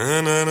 Ich 0.00 0.49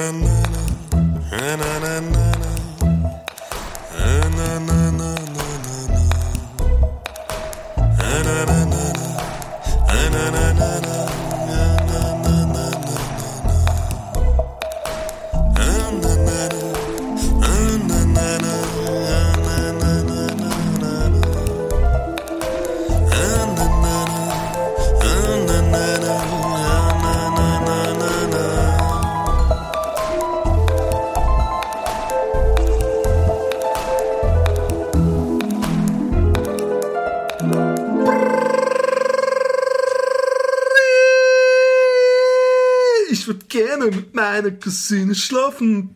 mit 44.42 44.46
meiner 44.46 44.60
Cousine 44.60 45.16
schlafen. 45.16 45.96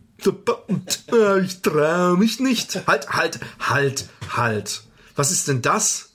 Ich 1.42 1.62
traue 1.62 2.16
mich 2.16 2.40
nicht. 2.40 2.86
Halt, 2.86 3.08
halt, 3.10 3.40
halt, 3.58 4.08
halt. 4.36 4.82
Was 5.16 5.30
ist 5.32 5.48
denn 5.48 5.62
das? 5.62 6.12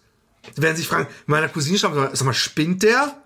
Sie 0.55 0.61
werden 0.61 0.77
sich 0.77 0.87
fragen, 0.87 1.07
meiner 1.25 1.49
Cousine 1.49 1.77
schlafen, 1.77 2.09
sag 2.13 2.25
mal, 2.25 2.33
spinnt 2.33 2.83
der? 2.83 3.21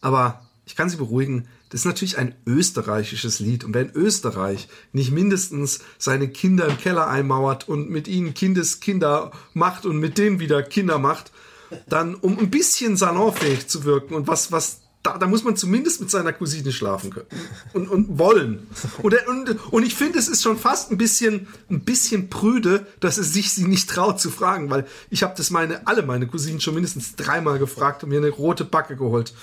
Aber 0.00 0.46
ich 0.64 0.76
kann 0.76 0.88
Sie 0.88 0.96
beruhigen, 0.96 1.48
das 1.70 1.80
ist 1.80 1.86
natürlich 1.86 2.18
ein 2.18 2.34
österreichisches 2.46 3.40
Lied. 3.40 3.64
Und 3.64 3.74
wenn 3.74 3.90
Österreich 3.90 4.68
nicht 4.92 5.10
mindestens 5.10 5.80
seine 5.98 6.28
Kinder 6.28 6.66
im 6.66 6.78
Keller 6.78 7.08
einmauert 7.08 7.68
und 7.68 7.90
mit 7.90 8.08
ihnen 8.08 8.34
Kindeskinder 8.34 9.32
macht 9.54 9.86
und 9.86 9.98
mit 9.98 10.18
denen 10.18 10.40
wieder 10.40 10.62
Kinder 10.62 10.98
macht, 10.98 11.32
dann, 11.88 12.14
um 12.14 12.38
ein 12.38 12.50
bisschen 12.50 12.96
salonfähig 12.96 13.68
zu 13.68 13.84
wirken 13.84 14.14
und 14.14 14.26
was, 14.26 14.52
was 14.52 14.81
da, 15.02 15.18
da 15.18 15.26
muss 15.26 15.42
man 15.42 15.56
zumindest 15.56 16.00
mit 16.00 16.10
seiner 16.10 16.32
Cousine 16.32 16.70
schlafen 16.70 17.10
können 17.10 17.26
und, 17.72 17.88
und 17.88 18.18
wollen. 18.18 18.68
Und, 19.02 19.14
und, 19.26 19.72
und 19.72 19.82
ich 19.82 19.94
finde, 19.94 20.18
es 20.18 20.28
ist 20.28 20.42
schon 20.42 20.56
fast 20.56 20.92
ein 20.92 20.98
bisschen, 20.98 21.48
ein 21.68 21.80
bisschen 21.80 22.30
prüde, 22.30 22.86
dass 23.00 23.18
es 23.18 23.32
sich 23.32 23.52
sie 23.52 23.64
nicht 23.64 23.90
traut 23.90 24.20
zu 24.20 24.30
fragen, 24.30 24.70
weil 24.70 24.86
ich 25.10 25.22
habe 25.22 25.34
das 25.36 25.50
meine, 25.50 25.86
alle 25.86 26.02
meine 26.02 26.28
Cousinen 26.28 26.60
schon 26.60 26.74
mindestens 26.74 27.16
dreimal 27.16 27.58
gefragt 27.58 28.04
und 28.04 28.10
mir 28.10 28.18
eine 28.18 28.30
rote 28.30 28.64
Backe 28.64 28.96
geholt. 28.96 29.34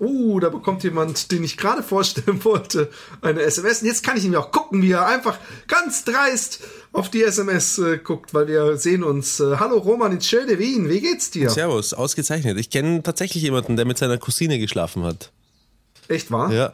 Oh, 0.00 0.38
da 0.40 0.48
bekommt 0.48 0.82
jemand, 0.84 1.30
den 1.30 1.44
ich 1.44 1.56
gerade 1.56 1.82
vorstellen 1.82 2.42
wollte, 2.44 2.90
eine 3.20 3.42
SMS. 3.42 3.80
Und 3.82 3.86
jetzt 3.88 4.02
kann 4.04 4.16
ich 4.16 4.24
ihm 4.24 4.34
auch 4.34 4.50
gucken, 4.50 4.82
wie 4.82 4.90
er 4.92 5.06
einfach 5.06 5.38
ganz 5.68 6.04
dreist 6.04 6.60
auf 6.92 7.10
die 7.10 7.22
SMS 7.22 7.78
äh, 7.78 7.98
guckt, 7.98 8.34
weil 8.34 8.46
wir 8.48 8.76
sehen 8.76 9.02
uns. 9.04 9.40
Äh, 9.40 9.56
Hallo 9.58 9.78
Roman 9.78 10.12
in 10.12 10.20
schöne 10.20 10.58
Wien, 10.58 10.88
wie 10.88 11.00
geht's 11.00 11.30
dir? 11.30 11.50
Servus, 11.50 11.92
ausgezeichnet. 11.94 12.58
Ich 12.58 12.70
kenne 12.70 13.02
tatsächlich 13.02 13.42
jemanden, 13.42 13.76
der 13.76 13.84
mit 13.84 13.98
seiner 13.98 14.18
Cousine 14.18 14.58
geschlafen 14.58 15.02
hat. 15.04 15.30
Echt 16.08 16.30
wahr? 16.30 16.52
Ja. 16.52 16.72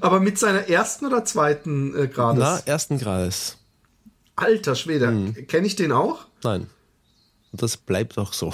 Aber 0.00 0.20
mit 0.20 0.38
seiner 0.38 0.68
ersten 0.68 1.06
oder 1.06 1.24
zweiten 1.24 1.94
äh, 1.96 2.08
Grades? 2.08 2.38
Na, 2.40 2.58
ersten 2.72 2.98
Grades. 2.98 3.56
Alter 4.36 4.74
Schwede, 4.74 5.08
Hm. 5.08 5.46
kenne 5.46 5.66
ich 5.66 5.76
den 5.76 5.92
auch? 5.92 6.26
Nein. 6.42 6.66
Und 7.52 7.62
das 7.62 7.76
bleibt 7.76 8.18
auch 8.18 8.32
so. 8.32 8.52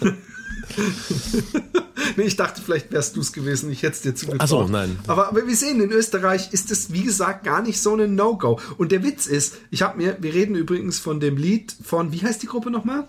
Nee, 2.16 2.24
ich 2.24 2.36
dachte, 2.36 2.60
vielleicht 2.60 2.92
wärst 2.92 3.16
du 3.16 3.20
es 3.20 3.32
gewesen. 3.32 3.70
Ich 3.70 3.82
hätte 3.82 3.94
es 3.94 4.02
dir 4.02 4.14
zugetraut. 4.14 4.40
Ach 4.42 4.48
so, 4.48 4.64
nein. 4.68 4.98
Aber, 5.06 5.28
aber 5.28 5.46
wir 5.46 5.56
sehen, 5.56 5.80
in 5.80 5.90
Österreich 5.90 6.52
ist 6.52 6.70
es, 6.70 6.92
wie 6.92 7.02
gesagt, 7.02 7.44
gar 7.44 7.62
nicht 7.62 7.80
so 7.80 7.94
ein 7.96 8.14
No-Go. 8.14 8.60
Und 8.76 8.92
der 8.92 9.02
Witz 9.02 9.26
ist, 9.26 9.54
ich 9.70 9.82
habe 9.82 9.96
mir, 9.96 10.16
wir 10.20 10.34
reden 10.34 10.54
übrigens 10.54 10.98
von 10.98 11.20
dem 11.20 11.36
Lied 11.36 11.74
von, 11.82 12.12
wie 12.12 12.22
heißt 12.22 12.42
die 12.42 12.46
Gruppe 12.46 12.70
nochmal? 12.70 13.04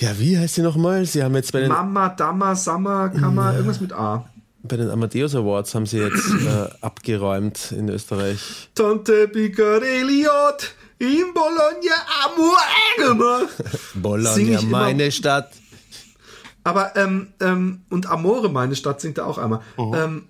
Ja, 0.00 0.18
wie 0.18 0.38
heißt 0.38 0.56
sie 0.56 0.62
nochmal? 0.62 1.06
Sie 1.06 1.22
haben 1.22 1.34
jetzt 1.34 1.52
bei 1.52 1.60
den, 1.60 1.68
Mama, 1.68 2.10
Dama, 2.10 2.54
Samma, 2.54 3.08
Kammer, 3.08 3.52
irgendwas 3.54 3.80
mit 3.80 3.92
A. 3.92 4.28
bei 4.62 4.76
den 4.76 4.90
Amadeus 4.90 5.34
Awards 5.34 5.74
haben 5.74 5.86
sie 5.86 5.98
jetzt 5.98 6.28
äh, 6.28 6.68
abgeräumt 6.82 7.72
in 7.72 7.88
Österreich. 7.88 8.68
Tante 8.74 9.28
Picarelliot 9.28 10.74
in 10.98 11.32
Bologna 11.32 11.96
Amor 12.24 12.58
gemacht. 12.96 13.48
Sing 14.34 14.52
Bologna, 14.52 14.62
meine 14.68 15.10
Stadt. 15.10 15.50
Aber, 16.68 16.94
ähm, 16.96 17.28
ähm, 17.40 17.80
und 17.88 18.10
Amore, 18.10 18.50
meine 18.50 18.76
Stadt, 18.76 19.00
singt 19.00 19.16
er 19.16 19.26
auch 19.26 19.38
einmal. 19.38 19.62
Ähm, 19.78 20.24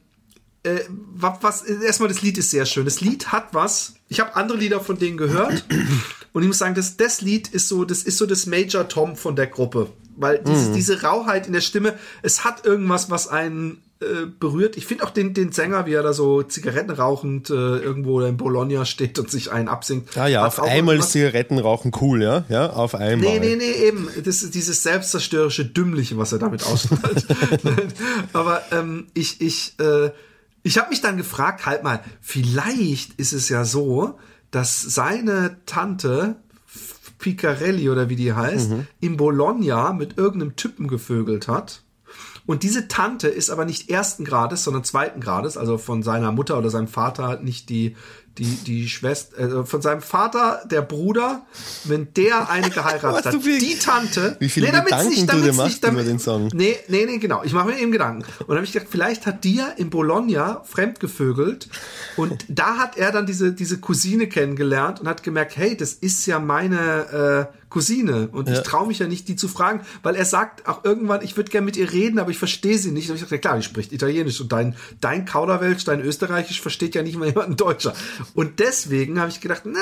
äh, 0.62 0.78
was, 0.88 1.38
was, 1.41 1.62
erstmal, 1.62 2.09
das 2.09 2.22
Lied 2.22 2.38
ist 2.38 2.53
sehr 2.53 2.65
schön. 2.65 2.84
Das 2.84 3.00
Lied 3.00 3.32
hat 3.32 3.49
was. 3.54 3.94
Ich 4.09 4.21
habe 4.21 4.37
andere 4.37 4.56
Lieder 4.56 4.81
von 4.81 4.97
denen 4.97 5.16
gehört. 5.16 5.65
und 6.32 6.43
ich 6.43 6.47
muss 6.47 6.59
sagen, 6.59 6.76
das, 6.76 6.97
das 6.97 7.22
Lied 7.22 7.49
ist 7.49 7.66
so, 7.66 7.84
das 7.84 8.04
ist 8.04 8.19
so 8.19 8.26
das 8.26 8.47
Major 8.47 8.88
Tom 8.88 9.16
von 9.16 9.34
der 9.34 9.49
Gruppe. 9.49 9.91
Weil 10.16 10.38
diese, 10.38 10.72
diese 10.72 11.03
Rauheit 11.03 11.49
in 11.49 11.54
der 11.54 11.60
Stimme, 11.60 11.99
es 12.22 12.44
hat 12.44 12.65
irgendwas, 12.65 13.10
was 13.10 13.26
einen 13.26 13.82
äh, 14.00 14.26
berührt. 14.26 14.76
Ich 14.76 14.86
finde 14.86 15.04
auch 15.04 15.10
den, 15.10 15.34
den 15.34 15.50
Sänger, 15.50 15.86
wie 15.86 15.92
er 15.92 16.04
da 16.04 16.12
so 16.12 16.44
Zigaretten 16.44 16.92
rauchend 16.92 17.50
äh, 17.50 17.54
irgendwo 17.54 18.20
in 18.20 18.36
Bologna 18.36 18.84
steht 18.84 19.19
und 19.19 19.28
sich 19.28 19.50
einen 19.50 19.66
absingt. 19.66 20.16
Ah 20.16 20.28
ja, 20.28 20.47
auf 20.47 20.62
einmal 20.62 21.03
Zigaretten 21.03 21.59
rauchen 21.59 21.91
cool, 22.00 22.22
ja? 22.22 22.44
Ja, 22.48 22.70
auf 22.70 22.94
einmal. 22.94 23.16
Nee, 23.16 23.41
nee, 23.41 23.56
nee, 23.56 23.72
eben. 23.88 24.08
Das 24.25 24.42
ist 24.42 24.54
dieses 24.54 24.84
selbstzerstörerische 24.84 25.64
Dümmliche, 25.64 26.16
was 26.16 26.31
er 26.31 26.38
damit 26.38 26.64
ausstrahlt. 26.64 27.26
Aber 28.32 28.62
ähm, 28.70 29.08
ich, 29.14 29.41
ich, 29.41 29.75
äh, 29.81 30.10
ich 30.62 30.78
habe 30.78 30.91
mich 30.91 31.00
dann 31.00 31.16
gefragt, 31.16 31.66
halt 31.66 31.82
mal, 31.82 32.00
vielleicht 32.20 33.14
ist 33.14 33.32
es 33.32 33.48
ja 33.48 33.64
so, 33.64 34.19
dass 34.53 34.81
seine 34.81 35.56
Tante 35.66 36.37
Picarelli 37.19 37.91
oder 37.91 38.08
wie 38.08 38.16
die 38.16 38.32
heißt, 38.32 38.70
in 39.00 39.16
Bologna 39.16 39.92
mit 39.92 40.16
irgendeinem 40.19 40.54
Typen 40.54 40.87
gevögelt 40.87 41.48
hat. 41.48 41.82
Und 42.48 42.62
diese 42.62 42.88
Tante 42.88 43.28
ist 43.28 43.50
aber 43.50 43.66
nicht 43.66 43.91
ersten 43.91 44.25
Grades, 44.25 44.64
sondern 44.64 44.82
zweiten 44.82 45.20
Grades, 45.20 45.59
also 45.59 45.76
von 45.76 46.03
seiner 46.03 46.32
Mutter 46.32 46.56
oder 46.56 46.70
seinem 46.70 46.88
Vater, 46.88 47.41
nicht 47.41 47.69
die, 47.69 47.94
die, 48.38 48.47
die 48.47 48.88
Schwester, 48.88 49.60
äh, 49.60 49.66
von 49.66 49.82
seinem 49.82 50.00
Vater, 50.00 50.62
der 50.64 50.81
Bruder, 50.81 51.42
wenn 51.84 52.08
der 52.14 52.48
eine 52.48 52.70
geheiratet 52.70 53.26
hat. 53.34 53.44
die 53.44 53.78
Tante. 53.78 54.37
Wie 54.38 54.48
viele 54.48 54.72
damit's 54.72 54.97
Gedanken 54.97 55.26
du 55.26 55.42
dir 55.42 55.53
machst 55.53 55.87
über 55.87 56.03
den 56.03 56.19
Song. 56.19 56.48
Nee, 56.54 56.78
nee, 56.88 57.04
nee, 57.04 57.19
genau. 57.19 57.42
Ich 57.44 57.53
mache 57.53 57.69
mir 57.69 57.78
eben 57.78 57.92
Gedanken. 57.92 58.22
Und 58.22 58.48
dann 58.48 58.56
habe 58.56 58.64
ich 58.64 58.72
gedacht, 58.72 58.88
vielleicht 58.91 59.26
hat 59.26 59.44
die 59.44 59.56
ja 59.56 59.66
in 59.76 59.91
Bologna 59.91 60.62
fremdgevögelt 60.64 61.69
und 62.16 62.47
da 62.48 62.78
hat 62.78 62.97
er 62.97 63.12
dann 63.12 63.26
diese, 63.26 63.53
diese 63.53 63.78
Cousine 63.78 64.26
kennengelernt 64.26 65.00
und 65.00 65.06
hat 65.06 65.22
gemerkt, 65.22 65.58
hey, 65.58 65.76
das 65.76 65.92
ist 65.92 66.25
ja 66.25 66.38
meine 66.38 67.50
äh, 67.53 67.57
Cousine 67.70 68.28
und 68.32 68.48
ich 68.48 68.56
Ja. 68.56 68.62
traue 68.62 68.86
mich 68.88 68.98
ja 68.98 69.06
nicht, 69.06 69.28
die 69.28 69.36
zu 69.36 69.48
fragen, 69.48 69.80
weil 70.02 70.14
er 70.16 70.24
sagt 70.24 70.66
auch 70.68 70.84
irgendwann, 70.84 71.22
ich 71.22 71.36
würde 71.36 71.50
gerne 71.50 71.64
mit 71.66 71.76
ihr 71.76 71.92
reden, 71.92 72.18
aber 72.18 72.30
ich 72.30 72.38
verstehe 72.38 72.78
sie 72.78 72.90
nicht. 72.90 73.10
Und 73.10 73.16
ich 73.16 73.22
dachte, 73.22 73.34
ja 73.34 73.40
klar, 73.40 73.56
die 73.56 73.62
spricht 73.62 73.92
Italienisch 73.92 74.40
und 74.40 74.50
dein, 74.52 74.74
dein 75.00 75.24
Kauderwelsch, 75.26 75.84
dein 75.84 76.00
Österreichisch 76.00 76.60
versteht 76.60 76.94
ja 76.94 77.02
nicht 77.02 77.16
mal 77.18 77.26
jemand 77.28 77.48
ein 77.50 77.56
Deutscher. 77.56 77.94
Und 78.34 78.58
deswegen 78.60 79.20
habe 79.20 79.30
ich 79.30 79.40
gedacht, 79.40 79.62
na, 79.64 79.78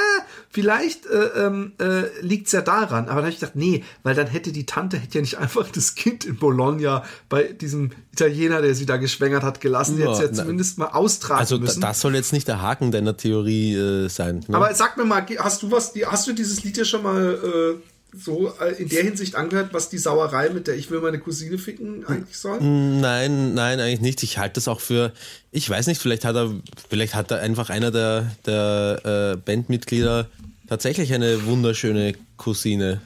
vielleicht 0.51 1.07
äh, 1.07 1.47
ähm, 1.47 1.73
äh, 1.81 2.05
liegt's 2.21 2.53
ja 2.53 2.61
daran. 2.61 3.05
Aber 3.05 3.17
dann 3.17 3.25
habe 3.25 3.29
ich 3.31 3.41
gedacht, 3.41 3.57
nee, 3.57 3.85
weil 4.03 4.15
dann 4.15 4.27
hätte 4.27 4.53
die 4.53 4.67
Tante 4.67 4.97
hätte 4.99 5.19
ja 5.19 5.21
nicht 5.23 5.39
einfach 5.39 5.69
das 5.71 5.95
Kind 5.95 6.25
in 6.25 6.37
Bologna 6.37 7.05
bei 7.29 7.45
diesem 7.45 7.91
Italiener, 8.13 8.63
der 8.63 8.75
sie 8.75 8.87
da 8.87 8.97
geschwängert 8.97 9.43
hat, 9.43 9.61
gelassen. 9.61 9.97
Die 9.97 10.03
Ja, 10.03 10.11
hätte 10.13 10.23
ja 10.25 10.29
na- 10.33 10.43
zumindest 10.43 10.79
mal 10.79 10.87
austragen 10.89 11.41
Also 11.41 11.59
müssen. 11.59 11.81
das 11.81 12.01
soll 12.01 12.15
jetzt 12.15 12.33
nicht 12.33 12.49
der 12.49 12.63
Haken 12.63 12.91
deiner 12.91 13.17
Theorie 13.17 13.75
äh, 13.75 14.09
sein. 14.09 14.45
Ne? 14.49 14.57
Aber 14.57 14.75
sag 14.75 14.97
mir 14.97 15.05
mal, 15.05 15.25
hast 15.39 15.63
du 15.63 15.71
was, 15.71 15.93
hast 16.07 16.27
du 16.27 16.33
dieses 16.33 16.65
Lied 16.65 16.77
ja 16.77 16.85
schon 16.85 17.03
mal 17.03 17.35
äh, 17.76 17.76
so 18.17 18.53
äh, 18.61 18.81
in 18.81 18.89
der 18.89 19.03
Hinsicht 19.03 19.35
angehört, 19.35 19.71
was 19.73 19.89
die 19.89 19.99
Sauerei 19.99 20.51
mit 20.51 20.67
der 20.67 20.77
Ich 20.77 20.91
will 20.91 21.01
meine 21.01 21.19
Cousine 21.19 21.59
ficken 21.59 22.07
eigentlich 22.07 22.39
soll? 22.39 22.61
Nein, 22.61 23.55
nein, 23.55 23.81
eigentlich 23.81 24.01
nicht. 24.01 24.23
Ich 24.23 24.39
halte 24.39 24.55
das 24.55 24.69
auch 24.69 24.81
für, 24.81 25.13
ich 25.51 25.69
weiß 25.69 25.87
nicht, 25.87 26.01
vielleicht 26.01 26.25
hat 26.25 26.37
er, 26.37 26.55
vielleicht 26.89 27.15
hat 27.15 27.31
er 27.31 27.41
einfach 27.41 27.71
einer 27.71 27.91
der, 27.91 28.33
der 28.47 29.35
äh, 29.35 29.37
Bandmitglieder 29.37 30.29
tatsächlich 30.69 31.13
eine 31.13 31.47
wunderschöne 31.47 32.15
Cousine. 32.37 33.01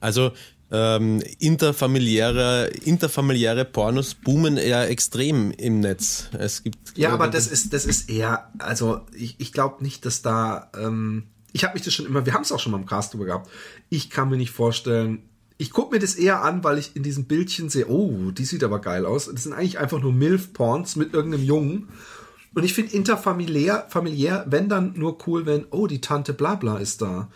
Also 0.00 0.32
ähm, 0.70 1.22
interfamiliäre, 1.38 2.66
interfamiliäre 2.84 3.64
Pornos 3.64 4.14
boomen 4.14 4.56
eher 4.56 4.88
extrem 4.90 5.50
im 5.52 5.80
Netz. 5.80 6.28
Es 6.36 6.62
gibt 6.62 6.96
Ja, 6.96 7.10
aber 7.10 7.28
das 7.28 7.46
ist, 7.46 7.72
das 7.72 7.84
ist 7.84 8.10
eher, 8.10 8.50
also 8.58 9.02
ich, 9.14 9.36
ich 9.38 9.52
glaube 9.52 9.84
nicht, 9.84 10.04
dass 10.04 10.22
da, 10.22 10.70
ähm, 10.76 11.24
ich 11.52 11.64
habe 11.64 11.74
mich 11.74 11.82
das 11.84 11.94
schon 11.94 12.06
immer, 12.06 12.26
wir 12.26 12.34
haben 12.34 12.42
es 12.42 12.50
auch 12.50 12.58
schon 12.58 12.72
mal 12.72 12.78
im 12.78 12.86
Cast 12.86 13.14
drüber 13.14 13.26
gehabt, 13.26 13.48
ich 13.88 14.10
kann 14.10 14.30
mir 14.30 14.36
nicht 14.36 14.50
vorstellen, 14.50 15.22
ich 15.56 15.70
gucke 15.70 15.94
mir 15.94 16.00
das 16.00 16.16
eher 16.16 16.42
an, 16.42 16.64
weil 16.64 16.78
ich 16.78 16.96
in 16.96 17.02
diesem 17.02 17.24
Bildchen 17.24 17.68
sehe, 17.68 17.88
oh, 17.88 18.30
die 18.32 18.44
sieht 18.44 18.64
aber 18.64 18.80
geil 18.80 19.06
aus. 19.06 19.30
Das 19.32 19.44
sind 19.44 19.52
eigentlich 19.52 19.78
einfach 19.78 20.00
nur 20.00 20.12
Milf-Porns 20.12 20.96
mit 20.96 21.14
irgendeinem 21.14 21.44
Jungen. 21.44 21.88
Und 22.54 22.64
ich 22.64 22.74
finde 22.74 22.92
interfamiliär, 22.92 23.86
familiär, 23.88 24.44
wenn 24.48 24.68
dann 24.68 24.94
nur 24.96 25.18
cool, 25.26 25.46
wenn, 25.46 25.66
oh, 25.70 25.86
die 25.86 26.00
Tante 26.00 26.32
Blabla 26.32 26.78
ist 26.78 27.02
da. 27.02 27.28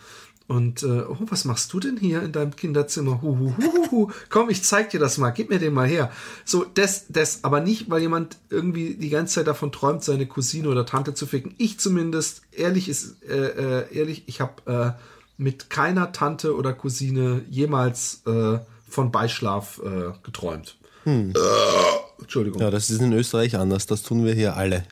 Und, 0.47 0.81
äh, 0.81 1.03
oh, 1.07 1.17
was 1.27 1.45
machst 1.45 1.71
du 1.73 1.79
denn 1.79 1.97
hier 1.97 2.23
in 2.23 2.31
deinem 2.31 2.55
Kinderzimmer? 2.55 3.21
Hu, 3.21 3.37
hu, 3.37 3.53
hu, 3.57 3.91
hu. 3.91 4.11
Komm, 4.29 4.49
ich 4.49 4.63
zeig 4.63 4.89
dir 4.89 4.99
das 4.99 5.19
mal. 5.19 5.29
Gib 5.29 5.49
mir 5.49 5.59
den 5.59 5.73
mal 5.73 5.87
her. 5.87 6.11
So, 6.43 6.65
das, 6.73 7.05
das, 7.07 7.43
aber 7.43 7.61
nicht, 7.61 7.89
weil 7.91 8.01
jemand 8.01 8.37
irgendwie 8.49 8.95
die 8.95 9.09
ganze 9.09 9.35
Zeit 9.35 9.47
davon 9.47 9.71
träumt, 9.71 10.03
seine 10.03 10.25
Cousine 10.25 10.67
oder 10.67 10.87
Tante 10.87 11.13
zu 11.13 11.27
ficken. 11.27 11.53
Ich 11.59 11.79
zumindest, 11.79 12.41
ehrlich 12.51 12.89
ist, 12.89 13.21
äh, 13.23 13.81
äh, 13.81 13.95
ehrlich, 13.95 14.23
ich 14.25 14.41
habe 14.41 14.97
äh, 14.97 15.01
mit 15.39 15.69
keiner 15.69 16.11
Tante 16.11 16.55
oder 16.55 16.73
Cousine 16.73 17.43
jemals 17.49 18.21
äh, 18.27 18.59
von 18.87 19.11
Beischlaf 19.11 19.81
äh, 19.83 20.11
geträumt. 20.21 20.77
Hm. 21.05 21.31
Äh, 21.31 22.21
Entschuldigung. 22.21 22.61
Ja, 22.61 22.69
das 22.69 22.89
ist 22.89 23.01
in 23.01 23.13
Österreich 23.13 23.55
anders. 23.55 23.85
Das 23.85 24.03
tun 24.03 24.25
wir 24.25 24.33
hier 24.33 24.57
alle. 24.57 24.83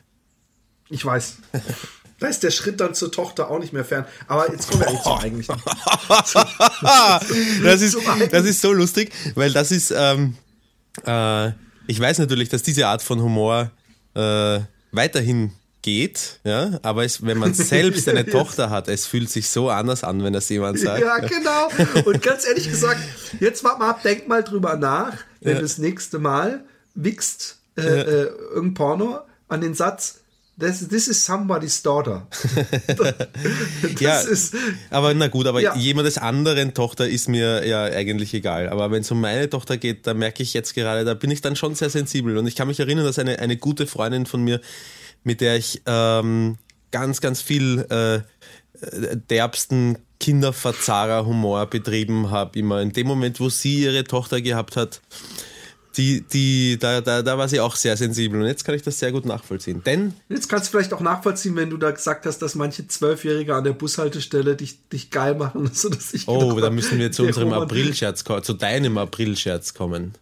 Ich 0.88 1.04
weiß. 1.04 1.36
Da 2.18 2.28
ist 2.28 2.42
der 2.42 2.50
Schritt 2.50 2.80
dann 2.80 2.94
zur 2.94 3.12
Tochter 3.12 3.50
auch 3.50 3.58
nicht 3.58 3.74
mehr 3.74 3.84
fern. 3.84 4.06
Aber 4.26 4.50
jetzt 4.50 4.70
kommen 4.70 4.80
wir 4.80 4.88
eigentlich 4.88 5.02
zum 5.02 5.18
eigentlichen. 5.18 5.54
das, 7.62 7.82
ist, 7.82 7.98
das 8.32 8.44
ist 8.44 8.62
so 8.62 8.72
lustig, 8.72 9.12
weil 9.34 9.52
das 9.52 9.70
ist, 9.70 9.92
ähm, 9.94 10.34
äh, 11.06 11.48
ich 11.86 12.00
weiß 12.00 12.18
natürlich, 12.18 12.48
dass 12.48 12.62
diese 12.62 12.88
Art 12.88 13.02
von 13.02 13.20
Humor 13.20 13.70
äh, 14.14 14.60
weiterhin 14.92 15.52
geht, 15.88 16.40
ja, 16.44 16.78
aber 16.82 17.06
es, 17.06 17.24
wenn 17.24 17.38
man 17.38 17.54
selbst 17.54 18.06
eine 18.10 18.26
Tochter 18.30 18.68
hat, 18.68 18.88
es 18.88 19.06
fühlt 19.06 19.30
sich 19.30 19.48
so 19.48 19.70
anders 19.70 20.04
an, 20.04 20.22
wenn 20.22 20.34
das 20.34 20.46
jemand 20.50 20.78
sagt. 20.78 21.00
Ja, 21.00 21.16
genau. 21.16 21.70
Und 22.04 22.20
ganz 22.20 22.46
ehrlich 22.46 22.68
gesagt, 22.68 23.00
jetzt 23.40 23.64
warte 23.64 23.78
mal 23.78 23.88
ab, 23.88 24.02
denk 24.02 24.28
mal 24.28 24.44
drüber 24.44 24.76
nach, 24.76 25.14
wenn 25.40 25.56
ja. 25.56 25.62
das 25.62 25.78
nächste 25.78 26.18
Mal 26.18 26.62
wickst, 26.94 27.56
äh, 27.78 27.82
ja. 27.82 27.88
äh, 27.88 28.24
irgendein 28.54 28.74
Porno, 28.74 29.20
an 29.48 29.62
den 29.62 29.72
Satz, 29.72 30.20
This, 30.60 30.88
this 30.88 31.06
is 31.06 31.24
somebody's 31.24 31.80
daughter. 31.84 32.26
ja, 34.00 34.18
ist, 34.22 34.56
aber 34.90 35.14
na 35.14 35.28
gut, 35.28 35.46
aber 35.46 35.60
ja. 35.60 35.76
jemandes 35.76 36.18
anderen 36.18 36.74
Tochter 36.74 37.08
ist 37.08 37.28
mir 37.28 37.64
ja 37.64 37.84
eigentlich 37.84 38.34
egal. 38.34 38.68
Aber 38.68 38.90
wenn 38.90 39.02
es 39.02 39.10
um 39.12 39.20
meine 39.20 39.48
Tochter 39.48 39.76
geht, 39.76 40.08
da 40.08 40.14
merke 40.14 40.42
ich 40.42 40.54
jetzt 40.54 40.74
gerade, 40.74 41.04
da 41.04 41.14
bin 41.14 41.30
ich 41.30 41.42
dann 41.42 41.54
schon 41.54 41.76
sehr 41.76 41.90
sensibel. 41.90 42.36
Und 42.36 42.48
ich 42.48 42.56
kann 42.56 42.66
mich 42.66 42.80
erinnern, 42.80 43.04
dass 43.04 43.20
eine, 43.20 43.38
eine 43.38 43.56
gute 43.56 43.86
Freundin 43.86 44.26
von 44.26 44.42
mir, 44.42 44.60
mit 45.24 45.40
der 45.40 45.56
ich 45.56 45.82
ähm, 45.86 46.58
ganz, 46.90 47.20
ganz 47.20 47.42
viel 47.42 47.86
äh, 47.90 48.20
derbsten 49.30 49.98
Kinderverzahrer-Humor 50.20 51.66
betrieben 51.66 52.30
habe, 52.30 52.58
immer 52.58 52.80
in 52.80 52.92
dem 52.92 53.06
Moment, 53.06 53.40
wo 53.40 53.48
sie 53.48 53.82
ihre 53.84 54.04
Tochter 54.04 54.40
gehabt 54.40 54.76
hat, 54.76 55.00
die, 55.96 56.20
die, 56.20 56.78
da, 56.78 57.00
da, 57.00 57.22
da 57.22 57.38
war 57.38 57.48
sie 57.48 57.60
auch 57.60 57.74
sehr 57.74 57.96
sensibel 57.96 58.40
und 58.40 58.46
jetzt 58.46 58.64
kann 58.64 58.74
ich 58.74 58.82
das 58.82 58.98
sehr 58.98 59.10
gut 59.10 59.26
nachvollziehen. 59.26 59.82
Denn. 59.84 60.14
Jetzt 60.28 60.48
kannst 60.48 60.66
du 60.66 60.70
vielleicht 60.70 60.92
auch 60.92 61.00
nachvollziehen, 61.00 61.56
wenn 61.56 61.70
du 61.70 61.76
da 61.76 61.90
gesagt 61.90 62.24
hast, 62.24 62.38
dass 62.38 62.54
manche 62.54 62.86
Zwölfjährige 62.86 63.54
an 63.54 63.64
der 63.64 63.72
Bushaltestelle 63.72 64.54
dich, 64.54 64.88
dich 64.88 65.10
geil 65.10 65.34
machen, 65.34 65.68
sodass 65.72 66.14
ich. 66.14 66.28
Oh, 66.28 66.58
da 66.60 66.70
müssen 66.70 66.98
wir 66.98 67.10
zu 67.10 67.24
unserem 67.24 67.52
Aprilscherz 67.52 68.22
kommen, 68.22 68.44
zu 68.44 68.54
deinem 68.54 68.96
Aprilscherz 68.96 69.74
kommen. 69.74 70.14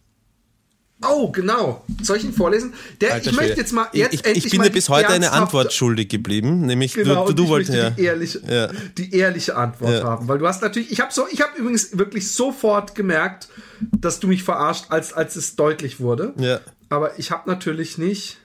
Oh, 1.05 1.31
genau. 1.31 1.85
Soll 2.01 2.17
ich 2.17 2.23
ihn 2.23 2.33
vorlesen? 2.33 2.73
Der, 3.01 3.13
Alter, 3.13 3.29
ich 3.29 3.35
möchte 3.35 3.57
jetzt 3.57 3.71
mal 3.71 3.87
jetzt 3.93 4.15
ich, 4.15 4.25
ich, 4.25 4.45
ich 4.45 4.51
bin 4.51 4.63
dir 4.63 4.71
bis 4.71 4.89
heute 4.89 5.09
eine 5.09 5.31
Antwort 5.31 5.71
schuldig 5.71 6.09
geblieben, 6.09 6.65
nämlich 6.65 6.93
genau, 6.95 7.27
du, 7.27 7.33
du, 7.33 7.43
du 7.43 7.49
wolltest 7.49 7.77
ja. 7.77 7.91
die 7.91 8.03
ehrliche, 8.03 8.41
ja. 8.49 8.69
die 8.97 9.13
ehrliche 9.13 9.55
Antwort 9.55 9.93
ja. 9.93 10.03
haben, 10.03 10.27
weil 10.27 10.39
du 10.39 10.47
hast 10.47 10.63
natürlich, 10.63 10.91
ich 10.91 10.99
habe 10.99 11.13
so, 11.13 11.27
ich 11.31 11.41
habe 11.41 11.55
übrigens 11.55 11.95
wirklich 11.99 12.31
sofort 12.31 12.95
gemerkt, 12.95 13.47
dass 13.79 14.19
du 14.19 14.27
mich 14.27 14.41
verarscht, 14.41 14.85
als 14.89 15.13
als 15.13 15.35
es 15.35 15.55
deutlich 15.55 15.99
wurde. 15.99 16.33
Ja. 16.39 16.61
Aber 16.89 17.19
ich 17.19 17.29
habe 17.29 17.47
natürlich 17.47 17.99
nicht. 17.99 18.37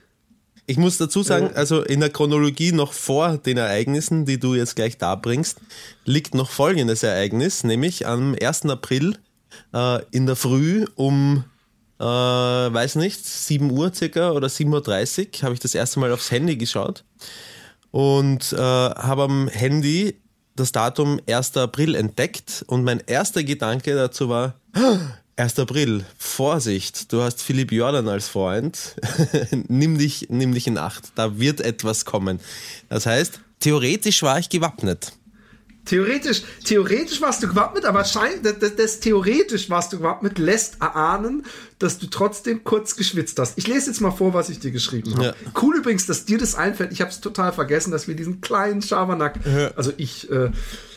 Ich 0.67 0.77
muss 0.77 0.97
dazu 0.97 1.23
sagen, 1.23 1.49
äh, 1.53 1.57
also 1.57 1.81
in 1.81 2.01
der 2.01 2.11
Chronologie 2.11 2.71
noch 2.71 2.93
vor 2.93 3.37
den 3.37 3.57
Ereignissen, 3.57 4.25
die 4.25 4.39
du 4.39 4.53
jetzt 4.53 4.75
gleich 4.75 4.99
darbringst, 4.99 5.57
liegt 6.05 6.35
noch 6.35 6.51
folgendes 6.51 7.01
Ereignis, 7.01 7.63
nämlich 7.63 8.05
am 8.05 8.35
1. 8.39 8.67
April 8.67 9.17
äh, 9.73 10.01
in 10.11 10.27
der 10.27 10.35
Früh 10.35 10.85
um 10.95 11.45
äh, 12.03 12.73
weiß 12.73 12.95
nicht, 12.95 13.25
7 13.25 13.71
Uhr 13.71 13.93
circa 13.93 14.31
oder 14.31 14.47
7.30 14.47 15.37
Uhr 15.37 15.43
habe 15.43 15.53
ich 15.53 15.61
das 15.61 15.73
erste 15.73 15.99
Mal 15.99 16.11
aufs 16.11 16.31
Handy 16.31 16.57
geschaut 16.57 17.05
und 17.91 18.51
äh, 18.51 18.57
habe 18.57 19.23
am 19.23 19.47
Handy 19.47 20.19
das 20.55 20.73
Datum 20.73 21.19
1. 21.27 21.55
April 21.57 21.95
entdeckt 21.95 22.65
und 22.67 22.83
mein 22.83 23.01
erster 23.05 23.43
Gedanke 23.43 23.95
dazu 23.95 24.27
war, 24.27 24.55
1. 25.37 25.59
April, 25.59 26.05
Vorsicht, 26.17 27.11
du 27.13 27.21
hast 27.21 27.41
Philipp 27.41 27.71
Jordan 27.71 28.09
als 28.09 28.27
Freund, 28.27 28.95
nimm, 29.69 29.97
dich, 29.97 30.27
nimm 30.29 30.53
dich 30.53 30.67
in 30.67 30.77
Acht, 30.77 31.13
da 31.15 31.39
wird 31.39 31.61
etwas 31.61 32.03
kommen. 32.03 32.39
Das 32.89 33.05
heißt, 33.05 33.39
theoretisch 33.61 34.21
war 34.23 34.39
ich 34.39 34.49
gewappnet. 34.49 35.13
Theoretisch, 35.85 36.43
theoretisch 36.63 37.21
warst 37.21 37.43
du 37.43 37.47
gewappnet, 37.47 37.83
aber 37.83 38.05
schein, 38.05 38.41
das, 38.41 38.75
das, 38.75 38.99
theoretisch 39.01 39.69
warst 39.69 39.91
du 39.91 39.97
gewappnet, 39.97 40.39
lässt 40.39 40.81
erahnen, 40.81 41.43
dass 41.77 41.99
du 41.99 42.07
trotzdem 42.07 42.63
kurz 42.63 42.95
geschwitzt 42.95 43.37
hast. 43.37 43.57
Ich 43.57 43.67
lese 43.67 43.87
jetzt 43.87 43.99
mal 43.99 44.11
vor, 44.11 44.33
was 44.33 44.49
ich 44.49 44.59
dir 44.59 44.71
geschrieben 44.71 45.13
habe. 45.15 45.25
Ja. 45.25 45.33
Cool 45.61 45.77
übrigens, 45.77 46.05
dass 46.05 46.23
dir 46.23 46.37
das 46.37 46.55
einfällt. 46.55 46.93
Ich 46.93 47.01
habe 47.01 47.11
es 47.11 47.19
total 47.19 47.51
vergessen, 47.51 47.91
dass 47.91 48.07
wir 48.07 48.15
diesen 48.15 48.39
kleinen 48.39 48.81
Schabernack, 48.81 49.39
ja. 49.45 49.71
also 49.75 49.91
ich, 49.97 50.31
äh, 50.31 50.51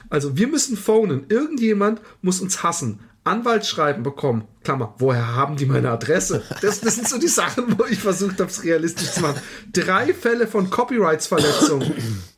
also 0.08 0.36
wir 0.36 0.46
müssen 0.46 0.76
phonen. 0.76 1.24
Irgendjemand 1.28 2.00
muss 2.22 2.40
uns 2.40 2.62
hassen. 2.62 3.00
Anwaltsschreiben 3.26 4.02
bekommen. 4.02 4.44
Klammer, 4.62 4.94
woher 4.98 5.34
haben 5.34 5.56
die 5.56 5.66
meine 5.66 5.90
Adresse? 5.90 6.42
Das, 6.62 6.80
das 6.80 6.94
sind 6.96 7.08
so 7.08 7.18
die 7.18 7.28
Sachen, 7.28 7.78
wo 7.78 7.84
ich 7.84 7.98
versucht 7.98 8.40
habe, 8.40 8.50
es 8.50 8.64
realistisch 8.64 9.12
zu 9.12 9.20
machen. 9.20 9.40
Drei 9.72 10.14
Fälle 10.14 10.46
von 10.46 10.70
Copyrights-Verletzungen. 10.70 11.92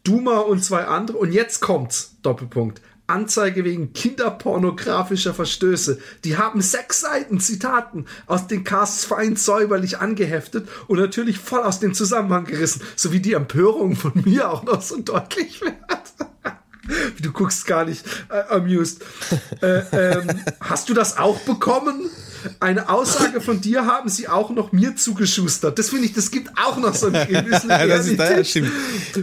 Duma 0.04 0.38
und 0.38 0.64
zwei 0.64 0.84
andere. 0.84 1.18
Und 1.18 1.32
jetzt 1.32 1.60
kommt's. 1.60 2.16
Doppelpunkt. 2.22 2.80
Anzeige 3.06 3.64
wegen 3.64 3.94
kinderpornografischer 3.94 5.32
Verstöße. 5.32 5.98
Die 6.24 6.36
haben 6.36 6.60
sechs 6.60 7.00
Seiten 7.00 7.40
Zitaten 7.40 8.04
aus 8.26 8.46
den 8.46 8.64
Casts 8.64 9.06
fein 9.06 9.34
säuberlich 9.36 9.98
angeheftet 9.98 10.68
und 10.88 10.98
natürlich 10.98 11.38
voll 11.38 11.62
aus 11.62 11.80
dem 11.80 11.94
Zusammenhang 11.94 12.44
gerissen, 12.44 12.82
sowie 12.96 13.20
die 13.20 13.32
Empörung 13.32 13.96
von 13.96 14.12
mir 14.26 14.50
auch 14.50 14.62
noch 14.62 14.82
so 14.82 15.00
deutlich 15.00 15.62
wird. 15.62 15.74
Du 17.20 17.32
guckst 17.32 17.66
gar 17.66 17.84
nicht 17.84 18.04
äh, 18.30 18.54
amused. 18.54 19.02
Äh, 19.60 19.82
ähm, 19.92 20.28
hast 20.60 20.88
du 20.88 20.94
das 20.94 21.18
auch 21.18 21.38
bekommen? 21.40 22.10
Eine 22.60 22.88
Aussage 22.88 23.40
von 23.40 23.60
dir 23.60 23.86
haben 23.86 24.08
sie 24.08 24.28
auch 24.28 24.50
noch 24.50 24.70
mir 24.70 24.94
zugeschustert. 24.94 25.78
Das 25.78 25.90
finde 25.90 26.06
ich, 26.06 26.12
das 26.12 26.30
gibt 26.30 26.50
auch 26.56 26.76
noch 26.76 26.94
so 26.94 27.08
ein 27.08 27.14
stimmt. 28.44 28.70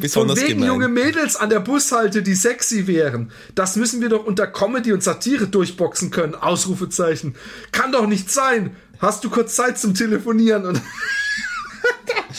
Besonders 0.02 0.40
Von 0.40 0.48
wegen 0.48 0.60
gemein. 0.60 0.68
junge 0.68 0.88
Mädels 0.90 1.38
an 1.38 1.50
der 1.50 1.62
Bushalte, 1.62 2.22
die 2.24 2.36
sexy 2.36 2.88
wären. 2.88 3.32
Das 3.56 3.78
müssen 3.78 4.02
wir 4.02 4.10
doch 4.10 4.26
unter 4.26 4.48
Comedy 4.48 4.92
und 4.92 5.02
Satire 5.02 5.48
durchboxen 5.48 6.12
können. 6.12 6.36
Ausrufezeichen. 6.36 7.36
Kann 7.72 7.94
doch 7.94 8.06
nicht 8.06 8.30
sein. 8.30 8.76
Hast 9.00 9.24
du 9.24 9.30
kurz 9.30 9.56
Zeit 9.56 9.78
zum 9.80 9.94
Telefonieren? 9.94 10.66
Und 10.66 10.82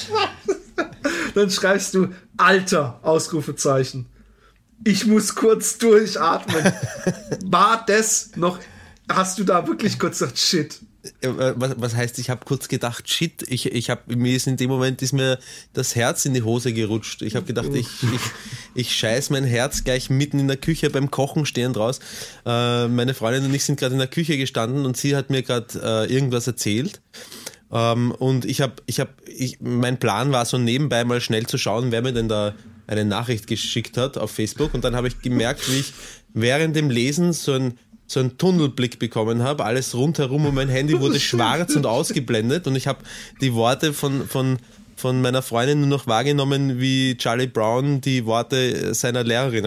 dann 1.34 1.50
schreibst 1.50 1.94
du 1.94 2.08
Alter, 2.36 3.00
Ausrufezeichen 3.02 4.06
ich 4.86 5.04
muss 5.04 5.34
kurz 5.34 5.78
durchatmen. 5.78 6.72
War 7.44 7.84
das 7.86 8.30
noch, 8.36 8.58
hast 9.08 9.38
du 9.38 9.44
da 9.44 9.66
wirklich 9.66 9.98
kurz 9.98 10.20
gesagt, 10.20 10.38
shit? 10.38 10.80
Was, 11.22 11.74
was 11.76 11.94
heißt, 11.94 12.18
ich 12.18 12.30
habe 12.30 12.44
kurz 12.44 12.66
gedacht, 12.66 13.08
shit, 13.08 13.42
ich, 13.48 13.66
ich 13.66 13.90
habe 13.90 14.16
mir 14.16 14.34
ist 14.34 14.48
in 14.48 14.56
dem 14.56 14.70
Moment 14.70 15.02
ist 15.02 15.12
mir 15.12 15.38
das 15.72 15.94
Herz 15.94 16.24
in 16.24 16.34
die 16.34 16.42
Hose 16.42 16.72
gerutscht. 16.72 17.22
Ich 17.22 17.36
habe 17.36 17.46
gedacht, 17.46 17.68
ich, 17.74 17.86
ich, 18.02 18.20
ich 18.74 18.96
scheiß 18.96 19.30
mein 19.30 19.44
Herz 19.44 19.84
gleich 19.84 20.10
mitten 20.10 20.40
in 20.40 20.48
der 20.48 20.56
Küche 20.56 20.90
beim 20.90 21.10
Kochen 21.10 21.46
stehend 21.46 21.76
raus. 21.76 22.00
Äh, 22.44 22.88
meine 22.88 23.14
Freundin 23.14 23.44
und 23.44 23.54
ich 23.54 23.64
sind 23.64 23.78
gerade 23.78 23.92
in 23.92 24.00
der 24.00 24.08
Küche 24.08 24.36
gestanden 24.36 24.84
und 24.84 24.96
sie 24.96 25.14
hat 25.14 25.30
mir 25.30 25.42
gerade 25.42 26.06
äh, 26.08 26.12
irgendwas 26.12 26.48
erzählt. 26.48 27.00
Ähm, 27.72 28.10
und 28.10 28.44
ich 28.44 28.60
habe, 28.60 28.74
ich 28.86 28.98
habe, 28.98 29.10
ich, 29.26 29.60
mein 29.60 29.98
Plan 30.00 30.32
war 30.32 30.44
so 30.44 30.58
nebenbei 30.58 31.04
mal 31.04 31.20
schnell 31.20 31.46
zu 31.46 31.56
schauen, 31.56 31.92
wer 31.92 32.02
mir 32.02 32.12
denn 32.12 32.28
da 32.28 32.54
eine 32.86 33.04
Nachricht 33.04 33.46
geschickt 33.46 33.96
hat 33.96 34.18
auf 34.18 34.30
Facebook 34.30 34.74
und 34.74 34.84
dann 34.84 34.94
habe 34.96 35.08
ich 35.08 35.20
gemerkt, 35.20 35.70
wie 35.70 35.80
ich 35.80 35.92
während 36.34 36.76
dem 36.76 36.90
Lesen 36.90 37.32
so 37.32 37.52
ein 37.52 37.78
so 38.06 38.20
einen 38.20 38.38
Tunnelblick 38.38 38.98
bekommen 38.98 39.42
habe. 39.42 39.64
Alles 39.64 39.94
rundherum 39.94 40.46
um 40.46 40.54
mein 40.54 40.68
Handy 40.68 41.00
wurde 41.00 41.20
schwarz 41.20 41.74
und 41.74 41.86
ausgeblendet 41.86 42.66
und 42.66 42.76
ich 42.76 42.86
habe 42.86 43.00
die 43.40 43.52
Worte 43.54 43.92
von, 43.92 44.28
von, 44.28 44.58
von 44.96 45.20
meiner 45.20 45.42
Freundin 45.42 45.80
nur 45.80 45.88
noch 45.88 46.06
wahrgenommen, 46.06 46.80
wie 46.80 47.16
Charlie 47.16 47.48
Brown 47.48 48.00
die 48.00 48.24
Worte 48.24 48.94
seiner 48.94 49.24
Lehrerin 49.24 49.66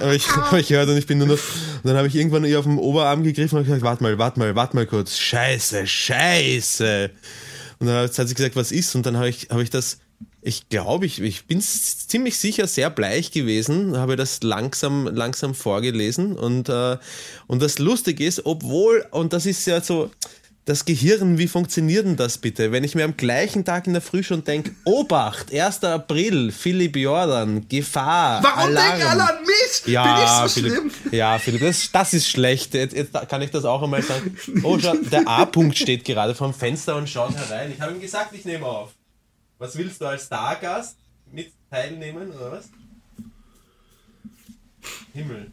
habe 0.00 0.14
ich, 0.14 0.28
hab 0.28 0.52
ich 0.52 0.68
gehört 0.68 0.88
und 0.88 0.96
ich 0.96 1.06
bin 1.06 1.18
nur 1.18 1.26
noch, 1.26 1.34
und 1.34 1.84
dann 1.84 1.96
habe 1.96 2.06
ich 2.06 2.14
irgendwann 2.14 2.44
ihr 2.44 2.58
auf 2.58 2.64
den 2.64 2.78
Oberarm 2.78 3.24
gegriffen 3.24 3.58
und 3.58 3.64
gesagt, 3.64 3.82
warte 3.82 4.02
mal, 4.02 4.16
warte 4.18 4.38
mal, 4.38 4.54
warte 4.54 4.76
mal 4.76 4.86
kurz, 4.86 5.18
scheiße, 5.18 5.86
scheiße. 5.86 7.10
Und 7.80 7.86
dann 7.86 7.96
hat 7.96 8.14
sie 8.14 8.34
gesagt, 8.34 8.56
was 8.56 8.72
ist? 8.72 8.94
Und 8.94 9.06
dann 9.06 9.16
habe 9.16 9.30
ich, 9.30 9.48
hab 9.50 9.58
ich 9.58 9.70
das, 9.70 9.98
ich 10.42 10.68
glaube, 10.68 11.06
ich, 11.06 11.20
ich 11.20 11.46
bin 11.46 11.60
ziemlich 11.60 12.36
sicher 12.36 12.66
sehr 12.66 12.90
bleich 12.90 13.30
gewesen, 13.32 13.96
habe 13.96 14.16
das 14.16 14.42
langsam, 14.42 15.06
langsam 15.06 15.54
vorgelesen. 15.54 16.36
Und, 16.36 16.68
äh, 16.68 16.98
und 17.46 17.62
das 17.62 17.78
Lustige 17.78 18.24
ist, 18.24 18.44
obwohl, 18.44 19.06
und 19.10 19.32
das 19.32 19.46
ist 19.46 19.66
ja 19.66 19.80
so, 19.80 20.10
das 20.66 20.84
Gehirn, 20.84 21.38
wie 21.38 21.48
funktioniert 21.48 22.04
denn 22.06 22.16
das 22.16 22.38
bitte? 22.38 22.70
Wenn 22.70 22.84
ich 22.84 22.94
mir 22.94 23.04
am 23.04 23.16
gleichen 23.16 23.64
Tag 23.64 23.86
in 23.86 23.92
der 23.94 24.02
Früh 24.02 24.22
schon 24.22 24.44
denke, 24.44 24.72
Obacht, 24.84 25.52
1. 25.52 25.82
April, 25.84 26.52
Philipp 26.52 26.96
Jordan, 26.96 27.66
Gefahr, 27.68 28.42
Warum 28.42 28.74
denken 28.74 29.02
alle 29.02 29.28
an 29.30 29.42
mich? 29.44 29.86
Ja, 29.86 30.14
Bin 30.14 30.24
ich 30.24 30.52
so 30.52 30.60
Philipp, 30.60 30.92
schlimm? 30.92 31.12
ja, 31.12 31.38
Philipp, 31.38 31.60
das, 31.62 31.90
das 31.90 32.12
ist 32.12 32.28
schlecht. 32.28 32.74
Jetzt, 32.74 32.94
jetzt 32.94 33.12
kann 33.28 33.42
ich 33.42 33.50
das 33.50 33.64
auch 33.64 33.82
einmal 33.82 34.02
sagen. 34.02 34.36
Oh, 34.62 34.78
schau, 34.78 34.94
der 34.94 35.26
A-Punkt 35.26 35.76
steht 35.78 36.04
gerade 36.04 36.34
vom 36.34 36.52
Fenster 36.54 36.96
und 36.96 37.08
schaut 37.08 37.34
herein. 37.34 37.72
Ich 37.72 37.80
habe 37.80 37.92
ihm 37.92 38.00
gesagt, 38.00 38.32
ich 38.34 38.44
nehme 38.44 38.66
auf. 38.66 38.92
Was 39.58 39.76
willst 39.76 40.00
du 40.00 40.06
als 40.06 40.26
Stargast 40.26 40.96
mit 41.32 41.52
teilnehmen, 41.70 42.30
oder 42.32 42.52
was? 42.52 42.68
Himmel. 45.12 45.50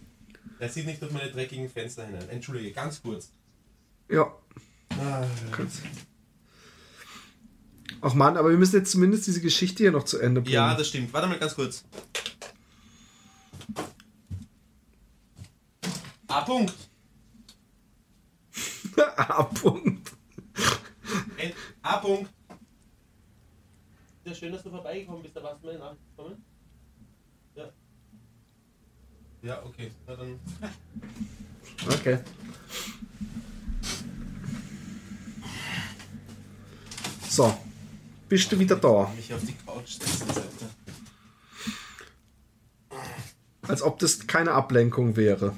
Er 0.60 0.70
sieht 0.70 0.86
nicht 0.86 1.02
durch 1.02 1.12
meine 1.12 1.32
dreckigen 1.32 1.70
Fenster 1.70 2.06
hinein. 2.06 2.28
Entschuldige, 2.30 2.72
ganz 2.72 3.02
kurz. 3.02 3.32
Ja. 4.10 4.32
Ah, 4.91 5.25
Ach 8.01 8.13
man, 8.13 8.38
aber 8.38 8.50
wir 8.50 8.58
müssen 8.58 8.75
jetzt 8.77 8.91
zumindest 8.91 9.27
diese 9.27 9.41
Geschichte 9.41 9.84
hier 9.84 9.91
noch 9.91 10.03
zu 10.03 10.20
Ende 10.20 10.41
bringen. 10.41 10.53
Ja, 10.53 10.75
das 10.75 10.88
stimmt. 10.88 11.12
Warte 11.13 11.27
mal 11.27 11.39
ganz 11.39 11.56
kurz. 11.56 11.84
A-Punkt. 16.27 16.74
A-Punkt. 19.17 20.12
A-Punkt. 21.82 22.32
Ja, 24.25 24.36
schön, 24.36 24.51
dass 24.51 24.63
du 24.63 24.70
vorbeigekommen 24.70 25.24
bist. 25.24 25.36
Da 25.36 25.44
warst 25.44 25.63
du 25.63 25.67
meine 25.67 25.79
Nachricht 25.79 26.01
gekommen. 26.15 26.44
Ja. 27.56 27.70
Ja, 29.41 29.63
okay. 29.63 29.91
Na 30.06 30.15
dann. 30.15 30.39
Okay. 31.88 32.20
So. 37.38 37.56
Bist 38.27 38.51
du 38.51 38.58
wieder 38.58 38.77
da? 38.77 39.13
Mich 39.15 39.32
auf 39.32 39.46
die 39.46 39.53
Couch 39.63 40.00
setzen 40.00 40.25
sollte. 40.34 40.65
Als 43.62 43.84
ob 43.84 44.00
das 44.00 44.25
keine 44.25 44.53
Ablenkung 44.53 45.15
wäre. 45.15 45.53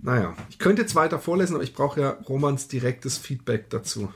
Naja, 0.00 0.34
ich 0.48 0.58
könnte 0.58 0.80
jetzt 0.80 0.94
weiter 0.94 1.18
vorlesen, 1.18 1.56
aber 1.56 1.64
ich 1.64 1.74
brauche 1.74 2.00
ja 2.00 2.10
Romans 2.26 2.66
direktes 2.66 3.18
Feedback 3.18 3.68
dazu. 3.68 4.10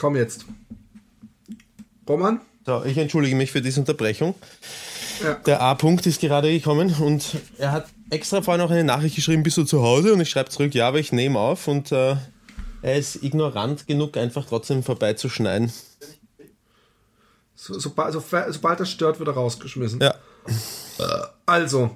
Komm 0.00 0.16
jetzt. 0.16 0.46
Roman? 2.08 2.40
So, 2.64 2.82
ich 2.84 2.96
entschuldige 2.96 3.36
mich 3.36 3.52
für 3.52 3.60
diese 3.60 3.80
Unterbrechung. 3.80 4.34
Ja. 5.22 5.34
Der 5.34 5.60
A-Punkt 5.60 6.06
ist 6.06 6.20
gerade 6.20 6.50
gekommen 6.50 6.94
und 7.00 7.36
er 7.58 7.72
hat 7.72 7.88
extra 8.08 8.40
vorhin 8.40 8.62
auch 8.62 8.70
eine 8.70 8.82
Nachricht 8.82 9.14
geschrieben, 9.14 9.42
bist 9.42 9.58
du 9.58 9.64
zu 9.64 9.82
Hause? 9.82 10.14
Und 10.14 10.20
ich 10.20 10.30
schreibe 10.30 10.48
zurück, 10.48 10.74
ja, 10.74 10.88
aber 10.88 10.98
ich 10.98 11.12
nehme 11.12 11.38
auf 11.38 11.68
und 11.68 11.92
äh, 11.92 12.16
er 12.80 12.96
ist 12.96 13.22
ignorant 13.22 13.86
genug, 13.86 14.16
einfach 14.16 14.46
trotzdem 14.46 14.82
vorbeizuschneiden. 14.82 15.70
So, 17.54 17.78
sobald, 17.78 18.14
so, 18.14 18.24
sobald 18.48 18.80
das 18.80 18.90
stört, 18.90 19.18
wird 19.18 19.28
er 19.28 19.34
rausgeschmissen. 19.34 20.00
Ja. 20.00 20.14
Also, 21.44 21.94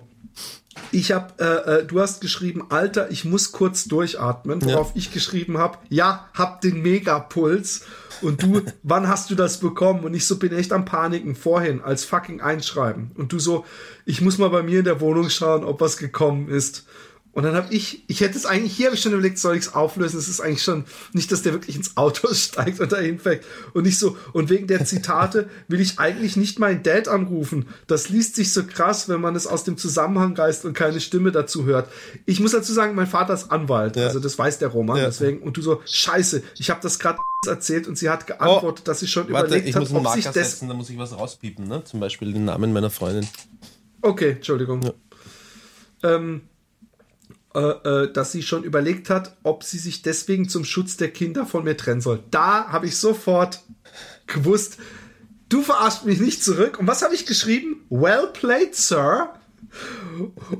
ich 0.94 1.12
habe, 1.12 1.34
äh, 1.38 1.80
äh, 1.80 1.84
du 1.84 2.00
hast 2.00 2.20
geschrieben, 2.20 2.66
Alter, 2.70 3.10
ich 3.10 3.24
muss 3.24 3.52
kurz 3.52 3.84
durchatmen, 3.84 4.64
worauf 4.64 4.92
ich 4.94 5.12
geschrieben 5.12 5.58
habe, 5.58 5.78
ja, 5.88 6.28
hab 6.34 6.60
den 6.60 6.82
Megapuls. 6.82 7.84
Und 8.22 8.42
du, 8.42 8.62
wann 8.82 9.08
hast 9.08 9.30
du 9.30 9.34
das 9.34 9.58
bekommen? 9.58 10.04
Und 10.04 10.14
ich 10.14 10.26
so 10.26 10.38
bin 10.38 10.52
echt 10.52 10.72
am 10.72 10.84
Paniken 10.84 11.34
vorhin 11.34 11.80
als 11.80 12.04
fucking 12.04 12.40
Einschreiben. 12.40 13.10
Und 13.16 13.32
du 13.32 13.38
so, 13.38 13.64
ich 14.04 14.20
muss 14.20 14.38
mal 14.38 14.50
bei 14.50 14.62
mir 14.62 14.78
in 14.78 14.84
der 14.84 15.00
Wohnung 15.00 15.30
schauen, 15.30 15.64
ob 15.64 15.80
was 15.80 15.96
gekommen 15.96 16.48
ist. 16.48 16.86
Und 17.34 17.42
dann 17.42 17.56
habe 17.56 17.74
ich, 17.74 18.04
ich 18.06 18.20
hätte 18.20 18.38
es 18.38 18.46
eigentlich, 18.46 18.74
hier 18.76 18.86
habe 18.86 18.94
ich 18.96 19.02
schon 19.02 19.12
überlegt, 19.12 19.38
soll 19.38 19.56
ich 19.56 19.62
es 19.66 19.74
auflösen? 19.74 20.18
Es 20.18 20.28
ist 20.28 20.40
eigentlich 20.40 20.62
schon 20.62 20.84
nicht, 21.12 21.32
dass 21.32 21.42
der 21.42 21.52
wirklich 21.52 21.74
ins 21.74 21.96
Auto 21.96 22.28
steigt 22.32 22.78
und 22.78 22.92
dahin 22.92 23.18
fällt. 23.18 23.42
Und 23.72 23.82
nicht 23.84 23.98
so, 23.98 24.16
und 24.32 24.50
wegen 24.50 24.68
der 24.68 24.84
Zitate 24.84 25.50
will 25.66 25.80
ich 25.80 25.98
eigentlich 25.98 26.36
nicht 26.36 26.60
meinen 26.60 26.84
Dad 26.84 27.08
anrufen. 27.08 27.66
Das 27.88 28.08
liest 28.08 28.36
sich 28.36 28.52
so 28.52 28.64
krass, 28.64 29.08
wenn 29.08 29.20
man 29.20 29.34
es 29.34 29.48
aus 29.48 29.64
dem 29.64 29.76
Zusammenhang 29.76 30.36
reißt 30.36 30.64
und 30.64 30.74
keine 30.74 31.00
Stimme 31.00 31.32
dazu 31.32 31.64
hört. 31.64 31.88
Ich 32.24 32.38
muss 32.38 32.52
dazu 32.52 32.72
sagen, 32.72 32.94
mein 32.94 33.08
Vater 33.08 33.34
ist 33.34 33.50
Anwalt, 33.50 33.96
also 33.98 34.20
das 34.20 34.38
weiß 34.38 34.58
der 34.60 34.68
Roman, 34.68 34.98
Ja. 34.98 35.06
deswegen. 35.06 35.42
Und 35.42 35.56
du 35.56 35.62
so, 35.62 35.82
scheiße, 35.84 36.42
ich 36.58 36.70
habe 36.70 36.80
das 36.82 37.00
gerade 37.00 37.18
erzählt 37.48 37.88
und 37.88 37.98
sie 37.98 38.10
hat 38.10 38.28
geantwortet, 38.28 38.86
dass 38.86 39.00
sie 39.00 39.08
schon 39.08 39.26
Oh, 39.28 39.32
Warte, 39.32 39.46
überlegt 39.48 39.68
ich 39.68 39.74
hat, 39.74 39.82
muss 39.82 39.90
einen 39.92 40.06
ob 40.06 40.12
sich 40.14 40.24
das... 40.24 40.34
setzen, 40.34 40.68
da 40.68 40.74
muss 40.74 40.88
ich 40.88 40.98
was 40.98 41.12
rauspiepen, 41.12 41.66
ne? 41.66 41.82
Zum 41.84 41.98
Beispiel 41.98 42.32
den 42.32 42.44
Namen 42.44 42.72
meiner 42.72 42.90
Freundin. 42.90 43.26
Okay, 44.02 44.30
Entschuldigung. 44.32 44.92
Ähm, 46.02 46.36
äh, 46.36 46.36
äh, 46.36 46.40
dass 47.54 48.32
sie 48.32 48.42
schon 48.42 48.64
überlegt 48.64 49.10
hat, 49.10 49.36
ob 49.44 49.62
sie 49.62 49.78
sich 49.78 50.02
deswegen 50.02 50.48
zum 50.48 50.64
Schutz 50.64 50.96
der 50.96 51.12
Kinder 51.12 51.46
von 51.46 51.62
mir 51.62 51.76
trennen 51.76 52.00
soll. 52.00 52.22
Da 52.32 52.68
habe 52.68 52.86
ich 52.86 52.96
sofort 52.96 53.60
gewusst, 54.26 54.78
du 55.48 55.62
verarschst 55.62 56.04
mich 56.04 56.18
nicht 56.18 56.42
zurück. 56.42 56.80
Und 56.80 56.88
was 56.88 57.02
habe 57.02 57.14
ich 57.14 57.26
geschrieben? 57.26 57.84
Well 57.90 58.28
played, 58.32 58.74
Sir. 58.74 59.34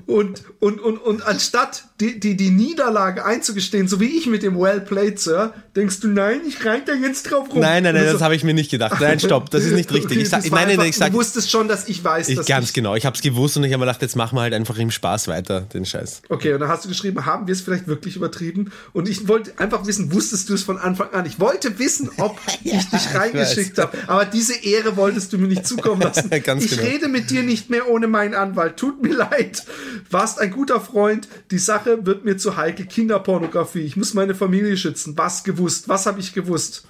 Und, 0.06 0.44
und, 0.60 0.80
und, 0.80 0.98
und 0.98 1.26
anstatt 1.26 1.84
die, 2.00 2.18
die, 2.18 2.36
die 2.36 2.50
Niederlage 2.50 3.24
einzugestehen, 3.24 3.86
so 3.86 4.00
wie 4.00 4.06
ich 4.18 4.26
mit 4.26 4.42
dem 4.42 4.58
Well 4.58 4.80
played, 4.80 5.20
Sir, 5.20 5.54
denkst 5.76 6.00
du, 6.00 6.08
nein, 6.08 6.40
ich 6.46 6.64
reite 6.64 6.86
da 6.86 6.94
jetzt 6.94 7.30
drauf 7.30 7.48
rum. 7.52 7.60
Nein, 7.60 7.84
nein, 7.84 7.94
nein, 7.94 8.04
das 8.06 8.14
so, 8.18 8.20
habe 8.24 8.34
ich 8.34 8.42
mir 8.42 8.52
nicht 8.52 8.68
gedacht. 8.72 9.00
Nein, 9.00 9.20
stopp, 9.20 9.48
das 9.50 9.62
ist 9.62 9.74
nicht 9.74 9.92
richtig. 9.92 10.10
okay, 10.10 10.20
Ich 10.22 10.28
sag, 10.28 10.42
nein, 10.50 10.64
einfach- 10.70 10.76
nein, 10.78 10.88
ich 10.88 10.96
sag, 10.96 11.12
Du 11.12 11.18
wusstest 11.18 11.52
schon, 11.52 11.68
dass 11.68 11.88
ich 11.88 12.02
weiß, 12.02 12.28
ich, 12.30 12.36
dass 12.36 12.46
ganz 12.46 12.68
ich 12.68 12.74
genau. 12.74 12.96
Ich 12.96 13.06
habe 13.06 13.14
es 13.14 13.22
gewusst 13.22 13.56
und 13.56 13.62
ich 13.62 13.72
habe 13.72 13.78
mir 13.78 13.86
gedacht, 13.86 14.02
jetzt 14.02 14.16
machen 14.16 14.34
wir 14.36 14.42
halt 14.42 14.54
einfach 14.54 14.76
im 14.76 14.90
Spaß 14.90 15.28
weiter, 15.28 15.60
den 15.72 15.86
Scheiß. 15.86 16.22
Okay, 16.30 16.52
und 16.54 16.58
dann 16.60 16.68
hast 16.68 16.84
du 16.84 16.88
geschrieben, 16.88 17.24
haben 17.26 17.46
wir 17.46 17.52
es 17.52 17.60
vielleicht 17.60 17.86
wirklich 17.86 18.16
übertrieben? 18.16 18.72
Und 18.92 19.08
ich 19.08 19.28
wollte 19.28 19.52
einfach 19.58 19.86
wissen, 19.86 20.12
wusstest 20.12 20.48
du 20.48 20.54
es 20.54 20.64
von 20.64 20.78
Anfang 20.78 21.10
an? 21.12 21.26
Ich 21.26 21.38
wollte 21.38 21.78
wissen, 21.78 22.10
ob 22.18 22.40
ich 22.64 22.88
dich 22.90 23.14
reingeschickt 23.14 23.78
habe. 23.78 23.96
Aber 24.08 24.24
diese 24.24 24.54
Ehre 24.64 24.96
wolltest 24.96 25.32
du 25.32 25.38
mir 25.38 25.46
nicht 25.46 25.64
zukommen 25.64 26.00
lassen. 26.02 26.28
Ganz 26.42 26.64
ich 26.64 26.70
genau. 26.76 26.82
rede 26.82 27.06
mit 27.08 27.30
dir 27.30 27.44
nicht 27.44 27.70
mehr 27.70 27.88
ohne 27.88 28.08
meinen 28.08 28.34
Anwalt. 28.34 28.76
Tut 28.78 29.00
mir 29.00 29.14
leid. 29.14 29.62
Warst 30.10 30.40
ein 30.40 30.50
guter 30.50 30.80
Freund. 30.80 31.28
Die 31.52 31.58
Sache 31.58 31.83
wird 31.86 32.24
mir 32.24 32.36
zu 32.36 32.56
heikel. 32.56 32.86
Kinderpornografie. 32.86 33.80
Ich 33.80 33.96
muss 33.96 34.14
meine 34.14 34.34
Familie 34.34 34.76
schützen. 34.76 35.16
Was 35.16 35.44
gewusst? 35.44 35.88
Was 35.88 36.06
habe 36.06 36.20
ich 36.20 36.32
gewusst? 36.32 36.84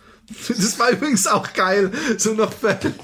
Das 0.48 0.78
war 0.78 0.90
übrigens 0.90 1.26
auch 1.26 1.52
geil. 1.52 1.90
So 2.16 2.34
noch 2.34 2.52
völlig. 2.52 2.94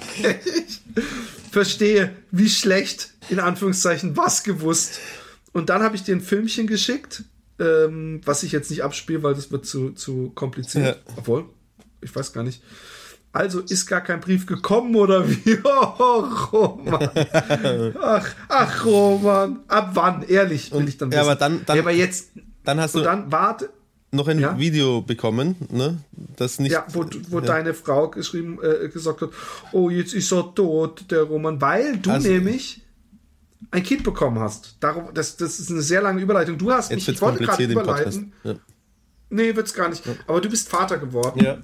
Verstehe, 1.50 2.16
wie 2.30 2.48
schlecht, 2.48 3.10
in 3.28 3.40
Anführungszeichen, 3.40 4.16
was 4.16 4.42
gewusst. 4.42 5.00
Und 5.52 5.68
dann 5.68 5.82
habe 5.82 5.96
ich 5.96 6.04
dir 6.04 6.14
ein 6.14 6.20
Filmchen 6.20 6.66
geschickt, 6.66 7.24
ähm, 7.58 8.20
was 8.24 8.42
ich 8.42 8.52
jetzt 8.52 8.70
nicht 8.70 8.84
abspiele, 8.84 9.22
weil 9.22 9.34
das 9.34 9.50
wird 9.50 9.66
zu, 9.66 9.90
zu 9.90 10.30
kompliziert. 10.34 10.86
Ja. 10.86 11.14
Obwohl, 11.16 11.46
ich 12.00 12.14
weiß 12.14 12.32
gar 12.32 12.44
nicht. 12.44 12.62
Also 13.32 13.60
ist 13.60 13.86
gar 13.86 14.00
kein 14.00 14.20
Brief 14.20 14.44
gekommen 14.46 14.94
oder 14.96 15.28
wie? 15.28 15.56
Oh, 15.64 16.24
Roman. 16.52 17.08
Ach, 18.00 18.28
ach, 18.48 18.84
Roman. 18.84 19.60
Ab 19.68 19.90
wann? 19.94 20.22
Ehrlich, 20.22 20.72
will 20.72 20.88
ich 20.88 20.98
dann 20.98 21.10
ja, 21.12 21.18
wissen. 21.20 21.28
aber 21.30 21.36
dann- 21.38 21.60
dann- 21.66 21.76
ja, 21.76 21.82
aber 21.82 21.92
jetzt, 21.92 22.30
Dann 22.64 22.80
hast 22.80 22.94
und 22.96 23.02
du 23.02 23.04
dann 23.04 23.30
warte, 23.30 23.70
noch 24.12 24.26
ein 24.26 24.40
Ja? 24.40 24.58
Video 24.58 25.00
bekommen, 25.02 25.54
ne? 25.70 25.98
Das 26.36 26.58
nicht. 26.58 26.72
ja, 26.72 26.84
wo, 26.92 27.06
wo 27.28 27.38
ja. 27.38 27.46
deine 27.46 27.74
Frau 27.74 28.08
geschrieben, 28.08 28.58
äh, 28.62 28.88
gesagt 28.88 29.22
hat, 29.22 29.30
oh, 29.72 29.88
jetzt 29.90 30.12
ist 30.12 30.32
er 30.32 30.52
tot, 30.54 31.04
der 31.12 31.22
Roman, 31.22 31.60
weil 31.60 31.98
du 31.98 32.10
Also- 32.10 32.28
nämlich 32.28 32.82
ein 33.70 33.84
Kind 33.84 34.02
bekommen 34.02 34.40
hast. 34.40 34.76
Darum, 34.80 35.14
das, 35.14 35.36
das 35.36 35.60
ist 35.60 35.70
eine 35.70 35.82
sehr 35.82 36.02
lange 36.02 36.20
Überleitung. 36.20 36.58
Du 36.58 36.72
hast 36.72 36.90
Jetzt 36.90 37.06
mich, 37.06 37.16
ich 37.16 37.22
wollte 37.22 37.44
gerade 37.44 37.62
überleiten. 37.62 38.32
Nee, 39.28 39.54
wird's 39.54 39.74
gar 39.74 39.88
nicht. 39.88 40.02
Aber 40.26 40.40
du 40.40 40.48
bist 40.48 40.68
Vater 40.68 40.98
geworden. 40.98 41.44
Ja. 41.44 41.58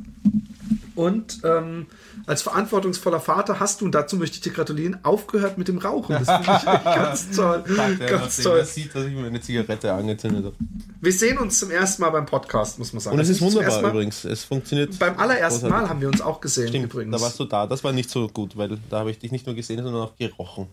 Und 0.96 1.40
ähm, 1.44 1.86
als 2.26 2.40
verantwortungsvoller 2.40 3.20
Vater 3.20 3.60
hast 3.60 3.80
du, 3.82 3.84
und 3.84 3.94
dazu 3.94 4.16
möchte 4.16 4.36
ich 4.36 4.40
dir 4.40 4.50
gratulieren, 4.50 4.98
aufgehört 5.04 5.58
mit 5.58 5.68
dem 5.68 5.76
Rauchen. 5.76 6.16
Das 6.24 6.26
finde 6.26 6.58
ich 6.58 6.84
ganz 6.84 7.36
toll. 7.36 7.64
ganz 8.08 8.42
toll. 8.42 8.64
sieht, 8.64 8.94
dass 8.94 9.04
ich 9.04 9.14
mir 9.14 9.26
eine 9.26 9.40
Zigarette 9.42 9.92
angezündet 9.92 10.46
habe. 10.46 10.56
Wir 11.02 11.12
sehen 11.12 11.36
uns 11.36 11.58
zum 11.58 11.70
ersten 11.70 12.00
Mal 12.00 12.08
beim 12.10 12.24
Podcast, 12.24 12.78
muss 12.78 12.94
man 12.94 13.00
sagen. 13.00 13.14
Und 13.14 13.22
es 13.22 13.28
ist 13.28 13.42
wunderbar 13.42 13.82
Mal, 13.82 13.90
übrigens. 13.90 14.24
Es 14.24 14.44
funktioniert. 14.44 14.98
Beim 14.98 15.18
allerersten. 15.18 15.68
Mal 15.68 15.86
haben 15.86 16.00
wir 16.00 16.08
uns 16.08 16.22
auch 16.22 16.40
gesehen 16.40 16.68
Stimmt, 16.68 16.86
übrigens. 16.86 17.14
da 17.14 17.20
warst 17.20 17.38
du 17.38 17.44
da. 17.44 17.66
Das 17.66 17.84
war 17.84 17.92
nicht 17.92 18.08
so 18.08 18.26
gut, 18.28 18.56
weil 18.56 18.78
da 18.88 19.00
habe 19.00 19.10
ich 19.10 19.18
dich 19.18 19.30
nicht 19.30 19.44
nur 19.44 19.54
gesehen, 19.54 19.82
sondern 19.82 20.00
auch 20.00 20.16
gerochen. 20.16 20.68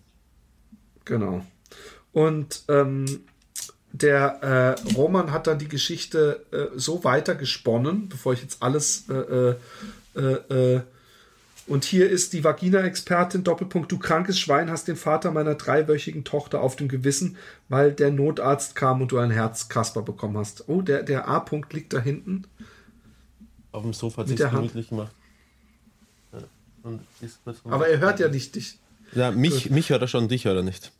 Genau. 1.04 1.44
Und 2.12 2.62
ähm, 2.68 3.20
der 3.92 4.76
äh, 4.88 4.94
Roman 4.94 5.32
hat 5.32 5.48
dann 5.48 5.58
die 5.58 5.68
Geschichte 5.68 6.46
äh, 6.50 6.78
so 6.78 7.04
weiter 7.04 7.34
gesponnen, 7.34 8.08
bevor 8.08 8.32
ich 8.32 8.40
jetzt 8.40 8.62
alles. 8.62 9.06
Äh, 9.10 9.56
äh, 10.16 10.76
äh, 10.76 10.80
und 11.66 11.84
hier 11.84 12.10
ist 12.10 12.34
die 12.34 12.44
Vagina-Expertin, 12.44 13.42
Doppelpunkt, 13.42 13.90
du 13.90 13.98
krankes 13.98 14.38
Schwein 14.38 14.70
hast 14.70 14.86
den 14.86 14.96
Vater 14.96 15.30
meiner 15.30 15.54
dreiwöchigen 15.54 16.24
Tochter 16.24 16.60
auf 16.60 16.76
dem 16.76 16.88
Gewissen, 16.88 17.38
weil 17.70 17.92
der 17.92 18.10
Notarzt 18.10 18.74
kam 18.74 19.00
und 19.00 19.12
du 19.12 19.18
ein 19.18 19.30
Herzkasper 19.30 20.02
bekommen 20.02 20.36
hast. 20.36 20.68
Oh, 20.68 20.82
der, 20.82 21.02
der 21.02 21.26
A-Punkt 21.26 21.72
liegt 21.72 21.94
da 21.94 22.00
hinten. 22.00 22.46
auf 23.72 23.82
dem 23.82 23.94
Sofa 23.94 24.22
hat 24.22 24.28
sich 24.28 24.38
gemütlich 24.38 24.90
gemacht. 24.90 25.14
Aber 27.64 27.88
er 27.88 27.98
hört 27.98 28.20
ja 28.20 28.28
nicht 28.28 28.54
dich. 28.54 28.78
Ja, 29.12 29.30
mich, 29.30 29.70
mich 29.70 29.88
hört 29.88 30.02
er 30.02 30.08
schon, 30.08 30.28
dich 30.28 30.44
hört 30.44 30.56
er 30.56 30.62
nicht. 30.62 30.92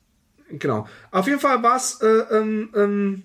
Genau. 0.48 0.88
Auf 1.10 1.26
jeden 1.26 1.40
Fall 1.40 1.62
war 1.62 1.76
es 1.76 2.00
äh, 2.00 2.06
ähm, 2.06 2.70
ähm, 2.74 3.22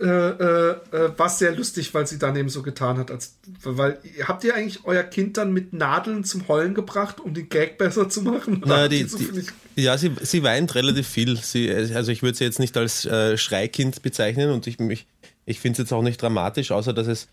äh, 0.00 0.04
äh, 0.04 0.70
äh, 0.92 1.10
war's 1.16 1.38
sehr 1.38 1.54
lustig, 1.56 1.92
weil 1.92 2.06
sie 2.06 2.18
dann 2.18 2.36
eben 2.36 2.48
so 2.48 2.62
getan 2.62 2.98
hat, 2.98 3.10
als 3.10 3.36
weil 3.64 3.98
habt 4.22 4.44
ihr 4.44 4.54
eigentlich 4.54 4.84
euer 4.84 5.02
Kind 5.02 5.36
dann 5.36 5.52
mit 5.52 5.72
Nadeln 5.72 6.22
zum 6.22 6.46
Heulen 6.46 6.74
gebracht, 6.74 7.18
um 7.20 7.34
den 7.34 7.48
Gag 7.48 7.78
besser 7.78 8.08
zu 8.08 8.22
machen? 8.22 8.62
Na, 8.64 8.86
die, 8.86 9.04
so 9.04 9.18
die, 9.18 9.82
ja, 9.82 9.98
sie, 9.98 10.12
sie 10.20 10.42
weint 10.44 10.74
relativ 10.76 11.08
viel. 11.08 11.36
Sie, 11.36 11.72
also 11.72 12.12
ich 12.12 12.22
würde 12.22 12.38
sie 12.38 12.44
jetzt 12.44 12.60
nicht 12.60 12.76
als 12.76 13.06
äh, 13.06 13.36
Schreikind 13.36 14.02
bezeichnen 14.02 14.50
und 14.50 14.68
ich, 14.68 14.78
ich, 14.78 15.06
ich 15.46 15.58
finde 15.58 15.72
es 15.72 15.78
jetzt 15.78 15.92
auch 15.92 16.02
nicht 16.02 16.22
dramatisch, 16.22 16.70
außer 16.70 16.92
dass 16.92 17.08
es 17.08 17.26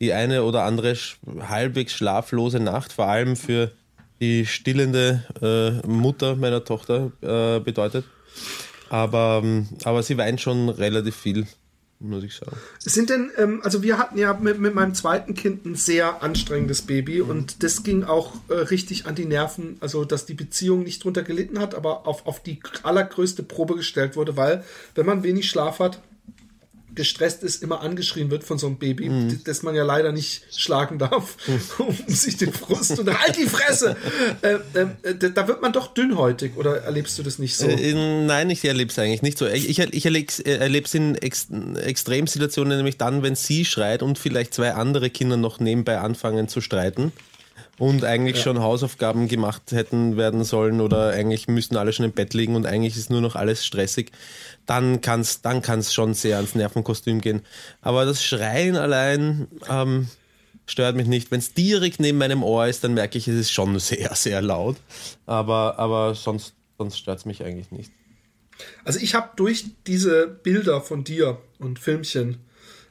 die 0.00 0.12
eine 0.12 0.44
oder 0.44 0.62
andere 0.62 0.94
sch 0.94 1.18
halbwegs 1.40 1.94
schlaflose 1.94 2.60
Nacht, 2.60 2.92
vor 2.92 3.08
allem 3.08 3.36
für 3.36 3.72
die 4.20 4.46
stillende 4.46 5.24
äh, 5.42 5.86
Mutter 5.86 6.36
meiner 6.36 6.64
Tochter 6.64 7.10
äh, 7.22 7.58
bedeutet. 7.60 8.04
Aber, 8.88 9.40
ähm, 9.42 9.68
aber 9.82 10.02
sie 10.04 10.16
weint 10.16 10.40
schon 10.40 10.68
relativ 10.68 11.16
viel, 11.16 11.46
muss 12.08 12.24
ich 12.24 12.34
sagen. 12.34 12.56
Sind 12.78 13.10
denn, 13.10 13.30
ähm, 13.36 13.60
also 13.62 13.82
wir 13.82 13.98
hatten 13.98 14.18
ja 14.18 14.34
mit, 14.34 14.60
mit 14.60 14.74
meinem 14.74 14.94
zweiten 14.94 15.34
Kind 15.34 15.64
ein 15.64 15.74
sehr 15.74 16.22
anstrengendes 16.22 16.82
Baby 16.82 17.20
und 17.20 17.62
das 17.62 17.82
ging 17.82 18.04
auch 18.04 18.34
äh, 18.48 18.54
richtig 18.54 19.06
an 19.06 19.14
die 19.14 19.24
Nerven, 19.24 19.76
also 19.80 20.04
dass 20.04 20.26
die 20.26 20.34
Beziehung 20.34 20.82
nicht 20.82 21.02
drunter 21.02 21.22
gelitten 21.22 21.58
hat, 21.58 21.74
aber 21.74 22.06
auf, 22.06 22.26
auf 22.26 22.42
die 22.42 22.60
allergrößte 22.82 23.42
Probe 23.42 23.74
gestellt 23.74 24.16
wurde, 24.16 24.36
weil 24.36 24.64
wenn 24.94 25.06
man 25.06 25.22
wenig 25.22 25.48
Schlaf 25.48 25.78
hat, 25.78 26.00
gestresst 26.94 27.42
ist, 27.42 27.62
immer 27.62 27.80
angeschrien 27.80 28.30
wird 28.30 28.44
von 28.44 28.58
so 28.58 28.66
einem 28.66 28.76
Baby, 28.76 29.08
Mhm. 29.08 29.40
das 29.44 29.62
man 29.62 29.74
ja 29.74 29.84
leider 29.84 30.12
nicht 30.12 30.42
schlagen 30.54 30.98
darf, 30.98 31.36
um 31.78 31.96
sich 32.06 32.36
den 32.36 32.52
Frust 32.52 32.98
und 32.98 33.08
halt 33.20 33.36
die 33.36 33.46
Fresse! 33.46 33.96
äh, 34.42 34.58
äh, 34.74 35.30
da 35.32 35.48
wird 35.48 35.62
man 35.62 35.72
doch 35.72 35.94
dünnhäutig, 35.94 36.56
oder 36.56 36.82
erlebst 36.82 37.18
du 37.18 37.22
das 37.22 37.38
nicht 37.38 37.56
so? 37.56 37.66
Äh, 37.66 38.24
nein, 38.24 38.50
ich 38.50 38.64
erlebe 38.64 38.90
es 38.90 38.98
eigentlich 38.98 39.22
nicht 39.22 39.38
so. 39.38 39.46
Ich, 39.46 39.68
ich, 39.68 39.78
ich 39.78 40.06
erlebe 40.06 40.86
es 40.86 40.94
in 40.94 41.14
Ex 41.16 41.48
Extremsituationen, 41.76 42.76
nämlich 42.76 42.96
dann, 42.98 43.22
wenn 43.22 43.34
sie 43.34 43.64
schreit 43.64 44.02
und 44.02 44.18
vielleicht 44.18 44.54
zwei 44.54 44.72
andere 44.74 45.10
Kinder 45.10 45.36
noch 45.36 45.60
nebenbei 45.60 45.98
anfangen 45.98 46.48
zu 46.48 46.60
streiten 46.60 47.12
und 47.78 48.04
eigentlich 48.04 48.40
schon 48.40 48.60
Hausaufgaben 48.60 49.28
gemacht 49.28 49.72
hätten 49.72 50.16
werden 50.16 50.44
sollen 50.44 50.80
oder 50.80 51.10
eigentlich 51.10 51.48
müssten 51.48 51.76
alle 51.76 51.92
schon 51.92 52.04
im 52.04 52.12
Bett 52.12 52.34
liegen 52.34 52.54
und 52.54 52.66
eigentlich 52.66 52.96
ist 52.96 53.10
nur 53.10 53.20
noch 53.20 53.34
alles 53.34 53.66
stressig, 53.66 54.12
dann 54.66 55.00
kann 55.00 55.20
es 55.20 55.42
dann 55.42 55.62
kann's 55.62 55.92
schon 55.92 56.14
sehr 56.14 56.36
ans 56.36 56.54
Nervenkostüm 56.54 57.20
gehen. 57.20 57.42
Aber 57.80 58.04
das 58.04 58.24
Schreien 58.24 58.76
allein 58.76 59.48
ähm, 59.68 60.08
stört 60.66 60.96
mich 60.96 61.06
nicht. 61.06 61.30
Wenn 61.30 61.40
es 61.40 61.52
direkt 61.52 62.00
neben 62.00 62.18
meinem 62.18 62.42
Ohr 62.42 62.66
ist, 62.66 62.84
dann 62.84 62.94
merke 62.94 63.18
ich, 63.18 63.28
es 63.28 63.36
ist 63.36 63.52
schon 63.52 63.78
sehr, 63.78 64.14
sehr 64.14 64.40
laut. 64.40 64.76
Aber, 65.26 65.78
aber 65.78 66.14
sonst, 66.14 66.54
sonst 66.78 66.98
stört 66.98 67.18
es 67.18 67.24
mich 67.24 67.44
eigentlich 67.44 67.70
nicht. 67.70 67.92
Also 68.84 69.00
ich 69.00 69.14
habe 69.14 69.30
durch 69.36 69.64
diese 69.86 70.28
Bilder 70.28 70.80
von 70.80 71.02
dir 71.02 71.38
und 71.58 71.78
Filmchen 71.80 72.38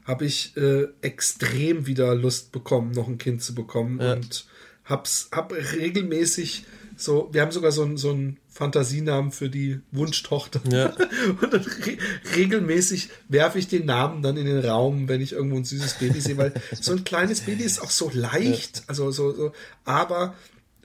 habe 0.04 0.26
ich 0.26 0.58
äh, 0.58 0.88
extrem 1.02 1.88
wieder 1.88 2.14
Lust 2.16 2.52
bekommen, 2.52 2.92
noch 2.92 3.08
ein 3.08 3.18
Kind 3.18 3.42
zu 3.42 3.56
bekommen 3.56 4.02
und 4.02 4.46
hab's 4.94 5.30
hab 5.32 5.54
regelmäßig 5.54 6.66
so, 6.96 7.30
wir 7.32 7.42
haben 7.42 7.52
sogar 7.52 7.72
so 7.72 7.84
einen 7.84 7.98
so 7.98 8.12
einen 8.12 8.38
Fantasienamen 8.50 9.32
für 9.32 9.50
die 9.50 9.80
Wunschtochter. 9.92 10.62
Ja. 10.72 10.96
Und 11.42 11.52
dann 11.54 11.62
re 11.62 11.98
regelmäßig 12.36 13.10
werfe 13.28 13.58
ich 13.58 13.68
den 13.68 13.86
Namen 13.86 14.22
dann 14.22 14.38
in 14.38 14.46
den 14.46 14.64
Raum, 14.64 15.08
wenn 15.08 15.20
ich 15.22 15.34
irgendwo 15.34 15.58
ein 15.58 15.66
süßes 15.66 15.96
Baby 15.96 16.22
sehe, 16.22 16.38
weil 16.38 16.54
so 16.80 16.92
ein 16.92 17.04
kleines 17.04 17.42
Baby 17.42 17.64
ist 17.64 17.82
auch 17.82 17.90
so 17.90 18.12
leicht, 18.14 18.84
also 18.88 19.10
so, 19.10 19.34
so, 19.34 19.52
aber 19.86 20.36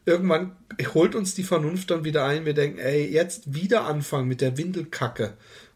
irgendwann 0.07 0.57
holt 0.95 1.15
uns 1.15 1.35
die 1.35 1.43
Vernunft 1.43 1.91
dann 1.91 2.05
wieder 2.05 2.25
ein. 2.25 2.47
Wir 2.47 2.55
denken, 2.55 2.79
ey, 2.79 3.07
jetzt 3.07 3.53
wieder 3.55 3.85
anfangen 3.85 4.29
mit 4.29 4.41
der 4.41 4.57
Windelkacke. 4.57 5.35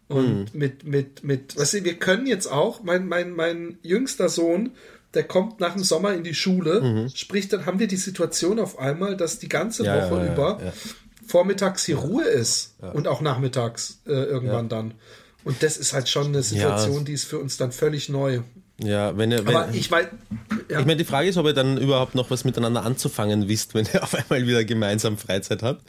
Und 0.08 0.54
mit, 0.54 0.84
mit, 0.84 1.24
mit, 1.24 1.56
weißt 1.56 1.74
du, 1.74 1.84
wir 1.84 1.94
können 1.94 2.26
jetzt 2.26 2.46
auch, 2.46 2.82
mein, 2.82 3.08
mein, 3.08 3.32
mein 3.32 3.78
jüngster 3.82 4.28
Sohn, 4.28 4.72
der 5.14 5.25
kommt 5.25 5.61
nach 5.61 5.75
dem 5.75 5.85
Sommer 5.85 6.14
in 6.14 6.25
die 6.25 6.35
Schule, 6.35 7.09
sprich, 7.14 7.49
dann 7.49 7.66
haben 7.66 7.78
wir 7.78 7.87
die 7.87 7.97
Situation 7.97 8.59
auf 8.59 8.78
einmal, 8.78 9.16
dass 9.16 9.38
die 9.38 9.49
ganze 9.49 9.85
Ja, 9.85 10.11
Woche 10.11 10.25
ja, 10.25 10.33
über 10.33 10.73
vormittags 11.26 11.85
hier 11.85 11.96
Ruhe 11.96 12.25
ist 12.25 12.77
und 12.94 13.09
auch 13.09 13.20
nachmittags 13.20 14.01
äh, 14.07 14.12
irgendwann 14.12 14.68
dann. 14.68 14.94
Und 15.44 15.62
das 15.62 15.77
ist 15.77 15.92
halt 15.92 16.09
schon 16.09 16.29
eine 16.29 16.42
Situation, 16.42 17.05
die 17.05 17.12
ist 17.12 17.25
für 17.25 17.38
uns 17.38 17.57
dann 17.57 17.72
völlig 17.72 18.09
neu. 18.09 18.40
Ja, 18.85 19.16
wenn 19.16 19.31
ihr, 19.31 19.47
wenn, 19.47 19.57
Aber 19.57 19.73
ich 19.73 19.90
weiß, 19.90 20.09
ja. 20.68 20.81
Ich 20.81 20.87
meine, 20.87 20.97
die 20.97 21.05
Frage 21.05 21.29
ist, 21.29 21.37
ob 21.37 21.47
ihr 21.47 21.53
dann 21.53 21.77
überhaupt 21.77 22.14
noch 22.14 22.31
was 22.31 22.45
miteinander 22.45 22.85
anzufangen 22.85 23.49
wisst, 23.49 23.75
wenn 23.75 23.87
ihr 23.92 24.03
auf 24.03 24.14
einmal 24.14 24.47
wieder 24.47 24.64
gemeinsam 24.64 25.18
Freizeit 25.18 25.62
habt. 25.62 25.83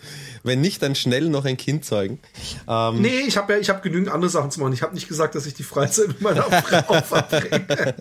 Wenn 0.43 0.61
nicht, 0.61 0.81
dann 0.81 0.95
schnell 0.95 1.29
noch 1.29 1.45
ein 1.45 1.57
Kind 1.57 1.85
zeugen. 1.85 2.19
Ähm, 2.67 3.01
Nee, 3.01 3.21
ich 3.27 3.37
habe 3.37 3.53
ja, 3.53 3.59
ich 3.59 3.69
habe 3.69 3.81
genügend 3.81 4.09
andere 4.09 4.29
Sachen 4.29 4.51
zu 4.51 4.59
machen. 4.59 4.73
Ich 4.73 4.81
habe 4.81 4.93
nicht 4.93 5.07
gesagt, 5.07 5.35
dass 5.35 5.45
ich 5.45 5.53
die 5.53 5.63
Freizeit 5.63 6.09
mit 6.09 6.21
meiner 6.21 6.43
Frau 6.43 7.01
verbringe. 7.01 7.95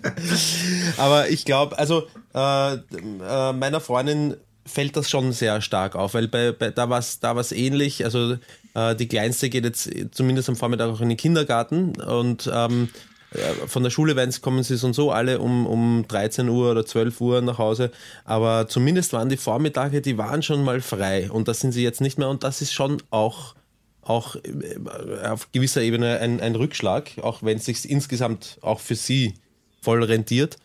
aber 0.96 1.28
ich 1.28 1.44
glaube, 1.44 1.78
also 1.78 2.06
äh, 2.34 2.74
äh, 2.74 3.52
meiner 3.52 3.80
Freundin 3.80 4.36
fällt 4.64 4.96
das 4.96 5.10
schon 5.10 5.32
sehr 5.32 5.60
stark 5.60 5.96
auf, 5.96 6.14
weil 6.14 6.28
bei, 6.28 6.52
bei, 6.52 6.70
da 6.70 6.88
war 6.88 6.98
es 6.98 7.18
da 7.20 7.34
war's 7.34 7.52
ähnlich. 7.52 8.04
Also 8.04 8.36
äh, 8.74 8.94
die 8.94 9.08
Kleinste 9.08 9.48
geht 9.48 9.64
jetzt 9.64 9.90
zumindest 10.12 10.48
am 10.48 10.56
Vormittag 10.56 10.88
auch 10.88 11.00
in 11.00 11.08
den 11.08 11.18
Kindergarten 11.18 12.00
und 12.00 12.50
ähm, 12.52 12.88
äh, 12.94 13.11
von 13.66 13.82
der 13.82 13.90
Schule 13.90 14.16
werden 14.16 14.32
kommen 14.40 14.62
sie 14.62 14.76
so 14.76 14.86
und 14.86 14.92
so 14.94 15.10
alle 15.10 15.38
um, 15.38 15.66
um 15.66 16.04
13 16.08 16.48
Uhr 16.48 16.70
oder 16.70 16.84
12 16.84 17.20
Uhr 17.20 17.40
nach 17.40 17.58
Hause. 17.58 17.90
Aber 18.24 18.68
zumindest 18.68 19.12
waren 19.12 19.28
die 19.28 19.36
Vormittage, 19.36 20.00
die 20.00 20.18
waren 20.18 20.42
schon 20.42 20.64
mal 20.64 20.80
frei. 20.80 21.30
Und 21.30 21.48
das 21.48 21.60
sind 21.60 21.72
sie 21.72 21.82
jetzt 21.82 22.00
nicht 22.00 22.18
mehr. 22.18 22.28
Und 22.28 22.44
das 22.44 22.62
ist 22.62 22.72
schon 22.72 23.02
auch, 23.10 23.54
auch 24.02 24.36
äh, 24.36 25.26
auf 25.26 25.50
gewisser 25.52 25.82
Ebene 25.82 26.18
ein, 26.18 26.40
ein 26.40 26.54
Rückschlag, 26.54 27.12
auch 27.22 27.42
wenn 27.42 27.58
es 27.58 27.64
sich 27.64 27.88
insgesamt 27.88 28.58
auch 28.60 28.80
für 28.80 28.96
sie 28.96 29.34
voll 29.80 30.02
rentiert. 30.04 30.56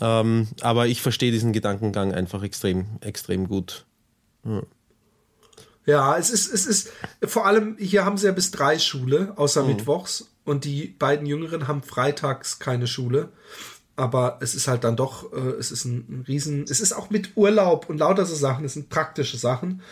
Ähm, 0.00 0.48
aber 0.60 0.86
ich 0.86 1.02
verstehe 1.02 1.32
diesen 1.32 1.52
Gedankengang 1.52 2.14
einfach 2.14 2.42
extrem, 2.42 2.86
extrem 3.00 3.48
gut. 3.48 3.84
Ja, 5.84 6.16
es 6.16 6.30
ist, 6.30 6.52
es 6.52 6.66
ist, 6.66 6.90
vor 7.24 7.46
allem 7.46 7.76
hier 7.78 8.04
haben 8.04 8.16
sie 8.16 8.26
ja 8.26 8.32
bis 8.32 8.50
drei 8.50 8.78
Schule, 8.78 9.32
außer 9.36 9.64
Mittwochs. 9.64 10.31
Und 10.44 10.64
die 10.64 10.94
beiden 10.98 11.26
Jüngeren 11.26 11.68
haben 11.68 11.82
freitags 11.82 12.58
keine 12.58 12.86
Schule. 12.86 13.28
Aber 13.94 14.38
es 14.40 14.54
ist 14.54 14.68
halt 14.68 14.84
dann 14.84 14.96
doch, 14.96 15.32
äh, 15.32 15.50
es 15.58 15.70
ist 15.70 15.84
ein, 15.84 16.24
Riesen, 16.26 16.64
es 16.64 16.80
ist 16.80 16.92
auch 16.92 17.10
mit 17.10 17.36
Urlaub 17.36 17.88
und 17.88 17.98
lauter 17.98 18.24
so 18.24 18.34
Sachen, 18.34 18.64
es 18.64 18.72
sind 18.72 18.88
praktische 18.88 19.36
Sachen. 19.36 19.82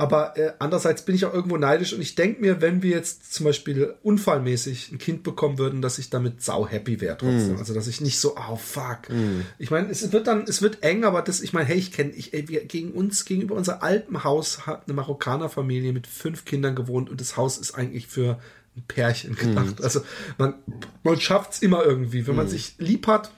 Aber 0.00 0.34
äh, 0.38 0.54
andererseits 0.58 1.04
bin 1.04 1.14
ich 1.14 1.26
auch 1.26 1.34
irgendwo 1.34 1.58
neidisch 1.58 1.92
und 1.92 2.00
ich 2.00 2.14
denke 2.14 2.40
mir, 2.40 2.62
wenn 2.62 2.82
wir 2.82 2.88
jetzt 2.88 3.34
zum 3.34 3.44
Beispiel 3.44 3.96
unfallmäßig 4.02 4.92
ein 4.92 4.96
Kind 4.96 5.22
bekommen 5.22 5.58
würden, 5.58 5.82
dass 5.82 5.98
ich 5.98 6.08
damit 6.08 6.42
sau 6.42 6.66
happy 6.66 7.02
wäre 7.02 7.18
trotzdem. 7.18 7.58
Also 7.58 7.74
dass 7.74 7.86
ich 7.86 8.00
nicht 8.00 8.18
so, 8.18 8.34
oh 8.34 8.56
fuck. 8.56 9.10
Ich 9.58 9.70
meine, 9.70 9.90
es 9.90 10.10
wird 10.10 10.26
dann, 10.26 10.44
es 10.44 10.62
wird 10.62 10.82
eng, 10.82 11.04
aber 11.04 11.20
das, 11.20 11.42
ich 11.42 11.52
meine, 11.52 11.66
hey, 11.66 11.76
ich 11.76 11.92
kenne, 11.92 12.12
ich, 12.12 12.32
ey, 12.32 12.48
wir 12.48 12.64
gegen 12.64 12.92
uns, 12.92 13.26
gegenüber 13.26 13.56
unser 13.56 13.82
alten 13.82 14.24
Haus 14.24 14.66
hat 14.66 14.84
eine 14.86 14.94
Marokkanerfamilie 14.94 15.92
mit 15.92 16.06
fünf 16.06 16.46
Kindern 16.46 16.74
gewohnt 16.74 17.10
und 17.10 17.20
das 17.20 17.36
Haus 17.36 17.58
ist 17.58 17.74
eigentlich 17.74 18.06
für 18.06 18.40
ein 18.76 18.84
Pärchen 18.86 19.34
gedacht. 19.34 19.82
Also 19.82 20.02
man, 20.38 20.54
man 21.02 21.20
schafft 21.20 21.52
es 21.52 21.62
immer 21.62 21.84
irgendwie. 21.84 22.26
Wenn 22.26 22.36
man 22.36 22.48
sich 22.48 22.74
lieb 22.78 23.06
hat 23.06 23.30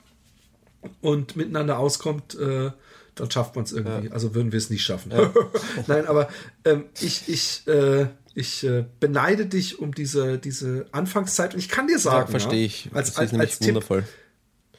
und 1.00 1.36
miteinander 1.36 1.78
auskommt, 1.78 2.34
äh, 2.34 2.70
dann 3.14 3.30
schafft 3.30 3.56
man 3.56 3.64
es 3.64 3.72
irgendwie. 3.72 4.10
Also 4.10 4.34
würden 4.34 4.52
wir 4.52 4.58
es 4.58 4.70
nicht 4.70 4.84
schaffen. 4.84 5.12
Nein, 5.86 6.06
aber 6.06 6.28
ähm, 6.64 6.84
ich, 7.00 7.28
ich, 7.28 7.66
äh, 7.66 8.06
ich 8.34 8.64
äh, 8.64 8.84
beneide 9.00 9.46
dich 9.46 9.78
um 9.78 9.94
diese, 9.94 10.38
diese 10.38 10.86
Anfangszeit 10.92 11.54
und 11.54 11.60
ich 11.60 11.68
kann 11.68 11.86
dir 11.86 11.98
sagen, 11.98 12.30
Verstehe 12.30 12.60
ja, 12.60 12.66
ich. 12.66 12.90
als, 12.92 13.08
das 13.08 13.18
als, 13.18 13.26
ist 13.26 13.32
nämlich 13.32 13.50
als 13.50 13.58
Tipp, 13.58 13.68
wundervoll. 13.68 14.04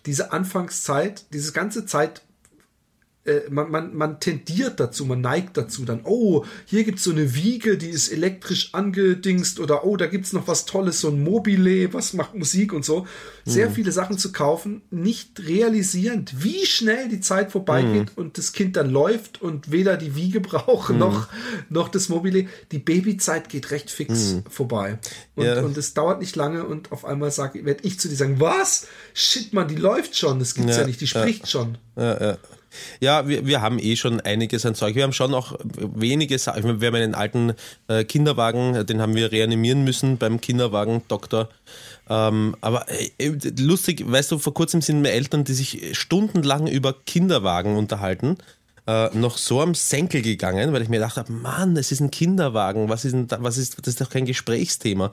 diese 0.05 0.31
Anfangszeit, 0.31 1.25
diese 1.33 1.51
ganze 1.51 1.85
Zeit, 1.85 2.21
man, 3.49 3.71
man, 3.71 3.95
man 3.95 4.19
tendiert 4.19 4.79
dazu, 4.79 5.05
man 5.05 5.21
neigt 5.21 5.55
dazu, 5.55 5.85
dann, 5.85 6.01
oh, 6.03 6.43
hier 6.65 6.83
gibt's 6.83 7.03
so 7.05 7.11
eine 7.11 7.35
Wiege, 7.35 7.77
die 7.77 7.89
ist 7.89 8.09
elektrisch 8.09 8.73
angedingst 8.73 9.59
oder 9.61 9.85
oh, 9.85 9.95
da 9.95 10.07
gibt's 10.07 10.33
noch 10.33 10.47
was 10.47 10.65
Tolles, 10.65 10.99
so 10.99 11.07
ein 11.09 11.23
Mobile, 11.23 11.93
was 11.93 12.13
macht 12.13 12.35
Musik 12.35 12.73
und 12.73 12.83
so. 12.83 13.07
Sehr 13.45 13.71
viele 13.71 13.91
Sachen 13.93 14.17
zu 14.17 14.31
kaufen, 14.31 14.81
nicht 14.91 15.39
realisierend, 15.47 16.43
wie 16.43 16.65
schnell 16.65 17.07
die 17.07 17.21
Zeit 17.21 17.51
vorbeigeht 17.51 18.11
und 18.17 18.37
das 18.37 18.51
Kind 18.51 18.75
dann 18.75 18.89
läuft 18.89 19.41
und 19.41 19.71
weder 19.71 19.95
die 19.95 20.15
Wiege 20.15 20.41
braucht 20.41 20.89
noch, 20.93 21.27
noch 21.69 21.89
das 21.89 22.09
Mobile. 22.09 22.47
Die 22.71 22.79
Babyzeit 22.79 23.47
geht 23.47 23.71
recht 23.71 23.89
fix 23.89 24.35
vorbei. 24.49 24.99
Und, 25.35 25.45
Ja. 25.45 25.61
und 25.61 25.77
es 25.77 25.93
dauert 25.93 26.19
nicht 26.19 26.35
lange 26.35 26.65
und 26.65 26.91
auf 26.91 27.05
einmal 27.05 27.31
sage 27.31 27.63
werde 27.65 27.83
ich 27.85 27.99
zu 27.99 28.09
dir 28.09 28.15
sagen, 28.15 28.39
was? 28.39 28.87
Shit, 29.13 29.53
man, 29.53 29.67
die 29.67 29.75
läuft 29.75 30.17
schon, 30.17 30.39
das 30.39 30.55
gibt's 30.55 30.75
ja, 30.75 30.81
Ja, 30.81 30.87
nicht, 30.87 30.99
die 31.01 31.05
ja. 31.05 31.21
spricht 31.21 31.49
schon. 31.49 31.77
Ja, 31.95 32.21
ja. 32.21 32.37
Ja, 32.99 33.27
wir, 33.27 33.45
wir 33.45 33.61
haben 33.61 33.79
eh 33.79 33.95
schon 33.95 34.21
einiges 34.21 34.65
an 34.65 34.75
Zeug. 34.75 34.95
Wir 34.95 35.03
haben 35.03 35.13
schon 35.13 35.33
auch 35.33 35.57
wenige 35.77 36.37
Sachen. 36.37 36.81
Wir 36.81 36.87
haben 36.87 36.95
einen 36.95 37.15
alten 37.15 37.53
äh, 37.87 38.03
Kinderwagen, 38.03 38.85
den 38.85 39.01
haben 39.01 39.15
wir 39.15 39.31
reanimieren 39.31 39.83
müssen 39.83 40.17
beim 40.17 40.41
Kinderwagen-Doktor. 40.41 41.49
Ähm, 42.09 42.55
aber 42.61 42.85
äh, 42.89 43.31
lustig, 43.59 44.03
weißt 44.05 44.31
du, 44.31 44.39
vor 44.39 44.53
kurzem 44.53 44.81
sind 44.81 45.01
mir 45.01 45.11
Eltern, 45.11 45.43
die 45.43 45.53
sich 45.53 45.97
stundenlang 45.97 46.67
über 46.67 46.93
Kinderwagen 47.05 47.77
unterhalten, 47.77 48.37
äh, 48.85 49.09
noch 49.15 49.37
so 49.37 49.61
am 49.61 49.75
Senkel 49.75 50.21
gegangen, 50.21 50.73
weil 50.73 50.81
ich 50.81 50.89
mir 50.89 50.97
gedacht 50.97 51.17
habe, 51.17 51.31
Mann, 51.31 51.77
es 51.77 51.91
ist 51.91 52.01
ein 52.01 52.11
Kinderwagen, 52.11 52.89
was 52.89 53.05
ist 53.05 53.13
denn 53.13 53.27
da, 53.27 53.41
was 53.41 53.57
ist, 53.57 53.77
das 53.79 53.87
ist 53.93 54.01
doch 54.01 54.09
kein 54.09 54.25
Gesprächsthema. 54.25 55.11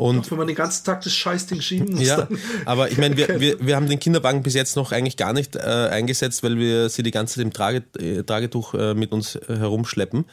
Und 0.00 0.20
Auch 0.20 0.30
wenn 0.30 0.38
man 0.38 0.46
den 0.46 0.56
ganzen 0.56 0.84
Tag 0.84 1.02
das 1.02 1.12
Scheißding 1.14 1.60
schieben 1.60 1.94
muss. 1.96 2.06
ja, 2.06 2.26
aber 2.64 2.90
ich 2.90 2.96
meine, 2.96 3.16
wir, 3.18 3.28
wir, 3.40 3.56
wir 3.60 3.76
haben 3.76 3.86
den 3.86 3.98
Kinderwagen 3.98 4.42
bis 4.42 4.54
jetzt 4.54 4.74
noch 4.76 4.92
eigentlich 4.92 5.18
gar 5.18 5.32
nicht 5.34 5.56
äh, 5.56 5.60
eingesetzt, 5.60 6.42
weil 6.42 6.56
wir 6.58 6.88
sie 6.88 7.02
die 7.02 7.10
ganze 7.10 7.34
Zeit 7.34 7.44
im 7.44 7.52
Trage, 7.52 7.82
äh, 7.98 8.22
Tragetuch 8.22 8.72
äh, 8.74 8.94
mit 8.94 9.12
uns 9.12 9.34
äh, 9.36 9.56
herumschleppen. 9.58 10.24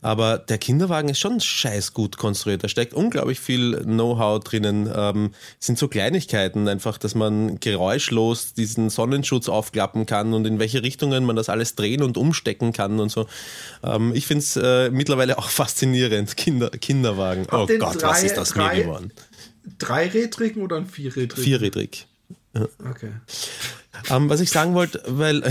Aber 0.00 0.38
der 0.38 0.58
Kinderwagen 0.58 1.08
ist 1.08 1.18
schon 1.18 1.40
scheiß 1.40 1.92
gut 1.92 2.18
konstruiert. 2.18 2.62
Da 2.62 2.68
steckt 2.68 2.94
unglaublich 2.94 3.40
viel 3.40 3.80
Know-how 3.82 4.44
drinnen. 4.44 4.88
Ähm, 4.94 5.32
sind 5.58 5.76
so 5.78 5.88
Kleinigkeiten 5.88 6.68
einfach, 6.68 6.96
dass 6.98 7.14
man 7.16 7.58
geräuschlos 7.58 8.54
diesen 8.54 8.90
Sonnenschutz 8.90 9.48
aufklappen 9.48 10.06
kann 10.06 10.34
und 10.34 10.46
in 10.46 10.58
welche 10.60 10.82
Richtungen 10.84 11.24
man 11.24 11.34
das 11.34 11.48
alles 11.48 11.74
drehen 11.74 12.02
und 12.04 12.16
umstecken 12.16 12.72
kann 12.72 13.00
und 13.00 13.10
so. 13.10 13.26
Ähm, 13.82 14.12
ich 14.14 14.26
finde 14.26 14.42
es 14.44 14.56
äh, 14.56 14.90
mittlerweile 14.90 15.36
auch 15.38 15.48
faszinierend. 15.50 16.36
Kinder, 16.36 16.70
Kinderwagen. 16.70 17.46
Oh 17.50 17.66
den 17.66 17.80
Gott, 17.80 18.00
drei- 18.02 18.08
was 18.08 18.22
ist 18.22 18.36
mir 18.56 18.62
drei- 18.62 18.82
geworden? 18.82 19.10
Dreirädrigen 19.78 20.62
oder 20.62 20.76
ein 20.76 20.86
Vierrädrigen? 20.86 21.44
Vierrädrig. 21.44 22.06
Okay. 22.54 23.10
Ähm, 24.10 24.28
was 24.28 24.40
ich 24.40 24.50
sagen 24.50 24.74
wollte, 24.74 25.02
weil 25.06 25.42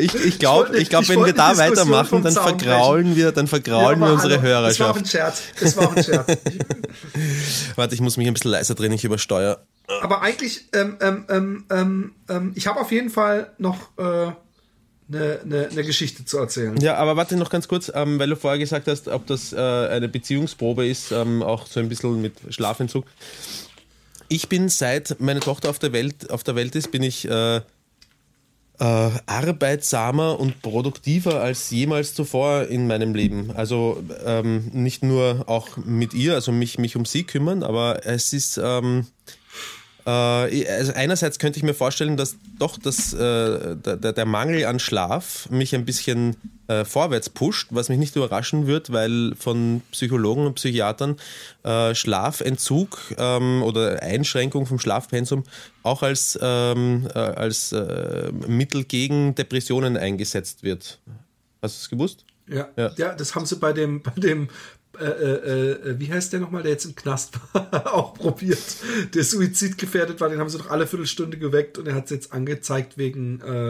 ich, 0.00 0.14
ich 0.14 0.38
glaube, 0.38 0.76
ich 0.78 0.88
glaub, 0.88 1.08
wenn 1.08 1.24
wir 1.24 1.32
da 1.32 1.56
weitermachen, 1.56 2.22
dann 2.22 2.32
vergraulen 2.32 3.16
wir, 3.16 3.32
dann 3.32 3.46
vergraulen 3.46 4.00
Ja, 4.00 4.06
wir 4.06 4.12
unsere 4.14 4.42
hallo, 4.42 4.66
Das 4.66 4.80
war 4.80 4.90
auch 4.90 4.96
ein 4.96 5.04
Hörerschaft. 5.04 5.08
Scherz. 5.10 5.42
Das 5.60 5.76
war 5.76 5.88
auch 5.88 5.96
ein 5.96 6.04
Scherz. 6.04 6.26
Warte, 7.76 7.94
ich 7.94 8.00
muss 8.00 8.16
mich 8.16 8.26
ein 8.26 8.34
bisschen 8.34 8.50
leiser 8.50 8.74
drehen, 8.74 8.92
ich 8.92 9.04
übersteuere. 9.04 9.64
aber 10.02 10.22
eigentlich, 10.22 10.68
ähm, 10.72 10.96
ähm, 11.00 11.24
ähm, 11.28 11.64
ähm, 11.70 12.14
ähm, 12.28 12.52
ich 12.54 12.66
habe 12.66 12.80
auf 12.80 12.90
jeden 12.92 13.10
Fall 13.10 13.52
noch 13.58 13.90
äh, 13.98 14.32
eine 15.08 15.40
ne, 15.44 15.68
ne 15.72 15.84
Geschichte 15.84 16.24
zu 16.24 16.38
erzählen. 16.38 16.76
Ja, 16.80 16.96
aber 16.96 17.16
warte 17.16 17.36
noch 17.36 17.50
ganz 17.50 17.68
kurz, 17.68 17.90
ähm, 17.94 18.18
weil 18.18 18.28
du 18.28 18.36
vorher 18.36 18.58
gesagt 18.58 18.88
hast, 18.88 19.08
ob 19.08 19.26
das 19.26 19.52
äh, 19.52 19.56
eine 19.56 20.08
Beziehungsprobe 20.08 20.86
ist, 20.86 21.12
ähm, 21.12 21.42
auch 21.42 21.66
so 21.66 21.80
ein 21.80 21.88
bisschen 21.88 22.20
mit 22.20 22.34
Schlafentzug. 22.50 23.04
Ich 24.28 24.48
bin 24.48 24.68
seit 24.68 25.20
meine 25.20 25.40
Tochter 25.40 25.70
auf 25.70 25.78
der 25.78 25.92
Welt, 25.92 26.30
auf 26.30 26.42
der 26.42 26.56
Welt 26.56 26.74
ist, 26.74 26.90
bin 26.90 27.04
ich 27.04 27.28
äh, 27.28 27.56
äh, 27.56 27.62
arbeitsamer 28.78 30.38
und 30.38 30.60
produktiver 30.62 31.40
als 31.40 31.70
jemals 31.70 32.14
zuvor 32.14 32.64
in 32.64 32.86
meinem 32.86 33.14
Leben. 33.14 33.52
Also 33.54 34.02
ähm, 34.24 34.70
nicht 34.72 35.02
nur 35.02 35.44
auch 35.46 35.76
mit 35.76 36.14
ihr, 36.14 36.34
also 36.34 36.52
mich, 36.52 36.78
mich 36.78 36.96
um 36.96 37.04
sie 37.04 37.24
kümmern, 37.24 37.62
aber 37.62 38.04
es 38.04 38.32
ist 38.32 38.58
ähm, 38.62 39.06
äh, 39.06 39.45
also 40.10 40.92
einerseits 40.94 41.38
könnte 41.38 41.58
ich 41.58 41.64
mir 41.64 41.74
vorstellen, 41.74 42.16
dass 42.16 42.36
doch 42.58 42.78
das, 42.78 43.12
äh, 43.12 43.76
der, 43.76 43.96
der 43.96 44.12
der 44.12 44.24
Mangel 44.24 44.64
an 44.66 44.78
Schlaf 44.78 45.48
mich 45.50 45.74
ein 45.74 45.84
bisschen 45.84 46.36
äh, 46.68 46.84
vorwärts 46.84 47.28
pusht, 47.28 47.68
was 47.70 47.88
mich 47.88 47.98
nicht 47.98 48.14
überraschen 48.16 48.66
wird, 48.66 48.92
weil 48.92 49.34
von 49.36 49.82
Psychologen 49.90 50.46
und 50.46 50.54
Psychiatern 50.54 51.16
äh, 51.64 51.94
Schlafentzug 51.94 52.98
ähm, 53.18 53.62
oder 53.62 54.02
Einschränkung 54.02 54.66
vom 54.66 54.78
Schlafpensum 54.78 55.44
auch 55.82 56.02
als, 56.02 56.38
ähm, 56.40 57.08
äh, 57.14 57.18
als 57.18 57.72
äh, 57.72 58.30
Mittel 58.46 58.84
gegen 58.84 59.34
Depressionen 59.34 59.96
eingesetzt 59.96 60.62
wird. 60.62 60.98
Hast 61.62 61.76
du 61.76 61.80
es 61.82 61.90
gewusst? 61.90 62.24
Ja. 62.48 62.68
Ja. 62.76 62.92
ja, 62.96 63.14
das 63.14 63.34
haben 63.34 63.46
sie 63.46 63.56
bei 63.56 63.72
dem, 63.72 64.02
bei 64.02 64.12
dem, 64.12 64.48
äh, 65.00 65.04
äh, 65.04 65.70
äh, 65.90 66.00
wie 66.00 66.12
heißt 66.12 66.32
der 66.32 66.40
nochmal, 66.40 66.62
der 66.62 66.72
jetzt 66.72 66.84
im 66.84 66.94
Knast 66.94 67.34
war, 67.52 67.94
auch 67.94 68.14
probiert. 68.14 68.58
Der 69.14 69.24
suizidgefährdet 69.24 70.20
war, 70.20 70.28
den 70.28 70.38
haben 70.40 70.48
sie 70.48 70.58
doch 70.58 70.70
alle 70.70 70.86
Viertelstunde 70.86 71.38
geweckt 71.38 71.78
und 71.78 71.86
er 71.86 71.94
hat 71.94 72.04
es 72.06 72.10
jetzt 72.10 72.32
angezeigt 72.32 72.96
wegen 72.98 73.40
äh, 73.40 73.68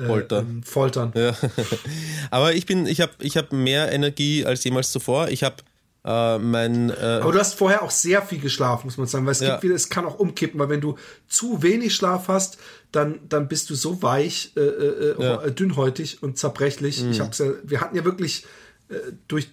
äh, 0.00 0.06
Folter. 0.06 0.38
ähm, 0.40 0.62
Foltern. 0.62 1.12
Ja. 1.14 1.36
Aber 2.30 2.54
ich 2.54 2.66
bin, 2.66 2.86
ich 2.86 3.00
habe 3.00 3.12
ich 3.20 3.36
hab 3.36 3.52
mehr 3.52 3.92
Energie 3.92 4.44
als 4.46 4.64
jemals 4.64 4.90
zuvor. 4.92 5.28
Ich 5.28 5.42
habe 5.44 5.56
äh, 6.04 6.38
mein 6.38 6.90
äh, 6.90 6.94
Aber 7.22 7.32
du 7.32 7.38
hast 7.38 7.54
vorher 7.54 7.82
auch 7.82 7.90
sehr 7.90 8.22
viel 8.22 8.40
geschlafen, 8.40 8.86
muss 8.86 8.96
man 8.96 9.06
sagen, 9.06 9.24
weil 9.26 9.32
es 9.32 9.40
Ja. 9.40 9.50
gibt 9.52 9.62
wieder, 9.64 9.74
es 9.74 9.88
kann 9.88 10.04
auch 10.04 10.18
umkippen, 10.18 10.58
weil 10.58 10.68
wenn 10.68 10.80
du 10.80 10.96
zu 11.28 11.62
wenig 11.62 11.94
Schlaf 11.94 12.28
hast, 12.28 12.58
dann, 12.90 13.20
dann 13.28 13.48
bist 13.48 13.70
du 13.70 13.74
so 13.74 14.02
weich, 14.02 14.52
äh, 14.56 15.12
Ja. 15.18 15.42
Mhm. 15.46 15.54
dünnhäutig 15.54 16.22
und 16.22 16.38
zerbrechlich. 16.38 17.04
Ich 17.10 17.20
hab's 17.20 17.38
ja, 17.38 17.46
wir 17.62 17.80
hatten 17.80 17.94
ja 17.96 18.04
wirklich 18.04 18.44
durch 19.28 19.48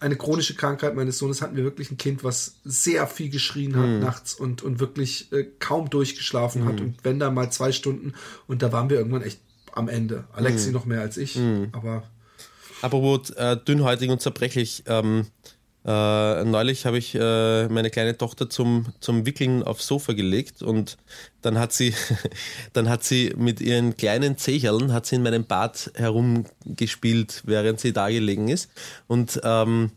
eine 0.00 0.16
chronische 0.16 0.54
Krankheit 0.54 0.96
meines 0.96 1.18
Sohnes 1.18 1.40
hatten 1.40 1.56
wir 1.56 1.64
wirklich 1.64 1.90
ein 1.90 1.98
Kind, 1.98 2.24
was 2.24 2.56
sehr 2.64 3.06
viel 3.06 3.30
geschrien 3.30 3.76
hat 3.76 3.86
Mhm. 3.86 4.00
nachts 4.00 4.34
und, 4.34 4.62
und 4.62 4.80
wirklich 4.80 5.30
äh, 5.32 5.44
kaum 5.58 5.88
durchgeschlafen 5.88 6.64
hat. 6.64 6.80
Und 6.80 6.96
wenn 7.04 7.18
da 7.18 7.30
mal 7.30 7.50
zwei 7.52 7.70
Stunden 7.72 8.14
und 8.46 8.62
da 8.62 8.72
waren 8.72 8.90
wir 8.90 8.98
irgendwann 8.98 9.22
echt 9.22 9.38
am 9.72 9.88
Ende. 9.88 10.16
Mhm. 10.16 10.24
Alexi 10.32 10.72
noch 10.72 10.84
mehr 10.84 11.00
als 11.00 11.16
ich, 11.16 11.38
aber 11.72 12.02
Apropos 12.80 13.30
äh, 13.30 13.56
dünnhäutig 13.56 14.08
und 14.10 14.20
zerbrechlich. 14.20 14.84
Ähm, 14.86 15.26
äh, 15.84 16.44
neulich 16.44 16.86
habe 16.86 16.98
ich 16.98 17.14
äh, 17.14 17.68
meine 17.68 17.90
kleine 17.90 18.16
Tochter 18.16 18.50
zum, 18.50 18.86
zum 19.00 19.24
Wickeln 19.26 19.62
aufs 19.62 19.86
Sofa 19.86 20.12
gelegt 20.12 20.62
und 20.62 20.98
dann 21.40 21.58
hat 21.58 21.72
sie, 21.72 21.94
dann 22.72 22.88
hat 22.88 23.04
sie 23.04 23.32
mit 23.36 23.60
ihren 23.60 23.96
kleinen 23.96 24.36
Zecherln 24.36 24.92
hat 24.92 25.06
sie 25.06 25.16
in 25.16 25.22
meinem 25.22 25.44
Bad 25.44 25.90
herumgespielt, 25.94 27.42
während 27.46 27.80
sie 27.80 27.92
da 27.92 28.08
gelegen 28.08 28.48
ist. 28.48 28.70
Und, 29.06 29.40
ähm, 29.44 29.92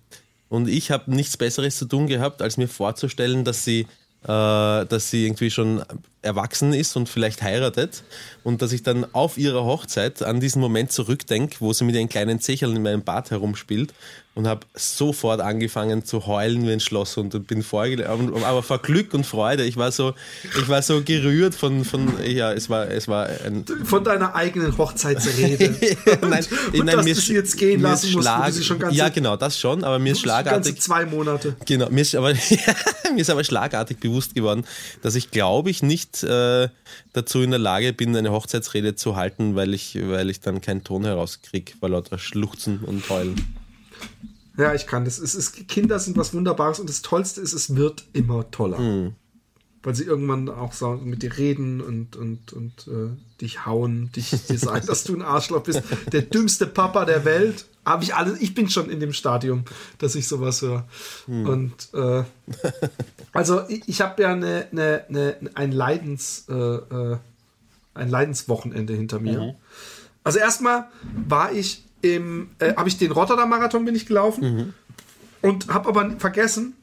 und 0.50 0.70
ich 0.70 0.92
habe 0.92 1.14
nichts 1.14 1.38
Besseres 1.38 1.78
zu 1.78 1.86
tun 1.86 2.08
gehabt, 2.08 2.42
als 2.42 2.58
mir 2.58 2.68
vorzustellen, 2.68 3.44
dass 3.44 3.64
sie 3.66 3.88
äh, 4.24 4.86
dass 4.86 5.10
sie 5.10 5.26
irgendwie 5.26 5.50
schon 5.50 5.84
erwachsen 6.22 6.74
ist 6.74 6.96
und 6.96 7.10
vielleicht 7.10 7.42
heiratet 7.42 8.04
und 8.44 8.62
dass 8.62 8.72
ich 8.72 8.84
dann 8.84 9.06
auf 9.14 9.38
ihrer 9.38 9.66
Hochzeit 9.66 10.22
an 10.22 10.40
diesen 10.40 10.62
Moment 10.62 10.92
zurückdenke, 10.92 11.58
wo 11.60 11.74
sie 11.74 11.84
mit 11.84 11.96
ihren 11.96 12.10
kleinen 12.10 12.40
Zecherln 12.40 12.76
in 12.76 12.84
meinem 12.84 13.04
Bad 13.04 13.32
herumspielt 13.32 13.94
und 14.34 14.48
habe 14.48 14.66
sofort 14.76 15.42
angefangen 15.42 16.06
zu 16.06 16.26
heulen 16.26 16.66
wie 16.66 16.72
ein 16.72 16.80
Schloss 16.80 17.18
und 17.18 17.48
bin 17.48 17.64
vorgelaufen, 17.64 18.32
aber 18.46 18.64
vor 18.64 18.80
Glück 18.80 19.14
und 19.14 19.26
Freude. 19.26 19.66
Ich 19.66 19.76
war 19.76 19.92
so, 19.92 20.14
ich 20.58 20.70
war 20.70 20.82
so 20.82 21.02
gerührt 21.04 21.54
von, 21.54 21.84
von 21.84 22.14
ja, 22.24 22.54
es 22.54 22.70
war, 22.70 22.90
es 22.90 23.10
war 23.10 23.28
ein, 23.46 23.66
von 23.84 24.06
deiner 24.06 24.34
eigenen 24.34 24.78
Hochzeitsrede. 24.78 25.76
nein, 26.22 26.46
und 26.72 26.86
nein, 26.86 26.96
dass 26.96 27.06
mir 27.06 27.16
du 27.16 27.22
sie 27.22 27.34
jetzt 27.34 27.58
gehen 27.58 27.82
lassen 27.82 28.14
musst, 28.14 28.30
du 28.30 28.52
sie 28.52 28.64
schon 28.64 28.80
ganze, 28.80 28.96
ja, 28.96 29.10
genau, 29.10 29.36
das 29.36 29.60
schon, 29.60 29.84
aber 29.84 30.00
mir 30.00 30.14
ist 30.14 30.22
schlagartig 30.22 30.82
zwei 30.82 31.06
Monate. 31.06 31.58
Genau, 31.66 31.90
mir 31.90 32.02
ist 32.02 32.16
aber, 32.16 32.34
mir 33.14 33.22
ist 33.22 33.30
aber 33.30 33.44
schlagartig 33.44 34.00
bewusst 34.00 34.34
geworden, 34.34 34.66
dass 35.02 35.16
ich 35.16 35.32
glaube 35.32 35.70
ich 35.70 35.84
nicht 35.84 36.11
äh, 36.24 36.70
dazu 37.14 37.42
in 37.42 37.52
der 37.52 37.60
Lage 37.60 37.94
bin, 37.94 38.16
eine 38.16 38.32
Hochzeitsrede 38.32 38.96
zu 38.96 39.16
halten, 39.16 39.56
weil 39.56 39.74
ich, 39.74 39.98
weil 40.02 40.30
ich 40.30 40.42
dann 40.42 40.62
keinen 40.62 40.84
Ton 40.84 41.04
herauskriege, 41.06 41.74
vor 41.80 41.90
lauter 41.90 42.18
Schluchzen 42.18 42.80
und 42.80 43.08
Heulen. 43.10 43.36
Ja, 44.58 44.74
ich 44.74 44.86
kann 44.86 45.06
das. 45.06 45.18
Es 45.18 45.34
ist, 45.34 45.68
Kinder 45.68 46.00
sind 46.00 46.18
was 46.18 46.34
Wunderbares 46.34 46.80
und 46.80 46.90
das 46.90 47.02
Tollste 47.02 47.42
ist, 47.42 47.54
es 47.54 47.76
wird 47.76 48.04
immer 48.14 48.50
toller. 48.52 48.78
Hm. 48.78 49.16
Weil 49.84 49.96
sie 49.96 50.04
irgendwann 50.04 50.48
auch 50.50 50.74
so 50.74 50.92
mit 50.92 51.24
dir 51.24 51.38
reden 51.38 51.82
und, 51.82 52.16
und, 52.16 52.54
und 52.54 52.88
äh, 52.88 53.10
dich 53.42 53.66
hauen, 53.66 54.12
dich 54.12 54.30
dir 54.30 54.58
sagen, 54.60 54.86
dass 54.88 55.04
du 55.04 55.16
ein 55.16 55.24
Arschloch 55.24 55.64
bist. 55.64 55.82
Der 56.12 56.22
dümmste 56.22 56.68
Papa 56.68 57.06
der 57.06 57.26
Welt. 57.26 57.66
Habe 57.84 58.04
ich 58.04 58.14
alles, 58.14 58.40
ich 58.40 58.54
bin 58.54 58.70
schon 58.70 58.92
in 58.92 59.00
dem 59.00 59.12
Stadium, 59.12 59.64
dass 59.98 60.14
ich 60.14 60.28
sowas 60.28 60.62
höre. 60.62 60.86
Hm. 61.26 61.46
Und 61.48 61.74
äh, 61.96 62.24
also 63.34 63.68
ich, 63.70 63.82
ich 63.88 64.02
habe 64.02 64.22
ja 64.22 64.34
eine, 64.34 64.68
eine, 64.72 65.06
eine, 65.10 65.38
ein 65.56 65.72
Leidens, 65.72 66.46
äh, 66.48 66.54
äh, 66.54 67.18
ein 67.96 68.10
Leidenswochenende 68.10 68.94
hinter 68.94 69.20
mir. 69.20 69.40
Mhm. 69.40 69.54
Also 70.24 70.38
erstmal 70.38 70.90
war 71.28 71.52
ich 71.52 71.84
im, 72.02 72.52
äh, 72.60 72.76
habe 72.76 72.88
ich 72.88 72.98
den 72.98 73.12
Rotterdam-Marathon 73.12 73.84
bin 73.84 73.96
ich 73.96 74.06
gelaufen 74.06 74.44
Mhm. 74.44 74.74
und 75.42 75.74
habe 75.74 75.90
aber 75.90 76.12
vergessen, 76.20 76.76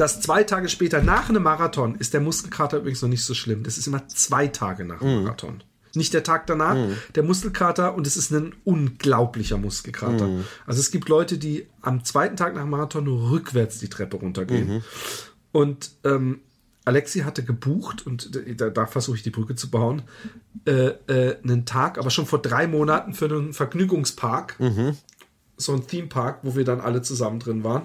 dass 0.00 0.20
zwei 0.20 0.44
Tage 0.44 0.70
später 0.70 1.02
nach 1.02 1.28
einem 1.28 1.42
Marathon 1.42 1.94
ist 1.96 2.14
der 2.14 2.22
Muskelkater 2.22 2.78
übrigens 2.78 3.02
noch 3.02 3.08
nicht 3.10 3.24
so 3.24 3.34
schlimm. 3.34 3.62
Das 3.64 3.76
ist 3.76 3.86
immer 3.86 4.08
zwei 4.08 4.46
Tage 4.46 4.84
nach 4.86 5.02
Mhm. 5.02 5.06
dem 5.06 5.22
Marathon. 5.24 5.62
Nicht 5.94 6.14
der 6.14 6.22
Tag 6.22 6.46
danach, 6.46 6.76
der 7.16 7.22
Muskelkater 7.22 7.94
und 7.94 8.06
es 8.06 8.16
ist 8.16 8.30
ein 8.30 8.54
unglaublicher 8.64 9.58
Muskelkater. 9.58 10.28
Mhm. 10.28 10.44
Also 10.64 10.80
es 10.80 10.90
gibt 10.90 11.08
Leute, 11.08 11.36
die 11.36 11.66
am 11.82 12.04
zweiten 12.04 12.36
Tag 12.36 12.54
nach 12.54 12.62
dem 12.62 12.70
Marathon 12.70 13.04
nur 13.04 13.30
rückwärts 13.30 13.78
die 13.78 13.88
Treppe 13.88 14.16
runtergehen. 14.16 14.76
Mhm. 14.76 14.82
Und 15.52 15.90
ähm, 16.04 16.40
Alexi 16.84 17.20
hatte 17.20 17.44
gebucht, 17.44 18.06
und 18.06 18.30
da, 18.60 18.70
da 18.70 18.86
versuche 18.86 19.16
ich 19.16 19.22
die 19.22 19.30
Brücke 19.30 19.54
zu 19.54 19.68
bauen, 19.70 20.02
äh, 20.64 20.92
äh, 21.08 21.36
einen 21.42 21.66
Tag, 21.66 21.98
aber 21.98 22.08
schon 22.10 22.24
vor 22.24 22.40
drei 22.40 22.66
Monaten 22.66 23.12
für 23.12 23.26
einen 23.26 23.52
Vergnügungspark, 23.52 24.56
so 25.58 25.74
ein 25.74 25.86
Themepark, 25.86 26.38
wo 26.42 26.56
wir 26.56 26.64
dann 26.64 26.80
alle 26.80 27.02
zusammen 27.02 27.38
drin 27.40 27.64
waren, 27.64 27.82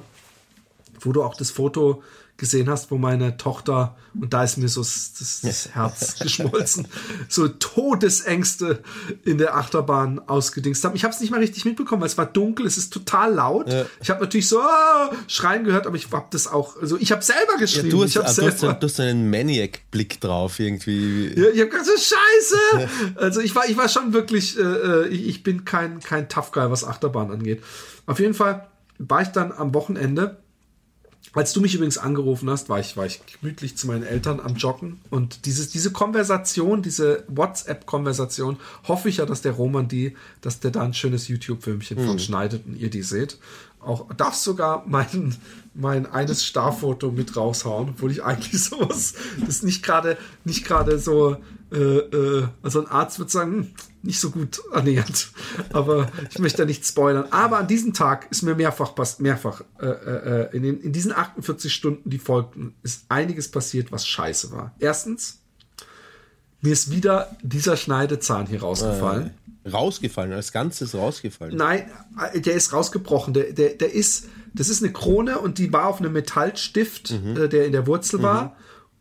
wo 1.05 1.11
du 1.11 1.23
auch 1.23 1.35
das 1.35 1.51
Foto 1.51 2.03
gesehen 2.37 2.69
hast, 2.69 2.91
wo 2.91 2.97
meine 2.97 3.37
Tochter, 3.37 3.95
und 4.19 4.33
da 4.33 4.43
ist 4.43 4.57
mir 4.57 4.67
so 4.67 4.81
das, 4.81 5.41
das 5.41 5.69
Herz 5.73 6.19
geschmolzen, 6.19 6.87
so 7.29 7.47
Todesängste 7.47 8.83
in 9.23 9.37
der 9.37 9.55
Achterbahn 9.55 10.19
ausgedingst 10.19 10.83
haben. 10.83 10.95
Ich 10.95 11.05
habe 11.05 11.13
es 11.13 11.21
nicht 11.21 11.31
mal 11.31 11.39
richtig 11.39 11.63
mitbekommen, 11.63 12.01
weil 12.01 12.09
es 12.09 12.17
war 12.17 12.25
dunkel, 12.25 12.65
es 12.65 12.77
ist 12.77 12.91
total 12.91 13.33
laut. 13.35 13.71
Ja. 13.71 13.85
Ich 14.01 14.09
habe 14.09 14.19
natürlich 14.19 14.49
so 14.49 14.59
ah, 14.59 15.11
schreien 15.27 15.63
gehört, 15.63 15.87
aber 15.87 15.95
ich 15.95 16.11
habe 16.11 16.27
das 16.29 16.47
auch, 16.47 16.75
also 16.81 16.97
ich 16.99 17.13
habe 17.13 17.23
selber 17.23 17.57
geschrieben. 17.57 17.87
Ja, 17.87 17.91
du, 17.91 18.03
hast, 18.03 18.15
ich 18.15 18.27
selber, 18.27 18.51
du, 18.51 18.67
hast, 18.67 18.79
du 18.83 18.87
hast 18.87 18.99
einen 18.99 19.29
Maniac-Blick 19.29 20.19
drauf 20.19 20.59
irgendwie. 20.59 21.33
Ja, 21.39 21.47
ich 21.53 21.61
habe 21.61 21.69
ganz 21.69 21.87
so 21.87 21.93
Scheiße. 21.93 22.89
Also 23.15 23.39
ich 23.39 23.55
war, 23.55 23.67
ich 23.69 23.77
war 23.77 23.87
schon 23.87 24.13
wirklich, 24.13 24.57
äh, 24.57 24.61
äh, 24.61 25.07
ich, 25.07 25.27
ich 25.27 25.43
bin 25.43 25.63
kein, 25.63 25.99
kein 25.99 26.27
Tough 26.27 26.51
Guy, 26.51 26.69
was 26.69 26.83
Achterbahn 26.83 27.31
angeht. 27.31 27.63
Auf 28.05 28.19
jeden 28.19 28.33
Fall 28.33 28.67
war 28.97 29.21
ich 29.21 29.29
dann 29.29 29.51
am 29.51 29.73
Wochenende 29.73 30.37
als 31.35 31.53
du 31.53 31.61
mich 31.61 31.75
übrigens 31.75 31.97
angerufen 31.97 32.49
hast, 32.49 32.69
war 32.69 32.79
ich, 32.79 32.95
war 32.95 33.05
ich 33.05 33.21
gemütlich 33.25 33.77
zu 33.77 33.87
meinen 33.87 34.03
Eltern 34.03 34.39
am 34.39 34.55
Joggen. 34.55 35.01
Und 35.09 35.45
dieses, 35.45 35.69
diese 35.69 35.91
Konversation, 35.91 36.81
diese 36.81 37.25
WhatsApp-Konversation, 37.27 38.57
hoffe 38.87 39.09
ich 39.09 39.17
ja, 39.17 39.25
dass 39.25 39.41
der 39.41 39.51
Roman 39.51 39.87
die, 39.87 40.15
dass 40.41 40.61
der 40.61 40.71
da 40.71 40.81
ein 40.81 40.93
schönes 40.93 41.27
YouTube-Filmchen 41.27 42.01
mhm. 42.01 42.07
von 42.07 42.19
schneidet 42.19 42.65
und 42.65 42.75
ihr 42.75 42.89
die 42.89 43.03
seht. 43.03 43.37
Auch 43.81 44.11
darf 44.13 44.33
sogar 44.33 44.83
mein, 44.87 45.35
mein 45.73 46.05
eines 46.05 46.45
Starfoto 46.45 47.11
mit 47.11 47.35
raushauen, 47.35 47.89
obwohl 47.89 48.11
ich 48.11 48.23
eigentlich 48.23 48.63
sowas, 48.63 49.13
das 49.45 49.61
nicht 49.61 49.83
gerade, 49.83 50.17
nicht 50.45 50.65
gerade 50.65 50.97
so, 50.97 51.37
äh, 51.71 51.77
äh, 51.77 52.47
also 52.63 52.79
ein 52.79 52.87
Arzt 52.87 53.19
würde 53.19 53.31
sagen, 53.31 53.51
hm, 53.51 53.67
nicht 54.05 54.19
so 54.19 54.31
gut 54.31 54.61
ernährt. 54.71 55.29
Aber 55.73 56.11
ich 56.29 56.39
möchte 56.39 56.59
da 56.59 56.65
nicht 56.65 56.85
spoilern. 56.85 57.25
Aber 57.31 57.57
an 57.57 57.67
diesem 57.67 57.93
Tag 57.93 58.27
ist 58.29 58.43
mir 58.43 58.55
mehrfach, 58.55 58.93
mehrfach 59.19 59.61
äh, 59.79 59.85
äh, 59.85 60.55
in, 60.55 60.63
den, 60.63 60.79
in 60.81 60.93
diesen 60.93 61.11
48 61.11 61.73
Stunden, 61.73 62.09
die 62.09 62.19
folgten, 62.19 62.75
ist 62.83 63.05
einiges 63.09 63.49
passiert, 63.49 63.91
was 63.91 64.07
scheiße 64.07 64.51
war. 64.51 64.73
Erstens, 64.79 65.39
mir 66.61 66.73
ist 66.73 66.91
wieder 66.91 67.35
dieser 67.41 67.77
Schneidezahn 67.77 68.47
hier 68.47 68.61
rausgefallen. 68.61 69.31
Äh, 69.63 69.69
rausgefallen, 69.69 70.33
als 70.33 70.51
Ganzes 70.51 70.93
rausgefallen. 70.93 71.55
Nein, 71.55 71.89
äh, 72.33 72.39
der 72.39 72.53
ist 72.53 72.73
rausgebrochen. 72.73 73.33
Der, 73.33 73.53
der, 73.53 73.69
der 73.69 73.93
ist, 73.93 74.27
das 74.53 74.69
ist 74.69 74.83
eine 74.83 74.93
Krone 74.93 75.39
und 75.39 75.57
die 75.57 75.73
war 75.73 75.87
auf 75.87 75.99
einem 75.99 76.13
Metallstift, 76.13 77.11
mhm. 77.11 77.37
äh, 77.37 77.49
der 77.49 77.65
in 77.65 77.71
der 77.71 77.87
Wurzel 77.87 78.19
mhm. 78.19 78.51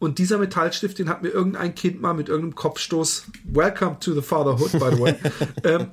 Und 0.04 0.18
dieser 0.18 0.36
Metallstift, 0.36 0.98
den 0.98 1.08
hat 1.08 1.22
mir 1.22 1.30
irgendein 1.30 1.74
Kind 1.74 2.02
mal 2.02 2.12
mit 2.12 2.28
irgendeinem 2.28 2.54
Kopfstoß, 2.54 3.24
Welcome 3.44 4.00
to 4.00 4.12
the 4.12 4.20
Fatherhood, 4.20 4.72
by 4.72 4.94
the 4.94 5.00
way, 5.00 5.14
ähm, 5.64 5.92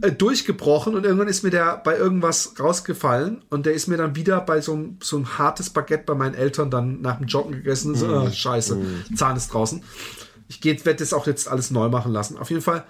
äh, 0.00 0.10
durchgebrochen 0.10 0.96
und 0.96 1.04
irgendwann 1.04 1.28
ist 1.28 1.44
mir 1.44 1.50
der 1.50 1.76
bei 1.76 1.96
irgendwas 1.96 2.54
rausgefallen 2.58 3.44
und 3.50 3.64
der 3.64 3.74
ist 3.74 3.86
mir 3.86 3.96
dann 3.96 4.16
wieder 4.16 4.40
bei 4.40 4.60
so 4.60 4.72
einem, 4.72 4.98
so 5.00 5.16
ein 5.16 5.38
hartes 5.38 5.70
Baguette 5.70 6.02
bei 6.06 6.16
meinen 6.16 6.34
Eltern 6.34 6.72
dann 6.72 7.02
nach 7.02 7.18
dem 7.18 7.28
Joggen 7.28 7.52
gegessen. 7.52 7.94
So, 7.94 8.08
oh, 8.08 8.28
scheiße, 8.28 8.74
mm. 8.74 9.14
Zahn 9.14 9.36
ist 9.36 9.54
draußen. 9.54 9.84
Ich 10.48 10.64
werde 10.64 10.96
das 10.96 11.12
auch 11.12 11.28
jetzt 11.28 11.46
alles 11.46 11.70
neu 11.70 11.88
machen 11.88 12.12
lassen. 12.12 12.38
Auf 12.38 12.50
jeden 12.50 12.62
Fall 12.62 12.84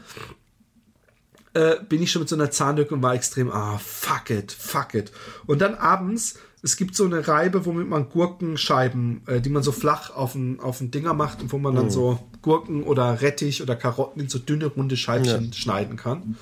äh, 1.53 1.77
bin 1.87 2.03
ich 2.03 2.11
schon 2.11 2.21
mit 2.23 2.31
so 2.31 2.35
einer 2.35 2.51
Zahnlücke 2.51 2.95
und 2.95 3.03
war 3.03 3.15
extrem, 3.15 3.51
ah, 3.51 3.77
fuck 3.77 4.31
it, 4.31 4.53
fuck 4.53 4.95
it. 4.95 5.13
Und 5.45 5.61
dann 5.61 5.75
abends 5.75 6.39
es 6.63 6.77
gibt 6.77 6.95
so 6.95 7.05
eine 7.05 7.27
Reibe, 7.27 7.67
womit 7.67 7.89
man 7.89 8.09
Gurkenscheiben, 8.09 9.23
äh, 9.27 9.41
die 9.41 9.51
man 9.51 9.63
so 9.63 9.73
flach 9.73 10.15
auf 10.15 10.35
ein, 10.35 10.61
auf 10.61 10.79
Dinger 10.81 11.13
macht 11.13 11.43
und 11.43 11.53
wo 11.53 11.59
man 11.59 11.75
dann 11.75 11.87
mm. 11.87 11.91
so 11.91 12.19
Gurken 12.41 12.85
oder 12.85 13.21
Rettich 13.21 13.63
oder 13.63 13.75
Karotten 13.75 14.23
in 14.23 14.29
so 14.29 14.39
dünne, 14.39 14.67
runde 14.67 14.97
Scheibchen 14.97 15.47
ja. 15.47 15.53
schneiden 15.53 15.97
kann. 15.97 16.37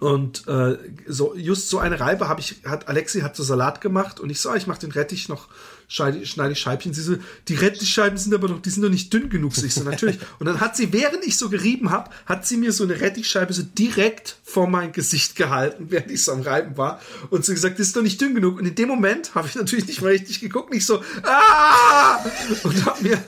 Und 0.00 0.46
äh, 0.48 0.76
so 1.06 1.36
just 1.36 1.70
so 1.70 1.78
eine 1.78 2.00
Reibe 2.00 2.28
habe 2.28 2.40
ich, 2.40 2.62
hat 2.64 2.88
Alexi 2.88 3.20
hat 3.20 3.36
so 3.36 3.44
Salat 3.44 3.80
gemacht 3.80 4.18
und 4.18 4.28
ich 4.28 4.40
so, 4.40 4.50
ah, 4.50 4.56
ich 4.56 4.66
mache 4.66 4.80
den 4.80 4.90
Rettich 4.90 5.28
noch 5.28 5.48
schneide, 5.88 6.24
schneide 6.26 6.52
ich 6.52 6.58
Scheibchen. 6.58 6.94
Sie 6.94 7.02
so, 7.02 7.16
die 7.48 7.54
Rettichscheiben 7.54 8.18
sind 8.18 8.34
aber 8.34 8.48
doch, 8.48 8.60
die 8.60 8.70
sind 8.70 8.82
doch 8.82 8.90
nicht 8.90 9.12
dünn 9.12 9.28
genug. 9.28 9.52
Ich 9.56 9.74
so, 9.74 9.82
natürlich. 9.82 10.18
Und 10.38 10.46
dann 10.46 10.60
hat 10.60 10.76
sie, 10.76 10.92
während 10.92 11.24
ich 11.24 11.38
so 11.38 11.48
gerieben 11.48 11.90
habe, 11.90 12.10
hat 12.26 12.46
sie 12.46 12.56
mir 12.56 12.72
so 12.72 12.84
eine 12.84 13.00
Rettichscheibe 13.00 13.52
so 13.52 13.62
direkt 13.62 14.36
vor 14.44 14.68
mein 14.68 14.92
Gesicht 14.92 15.36
gehalten, 15.36 15.86
während 15.90 16.10
ich 16.10 16.22
so 16.22 16.32
am 16.32 16.42
Reiben 16.42 16.76
war. 16.76 17.00
Und 17.30 17.44
so 17.44 17.52
gesagt, 17.52 17.78
das 17.78 17.88
ist 17.88 17.96
doch 17.96 18.02
nicht 18.02 18.20
dünn 18.20 18.34
genug. 18.34 18.58
Und 18.58 18.66
in 18.66 18.74
dem 18.74 18.88
Moment 18.88 19.34
habe 19.34 19.48
ich 19.48 19.54
natürlich 19.54 19.86
nicht 19.86 20.02
mehr 20.02 20.10
richtig 20.10 20.40
geguckt. 20.40 20.72
Nicht 20.72 20.86
so, 20.86 21.02
ah! 21.22 22.24
Und 22.62 22.84
hab 22.84 23.02
mir, 23.02 23.22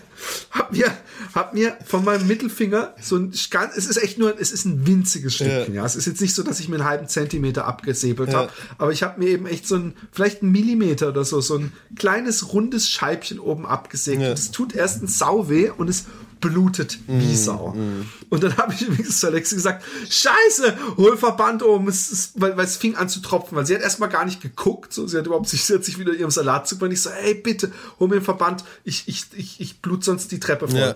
hab 0.51 0.73
mir, 0.73 0.93
hab 1.35 1.55
mir 1.55 1.77
von 1.85 2.05
meinem 2.05 2.27
Mittelfinger 2.27 2.95
so 3.01 3.17
ein, 3.17 3.33
es 3.33 3.87
ist 3.87 3.97
echt 3.97 4.19
nur, 4.19 4.39
es 4.41 4.53
ist 4.53 4.65
ein 4.65 4.87
winziges 4.87 5.35
Stückchen, 5.35 5.75
ja. 5.75 5.83
ja. 5.83 5.87
Es 5.87 5.97
ist 5.97 6.07
jetzt 6.07 6.21
nicht 6.21 6.35
so, 6.35 6.43
dass 6.43 6.61
ich 6.61 6.69
mir 6.69 6.77
einen 6.77 6.85
halben 6.85 7.09
Zentimeter 7.09 7.67
abgesäbelt 7.67 8.33
ja. 8.33 8.39
habe, 8.39 8.53
aber 8.79 8.93
ich 8.93 9.03
habe 9.03 9.19
mir 9.21 9.29
eben 9.29 9.47
echt 9.47 9.67
so 9.67 9.77
ein, 9.77 9.95
vielleicht 10.13 10.43
ein 10.43 10.51
Millimeter 10.51 11.09
oder 11.09 11.25
so, 11.25 11.41
so 11.41 11.57
ein 11.57 11.73
kleines 11.97 12.53
rundes 12.53 12.89
Scheibchen 12.89 13.39
oben 13.39 13.67
abgesägt. 13.67 14.23
Ja. 14.23 14.31
Und 14.31 14.39
es 14.39 14.51
tut 14.51 14.75
erstens 14.75 15.19
sau 15.19 15.49
weh 15.49 15.71
und 15.71 15.89
es 15.89 16.07
blutet 16.41 16.99
wie 17.07 17.33
mm, 17.33 17.37
Sau. 17.37 17.71
Mm. 17.71 18.09
Und 18.29 18.43
dann 18.43 18.57
habe 18.57 18.75
ich 18.75 18.83
übrigens 18.89 19.21
zu 19.21 19.27
Alexi 19.27 19.55
gesagt, 19.55 19.85
scheiße, 20.09 20.77
hol 20.97 21.17
Verband 21.17 21.63
um, 21.63 21.89
es 21.89 22.11
ist, 22.11 22.41
weil, 22.41 22.57
weil 22.57 22.65
es 22.65 22.77
fing 22.77 22.97
an 22.97 23.09
zu 23.09 23.21
tropfen, 23.21 23.57
weil 23.57 23.67
sie 23.67 23.75
hat 23.75 23.83
erstmal 23.83 24.09
gar 24.09 24.25
nicht 24.25 24.41
geguckt, 24.41 24.93
so, 24.93 25.07
sie 25.07 25.19
hat 25.19 25.27
überhaupt 25.27 25.49
sich, 25.49 25.65
sie 25.65 25.75
hat 25.75 25.85
sich 25.85 25.99
wieder 25.99 26.13
ihrem 26.13 26.31
Salat 26.31 26.69
zu 26.69 26.79
Ich 26.87 27.03
so, 27.03 27.11
hey, 27.11 27.35
bitte, 27.35 27.73
hol 27.99 28.09
mir 28.09 28.17
den 28.17 28.25
Verband, 28.25 28.65
ich, 28.85 29.09
ich, 29.09 29.27
ich, 29.35 29.61
ich 29.61 29.81
blut 29.81 30.05
sonst 30.05 30.31
die 30.33 30.41
Treppe 30.41 30.69
voll. 30.69 30.79
Ja. 30.81 30.95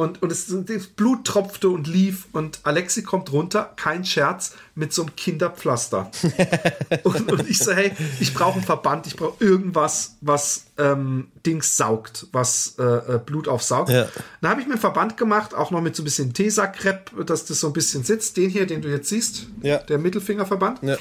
Und, 0.00 0.22
und 0.22 0.32
es, 0.32 0.46
das 0.46 0.86
Blut 0.86 1.26
tropfte 1.26 1.68
und 1.68 1.86
lief 1.86 2.26
und 2.32 2.60
Alexi 2.62 3.02
kommt 3.02 3.32
runter, 3.32 3.70
kein 3.76 4.06
Scherz, 4.06 4.54
mit 4.74 4.94
so 4.94 5.02
einem 5.02 5.14
Kinderpflaster. 5.14 6.10
und, 7.02 7.30
und, 7.30 7.50
ich 7.50 7.58
so, 7.58 7.72
hey, 7.72 7.92
ich 8.18 8.32
brauche 8.32 8.54
einen 8.54 8.62
Verband, 8.62 9.06
ich 9.06 9.16
brauche 9.16 9.44
irgendwas, 9.44 10.16
was 10.22 10.68
ähm, 10.78 11.28
Dings 11.44 11.76
saugt, 11.76 12.28
was 12.32 12.76
äh, 12.78 12.82
äh 12.82 13.18
Blut 13.18 13.46
aufsaugt. 13.46 13.90
Ja. 13.90 14.08
Dann 14.40 14.50
habe 14.52 14.62
ich 14.62 14.66
mir 14.66 14.72
einen 14.72 14.80
Verband 14.80 15.18
gemacht, 15.18 15.52
auch 15.52 15.70
noch 15.70 15.82
mit 15.82 15.94
so 15.94 16.00
ein 16.00 16.04
bisschen 16.04 16.32
Tesa-Crepe, 16.32 17.22
dass 17.26 17.44
das 17.44 17.60
so 17.60 17.66
ein 17.66 17.74
bisschen 17.74 18.02
sitzt. 18.02 18.38
Den 18.38 18.48
hier, 18.48 18.66
den 18.66 18.80
du 18.80 18.88
jetzt 18.88 19.10
siehst, 19.10 19.48
ja. 19.60 19.76
der 19.76 19.98
Mittelfingerverband. 19.98 20.82
Ja. 20.82 20.96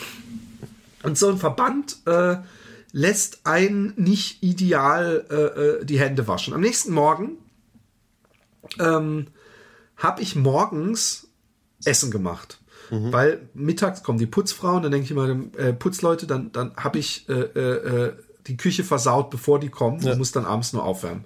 Und 1.03 1.17
so 1.17 1.29
ein 1.29 1.37
Verband 1.37 1.99
äh, 2.05 2.35
lässt 2.91 3.45
einen 3.45 3.93
nicht 3.95 4.43
ideal 4.43 5.25
äh, 5.29 5.35
äh 5.35 5.85
die 5.85 6.01
Hände 6.01 6.27
waschen. 6.27 6.53
Am 6.53 6.59
nächsten 6.59 6.91
Morgen 6.91 7.37
ähm, 8.79 9.27
habe 9.97 10.21
ich 10.21 10.35
morgens 10.35 11.27
Essen 11.85 12.11
gemacht. 12.11 12.59
Mhm. 12.91 13.11
Weil 13.13 13.49
mittags 13.53 14.03
kommen 14.03 14.17
die 14.17 14.25
Putzfrauen, 14.25 14.83
dann 14.83 14.91
denke 14.91 15.05
ich 15.05 15.11
immer, 15.11 15.29
äh, 15.57 15.73
Putzleute, 15.73 16.27
dann, 16.27 16.51
dann 16.51 16.75
habe 16.75 16.99
ich 16.99 17.29
äh, 17.29 17.33
äh, 17.33 18.05
äh, 18.07 18.13
die 18.47 18.57
Küche 18.57 18.83
versaut, 18.83 19.29
bevor 19.29 19.59
die 19.59 19.69
kommen 19.69 20.01
ja. 20.01 20.11
und 20.11 20.17
muss 20.17 20.31
dann 20.31 20.45
abends 20.45 20.73
nur 20.73 20.83
aufwärmen. 20.83 21.25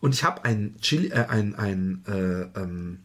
Und 0.00 0.14
ich 0.14 0.24
habe 0.24 0.44
ein 0.44 0.76
Chili, 0.80 1.08
äh, 1.08 1.26
ein, 1.28 1.54
ein, 1.54 2.04
äh, 2.08 2.60
ähm, 2.60 3.00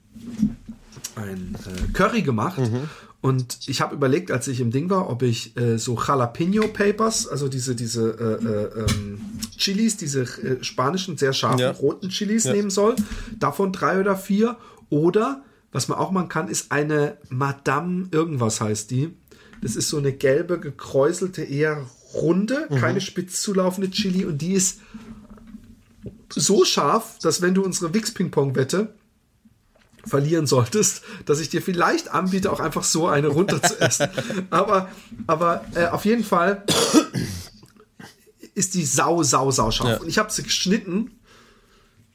ein 1.16 1.56
äh, 1.66 1.92
Curry 1.94 2.24
gemacht 2.24 2.58
mhm. 2.58 2.90
Und 3.22 3.68
ich 3.68 3.82
habe 3.82 3.96
überlegt, 3.96 4.32
als 4.32 4.48
ich 4.48 4.62
im 4.62 4.72
Ding 4.72 4.90
war, 4.90 5.10
ob 5.10 5.24
ich 5.24 5.58
äh, 5.58 5.78
so 5.78 5.98
Jalapeno 5.98 6.70
Papers, 6.70 7.28
also 7.28 7.50
diese 7.50 7.76
diese 7.76 8.12
äh, 8.12 8.46
äh, 8.46 8.86
ähm, 8.90 9.20
Chilis, 9.58 9.98
diese 9.98 10.22
äh, 10.22 10.64
spanischen 10.64 11.18
sehr 11.18 11.34
scharfen 11.34 11.60
ja. 11.60 11.72
roten 11.72 12.10
Chilis 12.10 12.46
ja. 12.46 12.54
nehmen 12.54 12.70
soll. 12.70 12.96
Davon 13.38 13.74
drei 13.74 14.00
oder 14.00 14.16
vier. 14.16 14.58
Oder 14.90 15.44
was 15.72 15.88
man 15.88 15.98
auch 16.00 16.12
machen 16.12 16.30
kann, 16.30 16.48
ist 16.48 16.72
eine 16.72 17.18
Madame 17.30 18.08
irgendwas 18.12 18.62
heißt 18.62 18.90
die. 18.92 19.14
Das 19.62 19.76
ist 19.76 19.90
so 19.90 19.98
eine 19.98 20.14
gelbe 20.14 20.60
gekräuselte 20.60 21.44
eher 21.44 21.86
runde, 22.14 22.68
mhm. 22.70 22.76
keine 22.76 23.02
spitz 23.02 23.42
zulaufende 23.42 23.92
Chili 23.92 24.26
und 24.26 24.42
die 24.42 24.54
ist 24.54 24.80
so 26.30 26.64
scharf, 26.64 27.20
dass 27.22 27.42
wenn 27.42 27.54
du 27.54 27.64
unsere 27.64 27.94
Wix 27.94 28.14
Ping 28.14 28.32
Pong 28.32 28.56
Wette 28.56 28.94
verlieren 30.06 30.48
solltest, 30.48 31.04
dass 31.26 31.40
ich 31.40 31.50
dir 31.50 31.62
vielleicht 31.62 32.12
anbiete, 32.12 32.52
auch 32.52 32.60
einfach 32.60 32.84
so 32.84 33.08
eine 33.08 33.28
runter 33.28 33.62
zu 33.62 33.80
essen. 33.80 34.10
aber 34.50 34.90
aber 35.28 35.66
äh, 35.76 35.88
auf 35.88 36.06
jeden 36.06 36.24
Fall 36.24 36.64
ist 38.56 38.74
die 38.74 38.86
sau, 38.86 39.24
sau, 39.24 39.52
sau 39.52 39.72
scharf. 39.72 39.90
Ja. 39.90 39.98
Und 39.98 40.08
ich 40.08 40.18
habe 40.18 40.32
sie 40.32 40.44
geschnitten 40.44 41.12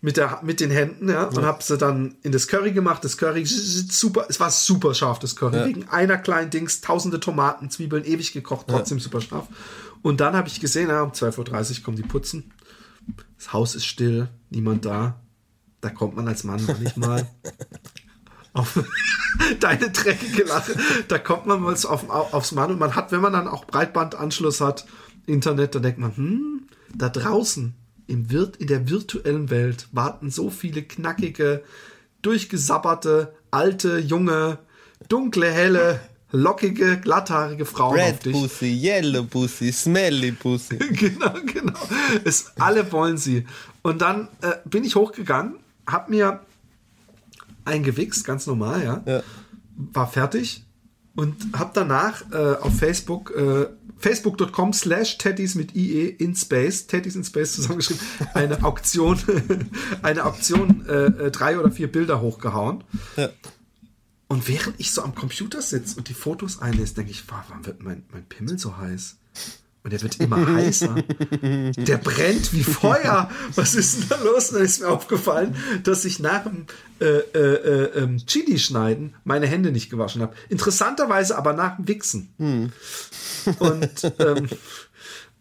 mit, 0.04 0.18
der, 0.18 0.40
mit 0.42 0.60
den 0.60 0.70
Händen 0.70 1.08
ja, 1.08 1.24
und 1.24 1.44
habe 1.44 1.62
sie 1.62 1.78
dann 1.78 2.16
in 2.22 2.30
das 2.30 2.46
Curry 2.46 2.72
gemacht. 2.72 3.02
Das 3.02 3.16
Curry 3.16 3.46
super, 3.46 4.26
es 4.28 4.38
war 4.38 4.50
super 4.50 4.92
scharf, 4.92 5.18
das 5.18 5.34
Curry. 5.34 5.56
Ja. 5.56 5.66
Wegen 5.66 5.88
einer 5.88 6.18
kleinen 6.18 6.50
Dings, 6.50 6.82
tausende 6.82 7.20
Tomaten, 7.20 7.70
Zwiebeln, 7.70 8.04
ewig 8.04 8.32
gekocht, 8.32 8.66
trotzdem 8.68 9.00
super 9.00 9.22
scharf. 9.22 9.48
Und 10.02 10.20
dann 10.20 10.36
habe 10.36 10.48
ich 10.48 10.60
gesehen, 10.60 10.90
ja, 10.90 11.02
um 11.02 11.12
12.30 11.12 11.78
Uhr 11.78 11.84
kommen 11.84 11.96
die 11.96 12.02
putzen. 12.02 12.52
Das 13.38 13.54
Haus 13.54 13.74
ist 13.74 13.86
still, 13.86 14.28
niemand 14.50 14.84
da. 14.84 15.23
Da 15.84 15.90
kommt 15.90 16.16
man 16.16 16.26
als 16.26 16.44
Mann 16.44 16.64
noch 16.64 16.78
nicht 16.78 16.96
mal 16.96 17.28
auf 18.54 18.82
deine 19.60 19.90
dreckige 19.90 20.44
Lache. 20.44 20.74
Da 21.08 21.18
kommt 21.18 21.44
man 21.44 21.60
mal 21.60 21.74
auf, 21.74 22.08
aufs 22.08 22.52
Mann 22.52 22.70
und 22.70 22.78
man 22.78 22.94
hat, 22.94 23.12
wenn 23.12 23.20
man 23.20 23.34
dann 23.34 23.46
auch 23.46 23.66
Breitbandanschluss 23.66 24.62
hat, 24.62 24.86
Internet, 25.26 25.74
dann 25.74 25.82
denkt 25.82 25.98
man, 25.98 26.16
hm, 26.16 26.68
da 26.94 27.10
draußen 27.10 27.74
im 28.06 28.30
Wirt, 28.30 28.56
in 28.56 28.68
der 28.68 28.88
virtuellen 28.88 29.50
Welt 29.50 29.88
warten 29.92 30.30
so 30.30 30.48
viele 30.48 30.82
knackige, 30.82 31.62
durchgesabberte, 32.22 33.34
alte, 33.50 33.98
junge, 33.98 34.60
dunkle, 35.10 35.50
helle 35.50 36.00
lockige, 36.32 36.98
glatthaarige 36.98 37.66
Frauen 37.66 38.00
auf 38.00 38.06
Red 38.06 38.24
dich. 38.24 38.32
Pussy, 38.32 38.72
Yellow 38.72 39.24
Pussy, 39.24 39.70
Smelly 39.70 40.32
Pussy. 40.32 40.76
genau, 40.78 41.34
genau. 41.44 41.78
Es, 42.24 42.52
alle 42.58 42.90
wollen 42.90 43.18
sie. 43.18 43.44
Und 43.82 44.00
dann 44.00 44.28
äh, 44.40 44.54
bin 44.64 44.82
ich 44.82 44.96
hochgegangen, 44.96 45.56
hab 45.86 46.08
mir 46.08 46.40
eingewichst, 47.64 48.24
ganz 48.24 48.46
normal, 48.46 48.84
ja. 48.84 49.02
Ja. 49.06 49.22
War 49.76 50.06
fertig 50.06 50.64
und 51.16 51.36
hab 51.58 51.74
danach 51.74 52.22
äh, 52.32 52.56
auf 52.56 52.76
Facebook 52.78 53.32
äh, 53.36 53.68
facebook.com 53.98 54.72
slash 54.72 55.18
Teddys 55.18 55.54
mit 55.54 55.74
IE 55.74 56.08
in 56.08 56.34
Space, 56.34 56.86
Teddys 56.86 57.16
in 57.16 57.24
Space 57.24 57.54
zusammengeschrieben, 57.54 58.02
eine 58.34 58.62
Auktion, 58.64 59.18
eine 60.02 60.24
Auktion, 60.24 60.86
äh, 60.86 61.06
äh, 61.06 61.30
drei 61.30 61.58
oder 61.58 61.70
vier 61.70 61.90
Bilder 61.90 62.20
hochgehauen. 62.20 62.84
Ja. 63.16 63.30
Und 64.28 64.48
während 64.48 64.78
ich 64.78 64.90
so 64.90 65.02
am 65.02 65.14
Computer 65.14 65.62
sitze 65.62 65.96
und 65.96 66.08
die 66.08 66.14
Fotos 66.14 66.60
einlese, 66.60 66.94
denke 66.94 67.12
ich, 67.12 67.28
"Wow, 67.28 67.38
warum 67.48 67.64
wird 67.66 67.82
mein, 67.82 68.04
mein 68.12 68.24
Pimmel 68.24 68.58
so 68.58 68.76
heiß? 68.76 69.16
Und 69.84 69.92
der 69.92 70.00
wird 70.00 70.18
immer 70.18 70.46
heißer. 70.46 70.94
Der 71.42 71.98
brennt 71.98 72.54
wie 72.54 72.64
Feuer. 72.64 73.30
Was 73.54 73.74
ist 73.74 74.00
denn 74.00 74.08
da 74.08 74.16
los? 74.22 74.48
Dann 74.48 74.62
ist 74.62 74.80
mir 74.80 74.88
aufgefallen, 74.88 75.54
dass 75.82 76.06
ich 76.06 76.20
nach 76.20 76.44
dem 76.44 76.64
äh, 77.00 77.04
äh, 77.04 77.38
äh, 77.38 77.98
ähm, 77.98 78.16
Chili 78.24 78.58
schneiden 78.58 79.14
meine 79.24 79.46
Hände 79.46 79.72
nicht 79.72 79.90
gewaschen 79.90 80.22
habe. 80.22 80.34
Interessanterweise 80.48 81.36
aber 81.36 81.52
nach 81.52 81.76
dem 81.76 81.86
Wichsen. 81.86 82.32
Und, 83.58 84.12
ähm, 84.20 84.48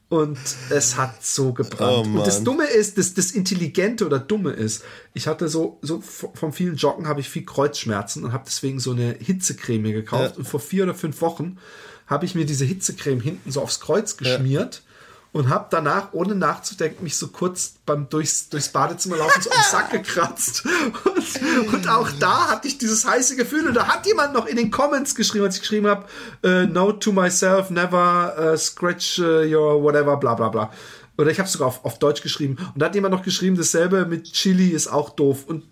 und 0.09 0.37
es 0.69 0.97
hat 0.97 1.25
so 1.25 1.53
gebrannt. 1.53 2.07
Oh, 2.13 2.19
und 2.19 2.27
das. 2.27 2.43
Dumme 2.43 2.65
ist, 2.65 2.97
das, 2.97 3.13
das 3.13 3.31
Intelligente 3.31 4.05
oder 4.05 4.19
Dumme 4.19 4.51
ist, 4.51 4.83
ich 5.13 5.27
hatte 5.27 5.47
so, 5.47 5.79
so 5.81 6.01
vom 6.01 6.51
vielen 6.51 6.75
Joggen 6.75 7.07
habe 7.07 7.21
ich 7.21 7.29
viel 7.29 7.45
Kreuzschmerzen 7.45 8.25
und 8.25 8.33
habe 8.33 8.43
deswegen 8.45 8.81
so 8.81 8.91
eine 8.91 9.15
Hitzecreme 9.17 9.93
gekauft. 9.93 10.33
Ja. 10.33 10.37
Und 10.37 10.45
vor 10.49 10.59
vier 10.59 10.83
oder 10.83 10.95
fünf 10.95 11.21
Wochen 11.21 11.57
habe 12.07 12.25
ich 12.25 12.35
mir 12.35 12.45
diese 12.45 12.65
Hitzecreme 12.65 13.21
hinten 13.21 13.51
so 13.51 13.61
aufs 13.61 13.79
Kreuz 13.79 14.17
geschmiert. 14.17 14.83
Und 15.31 15.49
habe 15.49 15.65
danach, 15.71 16.09
ohne 16.13 16.35
nachzudenken, 16.35 17.03
mich 17.03 17.17
so 17.17 17.29
kurz 17.29 17.73
beim 17.87 18.07
durchs, 18.07 18.49
durchs 18.49 18.69
Badezimmer 18.69 19.17
laufen 19.17 19.41
so 19.41 19.49
am 19.49 19.63
Sack 19.63 19.89
gekratzt. 19.91 20.63
Und, 20.63 21.73
und 21.73 21.89
auch 21.89 22.11
da 22.19 22.49
hatte 22.49 22.67
ich 22.67 22.77
dieses 22.77 23.03
heiße 23.03 23.35
Gefühl. 23.35 23.67
Und 23.67 23.73
da 23.73 23.87
hat 23.87 24.05
jemand 24.05 24.35
noch 24.35 24.45
in 24.45 24.57
den 24.57 24.69
Comments 24.69 25.15
geschrieben, 25.15 25.45
als 25.45 25.55
ich 25.55 25.61
geschrieben 25.61 25.87
habe, 25.87 26.05
äh, 26.43 26.67
Note 26.67 26.99
to 26.99 27.11
myself, 27.11 27.71
never 27.71 28.35
äh, 28.37 28.57
scratch 28.59 29.17
äh, 29.17 29.51
your 29.51 29.81
whatever, 29.81 30.17
bla 30.17 30.35
bla 30.35 30.49
bla. 30.49 30.71
Oder 31.17 31.31
ich 31.31 31.39
habe 31.39 31.47
es 31.47 31.53
sogar 31.53 31.67
auf, 31.67 31.83
auf 31.83 31.97
Deutsch 31.97 32.21
geschrieben. 32.21 32.57
Und 32.73 32.79
da 32.79 32.85
hat 32.85 32.95
jemand 32.95 33.15
noch 33.15 33.23
geschrieben, 33.23 33.55
dasselbe 33.55 34.05
mit 34.05 34.31
Chili 34.33 34.69
ist 34.69 34.87
auch 34.87 35.09
doof. 35.09 35.45
Und 35.47 35.63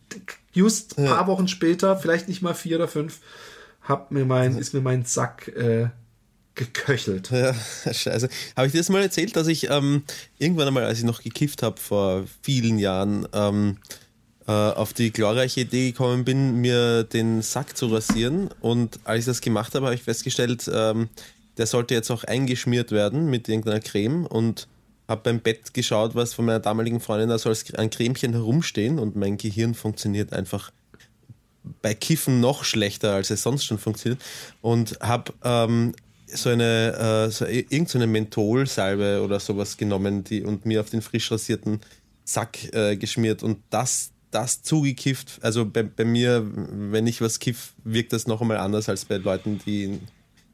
just 0.54 0.98
ein 0.98 1.06
paar 1.06 1.28
Wochen 1.28 1.48
später, 1.48 1.98
vielleicht 1.98 2.28
nicht 2.28 2.42
mal 2.42 2.54
vier 2.54 2.78
oder 2.78 2.88
fünf, 2.88 3.20
hab 3.82 4.12
mir 4.12 4.26
mein, 4.26 4.58
ist 4.58 4.74
mir 4.74 4.82
mein 4.82 5.06
Sack 5.06 5.48
äh, 5.50 5.90
geköchelt. 6.56 7.32
Ja, 7.32 7.54
scheiße. 7.92 8.30
Habe 8.56 8.68
ich 8.68 8.74
dir 8.74 8.80
das 8.80 8.90
mal 8.90 9.02
erzählt, 9.02 9.36
dass 9.36 9.48
ich 9.48 9.70
ähm, 9.70 10.04
irgendwann 10.38 10.68
einmal, 10.68 10.84
als 10.84 11.00
ich 11.00 11.06
noch 11.06 11.22
gekifft 11.22 11.64
habe, 11.64 11.80
vor 11.80 12.26
vielen 12.42 12.80
Jahren, 12.80 13.28
ähm, 13.34 13.78
äh, 14.48 14.52
auf 14.52 14.94
die 14.94 15.12
glorreiche 15.12 15.62
Idee 15.62 15.92
gekommen 15.92 16.26
bin, 16.26 16.62
mir 16.62 17.04
den 17.04 17.42
Sack 17.42 17.78
zu 17.78 17.88
rasieren. 17.88 18.50
Und 18.60 19.00
als 19.04 19.20
ich 19.20 19.26
das 19.26 19.42
gemacht 19.42 19.76
habe, 19.76 19.86
habe 19.86 19.96
ich 19.96 20.04
festgestellt, 20.04 20.70
ähm, 20.74 21.10
der 21.58 21.68
sollte 21.68 21.94
jetzt 21.94 22.10
auch 22.12 22.24
eingeschmiert 22.24 22.92
werden 22.92 23.30
mit 23.30 23.48
irgendeiner 23.48 23.80
Creme 23.80 24.26
und 24.26 24.68
habe 25.08 25.22
beim 25.24 25.40
Bett 25.42 25.74
geschaut, 25.74 26.16
was 26.16 26.34
von 26.34 26.46
meiner 26.46 26.60
damaligen 26.60 27.00
Freundin 27.00 27.30
da 27.30 27.38
so 27.38 27.50
als 27.50 27.72
ein 27.76 27.90
Cremchen 27.90 28.32
herumstehen 28.34 28.98
und 28.98 29.16
mein 29.16 29.38
Gehirn 29.38 29.76
funktioniert 29.76 30.34
einfach 30.34 30.72
bei 31.82 31.94
Kiffen 31.94 32.40
noch 32.40 32.64
schlechter, 32.64 33.14
als 33.14 33.30
es 33.30 33.44
sonst 33.44 33.66
schon 33.66 33.78
funktioniert. 33.78 34.22
Und 34.62 34.98
habe 35.02 35.34
ähm, 35.44 35.94
so 36.34 36.50
eine, 36.50 37.28
äh, 37.28 37.32
so 37.32 37.46
irgendeine 37.46 38.08
Mentholsalbe 38.08 39.22
oder 39.24 39.40
sowas 39.40 39.78
genommen 39.78 40.24
die, 40.24 40.44
und 40.44 40.66
mir 40.66 40.82
auf 40.82 40.90
den 40.90 41.02
frisch 41.02 41.32
rasierten 41.32 41.80
Sack 42.24 42.74
äh, 42.74 42.96
geschmiert 42.98 43.44
und 43.44 43.60
das, 43.70 44.12
das 44.32 44.64
zugekifft. 44.64 45.40
Also 45.42 45.66
bei, 45.66 45.84
bei 45.84 46.06
mir, 46.06 46.46
wenn 46.54 47.08
ich 47.08 47.22
was 47.22 47.40
kiff, 47.40 47.74
wirkt 47.84 48.14
das 48.14 48.28
noch 48.28 48.42
einmal 48.42 48.58
anders 48.58 48.90
als 48.90 49.06
bei 49.06 49.18
Leuten, 49.18 49.60
die 49.66 50.00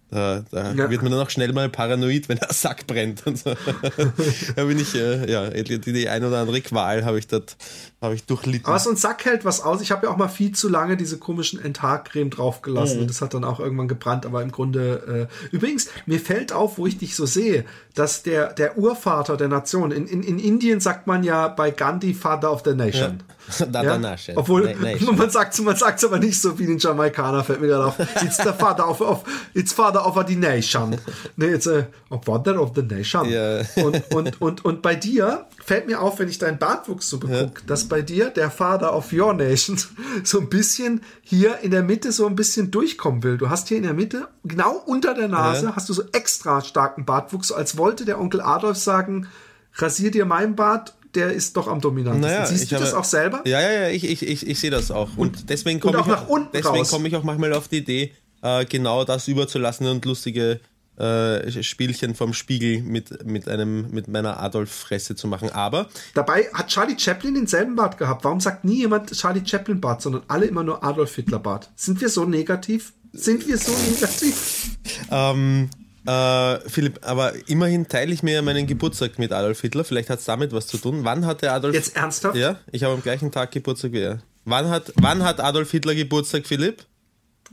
da, 0.09 0.43
da 0.51 0.71
Ja. 0.73 0.89
wird 0.89 1.01
man 1.01 1.11
dann 1.11 1.21
auch 1.21 1.29
schnell 1.29 1.51
mal 1.53 1.67
paranoid, 1.69 2.29
wenn 2.29 2.37
der 2.37 2.53
Sack 2.53 2.87
brennt 2.87 3.27
und 3.27 3.37
so. 3.37 3.53
da 4.55 4.63
bin 4.63 4.79
ich, 4.79 4.95
äh, 4.95 5.29
ja, 5.29 5.49
die, 5.49 5.79
die 5.79 6.07
ein 6.09 6.23
oder 6.23 6.37
andere 6.39 6.61
Qual 6.61 7.03
habe 7.03 7.19
ich 7.19 7.27
dort, 7.27 7.57
habe 8.01 8.15
ich 8.15 8.23
durchlitten. 8.23 8.65
Aber 8.67 8.79
so 8.79 8.89
ein 8.89 8.95
Sack 8.95 9.25
hält 9.25 9.43
was 9.43 9.59
aus. 9.61 9.81
Ich 9.81 9.91
habe 9.91 10.07
ja 10.07 10.13
auch 10.13 10.17
mal 10.17 10.29
viel 10.29 10.53
zu 10.53 10.69
lange 10.69 10.95
diese 10.97 11.17
komischen 11.17 11.61
Enthaarcreme 11.63 12.29
draufgelassen. 12.29 13.01
Und 13.01 13.09
das 13.09 13.21
hat 13.21 13.33
dann 13.33 13.43
auch 13.43 13.59
irgendwann 13.59 13.87
gebrannt. 13.89 14.25
Aber 14.25 14.41
im 14.41 14.51
Grunde, 14.51 15.27
äh, 15.29 15.55
übrigens, 15.55 15.87
mir 16.05 16.19
fällt 16.19 16.53
auf, 16.53 16.77
wo 16.77 16.87
ich 16.87 16.97
dich 16.97 17.15
so 17.15 17.25
sehe, 17.25 17.65
dass 17.93 18.23
der, 18.23 18.53
der 18.53 18.77
Urvater 18.77 19.35
der 19.35 19.49
Nation, 19.49 19.91
in, 19.91 20.07
in, 20.07 20.23
in 20.23 20.39
Indien 20.39 20.79
sagt 20.79 21.07
man 21.07 21.23
ja 21.23 21.47
bei 21.49 21.71
Gandhi 21.71 22.13
Father 22.13 22.51
of 22.51 22.61
the 22.63 22.73
Nation. 22.73 23.23
Dada 23.71 23.97
Nation. 23.97 24.37
Obwohl, 24.37 24.63
Na- 24.75 24.91
Nation. 24.91 25.15
man 25.17 25.29
sagt 25.29 25.59
man 25.61 25.75
sagt's 25.75 26.03
aber 26.03 26.19
nicht 26.19 26.41
so 26.41 26.57
wie 26.59 26.65
den 26.65 26.77
Jamaikaner, 26.77 27.43
fällt 27.43 27.61
mir 27.61 27.67
gerade 27.67 27.85
auf. 27.85 27.99
It's 28.23 28.37
the 28.37 28.51
father 28.57 28.87
of, 28.89 29.01
of 29.01 29.23
it's 29.53 29.73
father 29.73 30.05
of 30.05 30.17
the 30.27 30.35
nation. 30.35 30.97
Nee, 31.35 31.53
it's 31.53 31.67
a, 31.67 31.87
a 32.09 32.19
father 32.23 32.61
of 32.61 32.71
the 32.75 32.81
nation. 32.83 33.29
Ja. 33.29 33.61
Und, 33.83 34.11
und, 34.13 34.41
und, 34.41 34.65
und 34.65 34.81
bei 34.81 34.95
dir 34.95 35.45
fällt 35.63 35.87
mir 35.87 36.01
auf, 36.01 36.19
wenn 36.19 36.29
ich 36.29 36.37
deinen 36.39 36.57
Bartwuchs 36.59 37.09
so 37.09 37.17
begucke, 37.19 37.61
dass 37.65 37.85
bei 37.85 38.01
dir 38.01 38.29
der 38.29 38.49
Father 38.51 38.95
of 38.95 39.11
your 39.13 39.33
nation 39.33 39.77
so 40.23 40.39
ein 40.39 40.49
bisschen 40.49 41.01
hier 41.21 41.59
in 41.61 41.71
der 41.71 41.83
Mitte 41.83 42.11
so 42.11 42.25
ein 42.27 42.35
bisschen 42.35 42.71
durchkommen 42.71 43.23
will. 43.23 43.37
Du 43.37 43.49
hast 43.49 43.67
hier 43.67 43.77
in 43.77 43.83
der 43.83 43.93
Mitte, 43.93 44.27
genau 44.43 44.81
unter 44.85 45.13
der 45.13 45.27
Nase, 45.27 45.67
Ja. 45.67 45.75
hast 45.75 45.89
du 45.89 45.93
so 45.93 46.03
extra 46.13 46.61
starken 46.61 47.05
Bartwuchs, 47.05 47.51
als 47.51 47.77
wollte 47.77 48.05
der 48.05 48.19
Onkel 48.19 48.41
Adolf 48.41 48.77
sagen, 48.77 49.27
rasier 49.75 50.11
dir 50.11 50.25
meinen 50.25 50.55
Bart, 50.55 50.93
der 51.17 51.33
ist 51.33 51.57
doch 51.57 51.67
am 51.67 51.81
dominantesten. 51.81 52.21
Naja, 52.31 52.45
Siehst 52.45 52.63
ich 52.63 52.69
du 52.69 52.75
das 52.75 52.89
habe- 52.89 52.99
auch 52.99 53.03
selber? 53.03 53.41
Ja, 53.45 53.59
ja, 53.61 53.71
ja, 53.83 53.89
ich, 53.89 54.03
ich, 54.03 54.21
ich, 54.25 54.47
ich 54.47 54.59
sehe 54.59 54.69
das 54.71 54.91
auch. 54.91 55.09
Und, 55.17 55.49
deswegen 55.49 55.79
komme 55.79 55.97
und 55.97 56.03
auch 56.11 56.27
ich, 56.29 56.45
deswegen 56.53 56.77
raus. 56.77 56.89
komme 56.91 57.07
ich 57.07 57.15
auch 57.15 57.23
manchmal 57.23 57.53
auf 57.53 57.67
die 57.67 57.77
Idee, 57.77 58.13
äh, 58.41 58.65
genau 58.65 59.03
das 59.03 59.27
überzulassen 59.27 59.87
und 59.87 60.05
lustige 60.05 60.59
äh, 60.97 61.63
Spielchen 61.63 62.15
vom 62.15 62.33
Spiegel 62.33 62.81
mit, 62.81 63.25
mit, 63.25 63.47
einem, 63.47 63.89
mit 63.91 64.07
meiner 64.07 64.39
Adolf-Fresse 64.39 65.15
zu 65.15 65.27
machen. 65.27 65.49
Aber 65.51 65.87
Dabei 66.15 66.47
hat 66.53 66.67
Charlie 66.69 66.97
Chaplin 66.97 67.35
denselben 67.35 67.75
Bart 67.75 67.97
gehabt. 67.97 68.23
Warum 68.23 68.39
sagt 68.39 68.63
nie 68.65 68.77
jemand 68.79 69.11
Charlie 69.13 69.43
Chaplin 69.45 69.79
Bart, 69.81 70.01
sondern 70.01 70.23
alle 70.27 70.45
immer 70.45 70.63
nur 70.63 70.83
Adolf 70.83 71.13
Hitler 71.15 71.39
Bart? 71.39 71.69
Sind 71.75 72.01
wir 72.01 72.09
so 72.09 72.25
negativ? 72.25 72.93
Sind 73.13 73.47
wir 73.47 73.57
so 73.57 73.71
negativ? 73.89 74.71
Ähm, 75.11 75.69
äh, 76.07 76.69
Philipp, 76.69 76.99
aber 77.01 77.33
immerhin 77.47 77.87
teile 77.87 78.13
ich 78.13 78.23
mir 78.23 78.35
ja 78.35 78.41
meinen 78.41 78.65
Geburtstag 78.65 79.19
mit 79.19 79.31
Adolf 79.31 79.61
Hitler. 79.61 79.83
Vielleicht 79.83 80.09
hat 80.09 80.19
es 80.19 80.25
damit 80.25 80.53
was 80.53 80.67
zu 80.67 80.77
tun. 80.77 81.01
Wann 81.03 81.25
hat 81.25 81.41
der 81.41 81.53
Adolf. 81.53 81.75
Jetzt 81.75 81.95
ernsthaft? 81.95 82.35
Ja, 82.37 82.57
ich 82.71 82.83
habe 82.83 82.93
am 82.93 83.01
gleichen 83.03 83.31
Tag 83.31 83.51
Geburtstag 83.51 83.91
wie 83.91 84.01
er. 84.01 84.19
Wann 84.45 84.69
hat, 84.69 84.93
wann 84.95 85.23
hat 85.23 85.41
Adolf 85.41 85.69
Hitler 85.71 85.93
Geburtstag, 85.93 86.47
Philipp? 86.47 86.85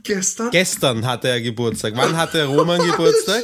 Gestern? 0.03 0.51
Gestern 0.51 1.05
hatte 1.05 1.27
er 1.27 1.41
Geburtstag. 1.41 1.93
Wann 1.97 2.15
hatte 2.15 2.45
Roman 2.45 2.79
Geburtstag? 2.91 3.43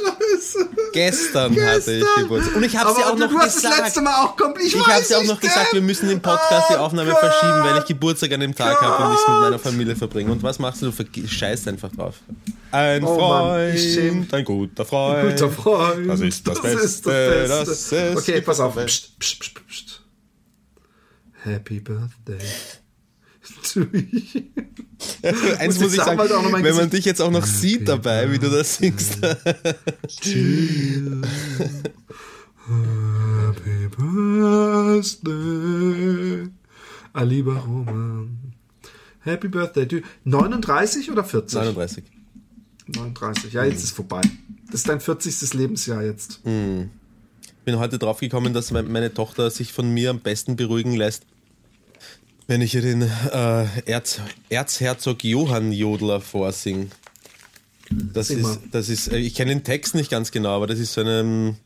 Scheiße. 0.92 1.16
Gestern, 1.32 1.52
hatte 1.64 1.78
ich 1.78 2.00
Gestern. 2.00 2.22
Geburtstag. 2.22 2.56
Und 2.56 2.62
ich 2.64 2.76
habe 2.76 3.00
ja 3.00 3.06
auch 3.10 3.16
noch 3.16 3.28
du 3.30 3.38
hast 3.38 3.56
gesagt. 3.56 3.74
das 3.78 3.84
letzte 3.86 4.00
Mal 4.02 4.24
auch 4.24 4.36
komplett. 4.36 4.66
Ich, 4.66 4.74
Ich 4.76 4.86
habe 4.86 5.04
ja 5.08 5.18
auch 5.18 5.24
noch 5.24 5.40
gesagt, 5.40 5.72
wir 5.72 5.80
müssen 5.82 6.08
den 6.08 6.20
Podcast, 6.22 6.70
die 6.70 6.74
Oh 6.74 6.78
Aufnahme 6.78 7.10
Gott. 7.10 7.20
verschieben, 7.20 7.64
weil 7.64 7.78
ich 7.78 7.84
Geburtstag 7.86 8.32
an 8.32 8.40
dem 8.40 8.54
Tag 8.54 8.80
habe 8.80 9.04
und 9.06 9.14
ich 9.14 9.20
es 9.20 9.28
mit 9.28 9.40
meiner 9.40 9.58
Familie 9.58 9.96
verbringe. 9.96 10.32
Und 10.32 10.42
was 10.42 10.58
machst 10.58 10.82
du? 10.82 10.90
Du 10.90 11.26
scheißt 11.28 11.68
einfach 11.68 11.90
drauf. 11.92 12.16
Ein 12.70 13.04
Oh 13.04 13.18
Mann, 13.18 13.74
ich 13.74 13.94
schäm- 13.94 14.10
Freund, 14.28 14.34
ein 14.34 14.44
guter 14.44 14.84
Freund. 14.84 15.30
Guter 15.30 15.50
Freund. 15.50 16.08
Das 16.08 16.20
ist 16.20 16.46
das, 16.46 16.54
Das 16.54 16.62
Beste. 16.62 16.80
ist 16.86 17.06
das 17.06 17.48
Das 17.50 17.66
Beste. 17.68 17.96
ist 17.96 18.16
okay, 18.16 18.40
pass 18.40 18.60
auf. 18.60 18.74
das 18.74 18.84
psst, 18.86 19.18
psst, 19.18 19.54
psst. 19.68 20.00
Happy 21.44 21.80
Birthday 21.80 22.38
you. 23.74 23.86
Eins 25.58 25.78
Muss 25.80 25.92
ich 25.92 25.98
ich 25.98 26.04
sagen, 26.04 26.16
mein 26.50 26.64
wenn 26.64 26.74
man 26.74 26.84
Gesicht- 26.84 26.92
dich 26.92 27.04
jetzt 27.04 27.20
auch 27.20 27.30
noch 27.30 27.44
sieht 27.46 27.88
dabei, 27.88 28.30
wie 28.30 28.38
du 28.38 28.48
das 28.50 28.76
singst. 28.76 29.18
Happy 32.68 33.88
Birthday, 35.12 36.48
lieber 37.24 37.56
Roman. 37.56 38.38
Happy 39.20 39.48
Birthday. 39.48 39.86
Du, 39.86 40.00
39 40.24 41.10
oder 41.10 41.24
40? 41.24 41.54
39. 41.58 42.04
39. 42.88 43.52
Ja, 43.52 43.64
jetzt 43.64 43.82
ist 43.84 43.92
vorbei. 43.96 44.20
Das 44.66 44.76
ist 44.80 44.88
dein 44.88 45.00
40. 45.00 45.54
Lebensjahr 45.54 46.02
jetzt. 46.02 46.40
Hm. 46.44 46.90
bin 47.64 47.78
heute 47.78 47.98
drauf 47.98 48.20
gekommen, 48.20 48.52
dass 48.54 48.70
me- 48.70 48.82
meine 48.82 49.12
Tochter 49.14 49.50
sich 49.50 49.72
von 49.72 49.92
mir 49.92 50.10
am 50.10 50.20
besten 50.20 50.56
beruhigen 50.56 50.94
lässt, 50.94 51.24
wenn 52.46 52.60
ich 52.60 52.74
ihr 52.74 52.82
den 52.82 53.02
äh, 53.02 53.66
Erz, 53.86 54.20
Erzherzog 54.48 55.24
Johann 55.24 55.72
Jodler 55.72 56.20
vorsing. 56.20 56.90
Das 57.90 58.28
Sing 58.28 58.38
ist, 58.38 58.44
mal. 58.44 58.58
das 58.70 58.88
ist, 58.88 59.08
äh, 59.08 59.18
ich 59.18 59.34
kenne 59.34 59.50
den 59.54 59.64
Text 59.64 59.94
nicht 59.94 60.10
ganz 60.10 60.30
genau, 60.30 60.56
aber 60.56 60.66
das 60.66 60.78
ist 60.78 60.94
so 60.94 61.02
eine, 61.02 61.56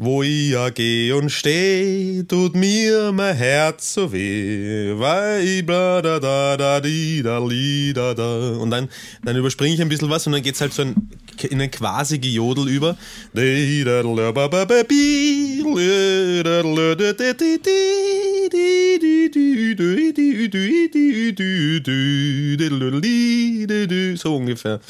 wo 0.00 0.22
ich 0.22 0.50
ja 0.50 0.70
geh 0.70 1.10
und 1.12 1.28
steh, 1.28 2.22
tut 2.22 2.54
mir 2.54 3.10
mein 3.10 3.34
Herz 3.34 3.94
so 3.94 4.12
weh, 4.12 4.92
weil 4.96 5.44
ich 5.44 5.66
bla 5.66 6.00
da 6.00 6.20
da 6.20 6.56
da 6.56 6.80
di 6.80 7.20
da 7.20 7.38
li 7.38 7.92
da 7.92 8.14
da. 8.14 8.52
Und 8.52 8.70
dann, 8.70 8.88
dann 9.24 9.36
überspringe 9.36 9.74
ich 9.74 9.82
ein 9.82 9.88
bisschen 9.88 10.08
was 10.08 10.24
und 10.28 10.34
dann 10.34 10.42
geht's 10.42 10.60
halt 10.60 10.72
so 10.72 10.82
ein 10.82 11.10
in 11.50 11.60
ein 11.60 11.70
quasi 11.70 12.18
Gejodel 12.18 12.68
über. 12.68 12.96
So 24.16 24.36
ungefähr. 24.36 24.80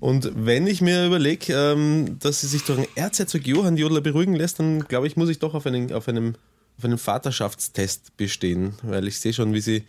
Und 0.00 0.30
wenn 0.34 0.66
ich 0.66 0.80
mir 0.80 1.06
überlege, 1.06 1.52
ähm, 1.54 2.18
dass 2.20 2.40
sie 2.40 2.46
sich 2.46 2.64
durch 2.64 2.78
einen 2.78 2.88
Erzherzog 2.94 3.46
Johann 3.46 3.76
Jodler 3.76 4.00
beruhigen 4.00 4.34
lässt, 4.34 4.60
dann 4.60 4.80
glaube 4.84 5.06
ich, 5.06 5.16
muss 5.16 5.28
ich 5.28 5.38
doch 5.38 5.54
auf, 5.54 5.66
einen, 5.66 5.92
auf, 5.92 6.08
einem, 6.08 6.34
auf 6.76 6.84
einem 6.84 6.98
Vaterschaftstest 6.98 8.16
bestehen, 8.16 8.74
weil 8.82 9.08
ich 9.08 9.18
sehe 9.18 9.32
schon, 9.32 9.54
wie 9.54 9.60
sie 9.60 9.84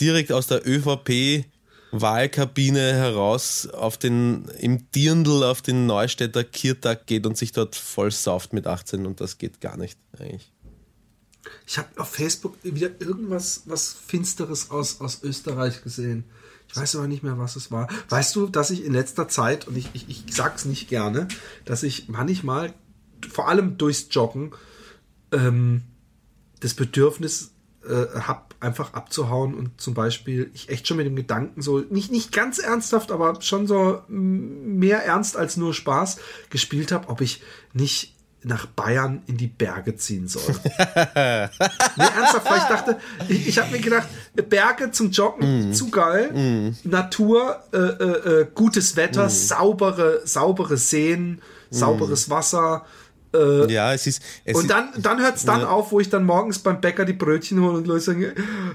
direkt 0.00 0.32
aus 0.32 0.46
der 0.46 0.66
ÖVP 0.66 1.44
Wahlkabine 1.92 2.94
heraus 2.94 3.66
auf 3.66 3.98
den, 3.98 4.46
im 4.58 4.90
Dirndl 4.92 5.44
auf 5.44 5.60
den 5.60 5.86
Neustädter 5.86 6.42
Kirtag 6.42 7.06
geht 7.06 7.26
und 7.26 7.36
sich 7.36 7.52
dort 7.52 7.76
voll 7.76 8.10
sauft 8.10 8.54
mit 8.54 8.66
18 8.66 9.04
und 9.04 9.20
das 9.20 9.36
geht 9.36 9.60
gar 9.60 9.76
nicht 9.76 9.98
eigentlich. 10.18 10.50
Ich 11.66 11.76
habe 11.76 11.88
auf 12.00 12.08
Facebook 12.08 12.56
wieder 12.62 12.88
irgendwas 12.98 13.62
was 13.66 13.92
Finsteres 13.92 14.70
aus, 14.70 15.00
aus 15.02 15.22
Österreich 15.22 15.82
gesehen. 15.82 16.24
Ich 16.72 16.78
weiß 16.78 16.96
aber 16.96 17.06
nicht 17.06 17.22
mehr, 17.22 17.38
was 17.38 17.54
es 17.54 17.70
war. 17.70 17.86
Weißt 18.08 18.34
du, 18.34 18.46
dass 18.46 18.70
ich 18.70 18.84
in 18.84 18.94
letzter 18.94 19.28
Zeit, 19.28 19.68
und 19.68 19.76
ich, 19.76 19.90
ich, 19.92 20.08
ich 20.08 20.24
sag's 20.34 20.64
nicht 20.64 20.88
gerne, 20.88 21.28
dass 21.66 21.82
ich 21.82 22.08
manchmal, 22.08 22.72
vor 23.30 23.48
allem 23.48 23.76
durchs 23.76 24.06
Joggen, 24.10 24.52
ähm, 25.32 25.82
das 26.60 26.72
Bedürfnis 26.72 27.52
äh, 27.86 28.06
habe, 28.20 28.54
einfach 28.60 28.94
abzuhauen 28.94 29.54
und 29.54 29.80
zum 29.80 29.92
Beispiel 29.92 30.50
ich 30.54 30.68
echt 30.70 30.86
schon 30.86 30.96
mit 30.96 31.06
dem 31.06 31.16
Gedanken 31.16 31.60
so, 31.60 31.80
nicht, 31.80 32.10
nicht 32.10 32.32
ganz 32.32 32.58
ernsthaft, 32.58 33.10
aber 33.10 33.42
schon 33.42 33.66
so 33.66 34.02
mehr 34.08 35.04
ernst 35.04 35.36
als 35.36 35.56
nur 35.56 35.74
Spaß 35.74 36.18
gespielt 36.48 36.92
habe, 36.92 37.08
ob 37.08 37.20
ich 37.20 37.42
nicht 37.74 38.14
nach 38.44 38.66
Bayern 38.66 39.22
in 39.26 39.36
die 39.36 39.46
Berge 39.46 39.96
ziehen 39.96 40.28
soll. 40.28 40.42
nee, 40.64 41.48
ernsthaft, 41.96 42.50
weil 42.50 42.58
ich 42.58 42.64
dachte, 42.64 42.98
ich, 43.28 43.48
ich 43.48 43.58
habe 43.58 43.70
mir 43.70 43.80
gedacht, 43.80 44.08
Berge 44.48 44.90
zum 44.90 45.10
Joggen, 45.10 45.70
mm. 45.70 45.72
zu 45.74 45.90
geil, 45.90 46.32
mm. 46.32 46.88
Natur, 46.88 47.62
äh, 47.72 47.78
äh, 47.78 48.40
äh 48.40 48.46
gutes 48.54 48.96
Wetter, 48.96 49.26
mm. 49.26 49.30
saubere, 49.30 50.22
saubere 50.24 50.76
Seen, 50.76 51.40
sauberes 51.70 52.30
Wasser, 52.30 52.84
äh, 53.34 53.72
ja, 53.72 53.92
es 53.92 54.06
ist. 54.06 54.22
Es 54.44 54.56
und 54.56 54.68
dann, 54.68 54.90
dann 54.98 55.20
hört 55.20 55.36
es 55.36 55.44
dann 55.44 55.60
ja. 55.60 55.68
auf, 55.68 55.92
wo 55.92 56.00
ich 56.00 56.10
dann 56.10 56.24
morgens 56.24 56.58
beim 56.58 56.80
Bäcker 56.80 57.04
die 57.04 57.12
Brötchen 57.12 57.60
hole 57.60 57.78
und 57.78 57.86
Leute 57.86 58.00
sagen, 58.00 58.22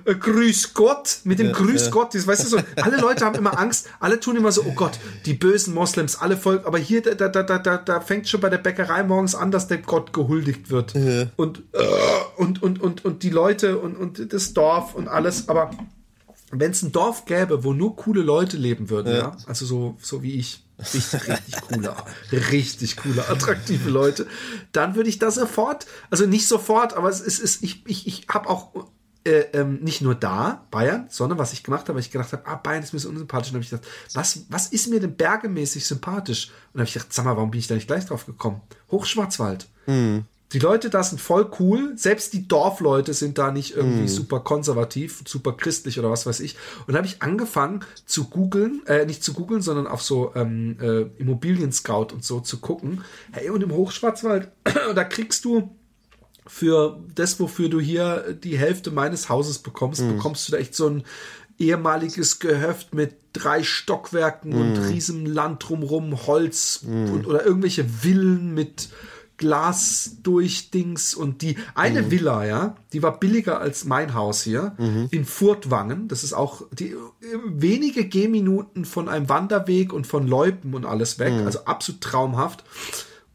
äh, 0.05 0.15
Grüß 0.15 0.73
Gott, 0.73 1.19
mit 1.23 1.39
dem 1.39 1.47
ja, 1.47 1.53
Grüß 1.53 1.85
ja. 1.85 1.91
Gott. 1.91 2.13
Das, 2.13 2.25
weißt 2.25 2.45
du 2.45 2.47
so, 2.49 2.57
alle 2.81 2.97
Leute 2.97 3.25
haben 3.25 3.35
immer 3.35 3.57
Angst, 3.59 3.89
alle 3.99 4.19
tun 4.19 4.35
immer 4.35 4.51
so, 4.51 4.63
oh 4.63 4.73
Gott, 4.73 4.99
die 5.25 5.33
bösen 5.33 5.73
Moslems, 5.73 6.15
alle 6.15 6.37
voll. 6.37 6.61
Aber 6.65 6.77
hier, 6.77 7.01
da, 7.01 7.27
da, 7.27 7.43
da, 7.43 7.57
da, 7.59 7.77
da 7.77 8.01
fängt 8.01 8.27
schon 8.27 8.41
bei 8.41 8.49
der 8.49 8.57
Bäckerei 8.57 9.03
morgens 9.03 9.35
an, 9.35 9.51
dass 9.51 9.67
der 9.67 9.77
Gott 9.79 10.13
gehuldigt 10.13 10.69
wird. 10.69 10.95
Und, 11.35 11.59
äh, 11.73 11.83
und, 12.37 12.63
und, 12.63 12.81
und, 12.81 13.05
und 13.05 13.23
die 13.23 13.29
Leute 13.29 13.77
und, 13.77 13.95
und 13.95 14.33
das 14.33 14.53
Dorf 14.53 14.95
und 14.95 15.07
alles. 15.07 15.49
Aber 15.49 15.71
wenn 16.51 16.71
es 16.71 16.81
ein 16.81 16.91
Dorf 16.91 17.25
gäbe, 17.25 17.63
wo 17.63 17.73
nur 17.73 17.95
coole 17.95 18.21
Leute 18.21 18.57
leben 18.57 18.89
würden, 18.89 19.13
ja, 19.13 19.35
also 19.45 19.65
so, 19.65 19.97
so 20.01 20.23
wie 20.23 20.35
ich 20.35 20.66
richtig, 20.79 21.13
richtig 21.27 21.61
coole, 21.61 21.95
richtig 22.31 22.97
coole, 22.97 23.27
attraktive 23.27 23.89
Leute, 23.89 24.27
dann 24.71 24.95
würde 24.95 25.09
ich 25.09 25.19
das 25.19 25.35
sofort, 25.35 25.87
also 26.09 26.25
nicht 26.25 26.47
sofort, 26.47 26.93
aber 26.93 27.09
es 27.09 27.19
ist, 27.19 27.39
ist 27.39 27.63
ich, 27.63 27.83
ich, 27.87 28.07
ich 28.07 28.27
habe 28.29 28.49
auch 28.49 28.87
äh, 29.27 29.45
ähm, 29.53 29.79
nicht 29.81 30.01
nur 30.01 30.15
da, 30.15 30.65
Bayern, 30.71 31.07
sondern 31.09 31.37
was 31.37 31.51
ich 31.51 31.63
gemacht 31.63 31.89
habe, 31.89 31.95
weil 31.95 32.01
ich 32.01 32.11
gedacht 32.11 32.31
habe, 32.31 32.45
ah, 32.45 32.55
Bayern 32.55 32.81
ist 32.81 32.93
mir 32.93 32.99
so 32.99 33.09
unsympathisch. 33.09 33.49
Und 33.49 33.55
habe 33.55 33.63
ich 33.63 33.69
gedacht, 33.69 33.87
was, 34.13 34.45
was 34.47 34.67
ist 34.67 34.87
mir 34.87 35.01
denn 35.01 35.17
bergemäßig 35.17 35.85
sympathisch? 35.85 36.49
Und 36.71 36.79
habe 36.79 36.87
ich 36.87 36.93
gedacht, 36.93 37.11
sag 37.11 37.25
mal, 37.25 37.35
warum 37.35 37.51
bin 37.51 37.59
ich 37.59 37.67
da 37.67 37.75
nicht 37.75 37.87
gleich 37.87 38.05
drauf 38.05 38.25
gekommen? 38.25 38.61
Hochschwarzwald. 38.89 39.67
Mhm. 39.85 40.23
Die 40.53 40.59
Leute 40.59 40.89
da 40.89 41.03
sind 41.03 41.19
voll 41.19 41.49
cool. 41.59 41.93
Selbst 41.97 42.31
die 42.33 42.47
Dorfleute 42.47 43.13
sind 43.13 43.37
da 43.37 43.51
nicht 43.51 43.75
irgendwie 43.75 44.03
mm. 44.03 44.07
super 44.07 44.39
konservativ, 44.39 45.21
super 45.27 45.51
christlich 45.51 45.99
oder 45.99 46.09
was 46.09 46.25
weiß 46.25 46.39
ich. 46.39 46.55
Und 46.85 46.93
da 46.93 46.99
habe 46.99 47.07
ich 47.07 47.21
angefangen 47.21 47.81
zu 48.05 48.25
googeln, 48.25 48.81
äh, 48.85 49.05
nicht 49.05 49.23
zu 49.23 49.33
googeln, 49.33 49.61
sondern 49.61 49.87
auf 49.87 50.01
so 50.01 50.31
ähm, 50.35 50.77
äh, 50.79 51.01
Immobilien-Scout 51.21 52.13
und 52.13 52.23
so 52.23 52.39
zu 52.39 52.59
gucken. 52.59 53.03
Hey, 53.31 53.49
und 53.49 53.61
im 53.61 53.71
Hochschwarzwald, 53.71 54.49
da 54.95 55.03
kriegst 55.03 55.43
du 55.43 55.75
für 56.45 56.97
das, 57.13 57.41
wofür 57.41 57.67
du 57.67 57.81
hier 57.81 58.37
die 58.41 58.57
Hälfte 58.57 58.89
meines 58.91 59.27
Hauses 59.27 59.59
bekommst, 59.59 60.01
mm. 60.01 60.15
bekommst 60.15 60.47
du 60.47 60.53
da 60.53 60.59
echt 60.59 60.75
so 60.75 60.87
ein 60.87 61.03
ehemaliges 61.59 62.39
Gehöft 62.39 62.93
mit 62.93 63.15
drei 63.33 63.63
Stockwerken 63.63 64.51
mm. 64.51 64.61
und 64.61 64.77
riesem 64.89 65.25
Land 65.25 65.67
drumrum, 65.67 66.25
Holz 66.25 66.83
mm. 66.83 67.11
und, 67.11 67.27
oder 67.27 67.45
irgendwelche 67.45 67.83
Villen 67.83 68.53
mit 68.53 68.89
Glas 69.37 70.17
durch 70.23 70.71
Dings 70.71 71.13
und 71.13 71.41
die 71.41 71.57
eine 71.75 72.01
mhm. 72.01 72.11
Villa, 72.11 72.45
ja, 72.45 72.75
die 72.91 73.03
war 73.03 73.19
billiger 73.19 73.61
als 73.61 73.85
mein 73.85 74.13
Haus 74.13 74.41
hier 74.41 74.75
mhm. 74.77 75.07
in 75.11 75.25
Furtwangen. 75.25 76.07
Das 76.07 76.23
ist 76.23 76.33
auch 76.33 76.63
die 76.71 76.95
wenige 77.45 78.07
Gehminuten 78.07 78.85
von 78.85 79.07
einem 79.09 79.29
Wanderweg 79.29 79.93
und 79.93 80.07
von 80.07 80.27
Leupen 80.27 80.73
und 80.73 80.85
alles 80.85 81.19
weg, 81.19 81.33
mhm. 81.33 81.45
also 81.45 81.65
absolut 81.65 82.01
traumhaft. 82.01 82.63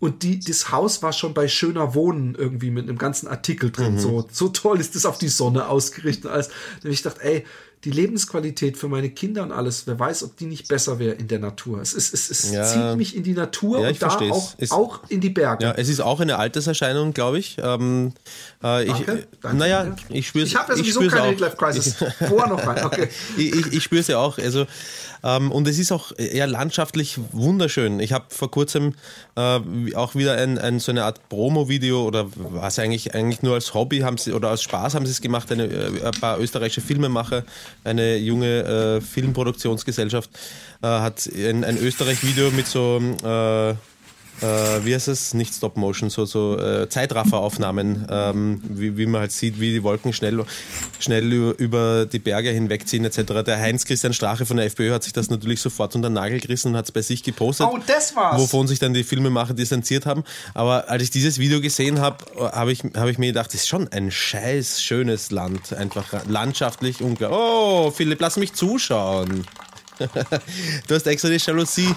Und 0.00 0.24
die, 0.24 0.40
das 0.40 0.72
Haus 0.72 1.00
war 1.04 1.12
schon 1.12 1.32
bei 1.32 1.46
schöner 1.46 1.94
Wohnen 1.94 2.34
irgendwie 2.34 2.72
mit 2.72 2.88
einem 2.88 2.98
ganzen 2.98 3.28
Artikel 3.28 3.70
drin. 3.70 3.94
Mhm. 3.94 3.98
So, 4.00 4.28
so 4.32 4.48
toll 4.48 4.80
ist 4.80 4.96
das 4.96 5.06
auf 5.06 5.16
die 5.16 5.28
Sonne 5.28 5.68
ausgerichtet. 5.68 6.28
Als, 6.28 6.50
da 6.82 6.88
ich 6.88 7.02
dachte, 7.02 7.22
ey, 7.22 7.44
die 7.84 7.90
Lebensqualität 7.90 8.76
für 8.76 8.88
meine 8.88 9.10
Kinder 9.10 9.42
und 9.42 9.50
alles, 9.50 9.86
wer 9.86 9.98
weiß, 9.98 10.22
ob 10.22 10.36
die 10.36 10.46
nicht 10.46 10.68
besser 10.68 11.00
wäre 11.00 11.14
in 11.14 11.26
der 11.26 11.40
Natur. 11.40 11.80
Es, 11.80 11.92
ist, 11.94 12.14
es, 12.14 12.30
es 12.30 12.52
ja. 12.52 12.64
zieht 12.64 12.96
mich 12.96 13.16
in 13.16 13.24
die 13.24 13.32
Natur 13.32 13.80
ja, 13.80 13.88
und 13.88 14.00
da 14.00 14.08
auch, 14.08 14.54
auch, 14.70 15.00
in 15.08 15.20
die 15.20 15.30
Berge. 15.30 15.64
Ja, 15.64 15.72
es 15.72 15.88
ist 15.88 16.00
auch 16.00 16.20
eine 16.20 16.38
Alterserscheinung, 16.38 17.12
glaube 17.12 17.40
ich. 17.40 17.56
Ähm, 17.60 18.12
äh, 18.62 18.84
ich 18.84 18.92
Danke. 18.92 19.26
Danke. 19.40 19.56
Naja, 19.56 19.96
ich 20.08 20.28
spüre 20.28 20.44
es. 20.44 20.50
Ich 20.50 20.56
habe 20.56 20.72
ja 20.72 20.78
sowieso 20.78 21.00
keine 21.08 21.30
Midlife-Crisis. 21.30 21.96
Vorher 22.28 22.48
noch 22.48 22.64
rein. 22.64 22.84
Okay. 22.84 23.08
ich 23.36 23.52
ich, 23.52 23.72
ich 23.72 23.82
spüre 23.82 24.00
es 24.00 24.06
ja 24.06 24.18
auch. 24.18 24.38
Also, 24.38 24.66
und 25.22 25.68
es 25.68 25.78
ist 25.78 25.92
auch 25.92 26.12
eher 26.16 26.46
landschaftlich 26.46 27.18
wunderschön. 27.30 28.00
Ich 28.00 28.12
habe 28.12 28.24
vor 28.28 28.50
kurzem 28.50 28.94
äh, 29.36 29.60
auch 29.94 30.14
wieder 30.14 30.34
ein, 30.34 30.58
ein, 30.58 30.80
so 30.80 30.90
eine 30.90 31.04
Art 31.04 31.28
Promo-Video 31.28 32.04
oder 32.04 32.26
was 32.34 32.78
eigentlich, 32.78 33.14
eigentlich 33.14 33.42
nur 33.42 33.54
als 33.54 33.72
Hobby 33.74 34.00
haben 34.00 34.18
sie 34.18 34.32
oder 34.32 34.48
als 34.48 34.62
Spaß 34.62 34.94
haben 34.94 35.06
sie 35.06 35.12
es 35.12 35.20
gemacht. 35.20 35.52
Eine, 35.52 35.64
äh, 35.64 36.04
ein 36.04 36.20
paar 36.20 36.40
österreichische 36.40 36.80
Filmemacher 36.80 37.44
eine 37.84 38.16
junge 38.16 38.64
äh, 38.64 39.00
Filmproduktionsgesellschaft, 39.00 40.30
äh, 40.82 40.86
hat 40.86 41.26
ein, 41.26 41.64
ein 41.64 41.78
Österreich-Video 41.78 42.50
mit 42.50 42.66
so 42.66 43.00
äh, 43.24 43.74
äh, 44.42 44.84
wie 44.84 44.94
heißt 44.94 45.08
es, 45.08 45.34
nicht 45.34 45.54
Stop 45.54 45.76
Motion, 45.76 46.10
so, 46.10 46.24
so 46.24 46.58
äh, 46.58 46.88
Zeitrafferaufnahmen, 46.88 48.06
ähm, 48.10 48.62
wie, 48.68 48.96
wie 48.96 49.06
man 49.06 49.22
halt 49.22 49.32
sieht, 49.32 49.60
wie 49.60 49.70
die 49.72 49.82
Wolken 49.82 50.12
schnell, 50.12 50.44
schnell 50.98 51.32
über, 51.32 51.58
über 51.58 52.06
die 52.06 52.18
Berge 52.18 52.50
hinwegziehen 52.50 53.04
etc. 53.04 53.44
Der 53.44 53.58
Heinz-Christian 53.58 54.12
Strache 54.12 54.46
von 54.46 54.56
der 54.56 54.66
FPÖ 54.66 54.92
hat 54.92 55.04
sich 55.04 55.12
das 55.12 55.30
natürlich 55.30 55.60
sofort 55.60 55.94
unter 55.94 56.08
den 56.08 56.14
Nagel 56.14 56.40
gerissen 56.40 56.68
und 56.68 56.76
hat 56.76 56.86
es 56.86 56.92
bei 56.92 57.02
sich 57.02 57.22
gepostet. 57.22 57.66
Oh, 57.70 57.78
das 57.86 58.14
war's! 58.16 58.40
Wovon 58.40 58.66
sich 58.66 58.78
dann 58.78 58.94
die 58.94 59.04
Filmemacher 59.04 59.54
distanziert 59.54 60.06
haben. 60.06 60.24
Aber 60.54 60.88
als 60.88 61.02
ich 61.02 61.10
dieses 61.10 61.38
Video 61.38 61.60
gesehen 61.60 62.00
habe, 62.00 62.24
habe 62.36 62.72
ich, 62.72 62.82
hab 62.94 63.08
ich 63.08 63.18
mir 63.18 63.28
gedacht, 63.28 63.48
das 63.48 63.62
ist 63.62 63.68
schon 63.68 63.88
ein 63.88 64.10
scheiß 64.10 64.82
schönes 64.82 65.30
Land. 65.30 65.72
Einfach 65.72 66.26
landschaftlich 66.26 67.00
unglaublich. 67.00 67.38
Oh, 67.38 67.90
Philipp, 67.90 68.20
lass 68.20 68.36
mich 68.36 68.54
zuschauen. 68.54 69.44
Du 70.86 70.94
hast 70.94 71.06
extra 71.06 71.28
die 71.28 71.36
Jalousie, 71.36 71.94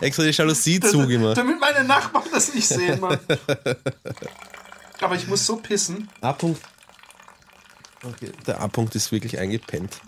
extra 0.00 0.24
die 0.24 0.30
Jalousie 0.30 0.80
das, 0.80 0.90
zugemacht. 0.92 1.36
Damit 1.36 1.60
meine 1.60 1.84
Nachbarn 1.84 2.24
das 2.32 2.54
nicht 2.54 2.68
sehen, 2.68 3.00
Mann. 3.00 3.18
Aber 5.00 5.14
ich 5.14 5.26
muss 5.26 5.44
so 5.44 5.56
pissen. 5.56 6.08
A-Punkt. 6.20 6.60
Okay, 8.02 8.32
der 8.46 8.60
A-Punkt 8.60 8.94
ist 8.94 9.12
wirklich 9.12 9.38
eingepennt. 9.38 10.00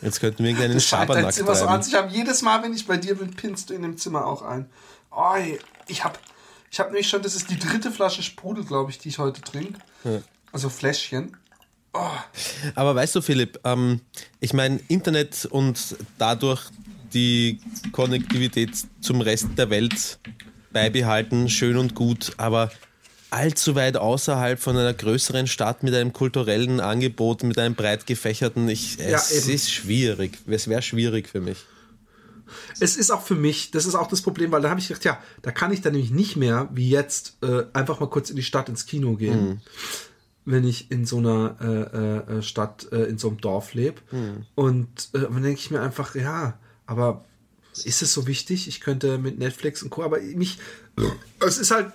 Jetzt 0.00 0.20
könnten 0.20 0.44
wir 0.44 0.56
einen 0.56 0.80
Schabernack 0.80 1.34
Zimmer 1.34 1.54
so 1.54 1.66
an. 1.66 1.80
Ich 1.86 1.94
habe 1.94 2.10
jedes 2.10 2.42
Mal, 2.42 2.62
wenn 2.62 2.72
ich 2.72 2.86
bei 2.86 2.96
dir 2.96 3.16
bin, 3.16 3.30
pinnst 3.34 3.70
du 3.70 3.74
in 3.74 3.82
dem 3.82 3.98
Zimmer 3.98 4.26
auch 4.26 4.42
ein. 4.42 4.70
Oh, 5.10 5.34
ich 5.88 6.04
habe 6.04 6.18
ich 6.70 6.80
hab 6.80 6.88
nämlich 6.88 7.08
schon, 7.08 7.22
das 7.22 7.34
ist 7.34 7.50
die 7.50 7.58
dritte 7.58 7.90
Flasche 7.90 8.22
Sprudel, 8.22 8.64
glaube 8.64 8.90
ich, 8.90 8.98
die 8.98 9.08
ich 9.08 9.18
heute 9.18 9.40
trinke. 9.40 9.80
Ja. 10.04 10.20
Also 10.52 10.68
Fläschchen. 10.68 11.36
Oh. 11.98 12.10
Aber 12.74 12.94
weißt 12.94 13.16
du, 13.16 13.22
Philipp, 13.22 13.58
ähm, 13.64 14.00
ich 14.40 14.52
meine, 14.52 14.80
Internet 14.88 15.46
und 15.46 15.96
dadurch 16.18 16.62
die 17.12 17.58
Konnektivität 17.92 18.70
zum 19.00 19.20
Rest 19.20 19.48
der 19.56 19.70
Welt 19.70 20.18
beibehalten, 20.72 21.48
schön 21.48 21.76
und 21.76 21.94
gut, 21.94 22.32
aber 22.36 22.70
allzu 23.30 23.74
weit 23.74 23.96
außerhalb 23.96 24.60
von 24.60 24.76
einer 24.76 24.94
größeren 24.94 25.46
Stadt 25.46 25.82
mit 25.82 25.94
einem 25.94 26.12
kulturellen 26.12 26.80
Angebot, 26.80 27.42
mit 27.42 27.58
einem 27.58 27.74
breit 27.74 28.06
gefächerten, 28.06 28.68
ich, 28.68 28.98
es 29.00 29.46
ja, 29.46 29.52
ist 29.52 29.70
schwierig. 29.70 30.38
Es 30.46 30.68
wäre 30.68 30.82
schwierig 30.82 31.28
für 31.28 31.40
mich. 31.40 31.58
Es 32.80 32.96
ist 32.96 33.10
auch 33.10 33.22
für 33.22 33.34
mich, 33.34 33.72
das 33.72 33.84
ist 33.84 33.94
auch 33.94 34.06
das 34.06 34.22
Problem, 34.22 34.52
weil 34.52 34.62
da 34.62 34.70
habe 34.70 34.80
ich 34.80 34.88
gedacht, 34.88 35.04
ja, 35.04 35.18
da 35.42 35.50
kann 35.50 35.72
ich 35.72 35.82
dann 35.82 35.92
nämlich 35.92 36.10
nicht 36.10 36.36
mehr, 36.36 36.68
wie 36.72 36.88
jetzt, 36.88 37.36
äh, 37.42 37.64
einfach 37.74 38.00
mal 38.00 38.08
kurz 38.08 38.30
in 38.30 38.36
die 38.36 38.42
Stadt 38.42 38.68
ins 38.68 38.86
Kino 38.86 39.16
gehen. 39.16 39.48
Mhm 39.48 39.60
wenn 40.50 40.64
ich 40.64 40.90
in 40.90 41.04
so 41.04 41.18
einer 41.18 41.56
äh, 41.60 42.38
äh, 42.38 42.42
Stadt, 42.42 42.90
äh, 42.90 43.04
in 43.04 43.18
so 43.18 43.28
einem 43.28 43.38
Dorf 43.38 43.74
lebe. 43.74 44.00
Mhm. 44.10 44.46
Und 44.54 45.10
äh, 45.12 45.20
dann 45.20 45.42
denke 45.42 45.60
ich 45.60 45.70
mir 45.70 45.80
einfach, 45.80 46.14
ja, 46.14 46.58
aber 46.86 47.24
ist 47.84 48.02
es 48.02 48.14
so 48.14 48.26
wichtig? 48.26 48.66
Ich 48.66 48.80
könnte 48.80 49.18
mit 49.18 49.38
Netflix 49.38 49.82
und 49.82 49.90
Co. 49.90 50.02
Aber 50.02 50.18
mich, 50.20 50.58
es 51.46 51.58
ist 51.58 51.70
halt 51.70 51.92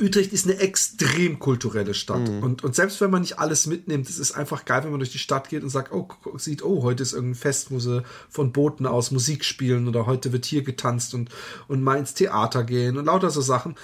Utrecht 0.00 0.32
ist 0.32 0.46
eine 0.46 0.58
extrem 0.58 1.38
kulturelle 1.38 1.94
Stadt. 1.94 2.28
Mhm. 2.28 2.42
Und, 2.42 2.64
und 2.64 2.74
selbst 2.74 3.00
wenn 3.00 3.10
man 3.10 3.22
nicht 3.22 3.38
alles 3.38 3.66
mitnimmt, 3.66 4.08
es 4.08 4.18
ist 4.18 4.32
einfach 4.32 4.64
geil, 4.64 4.84
wenn 4.84 4.90
man 4.90 5.00
durch 5.00 5.12
die 5.12 5.18
Stadt 5.18 5.48
geht 5.48 5.62
und 5.62 5.70
sagt, 5.70 5.92
oh, 5.92 6.08
sieht, 6.36 6.62
oh, 6.62 6.82
heute 6.82 7.02
ist 7.02 7.12
irgendein 7.12 7.36
Fest, 7.36 7.70
wo 7.70 7.78
sie 7.78 8.02
von 8.28 8.52
Booten 8.52 8.86
aus 8.86 9.10
Musik 9.10 9.44
spielen 9.44 9.88
oder 9.88 10.06
heute 10.06 10.32
wird 10.32 10.44
hier 10.44 10.62
getanzt 10.62 11.14
und, 11.14 11.30
und 11.68 11.82
mal 11.82 11.98
ins 11.98 12.14
Theater 12.14 12.64
gehen 12.64 12.96
und 12.96 13.06
lauter 13.06 13.30
so 13.30 13.40
Sachen. 13.40 13.74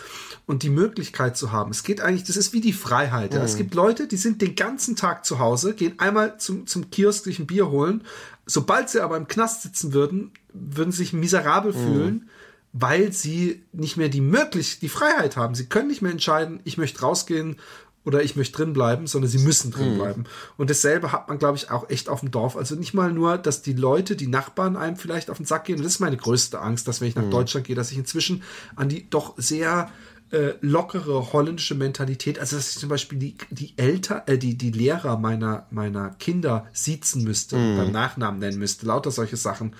Und 0.46 0.62
die 0.62 0.70
Möglichkeit 0.70 1.36
zu 1.36 1.52
haben. 1.52 1.70
Es 1.70 1.84
geht 1.84 2.00
eigentlich, 2.00 2.24
das 2.24 2.36
ist 2.36 2.52
wie 2.52 2.60
die 2.60 2.72
Freiheit. 2.72 3.32
Mhm. 3.32 3.38
Ja. 3.38 3.44
Es 3.44 3.54
mhm. 3.54 3.58
gibt 3.58 3.74
Leute, 3.74 4.06
die 4.06 4.16
sind 4.16 4.42
den 4.42 4.54
ganzen 4.54 4.96
Tag 4.96 5.24
zu 5.24 5.38
Hause, 5.38 5.74
gehen 5.74 5.98
einmal 5.98 6.38
zum, 6.38 6.66
zum 6.66 6.90
Kiosk 6.90 7.24
sich 7.24 7.38
ein 7.38 7.46
Bier 7.46 7.70
holen. 7.70 8.02
Sobald 8.46 8.90
sie 8.90 9.00
aber 9.00 9.16
im 9.16 9.26
Knast 9.26 9.62
sitzen 9.62 9.92
würden, 9.92 10.32
würden 10.52 10.92
sie 10.92 10.98
sich 10.98 11.12
miserabel 11.12 11.72
mhm. 11.72 11.76
fühlen 11.76 12.30
weil 12.76 13.12
sie 13.12 13.62
nicht 13.72 13.96
mehr 13.96 14.08
die 14.08 14.20
Möglichkeit, 14.20 14.82
die 14.82 14.88
Freiheit 14.88 15.36
haben. 15.36 15.54
Sie 15.54 15.66
können 15.66 15.86
nicht 15.86 16.02
mehr 16.02 16.10
entscheiden, 16.10 16.60
ich 16.64 16.76
möchte 16.76 17.02
rausgehen 17.02 17.56
oder 18.04 18.22
ich 18.22 18.34
möchte 18.34 18.56
drin 18.56 18.72
bleiben, 18.72 19.06
sondern 19.06 19.30
sie 19.30 19.38
müssen 19.38 19.70
drin 19.70 19.94
mhm. 19.94 19.98
bleiben. 19.98 20.24
Und 20.56 20.70
dasselbe 20.70 21.12
hat 21.12 21.28
man, 21.28 21.38
glaube 21.38 21.56
ich, 21.56 21.70
auch 21.70 21.88
echt 21.88 22.08
auf 22.08 22.20
dem 22.20 22.32
Dorf. 22.32 22.56
Also 22.56 22.74
nicht 22.74 22.92
mal 22.92 23.12
nur, 23.12 23.38
dass 23.38 23.62
die 23.62 23.74
Leute, 23.74 24.16
die 24.16 24.26
Nachbarn 24.26 24.76
einem 24.76 24.96
vielleicht 24.96 25.30
auf 25.30 25.36
den 25.36 25.46
Sack 25.46 25.66
gehen. 25.66 25.76
Und 25.76 25.84
das 25.84 25.92
ist 25.92 26.00
meine 26.00 26.16
größte 26.16 26.60
Angst, 26.60 26.88
dass 26.88 27.00
wenn 27.00 27.08
ich 27.08 27.14
nach 27.14 27.22
mhm. 27.22 27.30
Deutschland 27.30 27.64
gehe, 27.64 27.76
dass 27.76 27.92
ich 27.92 27.96
inzwischen 27.96 28.42
an 28.74 28.88
die 28.88 29.08
doch 29.08 29.34
sehr 29.36 29.90
äh, 30.30 30.54
lockere 30.60 31.32
holländische 31.32 31.74
Mentalität, 31.74 32.38
also 32.38 32.56
dass 32.56 32.70
ich 32.70 32.78
zum 32.78 32.88
Beispiel 32.88 33.18
die, 33.18 33.36
die 33.50 33.74
Eltern, 33.76 34.22
äh, 34.26 34.38
die, 34.38 34.56
die 34.56 34.70
Lehrer 34.70 35.16
meiner, 35.18 35.66
meiner 35.70 36.10
Kinder 36.18 36.66
siezen 36.72 37.24
müsste, 37.24 37.56
mm. 37.56 37.76
beim 37.76 37.92
Nachnamen 37.92 38.40
nennen 38.40 38.58
müsste, 38.58 38.86
lauter 38.86 39.10
solche 39.10 39.36
Sachen 39.36 39.74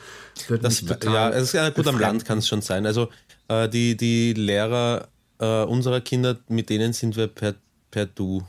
das, 0.49 0.85
Ja, 1.03 1.31
es 1.31 1.45
ist 1.45 1.53
ja 1.55 1.71
gut, 1.71 1.87
am 1.87 1.99
Land 1.99 2.25
kann 2.25 2.39
es 2.39 2.49
schon 2.49 2.63
sein. 2.63 2.87
Also 2.87 3.09
äh, 3.49 3.69
die, 3.69 3.97
die 3.97 4.33
Lehrer 4.33 5.09
äh, 5.39 5.65
unserer 5.65 6.01
Kinder, 6.01 6.39
mit 6.49 6.71
denen 6.71 6.93
sind 6.93 7.17
wir 7.17 7.27
per, 7.27 7.55
per 7.91 8.07
Du. 8.07 8.45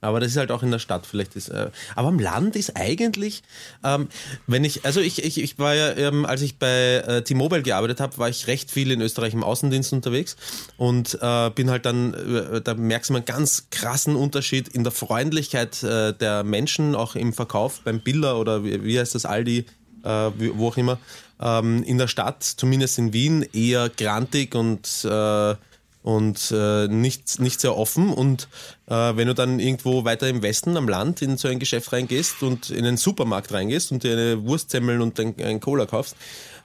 Aber 0.00 0.20
das 0.20 0.30
ist 0.30 0.36
halt 0.36 0.50
auch 0.50 0.62
in 0.62 0.70
der 0.70 0.78
Stadt 0.78 1.06
vielleicht. 1.06 1.36
Ist, 1.36 1.48
äh, 1.48 1.70
aber 1.94 2.08
am 2.08 2.18
Land 2.18 2.56
ist 2.56 2.76
eigentlich, 2.76 3.42
ähm, 3.84 4.08
wenn 4.46 4.64
ich, 4.64 4.84
also 4.84 5.00
ich, 5.00 5.22
ich, 5.22 5.40
ich 5.40 5.58
war 5.58 5.74
ja, 5.74 5.96
ähm, 5.96 6.24
als 6.24 6.42
ich 6.42 6.58
bei 6.58 6.96
äh, 6.96 7.22
T-Mobile 7.22 7.62
gearbeitet 7.62 8.00
habe, 8.00 8.16
war 8.18 8.28
ich 8.28 8.46
recht 8.46 8.70
viel 8.70 8.90
in 8.90 9.00
Österreich 9.00 9.34
im 9.34 9.44
Außendienst 9.44 9.92
unterwegs 9.92 10.36
und 10.76 11.18
äh, 11.20 11.50
bin 11.50 11.70
halt 11.70 11.84
dann, 11.84 12.14
äh, 12.14 12.60
da 12.60 12.74
merkst 12.74 13.10
du 13.10 13.14
einen 13.14 13.24
ganz 13.24 13.66
krassen 13.70 14.16
Unterschied 14.16 14.68
in 14.68 14.84
der 14.84 14.92
Freundlichkeit 14.92 15.82
äh, 15.82 16.14
der 16.14 16.44
Menschen, 16.44 16.94
auch 16.94 17.14
im 17.14 17.32
Verkauf 17.32 17.80
beim 17.82 18.00
Biller 18.00 18.38
oder 18.38 18.64
wie, 18.64 18.82
wie 18.84 18.98
heißt 18.98 19.14
das, 19.14 19.26
Aldi, 19.26 19.66
äh, 20.04 20.08
wo 20.08 20.68
auch 20.68 20.76
immer. 20.76 20.98
Ähm, 21.40 21.82
in 21.84 21.98
der 21.98 22.08
Stadt, 22.08 22.42
zumindest 22.42 22.98
in 22.98 23.12
Wien, 23.12 23.46
eher 23.52 23.88
grantig 23.88 24.54
und 24.54 24.86
äh, 25.04 25.54
und 26.02 26.50
äh, 26.50 26.88
nicht, 26.88 27.40
nicht 27.40 27.60
sehr 27.60 27.76
offen. 27.76 28.12
Und 28.12 28.48
äh, 28.86 28.94
wenn 28.94 29.28
du 29.28 29.34
dann 29.34 29.60
irgendwo 29.60 30.04
weiter 30.04 30.28
im 30.28 30.42
Westen 30.42 30.76
am 30.76 30.88
Land 30.88 31.22
in 31.22 31.36
so 31.36 31.48
ein 31.48 31.58
Geschäft 31.58 31.92
reingehst 31.92 32.42
und 32.42 32.70
in 32.70 32.86
einen 32.86 32.96
Supermarkt 32.96 33.52
reingehst 33.52 33.92
und 33.92 34.02
dir 34.02 34.12
eine 34.12 34.44
Wurstsemmel 34.46 35.00
und 35.00 35.20
ein, 35.20 35.34
ein 35.40 35.60
Cola 35.60 35.86
kaufst, 35.86 36.16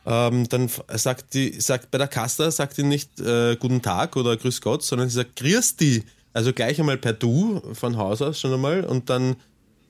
ähm, 0.05 0.47
dann 0.47 0.69
sagt 0.93 1.33
die, 1.33 1.59
sagt 1.59 1.91
bei 1.91 1.97
der 1.97 2.07
Kasse 2.07 2.51
sagt 2.51 2.77
die 2.77 2.83
nicht 2.83 3.19
äh, 3.19 3.55
Guten 3.57 3.81
Tag 3.81 4.15
oder 4.15 4.37
Grüß 4.37 4.61
Gott, 4.61 4.83
sondern 4.83 5.09
sie 5.09 5.15
sagt 5.15 5.39
die. 5.79 6.03
Also 6.31 6.53
gleich 6.53 6.79
einmal 6.79 6.97
per 6.97 7.13
Du 7.13 7.61
von 7.73 7.97
Haus 7.97 8.21
aus 8.21 8.39
schon 8.39 8.53
einmal 8.53 8.83
und 8.83 9.09
dann 9.09 9.35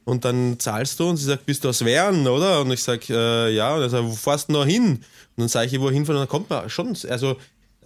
und 0.06 0.24
dann 0.24 0.60
zahlst 0.60 1.00
du 1.00 1.10
und 1.10 1.18
sie 1.18 1.26
sagt, 1.26 1.48
bist 1.48 1.64
du 1.64 1.70
aus 1.70 1.84
Wern, 1.84 2.28
oder? 2.28 2.62
Und 2.62 2.72
ich 2.72 2.84
sag, 2.84 3.10
äh, 3.10 3.50
ja, 3.50 3.74
und 3.74 3.82
er 3.82 3.90
sagt, 3.90 4.06
wo 4.06 4.12
fährst 4.12 4.50
du 4.50 4.54
noch 4.54 4.66
hin? 4.66 4.98
Und 4.98 5.02
dann 5.36 5.48
sage 5.48 5.66
ich, 5.66 5.82
wo 5.82 5.90
hinfahren? 5.90 6.22
Und 6.22 6.28
dann 6.28 6.30
kommt 6.30 6.50
man 6.52 6.70
schon, 6.70 6.96
also 7.10 7.38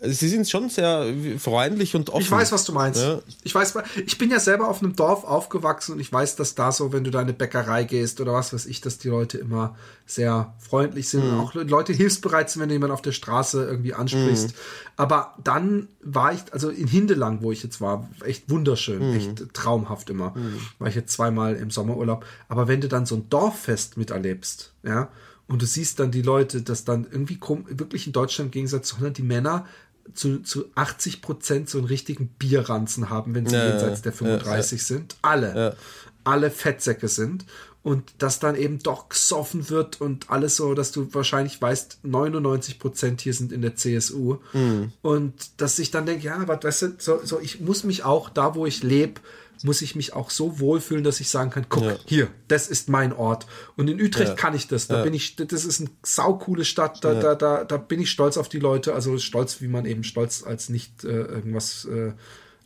Sie 0.01 0.29
sind 0.29 0.49
schon 0.49 0.69
sehr 0.69 1.13
freundlich 1.37 1.95
und 1.95 2.09
offen. 2.09 2.21
Ich 2.21 2.31
weiß, 2.31 2.51
was 2.51 2.63
du 2.63 2.71
meinst. 2.71 3.01
Ja. 3.01 3.19
Ich 3.43 3.53
weiß, 3.53 3.73
ich 4.05 4.17
bin 4.17 4.31
ja 4.31 4.39
selber 4.39 4.69
auf 4.69 4.81
einem 4.81 4.95
Dorf 4.95 5.25
aufgewachsen 5.25 5.93
und 5.93 5.99
ich 5.99 6.11
weiß, 6.11 6.37
dass 6.37 6.55
da 6.55 6.71
so, 6.71 6.93
wenn 6.93 7.03
du 7.03 7.11
da 7.11 7.19
in 7.19 7.25
eine 7.25 7.33
Bäckerei 7.33 7.83
gehst 7.83 8.21
oder 8.21 8.33
was 8.33 8.53
weiß 8.53 8.65
ich, 8.67 8.79
dass 8.79 8.97
die 8.97 9.09
Leute 9.09 9.37
immer 9.37 9.75
sehr 10.05 10.53
freundlich 10.59 11.09
sind 11.09 11.25
mhm. 11.25 11.33
und 11.33 11.39
auch 11.39 11.53
Leute 11.53 11.91
hilfsbereit 11.91 12.49
sind, 12.49 12.61
wenn 12.61 12.69
du 12.69 12.75
jemanden 12.75 12.93
auf 12.93 13.01
der 13.01 13.11
Straße 13.11 13.65
irgendwie 13.65 13.93
ansprichst. 13.93 14.49
Mhm. 14.49 14.53
Aber 14.95 15.35
dann 15.43 15.89
war 16.01 16.33
ich, 16.33 16.41
also 16.51 16.69
in 16.69 16.87
Hindelang, 16.87 17.41
wo 17.41 17.51
ich 17.51 17.63
jetzt 17.63 17.81
war, 17.81 18.09
echt 18.25 18.49
wunderschön, 18.49 19.09
mhm. 19.09 19.17
echt 19.17 19.53
traumhaft 19.53 20.09
immer. 20.09 20.31
Mhm. 20.31 20.59
War 20.77 20.87
ich 20.87 20.95
jetzt 20.95 21.13
zweimal 21.13 21.55
im 21.55 21.71
Sommerurlaub. 21.71 22.25
Aber 22.47 22.67
wenn 22.67 22.81
du 22.81 22.87
dann 22.87 23.05
so 23.05 23.15
ein 23.15 23.29
Dorffest 23.29 23.97
miterlebst, 23.97 24.73
ja, 24.83 25.09
und 25.49 25.63
du 25.63 25.65
siehst 25.65 25.99
dann 25.99 26.11
die 26.11 26.21
Leute, 26.21 26.61
dass 26.61 26.85
dann 26.85 27.07
irgendwie 27.09 27.39
wirklich 27.69 28.05
in 28.05 28.13
Deutschland 28.13 28.49
im 28.49 28.51
Gegensatz 28.51 28.89
zu 28.89 28.99
Holland 28.99 29.17
die 29.17 29.23
Männer 29.23 29.65
zu, 30.13 30.39
zu 30.39 30.65
80 30.75 31.21
Prozent 31.21 31.69
so 31.69 31.77
einen 31.77 31.87
richtigen 31.87 32.27
Bierranzen 32.27 33.09
haben, 33.09 33.35
wenn 33.35 33.45
sie 33.45 33.55
ja, 33.55 33.69
jenseits 33.69 34.01
der 34.01 34.13
35 34.13 34.79
ja, 34.79 34.85
sind. 34.85 35.15
Alle. 35.21 35.75
Alle 36.23 36.51
Fettsäcke 36.51 37.07
sind. 37.07 37.45
Und 37.81 38.11
dass 38.17 38.39
dann 38.39 38.55
eben 38.55 38.79
doch 38.79 39.07
gesoffen 39.07 39.69
wird 39.69 40.01
und 40.01 40.29
alles 40.29 40.57
so, 40.57 40.73
dass 40.73 40.91
du 40.91 41.13
wahrscheinlich 41.13 41.61
weißt, 41.61 41.99
99 42.03 42.77
Prozent 42.77 43.21
hier 43.21 43.33
sind 43.33 43.53
in 43.53 43.61
der 43.61 43.75
CSU. 43.75 44.37
Mhm. 44.51 44.91
Und 45.01 45.61
dass 45.61 45.79
ich 45.79 45.89
dann 45.89 46.05
denke, 46.05 46.25
ja, 46.25 46.45
was 46.45 46.63
weißt 46.63 46.81
du, 46.81 46.91
so, 46.97 47.21
so, 47.23 47.39
ich 47.39 47.61
muss 47.61 47.85
mich 47.85 48.03
auch 48.03 48.29
da, 48.29 48.53
wo 48.53 48.65
ich 48.65 48.83
lebe, 48.83 49.21
muss 49.63 49.81
ich 49.81 49.95
mich 49.95 50.13
auch 50.13 50.29
so 50.29 50.59
wohlfühlen, 50.59 51.03
dass 51.03 51.19
ich 51.19 51.29
sagen 51.29 51.49
kann, 51.49 51.65
guck, 51.67 51.83
ja. 51.83 51.95
hier, 52.05 52.27
das 52.47 52.67
ist 52.67 52.89
mein 52.89 53.13
Ort. 53.13 53.45
Und 53.75 53.89
in 53.89 54.01
Utrecht 54.01 54.29
ja. 54.29 54.35
kann 54.35 54.55
ich 54.55 54.67
das. 54.67 54.87
Da 54.87 54.97
ja. 54.97 55.03
bin 55.03 55.13
ich, 55.13 55.35
das 55.35 55.65
ist 55.65 55.81
eine 55.81 55.89
saukoole 56.03 56.65
Stadt, 56.65 57.03
da, 57.03 57.13
da, 57.15 57.35
da, 57.35 57.63
da 57.65 57.77
bin 57.77 57.99
ich 57.99 58.09
stolz 58.09 58.37
auf 58.37 58.49
die 58.49 58.59
Leute, 58.59 58.93
also 58.93 59.17
stolz, 59.17 59.61
wie 59.61 59.67
man 59.67 59.85
eben 59.85 60.03
stolz 60.03 60.43
als 60.43 60.69
nicht 60.69 61.03
äh, 61.03 61.07
irgendwas 61.07 61.85
äh, 61.85 62.13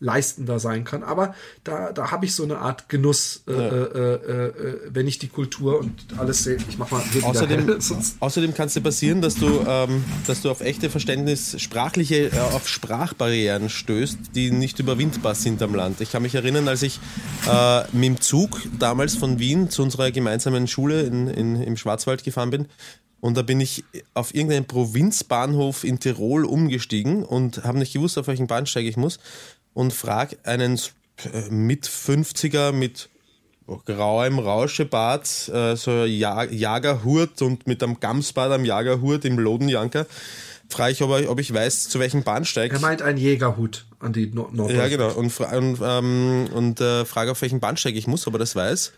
leistender 0.04 0.60
sein 0.60 0.84
kann. 0.84 1.02
Aber 1.02 1.34
da, 1.64 1.92
da 1.92 2.12
habe 2.12 2.26
ich 2.26 2.36
so 2.36 2.44
eine 2.44 2.60
Art 2.60 2.90
Genuss, 2.90 3.44
äh, 3.48 3.54
ja. 3.54 3.60
äh, 3.60 4.14
äh, 4.14 4.46
äh 4.48 4.80
wenn 4.90 5.08
ich 5.08 5.18
die 5.18 5.30
Kultur 5.30 5.80
und 5.80 5.92
alles 6.18 6.44
sehe. 6.44 6.58
Ich 6.68 6.78
mach 6.78 6.92
mal 6.92 7.02
außerdem, 7.22 7.80
außerdem 8.20 8.54
kann 8.54 8.68
es 8.68 8.74
dir 8.74 8.82
passieren, 8.82 9.22
dass 9.22 9.36
du, 9.36 9.66
ähm, 9.66 10.04
dass 10.28 10.42
du 10.42 10.52
auf 10.52 10.62
echte 10.62 10.90
Verständnis, 10.90 11.60
sprachliche, 11.62 12.28
äh, 12.28 12.40
auf 12.40 12.68
Sprachbarrieren 12.68 13.70
stößt, 13.70 14.36
die 14.36 14.52
nicht 14.52 14.80
überwindbar 14.80 15.36
sind 15.36 15.62
am 15.62 15.74
Land. 15.74 16.02
Ich 16.02 16.12
kann 16.12 16.22
mich 16.22 16.36
erinnern, 16.36 16.68
als 16.68 16.82
ich 16.82 17.00
äh, 17.50 17.84
mit 17.94 18.04
dem 18.04 18.22
Zug 18.22 18.62
damals 18.78 19.16
von 19.16 19.40
Wien 19.40 19.70
zu 19.70 19.84
unserer 19.84 20.12
gemeinsamen 20.12 20.68
Schule 20.68 21.04
in, 21.04 21.28
in, 21.28 21.62
im 21.62 21.78
Schwarzwald 21.78 22.24
gefahren 22.24 22.50
bin, 22.50 22.68
und 23.24 23.38
da 23.38 23.42
bin 23.42 23.62
ich 23.62 23.86
auf 24.14 24.36
irgendeinen 24.36 24.66
Provinzbahnhof 24.66 25.86
in 25.86 25.98
Tirol 25.98 26.44
umgestiegen 26.44 27.24
und 27.24 27.64
habe 27.64 27.80
nicht 27.80 27.94
gewusst, 27.94 28.18
auf 28.18 28.28
welchen 28.28 28.48
Bahnsteig 28.48 28.84
ich 28.84 28.98
muss 28.98 29.18
und 29.74 29.94
frag 29.94 30.38
einen 30.44 30.80
äh, 31.32 31.50
mit 31.50 31.88
50er 31.88 32.72
mit 32.72 33.10
grauem 33.86 34.40
Rauschebart, 34.40 35.50
äh, 35.54 35.76
so 35.76 36.06
Jagerhurt 36.06 37.42
und 37.42 37.66
mit 37.68 37.82
einem 37.82 38.00
Gamsbart 38.00 38.52
am 38.52 38.66
Jagerhurt 38.66 39.26
im 39.26 39.40
Lodenjanker, 39.40 40.06
frage 40.70 40.92
ich, 40.92 41.02
ob, 41.02 41.12
er, 41.12 41.30
ob 41.30 41.40
ich 41.40 41.54
weiß, 41.54 41.90
zu 41.90 42.00
welchem 42.00 42.24
Bahnsteig. 42.24 42.74
Er 42.74 42.80
meint 42.80 43.02
ein 43.02 43.18
Jägerhut 43.18 43.86
an 44.00 44.14
die 44.14 44.28
Nord 44.28 44.54
Nord 44.54 44.72
Ja, 44.72 44.88
genau. 44.88 45.12
Und, 45.14 45.40
und, 45.40 45.80
ähm, 45.82 46.48
und 46.54 46.82
äh, 46.82 47.06
frage, 47.06 47.32
auf 47.32 47.42
welchen 47.42 47.60
Bahnsteig 47.60 47.96
ich 47.96 48.08
muss, 48.08 48.28
ob 48.28 48.36
er 48.36 48.40
das 48.40 48.56
weiß. 48.56 48.92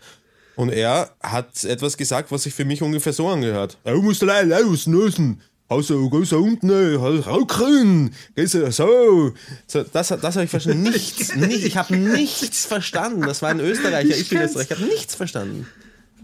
Und 0.56 0.70
er 0.70 1.10
hat 1.22 1.64
etwas 1.64 1.96
gesagt, 1.96 2.32
was 2.32 2.44
sich 2.44 2.54
für 2.54 2.64
mich 2.64 2.82
ungefähr 2.82 3.12
so 3.12 3.28
angehört. 3.28 3.76
Du 3.84 4.00
musst 4.00 4.22
allein 4.22 4.52
auslösen. 4.52 5.42
Also, 5.68 6.08
gehst 6.10 6.32
du 6.32 6.38
unten, 6.38 6.70
rauchen, 6.96 8.14
gehst 8.36 8.54
du 8.54 8.70
so. 8.70 9.34
so 9.66 9.82
das 9.82 10.08
das 10.08 10.34
habe 10.36 10.44
ich 10.44 10.50
verstanden. 10.50 10.84
Nichts, 10.84 11.34
nicht, 11.36 11.64
ich 11.64 11.76
habe 11.76 11.96
nichts 11.96 12.66
verstanden. 12.66 13.22
Das 13.22 13.42
war 13.42 13.50
ein 13.50 13.60
Österreicher, 13.60 14.10
ich, 14.10 14.20
ich 14.20 14.28
bin 14.28 14.42
Österreicher, 14.42 14.74
ich 14.74 14.78
habe 14.78 14.88
nichts 14.88 15.14
verstanden. 15.16 15.66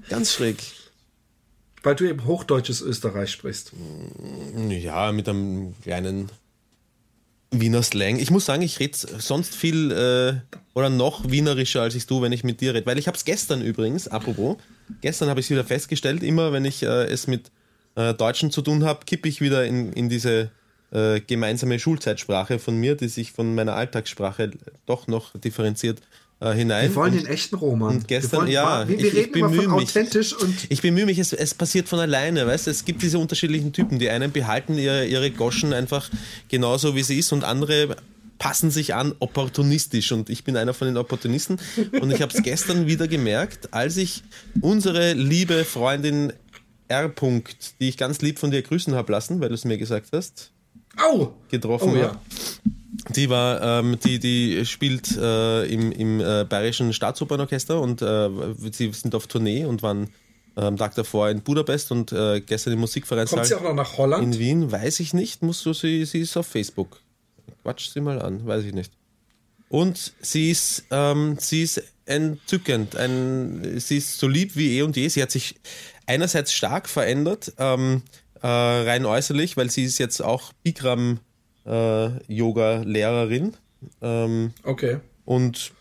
Ganz 0.08 0.32
schräg. 0.32 0.58
Weil 1.82 1.96
du 1.96 2.08
eben 2.08 2.24
hochdeutsches 2.24 2.80
Österreich 2.80 3.32
sprichst. 3.32 3.72
Ja, 4.68 5.10
mit 5.10 5.28
einem 5.28 5.74
kleinen 5.82 6.30
Wiener 7.50 7.82
Slang. 7.82 8.18
Ich 8.18 8.30
muss 8.30 8.46
sagen, 8.46 8.62
ich 8.62 8.78
rede 8.78 8.96
sonst 9.18 9.56
viel 9.56 9.90
äh, 9.90 10.56
oder 10.74 10.88
noch 10.88 11.30
wienerischer 11.30 11.82
als 11.82 11.96
ich 11.96 12.06
du, 12.06 12.22
wenn 12.22 12.32
ich 12.32 12.44
mit 12.44 12.60
dir 12.60 12.74
rede. 12.74 12.86
Weil 12.86 12.98
ich 12.98 13.08
habe 13.08 13.16
es 13.16 13.24
gestern 13.24 13.60
übrigens, 13.60 14.06
apropos, 14.06 14.56
gestern 15.00 15.28
habe 15.28 15.40
ich 15.40 15.46
es 15.46 15.50
wieder 15.50 15.64
festgestellt, 15.64 16.22
immer 16.22 16.52
wenn 16.52 16.64
ich 16.64 16.84
äh, 16.84 17.04
es 17.04 17.26
mit 17.26 17.50
äh, 17.94 18.14
Deutschen 18.14 18.50
zu 18.50 18.62
tun 18.62 18.84
habe, 18.84 19.04
kippe 19.04 19.28
ich 19.28 19.40
wieder 19.40 19.64
in, 19.64 19.92
in 19.92 20.08
diese 20.08 20.50
äh, 20.92 21.20
gemeinsame 21.20 21.78
Schulzeitsprache 21.78 22.58
von 22.58 22.76
mir, 22.76 22.96
die 22.96 23.08
sich 23.08 23.32
von 23.32 23.54
meiner 23.54 23.74
Alltagssprache 23.74 24.50
doch 24.86 25.06
noch 25.06 25.32
differenziert 25.38 26.00
äh, 26.40 26.52
hinein. 26.52 26.88
Wir 26.88 26.94
wollen 26.96 27.14
und, 27.14 27.22
den 27.22 27.26
echten 27.26 27.56
Roman. 27.56 27.96
Und 27.96 28.08
gestern, 28.08 28.40
wollen, 28.40 28.50
ja, 28.50 28.86
wir, 28.88 28.98
wir 28.98 29.06
ich, 29.06 29.14
reden 29.14 29.24
ich 29.26 29.32
bemühe 29.32 29.68
mich. 29.68 29.88
authentisch 29.88 30.34
und 30.34 30.54
ich 30.68 30.82
bemühe 30.82 31.06
mich, 31.06 31.18
es, 31.18 31.32
es 31.32 31.54
passiert 31.54 31.88
von 31.88 31.98
alleine, 31.98 32.46
weißt 32.46 32.68
Es 32.68 32.84
gibt 32.84 33.02
diese 33.02 33.18
unterschiedlichen 33.18 33.72
Typen. 33.72 33.98
Die 33.98 34.10
einen 34.10 34.32
behalten 34.32 34.76
ihre, 34.76 35.06
ihre 35.06 35.30
Goschen 35.30 35.72
einfach 35.72 36.10
genauso, 36.48 36.94
wie 36.94 37.02
sie 37.02 37.18
ist 37.18 37.32
und 37.32 37.44
andere 37.44 37.96
passen 38.38 38.72
sich 38.72 38.92
an 38.92 39.14
opportunistisch 39.20 40.10
und 40.10 40.28
ich 40.28 40.42
bin 40.42 40.56
einer 40.56 40.74
von 40.74 40.88
den 40.88 40.96
Opportunisten 40.96 41.60
und 42.00 42.10
ich 42.10 42.22
habe 42.22 42.34
es 42.34 42.42
gestern 42.42 42.88
wieder 42.88 43.06
gemerkt, 43.06 43.72
als 43.72 43.96
ich 43.96 44.24
unsere 44.60 45.12
liebe 45.12 45.64
Freundin 45.64 46.32
R. 46.92 47.08
-Punkt, 47.08 47.74
die 47.80 47.88
ich 47.88 47.96
ganz 47.96 48.20
lieb 48.20 48.38
von 48.38 48.50
dir 48.50 48.62
grüßen 48.62 48.94
habe 48.94 49.12
lassen, 49.12 49.40
weil 49.40 49.48
du 49.48 49.54
es 49.54 49.64
mir 49.64 49.78
gesagt 49.78 50.08
hast, 50.12 50.52
Au! 50.96 51.32
getroffen. 51.48 51.90
Oh, 51.92 51.96
ja. 51.96 52.02
ja. 52.02 52.20
Die 53.16 53.30
war, 53.30 53.80
ähm, 53.80 53.98
die, 54.04 54.18
die 54.18 54.64
spielt 54.66 55.16
äh, 55.16 55.64
im, 55.64 55.90
im 55.92 56.20
äh, 56.20 56.44
Bayerischen 56.44 56.92
Staatsopernorchester 56.92 57.80
und 57.80 58.02
äh, 58.02 58.28
sie 58.70 58.92
sind 58.92 59.14
auf 59.14 59.26
Tournee 59.26 59.64
und 59.64 59.82
waren 59.82 60.10
am 60.54 60.76
Tag 60.76 60.94
davor 60.94 61.30
in 61.30 61.40
Budapest 61.40 61.90
und 61.92 62.12
äh, 62.12 62.40
gestern 62.40 62.74
im 62.74 62.80
Musikvereinssaal 62.80 63.38
Kommt 63.38 63.48
sie 63.48 63.54
auch 63.54 63.62
noch 63.62 63.74
nach 63.74 63.96
Holland? 63.96 64.22
in 64.22 64.38
Wien. 64.38 64.70
Weiß 64.70 65.00
ich 65.00 65.14
nicht, 65.14 65.42
musst 65.42 65.64
du 65.64 65.72
sie, 65.72 66.04
sie 66.04 66.20
ist 66.20 66.36
auf 66.36 66.46
Facebook. 66.46 67.00
Quatsch 67.62 67.88
sie 67.88 68.00
mal 68.00 68.20
an, 68.20 68.46
weiß 68.46 68.64
ich 68.64 68.74
nicht. 68.74 68.92
Und 69.68 70.12
sie 70.20 70.50
ist, 70.50 70.84
ähm, 70.90 71.36
sie 71.40 71.62
ist 71.62 71.82
entzückend. 72.04 72.96
Ein, 72.96 73.80
sie 73.80 73.96
ist 73.96 74.18
so 74.18 74.28
lieb 74.28 74.54
wie 74.54 74.76
eh 74.76 74.82
und 74.82 74.96
je. 74.96 75.08
Sie 75.08 75.22
hat 75.22 75.30
sich 75.30 75.54
einerseits 76.06 76.52
stark 76.52 76.88
verändert, 76.88 77.52
ähm, 77.58 78.02
äh, 78.42 78.46
rein 78.46 79.06
äußerlich, 79.06 79.56
weil 79.56 79.70
sie 79.70 79.84
ist 79.84 79.98
jetzt 79.98 80.20
auch 80.20 80.52
Bikram 80.62 81.20
äh, 81.64 82.10
ähm, 84.00 84.52
Okay. 84.64 84.98
und 85.24 85.72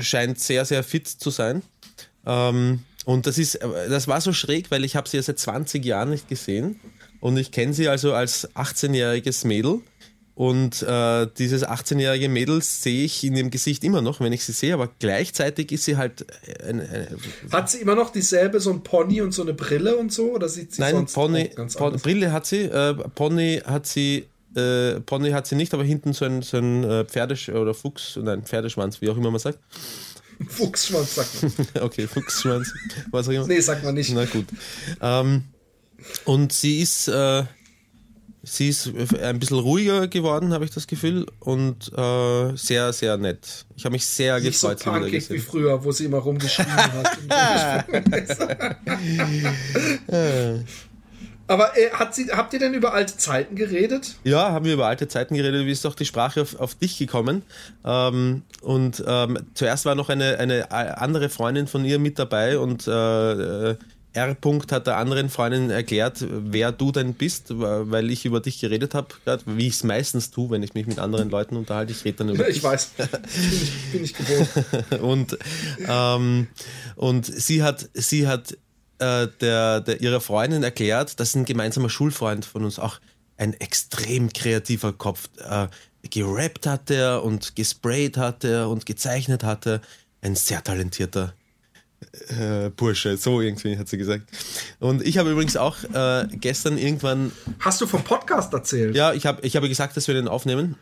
scheint 0.00 0.38
sehr, 0.40 0.64
sehr 0.64 0.82
fit 0.84 1.08
zu 1.08 1.30
sein. 1.30 1.62
Ähm, 2.26 2.84
und 3.04 3.26
das 3.26 3.36
ist, 3.38 3.58
das 3.62 4.08
war 4.08 4.20
so 4.20 4.32
schräg, 4.32 4.70
weil 4.70 4.84
ich 4.84 4.96
habe 4.96 5.08
sie 5.08 5.18
ja 5.18 5.22
seit 5.22 5.38
20 5.38 5.84
Jahren 5.84 6.10
nicht 6.10 6.28
gesehen 6.28 6.80
und 7.20 7.36
ich 7.36 7.50
kenne 7.50 7.74
sie 7.74 7.88
also 7.88 8.14
als 8.14 8.48
18-jähriges 8.54 9.46
Mädel. 9.46 9.80
Und 10.36 10.82
äh, 10.82 11.28
dieses 11.38 11.64
18-jährige 11.64 12.28
Mädel 12.28 12.60
sehe 12.60 13.04
ich 13.04 13.22
in 13.22 13.36
ihrem 13.36 13.50
Gesicht 13.50 13.84
immer 13.84 14.02
noch, 14.02 14.18
wenn 14.18 14.32
ich 14.32 14.44
sie 14.44 14.50
sehe, 14.50 14.74
aber 14.74 14.88
gleichzeitig 14.98 15.70
ist 15.70 15.84
sie 15.84 15.96
halt 15.96 16.26
ein, 16.66 16.80
ein, 16.80 17.06
Hat 17.52 17.70
sie 17.70 17.78
immer 17.78 17.94
noch 17.94 18.10
dieselbe, 18.10 18.58
so 18.58 18.72
ein 18.72 18.82
Pony 18.82 19.20
und 19.22 19.30
so 19.30 19.42
eine 19.42 19.54
Brille 19.54 19.96
und 19.96 20.12
so? 20.12 20.32
Oder 20.32 20.48
sieht 20.48 20.72
sie 20.74 20.80
Nein, 20.80 20.96
sonst 20.96 21.14
Pony, 21.14 21.50
ganz 21.54 21.74
Pon- 21.76 21.86
anders? 21.86 22.02
Brille 22.02 22.32
hat 22.32 22.46
sie, 22.46 22.62
äh, 22.62 22.94
Pony 23.14 23.62
hat 23.64 23.86
sie, 23.86 24.26
äh, 24.56 24.98
Pony 25.00 25.30
hat 25.30 25.46
sie 25.46 25.54
nicht, 25.54 25.72
aber 25.72 25.84
hinten 25.84 26.12
so 26.12 26.24
ein, 26.24 26.42
so 26.42 26.56
ein 26.56 26.82
äh, 26.82 27.04
Pferdesch 27.04 27.48
oder 27.50 27.72
Fuchs, 27.72 28.18
nein, 28.20 28.42
Pferdeschwanz, 28.42 29.00
wie 29.00 29.10
auch 29.10 29.16
immer 29.16 29.30
man 29.30 29.38
sagt. 29.40 29.60
Fuchsschwanz 30.48 31.14
sagt 31.14 31.42
man. 31.42 31.82
okay, 31.84 32.08
Fuchsschwanz, 32.08 32.72
was 33.12 33.28
auch 33.28 33.32
immer. 33.32 33.46
Nee, 33.46 33.60
sagt 33.60 33.84
man 33.84 33.94
nicht. 33.94 34.10
Na 34.12 34.24
gut. 34.24 34.46
Ähm, 35.00 35.44
und 36.24 36.52
sie 36.52 36.80
ist, 36.80 37.06
äh, 37.06 37.44
sie 38.44 38.68
ist 38.68 38.90
ein 39.22 39.38
bisschen 39.38 39.58
ruhiger 39.58 40.08
geworden, 40.08 40.52
habe 40.52 40.64
ich 40.64 40.70
das 40.70 40.86
Gefühl, 40.86 41.26
und 41.40 41.92
äh, 41.96 42.56
sehr, 42.56 42.92
sehr 42.92 43.16
nett. 43.16 43.66
Ich 43.76 43.84
habe 43.84 43.92
mich 43.92 44.06
sehr 44.06 44.38
Nicht 44.40 44.58
so 44.58 44.68
gefreut, 44.68 44.86
wieder 44.86 45.00
punkig 45.00 45.30
wie 45.30 45.38
früher, 45.38 45.84
wo 45.84 45.92
sie 45.92 46.04
immer 46.04 46.18
rumgeschrien 46.18 46.68
hat. 46.74 47.18
Aber 51.46 51.76
äh, 51.76 51.90
hat 51.90 52.14
sie, 52.14 52.30
habt 52.32 52.52
ihr 52.54 52.58
denn 52.58 52.72
über 52.72 52.94
alte 52.94 53.16
Zeiten 53.16 53.54
geredet? 53.54 54.16
Ja, 54.24 54.52
haben 54.52 54.64
wir 54.64 54.74
über 54.74 54.86
alte 54.86 55.08
Zeiten 55.08 55.34
geredet, 55.34 55.66
wie 55.66 55.70
ist 55.70 55.84
doch 55.84 55.94
die 55.94 56.06
Sprache 56.06 56.40
auf, 56.40 56.58
auf 56.58 56.74
dich 56.74 56.96
gekommen. 56.96 57.42
Ähm, 57.84 58.42
und 58.62 59.04
ähm, 59.06 59.38
zuerst 59.52 59.84
war 59.84 59.94
noch 59.94 60.08
eine, 60.08 60.38
eine 60.38 60.70
andere 60.70 61.28
Freundin 61.28 61.66
von 61.66 61.84
ihr 61.84 61.98
mit 61.98 62.18
dabei 62.18 62.58
und 62.58 62.86
äh, 62.86 63.70
äh, 63.70 63.76
R. 64.14 64.34
-Punkt 64.34 64.72
hat 64.72 64.86
der 64.86 64.96
anderen 64.96 65.28
Freundin 65.28 65.70
erklärt, 65.70 66.24
wer 66.28 66.72
du 66.72 66.92
denn 66.92 67.14
bist, 67.14 67.46
weil 67.50 68.10
ich 68.10 68.24
über 68.24 68.40
dich 68.40 68.60
geredet 68.60 68.94
habe, 68.94 69.08
wie 69.46 69.66
ich 69.66 69.74
es 69.74 69.84
meistens 69.84 70.30
tue, 70.30 70.50
wenn 70.50 70.62
ich 70.62 70.74
mich 70.74 70.86
mit 70.86 70.98
anderen 70.98 71.30
Leuten 71.30 71.56
unterhalte. 71.56 71.92
Ich 71.92 72.04
rede 72.04 72.18
dann 72.18 72.28
über 72.30 72.48
Ich 72.48 72.56
dich. 72.56 72.62
weiß. 72.62 72.92
Bin 72.96 73.08
ich, 73.52 73.92
bin 73.92 74.04
ich 74.04 74.14
gewohnt. 74.14 74.48
und, 75.02 75.38
ähm, 75.88 76.46
und 76.96 77.26
sie 77.26 77.62
hat, 77.62 77.88
sie 77.94 78.26
hat 78.28 78.52
äh, 78.98 79.26
der, 79.40 79.80
der, 79.80 80.00
ihrer 80.00 80.20
Freundin 80.20 80.62
erklärt, 80.62 81.18
dass 81.18 81.34
ein 81.34 81.44
gemeinsamer 81.44 81.90
Schulfreund 81.90 82.44
von 82.44 82.64
uns 82.64 82.78
auch 82.78 83.00
ein 83.36 83.54
extrem 83.54 84.32
kreativer 84.32 84.92
Kopf 84.92 85.28
äh, 85.38 85.66
gerappt 86.08 86.66
hat 86.66 86.90
er 86.90 87.24
und 87.24 87.56
gesprayt 87.56 88.16
hat 88.16 88.44
er 88.44 88.68
und 88.68 88.86
gezeichnet 88.86 89.42
hatte. 89.42 89.80
Ein 90.22 90.36
sehr 90.36 90.62
talentierter 90.62 91.34
äh, 92.28 92.70
Bursche, 92.70 93.16
so 93.16 93.40
irgendwie 93.40 93.78
hat 93.78 93.88
sie 93.88 93.98
gesagt. 93.98 94.24
Und 94.80 95.02
ich 95.02 95.18
habe 95.18 95.30
übrigens 95.30 95.56
auch 95.56 95.76
äh, 95.92 96.26
gestern 96.32 96.78
irgendwann 96.78 97.32
Hast 97.60 97.80
du 97.80 97.86
vom 97.86 98.02
Podcast 98.02 98.52
erzählt? 98.52 98.94
ja, 98.96 99.12
ich, 99.12 99.26
hab, 99.26 99.44
ich 99.44 99.56
habe 99.56 99.68
gesagt, 99.68 99.96
dass 99.96 100.06
wir 100.08 100.14
den 100.14 100.28
aufnehmen. 100.28 100.76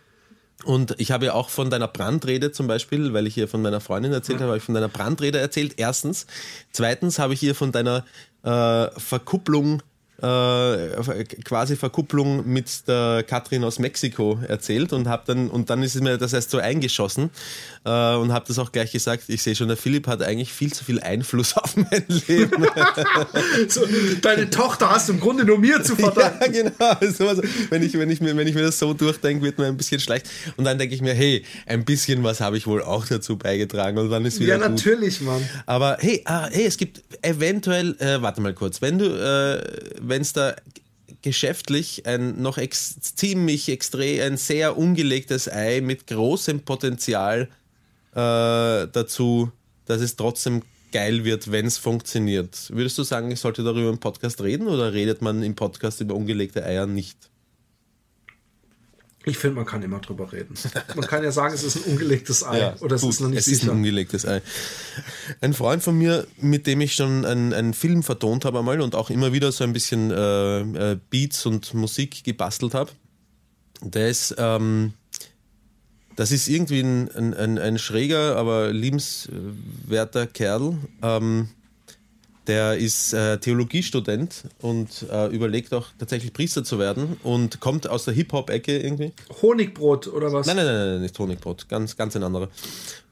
Und 0.65 0.95
ich 0.99 1.11
habe 1.11 1.27
ja 1.27 1.35
auch 1.35 1.49
von 1.49 1.71
deiner 1.71 1.89
Brandrede 1.89 2.53
zum 2.53 2.67
Beispiel, 2.69 3.13
weil 3.13 3.27
ich 3.27 3.35
hier 3.35 3.49
von 3.49 3.63
meiner 3.63 3.81
Freundin 3.81 4.13
erzählt 4.13 4.39
habe, 4.39 4.49
habe 4.51 4.59
ich 4.59 4.63
von 4.63 4.75
deiner 4.75 4.89
Brandrede 4.89 5.39
erzählt. 5.39 5.75
Erstens. 5.77 6.27
Zweitens 6.71 7.19
habe 7.19 7.35
ich 7.35 7.43
ihr 7.43 7.55
von 7.55 7.73
deiner 7.73 8.05
äh, 8.45 8.89
Verkupplung, 8.99 9.83
äh, 10.23 11.25
quasi 11.45 11.77
Verkupplung 11.77 12.47
mit 12.47 12.87
der 12.87 13.25
Katrin 13.27 13.65
aus 13.65 13.79
Mexiko 13.79 14.39
erzählt 14.47 14.93
und 14.93 15.09
habe 15.09 15.25
dann 15.27 15.49
und 15.49 15.69
dann 15.71 15.83
ist 15.83 15.97
es 15.97 16.01
mir 16.01 16.17
das 16.19 16.33
erst 16.33 16.51
so 16.51 16.59
eingeschossen 16.59 17.31
äh, 17.85 18.15
und 18.15 18.33
habe 18.33 18.45
das 18.47 18.59
auch 18.59 18.71
gleich 18.73 18.93
gesagt. 18.93 19.25
Ich 19.29 19.43
sehe 19.43 19.57
schon, 19.57 19.69
der 19.69 19.77
Philipp 19.77 20.07
hat 20.07 20.23
eigentlich 20.23 20.53
viel 20.53 20.73
zu 20.73 20.85
viel 20.85 21.01
Einfluss 21.01 21.57
auf 21.57 21.77
mein 21.77 22.05
Leben. 22.29 22.67
So, 23.69 23.83
deine 24.23 24.49
Tochter 24.51 24.91
hast 24.91 25.09
du 25.09 25.15
im 25.15 25.21
Grunde 25.21 25.45
nur 25.45 25.59
mir 25.59 25.83
zu 25.83 25.97
verdanken. 25.97 26.55
Ja, 26.55 26.95
genau. 26.97 27.13
So, 27.13 27.29
also, 27.29 27.43
wenn, 27.71 27.83
ich, 27.83 27.95
wenn, 27.99 28.11
ich 28.11 28.21
mir, 28.21 28.37
wenn 28.37 28.47
ich 28.47 28.55
mir 28.55 28.63
das 28.63 28.79
so 28.79 28.95
durchdenke, 28.95 29.45
wird 29.45 29.59
mir 29.59 29.67
ein 29.67 29.77
bisschen 29.77 30.01
schlecht. 30.01 30.29
Und 30.57 30.65
dann 30.65 30.79
denke 30.79 30.95
ich 30.95 31.03
mir, 31.03 31.15
hey, 31.15 31.45
ein 31.67 31.85
bisschen 31.85 32.23
was 32.23 32.41
habe 32.41 32.57
ich 32.57 32.67
wohl 32.67 32.83
auch 32.83 33.07
dazu 33.07 33.37
beigetragen. 33.37 33.99
Und 33.99 34.11
dann 34.11 34.25
ist 34.25 34.39
wieder 34.41 34.51
Ja, 34.51 34.57
gut. 34.59 34.71
natürlich, 34.71 35.21
Mann. 35.21 35.43
Aber 35.67 35.97
hey, 36.01 36.23
ah, 36.25 36.49
hey, 36.51 36.67
es 36.67 36.77
gibt 36.77 37.03
eventuell, 37.23 37.97
äh, 37.99 38.23
warte 38.23 38.41
mal 38.41 38.55
kurz, 38.55 38.81
wenn 38.83 38.99
du, 38.99 39.07
äh, 39.07 39.63
wenn 40.13 40.21
es 40.21 40.35
da 40.35 40.55
geschäftlich 41.23 42.05
ein 42.07 42.43
noch 42.43 42.59
ex 42.59 43.01
ziemlich 43.01 43.71
extrem, 43.71 44.21
ein 44.21 44.37
sehr 44.37 44.77
ungelegtes 44.77 45.49
Ei 45.49 45.81
mit 45.81 46.07
großem 46.07 46.61
Potenzial 46.61 47.49
äh, 48.13 48.87
dazu, 48.93 49.51
dass 49.87 50.03
es 50.03 50.17
trotzdem 50.17 50.63
geil 50.93 51.25
wird, 51.25 51.51
wenn 51.51 51.65
es 51.65 51.79
funktioniert. 51.79 52.71
Würdest 52.71 52.99
du 52.99 53.05
sagen, 53.05 53.31
ich 53.31 53.41
sollte 53.41 53.65
darüber 53.65 53.89
im 53.89 54.01
Podcast 54.01 54.43
reden 54.43 54.67
oder 54.67 54.93
redet 54.93 55.23
man 55.23 55.43
im 55.43 55.55
Podcast 55.55 56.03
über 56.03 56.15
ungelegte 56.15 56.63
Eier 56.63 56.87
nicht? 56.87 57.17
Ich 59.25 59.39
finde, 59.39 59.57
man 59.57 59.67
kann 59.67 59.83
immer 59.83 60.01
drüber 60.01 60.33
reden. 60.33 60.55
Man 60.95 61.07
kann 61.07 61.23
ja 61.23 61.31
sagen, 61.31 61.55
es 61.55 61.63
ist 61.63 61.77
ein 61.77 61.93
ungelegtes 61.93 62.45
Ei. 62.45 62.75
oder 62.81 62.97
es 62.97 63.03
gut, 63.03 63.11
ist 63.11 63.21
noch 63.21 63.29
nicht 63.29 63.39
es 63.39 63.49
ist 63.49 63.61
sicher. 63.61 63.73
ein 63.73 63.79
ungelegtes 63.79 64.27
Ei. 64.27 64.43
Ein 65.41 65.55
Freund 65.55 65.83
von 65.83 65.97
mir, 65.97 66.27
mit 66.39 66.67
dem 66.67 66.81
ich 66.81 66.95
schon 66.95 67.25
einen, 67.25 67.53
einen 67.53 67.75
Film 67.75 68.03
vertont 68.03 68.45
habe 68.45 68.59
einmal 68.59 68.81
und 68.81 68.95
auch 68.95 69.11
immer 69.11 69.33
wieder 69.33 69.53
so 69.53 69.63
ein 69.63 69.73
bisschen 69.73 70.11
äh, 70.11 70.61
äh, 70.61 70.99
Beats 71.11 71.47
und 71.47 71.73
Musik 71.75 72.25
gebastelt 72.25 72.75
habe, 72.75 72.91
der 73.81 74.09
ist, 74.09 74.35
ähm, 74.39 74.95
das 76.17 76.33
ist 76.33 76.49
irgendwie 76.49 76.81
ein, 76.81 77.09
ein, 77.13 77.35
ein, 77.35 77.59
ein 77.59 77.79
schräger, 77.79 78.37
aber 78.37 78.73
liebenswerter 78.73 80.27
Kerl. 80.27 80.79
Ähm, 81.03 81.49
der 82.47 82.77
ist 82.77 83.13
äh, 83.13 83.39
Theologiestudent 83.39 84.45
und 84.61 85.07
äh, 85.11 85.29
überlegt 85.29 85.73
auch 85.75 85.89
tatsächlich 85.99 86.33
Priester 86.33 86.65
zu 86.65 86.79
werden 86.79 87.17
und 87.23 87.61
kommt 87.61 87.89
aus 87.89 88.05
der 88.05 88.15
Hip-Hop-Ecke 88.15 88.79
irgendwie. 88.79 89.13
Honigbrot 89.43 90.09
oder 90.09 90.33
was? 90.33 90.47
Nein, 90.47 90.57
nein, 90.57 90.67
nein, 90.67 90.89
nein, 90.93 91.01
nicht 91.03 91.19
Honigbrot, 91.19 91.69
ganz, 91.69 91.97
ganz 91.97 92.17
ein 92.17 92.23
anderer. 92.23 92.49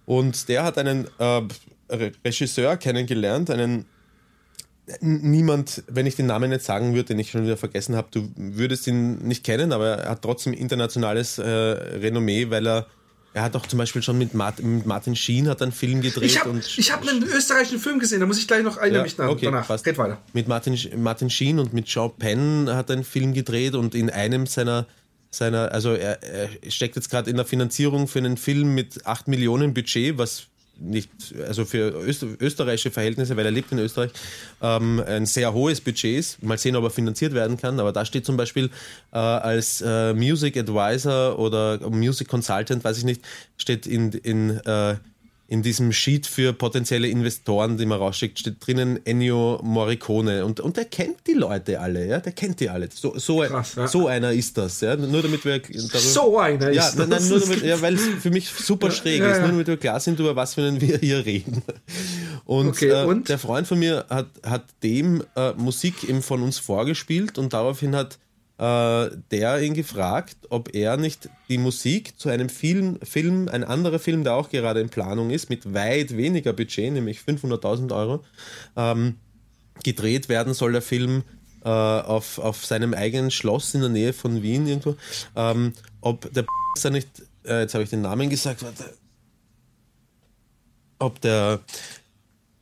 Und 0.07 0.49
der 0.49 0.65
hat 0.65 0.79
einen 0.79 1.07
äh, 1.19 1.43
Re- 1.89 2.13
Regisseur 2.25 2.77
kennengelernt, 2.77 3.51
einen 3.51 3.87
niemand, 5.01 5.85
wenn 5.87 6.07
ich 6.07 6.17
den 6.17 6.27
Namen 6.27 6.51
jetzt 6.51 6.67
sagen 6.67 6.95
würde, 6.95 7.05
den 7.05 7.21
ich 7.21 7.31
schon 7.31 7.45
wieder 7.45 7.57
vergessen 7.57 7.95
habe, 7.95 8.09
du 8.11 8.29
würdest 8.35 8.89
ihn 8.89 9.19
nicht 9.19 9.45
kennen, 9.45 9.73
aber 9.73 9.99
er 9.99 10.11
hat 10.11 10.23
trotzdem 10.23 10.53
internationales 10.53 11.39
äh, 11.39 11.49
Renommee, 11.49 12.51
weil 12.51 12.67
er 12.67 12.87
er 13.33 13.43
hat 13.43 13.55
auch 13.55 13.67
zum 13.67 13.79
Beispiel 13.79 14.03
schon 14.03 14.19
mit, 14.19 14.35
Mart 14.35 14.61
mit 14.61 14.87
Martin 14.87 15.15
Sheen 15.15 15.49
hat 15.49 15.63
einen 15.63 15.73
Film 15.73 16.01
gedreht 16.01 16.31
Ich 16.31 16.41
habe 16.41 16.61
hab 16.61 17.09
einen 17.09 17.23
österreichischen 17.23 17.79
Film 17.79 18.01
gesehen, 18.01 18.21
da 18.21 18.27
muss 18.27 18.39
ich 18.39 18.49
gleich 18.49 18.65
noch 18.65 18.77
erinnern 18.77 18.99
ja, 18.99 19.03
mich 19.05 19.19
nach, 19.19 19.29
okay, 19.29 19.47
danach. 19.47 19.69
passt. 19.69 19.85
Geht 19.85 19.99
weiter. 19.99 20.19
Mit 20.33 20.49
Martin, 20.49 20.77
Martin 20.97 21.31
Sheen 21.31 21.59
und 21.59 21.73
mit 21.73 21.89
Sean 21.89 22.11
Penn 22.19 22.69
hat 22.69 22.91
er 22.91 22.95
einen 22.95 23.05
Film 23.05 23.33
gedreht 23.33 23.75
und 23.75 23.95
in 23.95 24.11
einem 24.11 24.47
seiner, 24.47 24.87
seiner 25.31 25.71
also 25.71 25.93
er, 25.93 26.23
er 26.23 26.71
steckt 26.71 26.97
jetzt 26.97 27.09
gerade 27.09 27.31
in 27.31 27.37
der 27.37 27.47
Finanzierung 27.47 28.09
für 28.09 28.19
einen 28.19 28.37
Film 28.37 28.75
mit 28.75 29.07
8 29.07 29.29
Millionen 29.29 29.75
Budget, 29.75 30.19
was 30.19 30.49
nicht, 30.81 31.11
also 31.47 31.65
für 31.65 31.93
Öster, 31.93 32.27
österreichische 32.41 32.91
Verhältnisse, 32.91 33.37
weil 33.37 33.45
er 33.45 33.53
lebt 33.53 33.71
in 33.73 33.79
Österreich, 33.79 34.11
ähm, 34.63 35.03
ein 35.07 35.27
sehr 35.27 35.53
hohes 35.53 35.81
Budget 35.81 36.19
ist. 36.19 36.43
Mal 36.43 36.59
sehen, 36.59 36.77
ob 36.77 36.85
er 36.85 36.91
finanziert 36.91 37.35
werden 37.35 37.57
kann. 37.57 37.79
Aber 37.79 37.93
da 37.93 38.05
steht 38.05 38.25
zum 38.25 38.37
Beispiel 38.37 38.71
äh, 39.13 39.19
als 39.19 39.83
äh, 39.83 40.15
Music 40.15 40.57
Advisor 40.57 41.39
oder 41.39 41.79
Music 41.91 42.29
Consultant, 42.29 42.83
weiß 42.83 42.99
ich 42.99 43.05
nicht, 43.05 43.23
steht 43.57 43.87
in, 43.87 44.11
in 44.13 44.51
äh, 44.61 44.97
in 45.51 45.65
diesem 45.65 45.93
Sheet 45.93 46.29
für 46.29 46.53
potenzielle 46.53 47.09
Investoren, 47.09 47.77
die 47.77 47.85
man 47.85 47.99
rausschickt, 47.99 48.39
steht 48.39 48.65
drinnen 48.65 49.05
Ennio 49.05 49.59
Morricone. 49.65 50.45
Und, 50.45 50.61
und 50.61 50.77
der 50.77 50.85
kennt 50.85 51.27
die 51.27 51.33
Leute 51.33 51.81
alle, 51.81 52.07
ja, 52.07 52.21
der 52.21 52.31
kennt 52.31 52.61
die 52.61 52.71
alle. 52.71 52.89
So, 52.95 53.19
so, 53.19 53.41
Krass, 53.41 53.75
ja. 53.75 53.89
so 53.89 54.07
einer 54.07 54.31
ist 54.31 54.57
das, 54.57 54.81
ja. 54.81 54.95
Nur 54.95 55.23
damit 55.23 55.45
wir 55.45 55.59
darüber, 55.59 55.99
So 55.99 56.39
einer 56.39 56.71
ja, 56.71 56.87
ist 56.87 56.97
nein, 56.97 57.09
nein, 57.09 57.19
das. 57.19 57.29
nur 57.29 57.41
damit, 57.41 57.63
ja, 57.65 57.83
weil 57.83 57.95
es 57.95 58.03
für 58.21 58.31
mich 58.31 58.49
super 58.49 58.93
schräg 58.93 59.19
ja, 59.19 59.33
ist, 59.33 59.39
nur 59.41 59.49
damit 59.49 59.67
wir 59.67 59.77
klar 59.77 59.99
sind, 59.99 60.21
über 60.21 60.37
was 60.37 60.57
wir 60.57 60.71
hier 60.71 61.27
reden. 61.27 61.63
Und, 62.45 62.69
Okay, 62.69 62.91
äh, 62.91 63.05
und? 63.05 63.29
der 63.29 63.41
Freund 63.41 63.67
von 63.67 63.81
mir 63.81 64.07
hat, 64.09 64.29
hat 64.47 64.67
dem 64.85 65.25
äh, 65.35 65.53
Musik 65.55 66.09
eben 66.09 66.23
von 66.23 66.43
uns 66.45 66.61
vorgespielt 66.61 67.39
und 67.39 67.53
daraufhin 67.53 67.97
hat 67.97 68.21
äh, 68.61 69.11
der 69.31 69.63
ihn 69.63 69.73
gefragt, 69.73 70.37
ob 70.51 70.75
er 70.75 70.99
nicht 70.99 71.31
die 71.49 71.57
Musik 71.57 72.21
zu 72.21 72.29
einem 72.29 72.51
Film, 72.51 72.99
Film, 73.03 73.49
ein 73.49 73.65
anderer 73.65 73.99
Film, 73.99 74.23
der 74.23 74.35
auch 74.35 74.51
gerade 74.51 74.81
in 74.81 74.91
Planung 74.91 75.31
ist, 75.31 75.49
mit 75.49 75.73
weit 75.73 76.15
weniger 76.15 76.53
Budget, 76.53 76.93
nämlich 76.93 77.21
500.000 77.21 77.97
Euro, 77.97 78.23
ähm, 78.77 79.17
gedreht 79.83 80.29
werden 80.29 80.53
soll, 80.53 80.73
der 80.73 80.83
Film 80.83 81.23
äh, 81.65 81.69
auf, 81.71 82.39
auf 82.39 82.67
seinem 82.67 82.93
eigenen 82.93 83.31
Schloss 83.31 83.75
in 83.75 83.81
der 83.81 83.89
Nähe 83.89 84.13
von 84.13 84.43
Wien 84.43 84.67
irgendwo. 84.67 84.95
Ähm, 85.37 85.73
ob 86.03 86.31
der 86.31 86.45
nicht, 86.91 87.09
äh, 87.47 87.61
jetzt 87.61 87.73
habe 87.73 87.85
ich 87.85 87.91
den 87.91 88.03
Namen 88.03 88.29
gesagt, 88.29 88.63
warte, 88.63 88.85
ob 90.99 91.19
der 91.23 91.61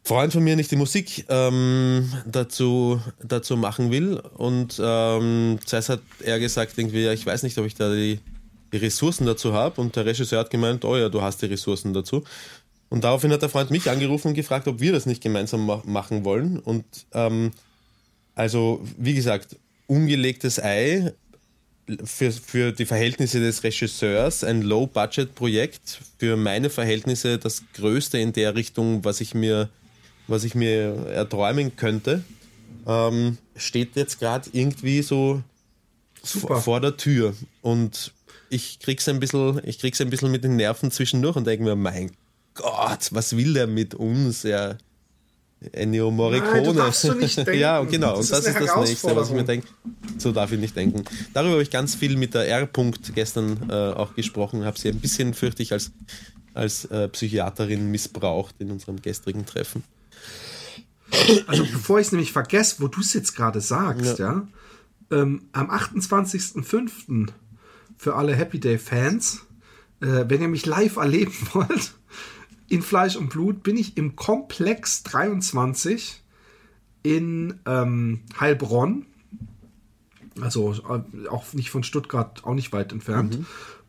Freund 0.09 0.33
von 0.33 0.43
mir 0.43 0.57
nicht 0.57 0.71
die 0.71 0.77
Musik 0.77 1.27
ähm, 1.29 2.11
dazu, 2.25 2.99
dazu 3.23 3.59
machen 3.59 3.91
will. 3.91 4.19
Und 4.39 4.81
ähm, 4.83 5.59
zuerst 5.67 5.91
hat 5.91 6.01
er 6.23 6.41
gesagt, 6.41 6.79
irgendwie, 6.79 7.05
ja, 7.05 7.13
ich 7.13 7.27
weiß 7.27 7.43
nicht, 7.43 7.59
ob 7.59 7.67
ich 7.67 7.75
da 7.75 7.93
die, 7.93 8.19
die 8.73 8.79
Ressourcen 8.79 9.27
dazu 9.27 9.53
habe. 9.53 9.79
Und 9.79 9.97
der 9.97 10.07
Regisseur 10.07 10.41
hat 10.41 10.51
gemeint, 10.51 10.87
oh 10.87 10.97
ja, 10.97 11.11
du 11.11 11.21
hast 11.21 11.43
die 11.43 11.47
Ressourcen 11.47 11.93
dazu. 11.93 12.25
Und 12.89 13.05
daraufhin 13.05 13.31
hat 13.33 13.43
der 13.43 13.51
Freund 13.51 13.71
mich 13.71 13.91
angerufen 13.91 14.29
und 14.29 14.35
gefragt, 14.35 14.67
ob 14.67 14.81
wir 14.81 14.93
das 14.93 15.05
nicht 15.05 15.23
gemeinsam 15.23 15.67
ma 15.67 15.83
machen 15.85 16.25
wollen. 16.25 16.59
Und 16.59 16.87
ähm, 17.13 17.51
also, 18.35 18.83
wie 18.97 19.13
gesagt, 19.13 19.57
ungelegtes 19.89 20.59
Ei 20.59 21.13
für, 22.05 22.33
für 22.33 22.73
die 22.73 22.87
Verhältnisse 22.87 23.41
des 23.41 23.63
Regisseurs, 23.63 24.43
ein 24.43 24.63
Low-Budget-Projekt, 24.63 26.01
für 26.19 26.37
meine 26.37 26.71
Verhältnisse 26.71 27.37
das 27.37 27.63
größte 27.75 28.17
in 28.17 28.33
der 28.33 28.55
Richtung, 28.55 29.05
was 29.05 29.21
ich 29.21 29.35
mir, 29.35 29.69
was 30.29 30.45
ich 30.45 30.55
mir 30.55 31.07
erträumen 31.07 31.77
könnte, 31.77 32.23
ähm, 32.87 33.39
steht 33.57 33.97
jetzt 33.97 34.21
gerade 34.21 34.49
irgendwie 34.53 35.03
so 35.03 35.43
Super. 36.23 36.57
vor, 36.57 36.81
der 36.81 36.97
Tür. 36.97 37.35
Und 37.63 38.13
ich 38.51 38.79
krieg's 38.81 39.09
ein 39.09 39.21
bisschen, 39.21 39.61
ich 39.65 39.79
krieg's 39.79 40.01
ein 40.01 40.11
bisschen 40.11 40.31
mit 40.31 40.45
den 40.45 40.57
Nerven 40.57 40.91
zwischendurch 40.91 41.37
und 41.37 41.47
denke 41.47 41.65
mir, 41.65 41.77
mein 41.77 42.13
Gott, 42.55 43.09
was 43.11 43.37
will 43.37 43.55
der 43.55 43.67
mit 43.67 43.95
uns? 43.95 44.45
Er, 44.45 44.79
Ennio 45.73 46.11
Morricone. 46.11 46.53
Nein, 46.53 46.65
du 46.65 46.73
darfst 46.73 47.03
so 47.03 47.15
nicht 47.15 47.37
denken. 47.37 47.59
ja, 47.59 47.83
genau. 47.83 48.17
Das 48.17 48.19
und 48.19 48.23
ist 48.23 48.33
das 48.33 48.47
ist 48.47 48.57
eine 48.57 48.67
das 48.67 48.89
Nächste, 48.89 49.17
was 49.17 49.29
ich 49.29 49.35
mir 49.35 49.45
denke. 49.45 49.69
So 50.19 50.33
darf 50.33 50.53
ich 50.53 50.59
nicht 50.59 50.77
denken. 50.77 51.05
Darüber 51.35 51.53
habe 51.53 51.63
ich 51.63 51.71
ganz 51.71 51.95
viel 51.95 52.17
mit 52.17 52.35
der 52.35 52.49
R. 52.49 52.67
-Punkt 52.67 53.13
gestern 53.13 53.69
äh, 53.69 53.73
auch 53.73 54.15
gesprochen. 54.15 54.65
Habe 54.65 54.79
sie 54.79 54.89
ein 54.89 55.01
bisschen, 55.01 55.35
fürchte 55.35 55.63
ich, 55.63 55.73
als, 55.73 55.91
als 56.55 56.85
äh, 56.87 57.09
Psychiaterin 57.09 57.91
missbraucht 57.91 58.55
in 58.61 58.71
unserem 58.71 59.03
gestrigen 59.03 59.47
Treffen. 59.47 59.83
Also 61.47 61.65
bevor 61.65 62.01
ich 62.01 62.09
es 62.09 62.13
nämlich 62.13 62.33
vergesse, 62.33 62.77
wo 62.81 62.89
du 62.89 63.01
es 63.01 63.13
jetzt 63.15 63.35
gerade 63.35 63.61
sagst, 63.61 64.19
ja, 64.19 64.47
ähm, 65.11 65.49
am 65.53 65.71
28.05. 65.71 67.29
für 67.97 68.15
alle 68.15 68.35
Happy 68.35 68.61
Day 68.61 68.79
Fans, 68.79 69.47
äh, 70.01 70.25
wenn 70.29 70.43
ihr 70.43 70.49
mich 70.49 70.67
live 70.67 70.97
erleben 70.97 71.35
wollt, 71.53 71.95
in 72.69 72.83
Fleisch 72.83 73.17
und 73.17 73.31
Blut, 73.31 73.63
bin 73.63 73.77
ich 73.77 73.97
im 73.97 74.17
Komplex 74.17 75.03
23 75.05 76.23
in 77.03 77.59
ähm, 77.67 78.21
Heilbronn. 78.39 79.07
Also 80.41 80.75
äh, 80.75 81.29
auch 81.29 81.53
nicht 81.55 81.71
von 81.71 81.83
Stuttgart, 81.83 82.45
auch 82.45 82.55
nicht 82.55 82.73
weit 82.73 82.93
entfernt. 82.93 83.39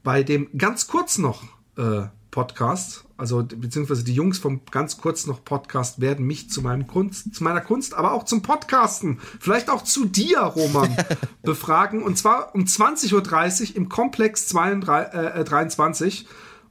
Bei 0.04 0.24
dem 0.24 0.58
ganz 0.58 0.88
kurz 0.88 1.18
noch 1.18 1.44
äh, 1.78 2.08
Podcast, 2.32 3.06
also 3.20 3.44
beziehungsweise 3.44 4.04
die 4.04 4.14
Jungs 4.14 4.38
vom 4.38 4.62
ganz 4.72 4.98
kurz 4.98 5.28
noch 5.28 5.44
Podcast 5.44 6.00
werden 6.00 6.26
mich 6.26 6.50
zu 6.50 6.62
meinem 6.62 6.88
Kunst, 6.88 7.36
zu 7.36 7.44
meiner 7.44 7.62
Kunst, 7.62 7.94
aber 7.94 8.14
auch 8.14 8.24
zum 8.24 8.42
Podcasten, 8.42 9.20
vielleicht 9.40 9.70
auch 9.70 9.84
zu 9.84 10.06
dir, 10.06 10.40
Roman, 10.40 10.96
befragen. 11.44 12.02
Und 12.02 12.18
zwar 12.18 12.56
um 12.56 12.64
20.30 12.64 13.72
Uhr 13.72 13.76
im 13.76 13.90
Komplex 13.90 14.48
32, 14.48 15.14
äh, 15.14 15.44
23. 15.44 16.28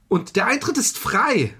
Und 0.07 0.35
der 0.35 0.47
Eintritt 0.47 0.77
ist 0.77 0.97
frei. 0.97 1.53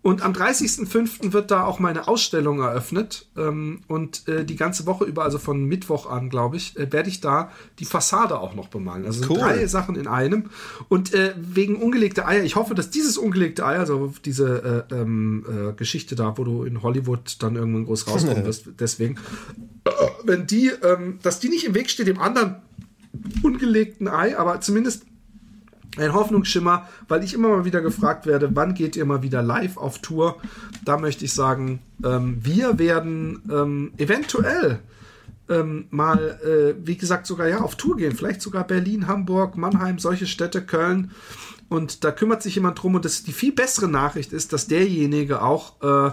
Und 0.00 0.22
am 0.22 0.32
30.05. 0.32 1.32
wird 1.32 1.50
da 1.50 1.64
auch 1.64 1.80
meine 1.80 2.06
Ausstellung 2.06 2.60
eröffnet. 2.60 3.26
Ähm, 3.36 3.80
und 3.88 4.28
äh, 4.28 4.44
die 4.44 4.54
ganze 4.54 4.86
Woche 4.86 5.04
über, 5.04 5.24
also 5.24 5.38
von 5.38 5.64
Mittwoch 5.64 6.08
an, 6.08 6.30
glaube 6.30 6.56
ich, 6.56 6.78
äh, 6.78 6.92
werde 6.92 7.08
ich 7.08 7.20
da 7.20 7.50
die 7.80 7.84
Fassade 7.84 8.38
auch 8.38 8.54
noch 8.54 8.68
bemalen. 8.68 9.04
Also 9.04 9.28
Cool. 9.28 9.40
drei 9.40 9.66
Sachen 9.66 9.96
in 9.96 10.06
einem. 10.06 10.50
Und 10.88 11.14
äh, 11.14 11.34
wegen 11.36 11.76
ungelegte 11.76 12.26
Eier, 12.26 12.44
ich 12.44 12.54
hoffe, 12.54 12.74
dass 12.74 12.90
dieses 12.90 13.18
ungelegte 13.18 13.66
Ei, 13.66 13.76
also 13.76 14.14
diese 14.24 14.86
äh, 14.88 14.94
ähm, 14.94 15.44
äh, 15.48 15.72
Geschichte 15.72 16.14
da, 16.14 16.38
wo 16.38 16.44
du 16.44 16.62
in 16.62 16.82
Hollywood 16.82 17.36
dann 17.40 17.56
irgendwann 17.56 17.86
groß 17.86 18.06
rauskommen 18.08 18.44
wirst, 18.44 18.68
deswegen, 18.78 19.16
äh, 19.84 19.90
wenn 20.22 20.46
die, 20.46 20.68
ähm, 20.68 21.18
dass 21.22 21.40
die 21.40 21.48
nicht 21.48 21.64
im 21.64 21.74
Weg 21.74 21.90
steht 21.90 22.06
dem 22.06 22.20
anderen 22.20 22.62
ungelegten 23.42 24.06
Ei, 24.06 24.38
aber 24.38 24.60
zumindest 24.60 25.07
ein 25.96 26.12
Hoffnungsschimmer, 26.12 26.88
weil 27.08 27.24
ich 27.24 27.34
immer 27.34 27.48
mal 27.48 27.64
wieder 27.64 27.80
gefragt 27.80 28.26
werde, 28.26 28.50
wann 28.54 28.74
geht 28.74 28.96
ihr 28.96 29.04
mal 29.04 29.22
wieder 29.22 29.42
live 29.42 29.76
auf 29.76 29.98
Tour? 29.98 30.36
Da 30.84 30.98
möchte 30.98 31.24
ich 31.24 31.32
sagen, 31.32 31.80
ähm, 32.04 32.38
wir 32.42 32.78
werden 32.78 33.42
ähm, 33.50 33.92
eventuell 33.96 34.80
ähm, 35.48 35.86
mal, 35.90 36.38
äh, 36.44 36.86
wie 36.86 36.96
gesagt, 36.96 37.26
sogar 37.26 37.48
ja 37.48 37.60
auf 37.60 37.76
Tour 37.76 37.96
gehen. 37.96 38.14
Vielleicht 38.14 38.42
sogar 38.42 38.66
Berlin, 38.66 39.06
Hamburg, 39.06 39.56
Mannheim, 39.56 39.98
solche 39.98 40.26
Städte, 40.26 40.62
Köln. 40.62 41.10
Und 41.68 42.04
da 42.04 42.12
kümmert 42.12 42.42
sich 42.42 42.54
jemand 42.54 42.82
drum. 42.82 42.94
Und 42.94 43.04
das, 43.04 43.22
die 43.22 43.32
viel 43.32 43.52
bessere 43.52 43.88
Nachricht 43.88 44.32
ist, 44.32 44.52
dass 44.52 44.66
derjenige 44.66 45.42
auch 45.42 45.80
äh, 45.82 46.12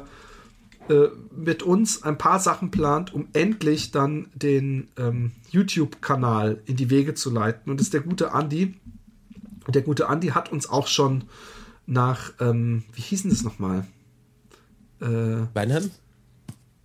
äh, 0.87 1.09
mit 1.35 1.63
uns 1.63 2.03
ein 2.03 2.17
paar 2.17 2.39
Sachen 2.39 2.71
plant, 2.71 3.13
um 3.13 3.27
endlich 3.33 3.91
dann 3.91 4.27
den 4.35 4.87
ähm, 4.97 5.31
YouTube-Kanal 5.49 6.61
in 6.65 6.75
die 6.75 6.89
Wege 6.89 7.13
zu 7.15 7.31
leiten. 7.31 7.71
Und 7.71 7.79
das 7.79 7.87
ist 7.87 7.93
der 7.93 8.01
gute 8.01 8.33
Andi. 8.33 8.75
Und 9.65 9.75
der 9.75 9.81
gute 9.81 10.07
Andi 10.07 10.29
hat 10.29 10.51
uns 10.51 10.69
auch 10.69 10.87
schon 10.87 11.25
nach, 11.85 12.31
ähm, 12.39 12.83
wie 12.93 13.01
hieß 13.01 13.23
denn 13.23 13.31
das 13.31 13.43
nochmal? 13.43 13.85
Äh, 15.01 15.05
Weinheim? 15.53 15.91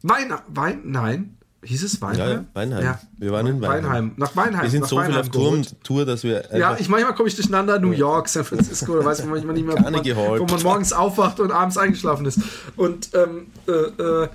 Wein, 0.03 0.33
Wein, 0.49 0.81
nein. 0.85 1.37
Hieß 1.63 1.83
es 1.83 2.01
Weinheim? 2.01 2.19
Ja, 2.19 2.35
ja, 2.37 2.45
Weinheim. 2.55 2.95
Wir 3.19 3.33
waren 3.33 3.47
in 3.47 3.61
Weinheim. 3.61 4.13
Nach 4.17 4.35
Weinheim. 4.35 4.63
Wir 4.63 4.71
sind 4.71 4.81
nach 4.81 4.89
so 4.89 4.97
viel 4.97 5.09
Weinheim 5.09 5.21
auf 5.21 5.29
Tour, 5.29 5.51
geholt. 5.51 5.85
Tour, 5.85 6.07
dass 6.07 6.25
wir 6.25 6.45
Ja, 6.57 6.77
ich 6.79 6.89
manchmal 6.89 7.15
komme 7.15 7.29
ich 7.29 7.37
durcheinander, 7.37 7.79
New 7.79 7.91
York, 7.91 8.31
San 8.31 8.45
Francisco, 8.45 8.97
da 8.97 9.05
weiß 9.05 9.21
man 9.21 9.31
manchmal 9.31 9.55
nicht 9.55 9.67
mehr, 9.67 9.77
wo 9.77 9.83
man, 9.83 10.41
wo 10.41 10.47
man 10.47 10.63
morgens 10.63 10.95
aufwacht 10.95 11.39
und 11.39 11.53
abends 11.53 11.77
eingeschlafen 11.77 12.25
ist. 12.25 12.41
Und, 12.77 13.11
ähm, 13.15 13.49
äh, 13.69 13.73
äh, 13.73 14.29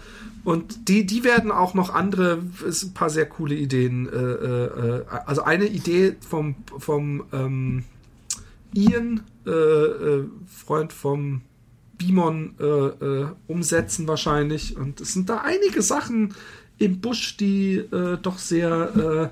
und 0.43 0.87
die, 0.87 1.07
die 1.07 1.23
werden 1.23 1.51
auch 1.51 1.73
noch 1.73 1.91
andere, 1.91 2.43
ein 2.63 2.93
paar 2.93 3.09
sehr 3.09 3.25
coole 3.25 3.55
Ideen. 3.55 4.07
Äh, 4.07 4.15
äh, 4.15 4.97
äh, 4.99 5.05
also 5.25 5.41
eine 5.41 5.65
Idee 5.65 6.15
vom, 6.29 6.55
vom 6.77 7.23
ähm, 7.33 7.85
Ian, 8.75 9.23
äh, 9.45 9.49
äh, 9.49 10.25
Freund 10.45 10.93
vom 10.93 11.41
Bimon, 11.97 12.55
äh, 12.59 12.63
äh, 12.63 13.27
umsetzen 13.47 14.07
wahrscheinlich. 14.07 14.77
Und 14.77 15.01
es 15.01 15.13
sind 15.13 15.29
da 15.29 15.37
einige 15.37 15.81
Sachen 15.81 16.35
im 16.77 16.99
Busch, 16.99 17.37
die 17.37 17.77
äh, 17.77 18.17
doch 18.21 18.37
sehr 18.37 19.31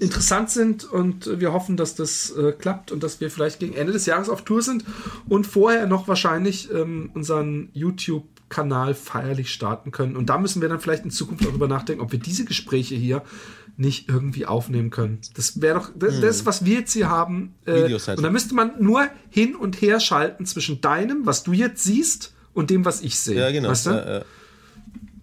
interessant 0.00 0.50
sind 0.50 0.84
und 0.84 1.40
wir 1.40 1.52
hoffen, 1.52 1.76
dass 1.76 1.94
das 1.94 2.30
äh, 2.30 2.52
klappt 2.52 2.90
und 2.90 3.02
dass 3.02 3.20
wir 3.20 3.30
vielleicht 3.30 3.60
gegen 3.60 3.74
Ende 3.74 3.92
des 3.92 4.06
Jahres 4.06 4.28
auf 4.28 4.42
Tour 4.42 4.62
sind 4.62 4.84
und 5.28 5.46
vorher 5.46 5.86
noch 5.86 6.08
wahrscheinlich 6.08 6.70
ähm, 6.72 7.10
unseren 7.12 7.68
YouTube-Kanal 7.74 8.94
feierlich 8.94 9.52
starten 9.52 9.90
können. 9.90 10.16
Und 10.16 10.30
da 10.30 10.38
müssen 10.38 10.62
wir 10.62 10.70
dann 10.70 10.80
vielleicht 10.80 11.04
in 11.04 11.10
Zukunft 11.10 11.44
darüber 11.44 11.68
nachdenken, 11.68 12.02
ob 12.02 12.12
wir 12.12 12.18
diese 12.18 12.46
Gespräche 12.46 12.94
hier 12.94 13.22
nicht 13.80 14.08
irgendwie 14.08 14.46
aufnehmen 14.46 14.90
können. 14.90 15.20
Das 15.34 15.60
wäre 15.60 15.78
doch 15.78 15.90
das, 15.96 16.20
das, 16.20 16.46
was 16.46 16.64
wir 16.64 16.80
jetzt 16.80 16.92
hier 16.92 17.08
haben. 17.08 17.54
Äh, 17.64 17.92
und 17.94 18.22
da 18.22 18.30
müsste 18.30 18.54
man 18.54 18.72
nur 18.78 19.08
hin 19.30 19.56
und 19.56 19.80
her 19.80 20.00
schalten 20.00 20.46
zwischen 20.46 20.80
deinem, 20.80 21.26
was 21.26 21.42
du 21.42 21.52
jetzt 21.52 21.82
siehst, 21.82 22.34
und 22.52 22.70
dem, 22.70 22.84
was 22.84 23.00
ich 23.00 23.18
sehe. 23.18 23.40
Ja, 23.40 23.50
genau. 23.50 23.70
Weißt 23.70 23.86
du? 23.86 23.90
Ja, 23.90 24.18
ja. 24.18 24.24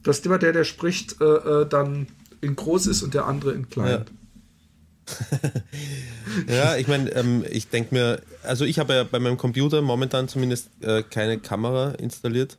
Dass 0.03 0.19
immer 0.19 0.37
der, 0.37 0.53
der 0.53 0.63
spricht, 0.63 1.21
äh, 1.21 1.25
äh, 1.25 1.67
dann 1.67 2.07
in 2.41 2.55
groß 2.55 2.87
ist 2.87 3.03
und 3.03 3.13
der 3.13 3.25
andere 3.25 3.51
in 3.53 3.69
klein. 3.69 4.05
Ja, 6.47 6.75
ich 6.77 6.87
meine, 6.87 7.09
ähm, 7.11 7.45
ich 7.49 7.69
denke 7.69 7.95
mir, 7.95 8.21
also 8.43 8.65
ich 8.65 8.79
habe 8.79 8.93
ja 8.93 9.03
bei 9.03 9.19
meinem 9.19 9.37
Computer 9.37 9.81
momentan 9.81 10.27
zumindest 10.27 10.69
äh, 10.81 11.03
keine 11.03 11.39
Kamera 11.39 11.91
installiert. 11.91 12.57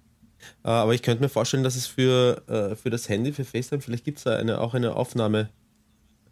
Äh, 0.64 0.68
aber 0.68 0.94
ich 0.94 1.02
könnte 1.02 1.22
mir 1.22 1.28
vorstellen, 1.28 1.62
dass 1.62 1.76
es 1.76 1.86
für, 1.86 2.42
äh, 2.48 2.74
für 2.74 2.90
das 2.90 3.08
Handy, 3.08 3.32
für 3.32 3.44
FaceTime, 3.44 3.82
vielleicht 3.82 4.04
gibt 4.04 4.18
es 4.18 4.24
da 4.24 4.36
eine, 4.36 4.60
auch 4.60 4.74
eine 4.74 4.96
Aufnahme, 4.96 5.50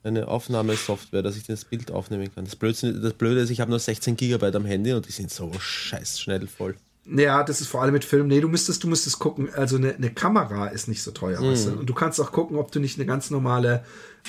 eine 0.07 0.29
Aufnahmesoftware, 0.29 1.23
dass 1.23 1.37
ich 1.37 1.45
das 1.45 1.65
Bild 1.65 1.91
aufnehmen 1.91 2.31
kann. 2.35 2.45
Das 2.45 2.57
Blöde, 2.57 3.01
das 3.01 3.13
Blöde 3.15 3.41
ist, 3.41 3.51
ich 3.51 3.61
habe 3.61 3.71
nur 3.71 3.81
16 3.81 4.17
Gigabyte 4.17 4.57
am 4.57 4.65
Handy 4.65 4.93
und 4.93 5.07
die 5.07 5.13
sind 5.13 5.31
so 5.31 5.53
scheiß 5.59 6.21
schnell 6.21 6.47
voll. 6.47 6.77
Ja, 7.09 7.45
das 7.45 7.61
ist 7.61 7.69
vor 7.69 7.83
allem 7.83 7.93
mit 7.93 8.05
Film. 8.05 8.27
Nee, 8.27 8.41
du 8.41 8.49
müsstest, 8.49 8.83
du 8.83 8.89
müsstest 8.89 9.19
gucken. 9.19 9.49
Also 9.55 9.77
eine, 9.77 9.95
eine 9.95 10.11
Kamera 10.11 10.67
ist 10.69 10.89
nicht 10.89 11.03
so 11.03 11.13
teuer, 11.13 11.41
weißt 11.41 11.69
du? 11.69 11.71
Und 11.79 11.87
du 11.87 11.95
kannst 11.95 12.21
auch 12.21 12.33
gucken, 12.33 12.57
ob 12.57 12.73
du 12.73 12.81
nicht 12.81 12.99
eine 12.99 13.07
ganz 13.07 13.31
normale 13.31 13.85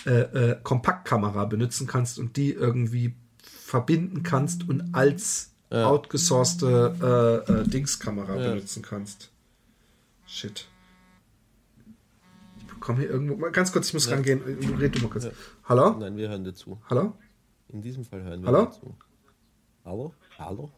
äh, 0.06 0.12
äh, 0.12 0.58
Kompaktkamera 0.62 1.46
benutzen 1.46 1.88
kannst 1.88 2.20
und 2.20 2.38
die 2.38 2.52
irgendwie 2.52 3.16
verbinden 3.42 4.22
kannst 4.22 4.70
und 4.70 4.94
als 4.94 5.52
outgesourcete 5.70 7.44
äh, 7.48 7.52
äh, 7.52 7.68
Dingskamera 7.68 8.36
benutzen 8.36 8.82
kannst. 8.82 9.30
Shit. 10.26 10.68
Bekomme 12.88 13.02
hier 13.02 13.10
irgendwo. 13.10 13.36
Mal 13.36 13.52
ganz 13.52 13.72
kurz, 13.72 13.88
ich 13.88 13.94
muss 13.94 14.06
ja. 14.06 14.16
rangehen. 14.16 14.42
Red 14.80 14.96
du 14.96 15.02
mal 15.02 15.10
kurz. 15.10 15.26
Ja. 15.26 15.32
Hallo? 15.66 15.98
Nein, 16.00 16.16
wir 16.16 16.30
hören 16.30 16.44
dir 16.44 16.54
zu. 16.54 16.80
Hallo? 16.90 17.18
In 17.68 17.82
diesem 17.82 18.06
Fall 18.06 18.24
hören 18.24 18.42
wir 18.42 18.48
Hallo? 18.48 18.66
dir 18.66 18.72
zu. 18.72 18.96
Hallo? 19.84 20.14
Hallo? 20.38 20.72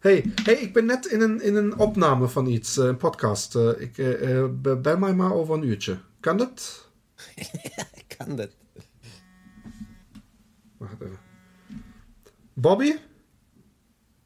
Hey, 0.00 0.30
hey, 0.44 0.54
ik 0.54 0.74
ben 0.74 0.86
net 0.86 1.06
in 1.06 1.20
een, 1.20 1.40
in 1.40 1.56
een 1.56 1.78
opname 1.78 2.28
van 2.28 2.46
iets, 2.46 2.76
een 2.76 2.96
podcast. 2.96 3.54
Uh, 3.54 3.80
ik, 3.80 3.98
uh, 3.98 4.46
bel 4.82 4.98
mij 4.98 5.14
maar 5.14 5.32
over 5.32 5.54
een 5.54 5.64
uurtje. 5.64 5.98
Kan 6.20 6.36
dat? 6.36 6.90
kan 8.16 8.36
dat. 8.36 8.50
Wacht 10.76 11.00
even. 11.00 11.18
Bobby? 12.52 12.96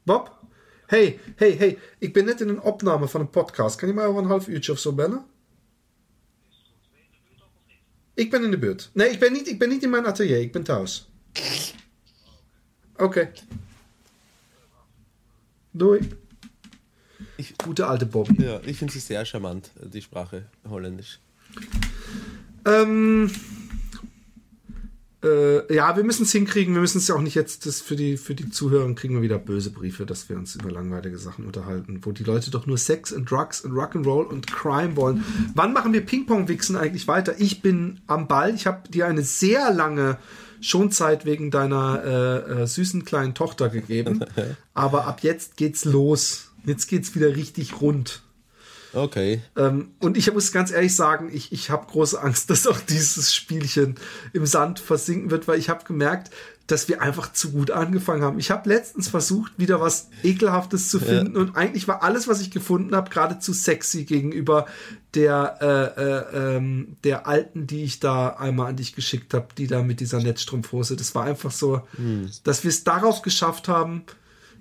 Bob? 0.03 0.39
Hey, 0.85 1.19
hey, 1.35 1.51
hey, 1.51 1.77
ik 1.97 2.13
ben 2.13 2.25
net 2.25 2.41
in 2.41 2.49
een 2.49 2.61
opname 2.61 3.07
van 3.07 3.21
een 3.21 3.29
podcast. 3.29 3.75
Kan 3.75 3.87
je 3.87 3.93
mij 3.93 4.05
over 4.05 4.21
een 4.21 4.29
half 4.29 4.47
uurtje 4.47 4.71
of 4.71 4.79
zo 4.79 4.93
bellen? 4.93 5.25
Ik 8.21 8.29
ben 8.29 8.43
in 8.43 8.51
de 8.51 8.57
buurt. 8.57 8.89
Nee, 8.93 9.09
ik 9.09 9.19
ben 9.19 9.33
niet, 9.33 9.47
ik 9.47 9.59
ben 9.59 9.69
niet 9.69 9.83
in 9.83 9.89
mijn 9.89 10.05
atelier. 10.05 10.41
Ik 10.41 10.51
ben 10.51 10.63
thuis. 10.63 11.09
Oké. 12.93 13.03
Okay. 13.03 13.31
Doei. 15.71 16.09
Ich, 17.35 17.53
Gute 17.57 17.83
alte 17.83 18.05
Bobby. 18.05 18.43
Ja, 18.43 18.59
ich 18.63 18.77
finde 18.77 18.93
sie 18.93 19.01
sehr 19.01 19.25
charmant, 19.25 19.71
die 19.91 20.01
Sprache 20.01 20.43
Holländisch. 20.69 21.19
Ähm, 22.63 23.31
äh, 25.23 25.73
ja, 25.73 25.95
wir 25.95 26.03
müssen 26.03 26.23
es 26.23 26.31
hinkriegen. 26.31 26.73
Wir 26.73 26.81
müssen 26.81 26.97
es 26.97 27.07
ja 27.07 27.15
auch 27.15 27.21
nicht 27.21 27.35
jetzt, 27.35 27.65
das 27.65 27.79
für 27.79 27.95
die, 27.95 28.17
für 28.17 28.33
die 28.33 28.49
Zuhörer 28.49 28.91
kriegen 28.95 29.15
wir 29.15 29.21
wieder 29.21 29.37
böse 29.37 29.69
Briefe, 29.69 30.05
dass 30.05 30.29
wir 30.29 30.37
uns 30.37 30.55
über 30.55 30.71
langweilige 30.71 31.17
Sachen 31.17 31.45
unterhalten, 31.45 32.01
wo 32.03 32.11
die 32.11 32.23
Leute 32.23 32.49
doch 32.49 32.65
nur 32.65 32.77
Sex 32.77 33.11
und 33.11 33.29
Drugs 33.29 33.61
und 33.61 33.73
Rock'n'Roll 33.73 34.25
und 34.25 34.47
Crime 34.47 34.95
wollen. 34.95 35.23
Wann 35.53 35.73
machen 35.73 35.93
wir 35.93 36.01
Ping-Pong-Wichsen 36.01 36.75
eigentlich 36.75 37.07
weiter? 37.07 37.35
Ich 37.37 37.61
bin 37.61 37.99
am 38.07 38.27
Ball. 38.27 38.55
Ich 38.55 38.65
habe 38.65 38.89
dir 38.89 39.05
eine 39.05 39.21
sehr 39.21 39.71
lange 39.71 40.17
Schonzeit 40.59 41.25
wegen 41.25 41.51
deiner 41.51 42.03
äh, 42.03 42.63
äh, 42.63 42.67
süßen 42.67 43.05
kleinen 43.05 43.35
Tochter 43.35 43.69
gegeben. 43.69 44.25
Aber 44.73 45.05
ab 45.05 45.21
jetzt 45.21 45.57
geht's 45.57 45.85
los. 45.85 46.51
Jetzt 46.65 46.87
geht's 46.87 47.15
wieder 47.15 47.35
richtig 47.35 47.81
rund. 47.81 48.21
Okay. 48.93 49.41
Ähm, 49.55 49.91
und 49.99 50.17
ich 50.17 50.31
muss 50.33 50.51
ganz 50.51 50.71
ehrlich 50.71 50.95
sagen, 50.95 51.29
ich, 51.31 51.51
ich 51.51 51.69
habe 51.69 51.87
große 51.87 52.21
Angst, 52.21 52.49
dass 52.49 52.67
auch 52.67 52.79
dieses 52.79 53.33
Spielchen 53.33 53.95
im 54.33 54.45
Sand 54.45 54.79
versinken 54.79 55.31
wird, 55.31 55.47
weil 55.47 55.59
ich 55.59 55.69
habe 55.69 55.85
gemerkt, 55.85 56.31
dass 56.67 56.87
wir 56.87 57.01
einfach 57.01 57.33
zu 57.33 57.51
gut 57.51 57.71
angefangen 57.71 58.23
haben. 58.23 58.39
Ich 58.39 58.49
habe 58.49 58.69
letztens 58.69 59.09
versucht, 59.09 59.51
wieder 59.57 59.81
was 59.81 60.09
Ekelhaftes 60.23 60.89
zu 60.89 60.99
finden 60.99 61.35
ja. 61.35 61.41
und 61.41 61.57
eigentlich 61.57 61.87
war 61.87 62.01
alles, 62.01 62.27
was 62.27 62.39
ich 62.39 62.49
gefunden 62.49 62.95
habe, 62.95 63.09
geradezu 63.09 63.51
sexy 63.51 64.05
gegenüber 64.05 64.67
der, 65.13 65.57
äh, 65.61 66.01
äh, 66.01 66.55
ähm, 66.55 66.95
der 67.03 67.27
alten, 67.27 67.67
die 67.67 67.83
ich 67.83 67.99
da 67.99 68.29
einmal 68.29 68.69
an 68.69 68.77
dich 68.77 68.95
geschickt 68.95 69.33
habe, 69.33 69.47
die 69.57 69.67
da 69.67 69.83
mit 69.83 69.99
dieser 69.99 70.21
Netzstrumpfhose. 70.21 70.95
Das 70.95 71.13
war 71.13 71.25
einfach 71.25 71.51
so, 71.51 71.81
hm. 71.97 72.29
dass 72.45 72.63
wir 72.63 72.69
es 72.69 72.85
darauf 72.85 73.21
geschafft 73.21 73.67
haben, 73.67 74.03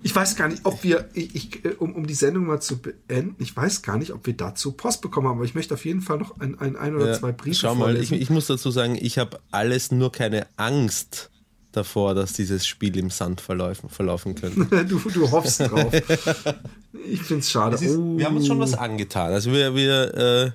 ich 0.02 0.14
weiß 0.14 0.36
gar 0.36 0.48
nicht, 0.48 0.64
ob 0.64 0.82
wir, 0.82 1.08
ich, 1.12 1.34
ich, 1.34 1.64
äh, 1.64 1.74
um, 1.78 1.94
um 1.94 2.06
die 2.06 2.14
Sendung 2.14 2.46
mal 2.46 2.60
zu 2.60 2.78
beenden, 2.78 3.36
ich 3.38 3.54
weiß 3.54 3.82
gar 3.82 3.98
nicht, 3.98 4.12
ob 4.12 4.26
wir 4.26 4.34
dazu 4.34 4.72
Post 4.72 5.02
bekommen 5.02 5.28
haben, 5.28 5.36
aber 5.36 5.44
ich 5.44 5.54
möchte 5.54 5.74
auf 5.74 5.84
jeden 5.84 6.00
Fall 6.00 6.18
noch 6.18 6.40
ein, 6.40 6.58
ein, 6.58 6.76
ein 6.76 6.94
oder 6.94 7.08
ja, 7.08 7.18
zwei 7.18 7.32
Briefe 7.32 7.56
Schau 7.56 7.74
mal, 7.74 7.96
ich, 7.96 8.12
ich, 8.12 8.30
muss 8.30 8.46
dazu 8.46 8.70
sagen, 8.70 8.96
ich 9.00 9.18
habe 9.18 9.40
alles 9.50 9.92
nur 9.92 10.10
keine 10.10 10.46
Angst 10.56 11.30
davor, 11.72 12.14
dass 12.14 12.32
dieses 12.32 12.66
Spiel 12.66 12.96
im 12.96 13.10
Sand 13.10 13.40
verlaufen, 13.40 13.90
verlaufen 13.90 14.34
könnte. 14.34 14.84
du, 14.86 14.98
du 14.98 15.30
hoffst 15.30 15.60
drauf. 15.60 15.92
ich 15.92 17.22
finde 17.22 17.40
es 17.40 17.50
schade. 17.50 17.76
oh. 17.76 18.16
Wir 18.16 18.26
haben 18.26 18.36
uns 18.36 18.46
schon 18.46 18.58
was 18.58 18.74
angetan. 18.74 19.32
Also 19.32 19.52
wir, 19.52 19.74
wir, 19.74 20.14
äh, 20.14 20.50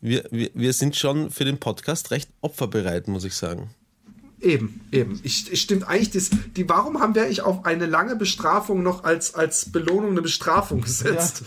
wir, 0.00 0.24
wir, 0.30 0.50
wir 0.54 0.72
sind 0.72 0.94
schon 0.94 1.30
für 1.30 1.44
den 1.44 1.58
Podcast 1.58 2.10
recht 2.10 2.28
opferbereit, 2.42 3.08
muss 3.08 3.24
ich 3.24 3.34
sagen. 3.34 3.70
Eben, 4.44 4.80
eben. 4.92 5.18
Ich, 5.22 5.50
ich 5.50 5.62
stimmt 5.62 5.88
eigentlich, 5.88 6.10
das, 6.10 6.30
die, 6.54 6.68
warum 6.68 7.00
haben 7.00 7.14
wir 7.14 7.22
eigentlich 7.22 7.40
auf 7.40 7.64
eine 7.64 7.86
lange 7.86 8.14
Bestrafung 8.14 8.82
noch 8.82 9.02
als, 9.02 9.34
als 9.34 9.72
Belohnung 9.72 10.10
eine 10.10 10.22
Bestrafung 10.22 10.82
gesetzt? 10.82 11.44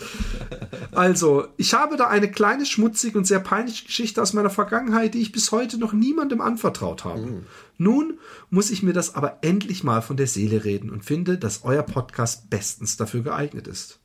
Ja. 0.50 0.98
Also, 0.98 1.46
ich 1.56 1.74
habe 1.74 1.96
da 1.96 2.08
eine 2.08 2.28
kleine, 2.28 2.66
schmutzige 2.66 3.16
und 3.16 3.24
sehr 3.24 3.38
peinliche 3.38 3.86
Geschichte 3.86 4.20
aus 4.20 4.32
meiner 4.32 4.50
Vergangenheit, 4.50 5.14
die 5.14 5.20
ich 5.20 5.30
bis 5.30 5.52
heute 5.52 5.78
noch 5.78 5.92
niemandem 5.92 6.40
anvertraut 6.40 7.04
habe. 7.04 7.20
Mhm. 7.20 7.46
Nun 7.76 8.18
muss 8.50 8.70
ich 8.70 8.82
mir 8.82 8.92
das 8.92 9.14
aber 9.14 9.38
endlich 9.42 9.84
mal 9.84 10.02
von 10.02 10.16
der 10.16 10.26
Seele 10.26 10.64
reden 10.64 10.90
und 10.90 11.04
finde, 11.04 11.38
dass 11.38 11.62
euer 11.62 11.84
Podcast 11.84 12.50
bestens 12.50 12.96
dafür 12.96 13.22
geeignet 13.22 13.68
ist. 13.68 14.00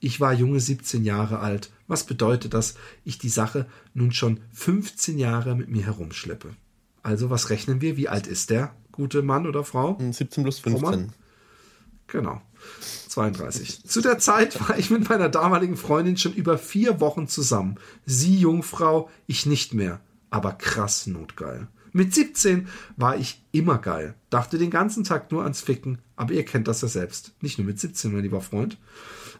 Ich 0.00 0.20
war 0.20 0.32
junge 0.32 0.60
17 0.60 1.04
Jahre 1.04 1.40
alt. 1.40 1.70
Was 1.86 2.04
bedeutet 2.04 2.54
das? 2.54 2.76
Ich 3.04 3.18
die 3.18 3.28
Sache 3.28 3.66
nun 3.92 4.12
schon 4.12 4.40
15 4.54 5.18
Jahre 5.18 5.54
mit 5.54 5.68
mir 5.68 5.84
herumschleppe. 5.84 6.50
Also 7.08 7.30
was 7.30 7.48
rechnen 7.48 7.80
wir? 7.80 7.96
Wie 7.96 8.10
alt 8.10 8.26
ist 8.26 8.50
der 8.50 8.74
gute 8.92 9.22
Mann 9.22 9.46
oder 9.46 9.64
Frau? 9.64 9.96
17 9.98 10.44
plus 10.44 10.58
15. 10.58 11.14
Genau. 12.06 12.42
32. 13.08 13.84
Zu 13.84 14.02
der 14.02 14.18
Zeit 14.18 14.60
war 14.68 14.78
ich 14.78 14.90
mit 14.90 15.08
meiner 15.08 15.30
damaligen 15.30 15.78
Freundin 15.78 16.18
schon 16.18 16.34
über 16.34 16.58
vier 16.58 17.00
Wochen 17.00 17.26
zusammen. 17.26 17.76
Sie 18.04 18.36
Jungfrau, 18.36 19.08
ich 19.26 19.46
nicht 19.46 19.72
mehr. 19.72 20.00
Aber 20.28 20.52
krass 20.52 21.06
notgeil. 21.06 21.68
Mit 21.92 22.12
17 22.12 22.68
war 22.98 23.16
ich 23.16 23.42
immer 23.52 23.78
geil. 23.78 24.14
Dachte 24.28 24.58
den 24.58 24.70
ganzen 24.70 25.02
Tag 25.02 25.32
nur 25.32 25.44
ans 25.44 25.62
Ficken. 25.62 26.00
Aber 26.14 26.34
ihr 26.34 26.44
kennt 26.44 26.68
das 26.68 26.82
ja 26.82 26.88
selbst. 26.88 27.32
Nicht 27.40 27.56
nur 27.56 27.66
mit 27.66 27.80
17, 27.80 28.12
mein 28.12 28.22
lieber 28.22 28.42
Freund. 28.42 28.76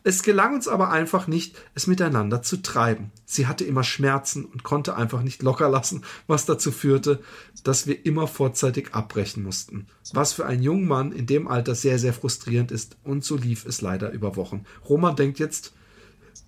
Es 0.03 0.23
gelang 0.23 0.55
uns 0.55 0.69
aber 0.69 0.91
einfach 0.91 1.27
nicht, 1.27 1.57
es 1.75 1.87
miteinander 1.87 2.43
zu 2.43 2.63
treiben. 2.63 3.11
Sie 3.25 3.47
hatte 3.47 3.65
immer 3.65 3.85
Schmerzen 3.85 4.45
und 4.45 4.63
konnte 4.63 4.97
einfach 4.97 5.23
nicht 5.23 5.43
locker 5.43 5.69
lassen, 5.69 6.05
was 6.27 6.47
dazu 6.47 6.71
führte, 6.73 7.21
dass 7.65 7.87
wir 7.87 8.07
immer 8.07 8.27
vorzeitig 8.27 8.95
abbrechen 8.95 9.43
mussten. 9.43 9.87
Was 10.13 10.33
für 10.33 10.47
einen 10.47 10.63
jungen 10.63 10.87
Mann 10.87 11.13
in 11.13 11.27
dem 11.27 11.49
Alter 11.49 11.75
sehr, 11.75 11.99
sehr 11.99 12.13
frustrierend 12.13 12.71
ist. 12.71 12.97
Und 13.05 13.25
so 13.25 13.37
lief 13.37 13.67
es 13.67 13.81
leider 13.81 14.11
über 14.13 14.37
Wochen. 14.37 14.65
Roman 14.89 15.17
denkt 15.17 15.39
jetzt, 15.39 15.73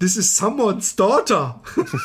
This 0.00 0.16
is 0.16 0.34
someone's 0.34 0.96
daughter. 0.96 1.60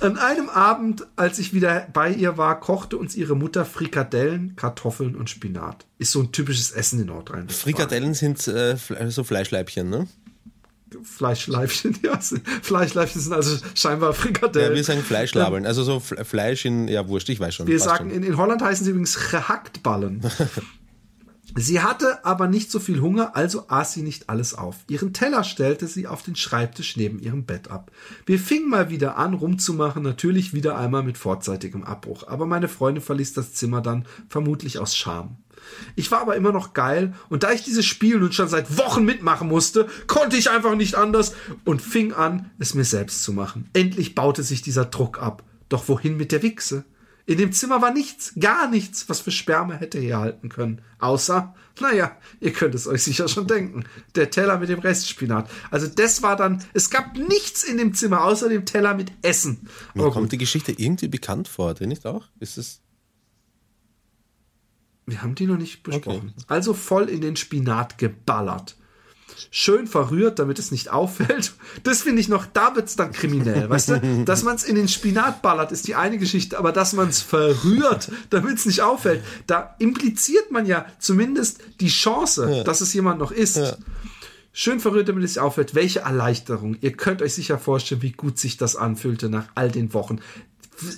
An 0.00 0.16
einem 0.16 0.48
Abend, 0.48 1.04
als 1.16 1.40
ich 1.40 1.52
wieder 1.52 1.88
bei 1.92 2.12
ihr 2.12 2.38
war, 2.38 2.60
kochte 2.60 2.96
uns 2.96 3.16
ihre 3.16 3.34
Mutter 3.34 3.64
Frikadellen, 3.64 4.54
Kartoffeln 4.54 5.16
und 5.16 5.28
Spinat. 5.28 5.84
Ist 5.98 6.12
so 6.12 6.20
ein 6.20 6.30
typisches 6.30 6.70
Essen 6.70 7.00
in 7.00 7.06
Nordrhein-Westfalen. 7.06 7.74
Frikadellen 7.74 8.14
sind 8.14 8.46
äh, 8.46 8.76
so 9.08 9.24
Fleischleibchen, 9.24 9.90
ne? 9.90 10.06
Fleischleibchen, 11.02 11.98
ja. 12.04 12.20
Fleischleibchen 12.62 13.20
sind 13.20 13.32
also 13.32 13.56
scheinbar 13.74 14.12
Frikadellen. 14.12 14.70
Ja, 14.70 14.76
wir 14.76 14.84
sagen 14.84 15.02
Fleischlabeln. 15.02 15.66
Also 15.66 15.82
so 15.82 15.98
Fleisch 15.98 16.64
in, 16.64 16.86
ja, 16.86 17.08
wurscht, 17.08 17.28
ich 17.28 17.40
weiß 17.40 17.56
schon. 17.56 17.66
Wir 17.66 17.80
sagen, 17.80 18.10
in, 18.10 18.22
in, 18.22 18.36
Holland 18.36 18.62
heißen 18.62 18.84
sie 18.84 18.90
übrigens 18.90 19.18
Gehaktballen. 19.30 20.20
Sie 21.54 21.80
hatte 21.80 22.24
aber 22.24 22.48
nicht 22.48 22.70
so 22.70 22.78
viel 22.78 23.00
Hunger, 23.00 23.36
also 23.36 23.68
aß 23.68 23.92
sie 23.92 24.02
nicht 24.02 24.28
alles 24.30 24.54
auf. 24.54 24.76
Ihren 24.88 25.12
Teller 25.12 25.44
stellte 25.44 25.86
sie 25.86 26.06
auf 26.06 26.22
den 26.22 26.36
Schreibtisch 26.36 26.96
neben 26.96 27.18
ihrem 27.18 27.44
Bett 27.44 27.70
ab. 27.70 27.90
Wir 28.24 28.38
fingen 28.38 28.70
mal 28.70 28.90
wieder 28.90 29.16
an, 29.16 29.34
rumzumachen, 29.34 30.02
natürlich 30.02 30.54
wieder 30.54 30.78
einmal 30.78 31.02
mit 31.02 31.18
vorzeitigem 31.18 31.84
Abbruch. 31.84 32.26
Aber 32.26 32.46
meine 32.46 32.68
Freundin 32.68 33.02
verließ 33.02 33.34
das 33.34 33.52
Zimmer 33.52 33.82
dann, 33.82 34.06
vermutlich 34.28 34.78
aus 34.78 34.96
Scham. 34.96 35.36
Ich 35.94 36.10
war 36.10 36.20
aber 36.20 36.36
immer 36.36 36.52
noch 36.52 36.72
geil 36.72 37.14
und 37.28 37.42
da 37.42 37.52
ich 37.52 37.62
dieses 37.62 37.86
Spiel 37.86 38.18
nun 38.18 38.32
schon 38.32 38.48
seit 38.48 38.78
Wochen 38.78 39.04
mitmachen 39.04 39.48
musste, 39.48 39.86
konnte 40.06 40.36
ich 40.36 40.50
einfach 40.50 40.74
nicht 40.74 40.96
anders 40.96 41.34
und 41.64 41.82
fing 41.82 42.12
an, 42.12 42.50
es 42.58 42.74
mir 42.74 42.84
selbst 42.84 43.22
zu 43.22 43.32
machen. 43.32 43.68
Endlich 43.72 44.14
baute 44.14 44.42
sich 44.42 44.62
dieser 44.62 44.86
Druck 44.86 45.20
ab. 45.20 45.44
Doch 45.68 45.88
wohin 45.88 46.16
mit 46.16 46.32
der 46.32 46.42
Wichse? 46.42 46.84
In 47.24 47.38
dem 47.38 47.52
Zimmer 47.52 47.80
war 47.80 47.92
nichts, 47.92 48.32
gar 48.38 48.68
nichts, 48.68 49.08
was 49.08 49.20
für 49.20 49.30
Sperma 49.30 49.74
hätte 49.74 49.98
herhalten 50.00 50.48
können. 50.48 50.82
Außer, 50.98 51.54
naja, 51.80 52.16
ihr 52.40 52.52
könnt 52.52 52.74
es 52.74 52.86
euch 52.86 53.04
sicher 53.04 53.28
schon 53.28 53.46
denken, 53.46 53.84
der 54.16 54.30
Teller 54.30 54.58
mit 54.58 54.68
dem 54.68 54.80
Restspinat. 54.80 55.48
Also 55.70 55.86
das 55.86 56.22
war 56.22 56.36
dann, 56.36 56.64
es 56.74 56.90
gab 56.90 57.16
nichts 57.16 57.62
in 57.62 57.78
dem 57.78 57.94
Zimmer 57.94 58.24
außer 58.24 58.48
dem 58.48 58.66
Teller 58.66 58.94
mit 58.94 59.12
Essen. 59.22 59.68
Mir 59.94 60.04
kommt 60.04 60.16
gut. 60.16 60.32
die 60.32 60.38
Geschichte 60.38 60.72
irgendwie 60.72 61.08
bekannt 61.08 61.48
vor, 61.48 61.74
dir 61.74 61.86
nicht 61.86 62.06
auch? 62.06 62.26
Ist 62.40 62.58
es 62.58 62.80
wir 65.04 65.20
haben 65.20 65.34
die 65.34 65.46
noch 65.46 65.58
nicht 65.58 65.82
besprochen. 65.82 66.32
Okay. 66.36 66.44
Also 66.46 66.74
voll 66.74 67.08
in 67.08 67.20
den 67.20 67.36
Spinat 67.36 67.98
geballert 67.98 68.76
schön 69.50 69.86
verrührt, 69.86 70.38
damit 70.38 70.58
es 70.58 70.70
nicht 70.70 70.90
auffällt. 70.90 71.52
Das 71.82 72.02
finde 72.02 72.20
ich 72.20 72.28
noch, 72.28 72.46
da 72.46 72.74
wird 72.74 72.88
es 72.88 72.96
dann 72.96 73.12
kriminell, 73.12 73.68
weißt 73.68 73.88
du? 73.90 74.00
Dass 74.24 74.42
man 74.42 74.56
es 74.56 74.64
in 74.64 74.76
den 74.76 74.88
Spinat 74.88 75.42
ballert, 75.42 75.72
ist 75.72 75.88
die 75.88 75.94
eine 75.94 76.18
Geschichte, 76.18 76.58
aber 76.58 76.72
dass 76.72 76.92
man 76.92 77.08
es 77.08 77.20
verrührt, 77.20 78.10
damit 78.30 78.58
es 78.58 78.66
nicht 78.66 78.82
auffällt, 78.82 79.22
da 79.46 79.74
impliziert 79.78 80.50
man 80.50 80.66
ja 80.66 80.86
zumindest 80.98 81.60
die 81.80 81.88
Chance, 81.88 82.50
ja. 82.50 82.64
dass 82.64 82.80
es 82.80 82.92
jemand 82.94 83.18
noch 83.18 83.30
isst. 83.30 83.56
Ja. 83.56 83.76
Schön 84.52 84.80
verrührt, 84.80 85.08
damit 85.08 85.24
es 85.24 85.30
nicht 85.30 85.40
auffällt. 85.40 85.74
Welche 85.74 86.00
Erleichterung. 86.00 86.76
Ihr 86.80 86.92
könnt 86.92 87.22
euch 87.22 87.34
sicher 87.34 87.58
vorstellen, 87.58 88.02
wie 88.02 88.12
gut 88.12 88.38
sich 88.38 88.58
das 88.58 88.76
anfühlte 88.76 89.30
nach 89.30 89.46
all 89.54 89.70
den 89.70 89.94
Wochen. 89.94 90.20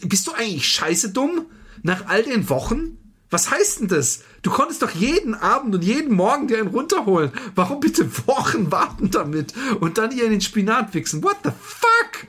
Bist 0.03 0.26
du 0.26 0.32
eigentlich 0.32 0.66
scheiße 0.66 1.11
dumm? 1.11 1.47
Nach 1.82 2.07
all 2.07 2.24
den 2.24 2.49
Wochen? 2.49 2.99
Was 3.35 3.51
heißt 3.51 3.80
denn 3.80 3.89
das? 3.89 4.20
Du 4.43 4.51
konntest 4.53 4.80
doch 4.80 4.93
jeden 4.93 5.35
Abend 5.35 5.74
und 5.74 5.82
jeden 5.82 6.14
Morgen 6.14 6.47
dir 6.47 6.59
einen 6.59 6.68
runterholen. 6.68 7.32
Warum 7.57 7.80
bitte 7.80 8.09
Wochen 8.28 8.70
warten 8.70 9.11
damit 9.11 9.53
und 9.80 9.99
dann 9.99 10.12
ihr 10.16 10.24
in 10.26 10.30
den 10.30 10.41
Spinat 10.41 10.95
wichsen? 10.95 11.20
What 11.24 11.39
the 11.43 11.51
fuck? 11.61 12.28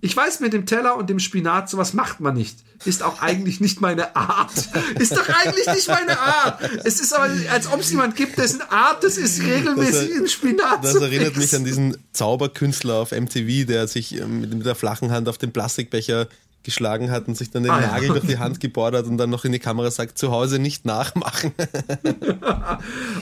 Ich 0.00 0.16
weiß, 0.16 0.38
mit 0.38 0.52
dem 0.52 0.64
Teller 0.64 0.96
und 0.96 1.10
dem 1.10 1.18
Spinat, 1.18 1.68
sowas 1.68 1.92
macht 1.92 2.20
man 2.20 2.34
nicht. 2.34 2.56
Ist 2.84 3.02
auch 3.02 3.20
eigentlich 3.20 3.60
nicht 3.60 3.80
meine 3.80 4.14
Art. 4.14 4.52
Ist 4.98 5.16
doch 5.16 5.28
eigentlich 5.28 5.66
nicht 5.68 5.88
meine 5.88 6.18
Art. 6.18 6.60
Es 6.84 7.00
ist 7.00 7.12
aber, 7.12 7.28
als 7.50 7.66
ob 7.72 7.80
es 7.80 7.90
jemand 7.90 8.14
gibt, 8.14 8.38
dessen 8.38 8.60
Art 8.62 9.02
es 9.02 9.16
ist, 9.18 9.42
regelmäßig 9.42 10.08
Das- 10.10 10.18
in 10.18 10.28
Spinat 10.28 10.84
Das 10.84 10.92
zu 10.92 11.00
erinnert 11.02 11.36
mich 11.36 11.54
an 11.54 11.64
diesen 11.64 11.96
Zauberkünstler 12.12 12.94
auf 12.94 13.10
MTV, 13.12 13.66
der 13.66 13.88
sich 13.88 14.20
ähm, 14.20 14.40
mit 14.40 14.66
der 14.66 14.74
flachen 14.76 15.10
Hand 15.10 15.28
auf 15.28 15.38
den 15.38 15.52
Plastikbecher 15.52 16.28
geschlagen 16.64 17.10
hat 17.10 17.28
und 17.28 17.36
sich 17.36 17.50
dann 17.50 17.62
den 17.62 17.72
Ah, 17.72 17.80
ja. 17.80 17.86
Nagel 17.88 18.08
durch 18.10 18.26
die 18.26 18.38
Hand 18.38 18.60
gebohrt 18.60 18.94
hat 18.94 19.06
und 19.06 19.18
dann 19.18 19.30
noch 19.30 19.44
in 19.44 19.52
die 19.52 19.58
Kamera 19.58 19.90
sagt, 19.90 20.18
zu 20.18 20.30
Hause 20.30 20.58
nicht 20.58 20.84
nachmachen. 20.84 21.52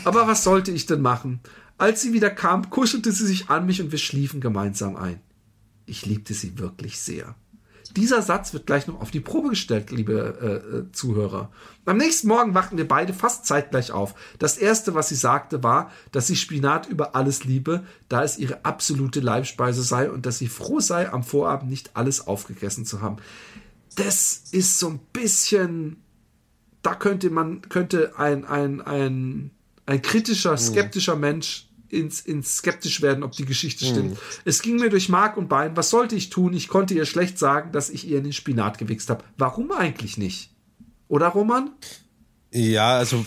Aber 0.04 0.26
was 0.26 0.44
sollte 0.44 0.70
ich 0.70 0.86
denn 0.86 1.00
machen? 1.00 1.40
Als 1.78 2.02
sie 2.02 2.12
wieder 2.12 2.30
kam, 2.30 2.68
kuschelte 2.70 3.12
sie 3.12 3.26
sich 3.26 3.48
an 3.48 3.66
mich 3.66 3.80
und 3.80 3.90
wir 3.92 3.98
schliefen 3.98 4.40
gemeinsam 4.40 4.96
ein. 4.96 5.20
Ich 5.86 6.06
liebte 6.06 6.34
sie 6.34 6.58
wirklich 6.58 7.00
sehr. 7.00 7.34
Dieser 7.96 8.22
Satz 8.22 8.52
wird 8.52 8.66
gleich 8.66 8.86
noch 8.86 9.00
auf 9.00 9.10
die 9.10 9.20
Probe 9.20 9.50
gestellt, 9.50 9.90
liebe 9.90 10.38
äh, 10.40 10.76
äh, 10.76 10.92
Zuhörer. 10.92 11.50
Am 11.84 11.96
nächsten 11.96 12.28
Morgen 12.28 12.54
wachten 12.54 12.76
wir 12.76 12.86
beide 12.86 13.12
fast 13.12 13.46
zeitgleich 13.46 13.92
auf. 13.92 14.14
Das 14.38 14.56
erste, 14.58 14.94
was 14.94 15.08
sie 15.08 15.16
sagte, 15.16 15.62
war, 15.62 15.90
dass 16.12 16.26
sie 16.26 16.36
Spinat 16.36 16.86
über 16.88 17.16
alles 17.16 17.44
liebe, 17.44 17.84
da 18.08 18.22
es 18.22 18.38
ihre 18.38 18.64
absolute 18.64 19.20
Leibspeise 19.20 19.82
sei 19.82 20.10
und 20.10 20.26
dass 20.26 20.38
sie 20.38 20.48
froh 20.48 20.80
sei, 20.80 21.12
am 21.12 21.24
Vorabend 21.24 21.70
nicht 21.70 21.90
alles 21.94 22.26
aufgegessen 22.26 22.86
zu 22.86 23.00
haben. 23.00 23.16
Das 23.96 24.44
ist 24.52 24.78
so 24.78 24.88
ein 24.88 25.00
bisschen 25.12 25.96
da 26.82 26.94
könnte 26.94 27.30
man, 27.30 27.62
könnte 27.62 28.18
ein, 28.18 28.44
ein, 28.44 28.80
ein, 28.80 29.50
ein 29.86 30.02
kritischer, 30.02 30.56
skeptischer 30.56 31.16
Mensch 31.16 31.68
ins, 31.92 32.20
ins 32.20 32.56
skeptisch 32.56 33.02
werden, 33.02 33.22
ob 33.22 33.32
die 33.32 33.44
Geschichte 33.44 33.84
stimmt. 33.84 34.18
Es 34.44 34.62
ging 34.62 34.76
mir 34.76 34.90
durch 34.90 35.08
Mark 35.08 35.36
und 35.36 35.48
Bein. 35.48 35.76
Was 35.76 35.90
sollte 35.90 36.16
ich 36.16 36.30
tun? 36.30 36.52
Ich 36.52 36.68
konnte 36.68 36.94
ihr 36.94 37.06
schlecht 37.06 37.38
sagen, 37.38 37.72
dass 37.72 37.90
ich 37.90 38.08
ihr 38.08 38.18
in 38.18 38.24
den 38.24 38.32
Spinat 38.32 38.78
gewichst 38.78 39.10
habe. 39.10 39.24
Warum 39.36 39.72
eigentlich 39.72 40.16
nicht? 40.18 40.50
Oder 41.08 41.28
Roman? 41.28 41.70
Ja, 42.52 42.98
also, 42.98 43.24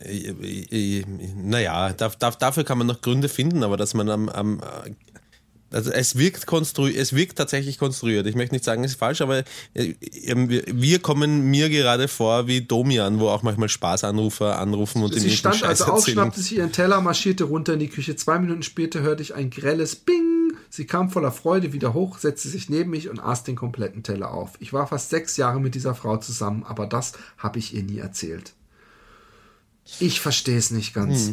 äh, 0.00 0.30
äh, 0.30 1.00
äh, 1.00 1.04
naja, 1.34 1.92
da, 1.94 2.10
da, 2.10 2.30
dafür 2.30 2.64
kann 2.64 2.78
man 2.78 2.86
noch 2.86 3.00
Gründe 3.00 3.28
finden, 3.28 3.62
aber 3.62 3.76
dass 3.76 3.94
man 3.94 4.10
am, 4.10 4.28
am 4.28 4.60
also 5.70 5.90
es 5.90 6.16
wirkt 6.16 6.46
konstruiert, 6.46 6.96
es 6.96 7.12
wirkt 7.12 7.36
tatsächlich 7.36 7.78
konstruiert. 7.78 8.26
Ich 8.26 8.34
möchte 8.34 8.54
nicht 8.54 8.64
sagen, 8.64 8.84
es 8.84 8.92
ist 8.92 8.98
falsch, 8.98 9.20
aber 9.20 9.44
äh, 9.74 9.94
ähm, 10.24 10.48
wir- 10.48 11.00
kommen 11.00 11.50
mir 11.50 11.68
gerade 11.68 12.08
vor 12.08 12.46
wie 12.46 12.60
Domian, 12.62 13.18
wo 13.20 13.28
auch 13.28 13.42
manchmal 13.42 13.68
Spaßanrufer 13.68 14.58
anrufen 14.58 15.02
und 15.02 15.14
Sie 15.14 15.30
stand 15.36 15.56
Scheiß 15.56 15.82
also 15.82 15.84
auf, 15.92 15.98
erzählen. 15.98 16.14
schnappte 16.14 16.40
sich 16.40 16.56
ihren 16.56 16.72
Teller, 16.72 17.00
marschierte 17.00 17.44
runter 17.44 17.74
in 17.74 17.80
die 17.80 17.88
Küche. 17.88 18.16
Zwei 18.16 18.38
Minuten 18.38 18.62
später 18.62 19.00
hörte 19.00 19.22
ich 19.22 19.34
ein 19.34 19.50
grelles 19.50 19.96
Bing. 19.96 20.54
Sie 20.70 20.86
kam 20.86 21.10
voller 21.10 21.32
Freude 21.32 21.72
wieder 21.72 21.94
hoch, 21.94 22.18
setzte 22.18 22.48
sich 22.48 22.68
neben 22.70 22.90
mich 22.90 23.08
und 23.08 23.20
aß 23.20 23.44
den 23.44 23.56
kompletten 23.56 24.02
Teller 24.02 24.32
auf. 24.32 24.52
Ich 24.58 24.72
war 24.72 24.86
fast 24.86 25.10
sechs 25.10 25.36
Jahre 25.36 25.60
mit 25.60 25.74
dieser 25.74 25.94
Frau 25.94 26.16
zusammen, 26.16 26.64
aber 26.64 26.86
das 26.86 27.12
habe 27.38 27.58
ich 27.58 27.74
ihr 27.74 27.82
nie 27.82 27.98
erzählt. 27.98 28.52
Ich 30.00 30.20
verstehe 30.20 30.58
es 30.58 30.70
nicht 30.70 30.94
ganz. 30.94 31.32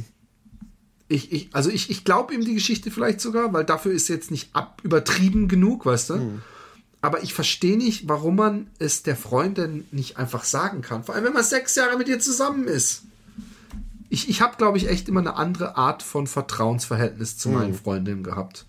Ich, 1.13 1.31
ich, 1.31 1.49
also 1.53 1.69
ich, 1.69 1.91
ich 1.91 2.05
glaube 2.05 2.33
ihm 2.33 2.43
die 2.43 2.55
Geschichte 2.55 2.89
vielleicht 2.89 3.21
sogar, 3.21 3.53
weil 3.53 3.63
dafür 3.63 3.91
ist 3.91 4.07
jetzt 4.07 4.31
nicht 4.31 4.49
ab, 4.55 4.81
übertrieben 4.83 5.47
genug, 5.47 5.85
weißt 5.85 6.09
du? 6.09 6.15
Aber 7.01 7.21
ich 7.21 7.35
verstehe 7.35 7.77
nicht, 7.77 8.07
warum 8.09 8.37
man 8.37 8.67
es 8.79 9.03
der 9.03 9.15
Freundin 9.15 9.85
nicht 9.91 10.17
einfach 10.17 10.43
sagen 10.43 10.81
kann. 10.81 11.03
Vor 11.03 11.13
allem, 11.13 11.25
wenn 11.25 11.33
man 11.33 11.43
sechs 11.43 11.75
Jahre 11.75 11.97
mit 11.97 12.07
ihr 12.07 12.19
zusammen 12.19 12.67
ist. 12.67 13.03
Ich, 14.09 14.27
ich 14.27 14.41
habe, 14.41 14.57
glaube 14.57 14.79
ich, 14.79 14.89
echt 14.89 15.07
immer 15.07 15.19
eine 15.19 15.35
andere 15.35 15.77
Art 15.77 16.01
von 16.01 16.25
Vertrauensverhältnis 16.25 17.37
zu 17.37 17.49
meinen 17.49 17.75
Freundinnen 17.75 18.23
gehabt. 18.23 18.65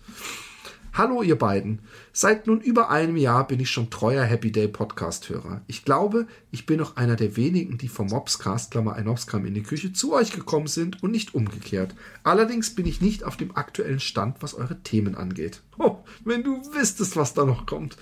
Hallo 0.93 1.23
ihr 1.23 1.37
beiden. 1.37 1.79
Seit 2.17 2.47
nun 2.47 2.61
über 2.61 2.89
einem 2.89 3.17
Jahr 3.17 3.45
bin 3.45 3.59
ich 3.59 3.69
schon 3.69 3.89
treuer 3.89 4.23
Happy 4.23 4.49
Day 4.49 4.69
Podcast 4.69 5.27
Hörer. 5.27 5.59
Ich 5.67 5.83
glaube, 5.83 6.27
ich 6.49 6.65
bin 6.65 6.77
noch 6.77 6.95
einer 6.95 7.17
der 7.17 7.35
wenigen, 7.35 7.77
die 7.77 7.89
vom 7.89 8.07
Mobscast, 8.07 8.71
Klammer 8.71 8.93
ein 8.93 9.03
Mobs 9.03 9.27
in 9.33 9.53
die 9.53 9.63
Küche, 9.63 9.91
zu 9.91 10.13
euch 10.13 10.31
gekommen 10.31 10.67
sind 10.67 11.03
und 11.03 11.11
nicht 11.11 11.35
umgekehrt. 11.35 11.93
Allerdings 12.23 12.73
bin 12.73 12.85
ich 12.85 13.01
nicht 13.01 13.25
auf 13.25 13.35
dem 13.35 13.57
aktuellen 13.57 13.99
Stand, 13.99 14.37
was 14.39 14.53
eure 14.53 14.81
Themen 14.81 15.15
angeht. 15.15 15.61
Oh, 15.77 15.97
wenn 16.23 16.41
du 16.41 16.61
wüsstest, 16.73 17.17
was 17.17 17.33
da 17.33 17.43
noch 17.43 17.65
kommt. 17.65 17.97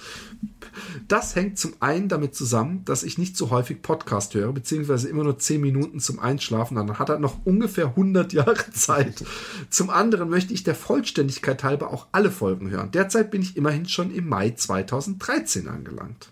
Das 1.07 1.35
hängt 1.35 1.57
zum 1.57 1.73
einen 1.79 2.07
damit 2.07 2.35
zusammen, 2.35 2.85
dass 2.85 3.01
ich 3.01 3.17
nicht 3.17 3.35
so 3.35 3.49
häufig 3.49 3.81
Podcast 3.81 4.35
höre, 4.35 4.51
beziehungsweise 4.53 5.09
immer 5.09 5.23
nur 5.23 5.39
10 5.39 5.59
Minuten 5.59 5.99
zum 5.99 6.19
Einschlafen. 6.19 6.75
Dann 6.75 6.99
hat 6.99 7.09
er 7.09 7.17
noch 7.17 7.43
ungefähr 7.45 7.87
100 7.87 8.31
Jahre 8.33 8.69
Zeit. 8.73 9.23
Zum 9.71 9.89
anderen 9.89 10.29
möchte 10.29 10.53
ich 10.53 10.63
der 10.63 10.75
Vollständigkeit 10.75 11.63
halber 11.63 11.91
auch 11.91 12.07
alle 12.11 12.29
Folgen 12.29 12.69
hören. 12.69 12.91
Derzeit 12.91 13.31
bin 13.31 13.41
ich 13.41 13.57
immerhin 13.57 13.87
schon 13.87 14.02
im 14.11 14.27
Mai 14.27 14.51
2013 14.51 15.67
angelangt. 15.67 16.31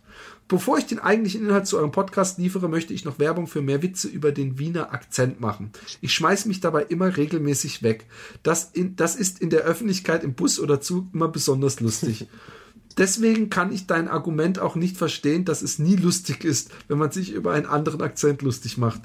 Bevor 0.52 0.78
ich 0.78 0.86
den 0.86 1.00
eigentlichen 1.00 1.46
Inhalt 1.46 1.66
zu 1.66 1.78
eurem 1.78 1.94
Podcast 1.94 2.38
liefere, 2.38 2.68
möchte 2.68 2.94
ich 2.94 3.06
noch 3.06 3.20
Werbung 3.20 3.48
für 3.48 3.62
mehr 3.62 3.82
Witze 3.82 4.10
über 4.10 4.34
den 4.34 4.60
Wiener 4.60 4.92
Akzent 4.92 5.40
machen. 5.40 5.72
Ich 6.02 6.14
schmeiß 6.14 6.46
mich 6.46 6.60
dabei 6.60 6.84
immer 6.84 7.16
regelmäßig 7.16 7.84
weg. 7.84 8.06
Das, 8.44 8.70
in, 8.74 8.98
das 8.98 9.16
ist 9.16 9.40
in 9.40 9.50
der 9.50 9.62
Öffentlichkeit 9.62 10.26
im 10.26 10.34
Bus 10.34 10.60
oder 10.60 10.82
Zug 10.82 11.08
immer 11.14 11.30
besonders 11.30 11.80
lustig. 11.80 12.28
Deswegen 12.98 13.50
kann 13.50 13.72
ich 13.72 13.88
dein 13.88 14.10
Argument 14.10 14.60
auch 14.60 14.76
nicht 14.76 14.98
verstehen, 14.98 15.46
dass 15.46 15.62
es 15.62 15.80
nie 15.80 15.96
lustig 15.96 16.44
ist, 16.44 16.72
wenn 16.90 16.98
man 16.98 17.12
sich 17.12 17.32
über 17.32 17.54
einen 17.54 17.66
anderen 17.66 18.02
Akzent 18.02 18.42
lustig 18.42 18.78
macht. 18.78 19.00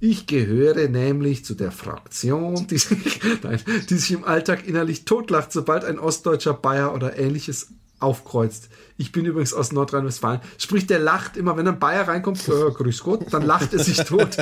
Ich 0.00 0.26
gehöre 0.26 0.88
nämlich 0.88 1.44
zu 1.44 1.54
der 1.54 1.72
Fraktion, 1.72 2.66
die 2.66 2.76
sich, 2.76 3.20
nein, 3.42 3.60
die 3.88 3.94
sich 3.94 4.12
im 4.12 4.24
Alltag 4.24 4.66
innerlich 4.66 5.06
totlacht, 5.06 5.52
sobald 5.52 5.84
ein 5.84 5.98
ostdeutscher 5.98 6.52
Bayer 6.52 6.94
oder 6.94 7.18
ähnliches 7.18 7.68
aufkreuzt. 8.02 8.68
Ich 8.96 9.10
bin 9.10 9.24
übrigens 9.24 9.52
aus 9.52 9.72
Nordrhein-Westfalen. 9.72 10.40
Sprich, 10.58 10.86
der 10.86 10.98
lacht 10.98 11.36
immer, 11.36 11.56
wenn 11.56 11.66
ein 11.66 11.78
Bayer 11.78 12.06
reinkommt, 12.06 12.46
äh, 12.48 12.70
grüß 12.70 13.02
Gott, 13.02 13.32
dann 13.32 13.42
lacht 13.42 13.72
er 13.72 13.80
sich 13.80 13.96
tot. 14.04 14.36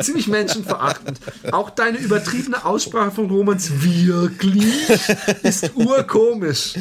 Ziemlich 0.00 0.28
menschenverachtend. 0.28 1.18
Auch 1.50 1.70
deine 1.70 1.98
übertriebene 1.98 2.64
Aussprache 2.64 3.10
von 3.10 3.28
Romans 3.28 3.70
wirklich 3.82 4.88
ist 5.42 5.74
urkomisch. 5.74 6.74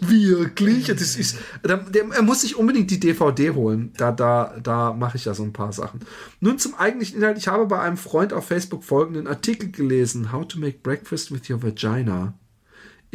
Wirklich. 0.00 0.86
Das 0.86 1.16
ist, 1.16 1.38
der, 1.64 1.78
der, 1.78 2.04
er 2.12 2.22
muss 2.22 2.42
sich 2.42 2.56
unbedingt 2.56 2.90
die 2.90 3.00
DVD 3.00 3.50
holen. 3.50 3.92
Da, 3.96 4.12
da, 4.12 4.54
da 4.62 4.92
mache 4.92 5.16
ich 5.16 5.24
ja 5.24 5.34
so 5.34 5.42
ein 5.42 5.52
paar 5.52 5.72
Sachen. 5.72 6.00
Nun 6.40 6.58
zum 6.58 6.74
eigentlichen 6.74 7.18
Inhalt. 7.18 7.38
Ich 7.38 7.48
habe 7.48 7.66
bei 7.66 7.80
einem 7.80 7.96
Freund 7.96 8.32
auf 8.32 8.46
Facebook 8.46 8.84
folgenden 8.84 9.26
Artikel 9.26 9.70
gelesen. 9.70 10.32
How 10.32 10.46
to 10.46 10.58
make 10.58 10.78
breakfast 10.82 11.32
with 11.32 11.48
your 11.48 11.62
vagina. 11.62 12.34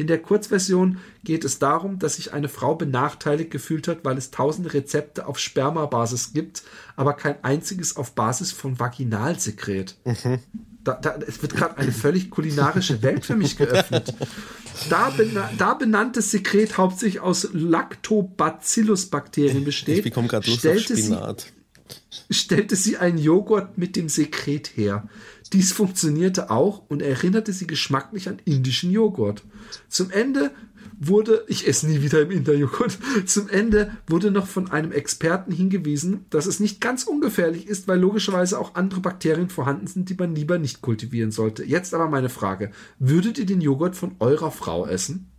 In 0.01 0.07
der 0.07 0.17
Kurzversion 0.17 0.97
geht 1.23 1.45
es 1.45 1.59
darum, 1.59 1.99
dass 1.99 2.15
sich 2.15 2.33
eine 2.33 2.49
Frau 2.49 2.73
benachteiligt 2.73 3.51
gefühlt 3.51 3.87
hat, 3.87 4.03
weil 4.03 4.17
es 4.17 4.31
tausende 4.31 4.73
Rezepte 4.73 5.27
auf 5.27 5.37
Spermabasis 5.37 6.33
gibt, 6.33 6.63
aber 6.95 7.13
kein 7.13 7.35
einziges 7.43 7.97
auf 7.97 8.15
Basis 8.15 8.51
von 8.51 8.79
Vaginalsekret. 8.79 9.97
Da, 10.83 10.95
da, 10.95 11.19
es 11.27 11.43
wird 11.43 11.55
gerade 11.55 11.77
eine 11.77 11.91
völlig 11.91 12.31
kulinarische 12.31 13.03
Welt 13.03 13.27
für 13.27 13.35
mich 13.35 13.57
geöffnet. 13.57 14.15
Da, 14.89 15.11
bena 15.11 15.47
da 15.59 15.75
benanntes 15.75 16.31
Sekret 16.31 16.79
hauptsächlich 16.79 17.21
aus 17.21 17.47
Lactobacillus-Bakterien 17.53 19.63
besteht, 19.63 19.97
Ich 19.97 20.03
bekomme 20.05 20.29
gerade 20.29 20.49
Lust 20.49 20.65
auf 20.65 20.71
stellte 20.71 20.95
sie 20.95 21.03
Spinat. 21.03 21.53
Stellte 22.29 22.75
sie 22.75 22.97
einen 22.97 23.17
Joghurt 23.17 23.77
mit 23.77 23.95
dem 23.95 24.09
Sekret 24.09 24.75
her. 24.75 25.07
Dies 25.53 25.73
funktionierte 25.73 26.49
auch 26.49 26.83
und 26.87 27.01
erinnerte 27.01 27.51
sie 27.51 27.67
geschmacklich 27.67 28.29
an 28.29 28.39
indischen 28.45 28.91
Joghurt. 28.91 29.43
Zum 29.89 30.09
Ende 30.11 30.51
wurde, 30.99 31.43
ich 31.47 31.67
esse 31.67 31.87
nie 31.87 32.01
wieder 32.01 32.21
im 32.21 32.31
Inder-Joghurt, 32.31 32.97
zum 33.25 33.49
Ende 33.49 33.91
wurde 34.07 34.31
noch 34.31 34.47
von 34.47 34.71
einem 34.71 34.91
Experten 34.91 35.51
hingewiesen, 35.51 36.25
dass 36.29 36.45
es 36.45 36.59
nicht 36.59 36.79
ganz 36.79 37.03
ungefährlich 37.03 37.67
ist, 37.67 37.87
weil 37.87 37.99
logischerweise 37.99 38.59
auch 38.59 38.75
andere 38.75 39.01
Bakterien 39.01 39.49
vorhanden 39.49 39.87
sind, 39.87 40.09
die 40.09 40.15
man 40.15 40.35
lieber 40.35 40.59
nicht 40.59 40.81
kultivieren 40.81 41.31
sollte. 41.31 41.63
Jetzt 41.63 41.93
aber 41.93 42.07
meine 42.07 42.29
Frage, 42.29 42.71
würdet 42.99 43.39
ihr 43.39 43.45
den 43.45 43.61
Joghurt 43.61 43.95
von 43.95 44.15
eurer 44.19 44.51
Frau 44.51 44.85
essen? 44.85 45.30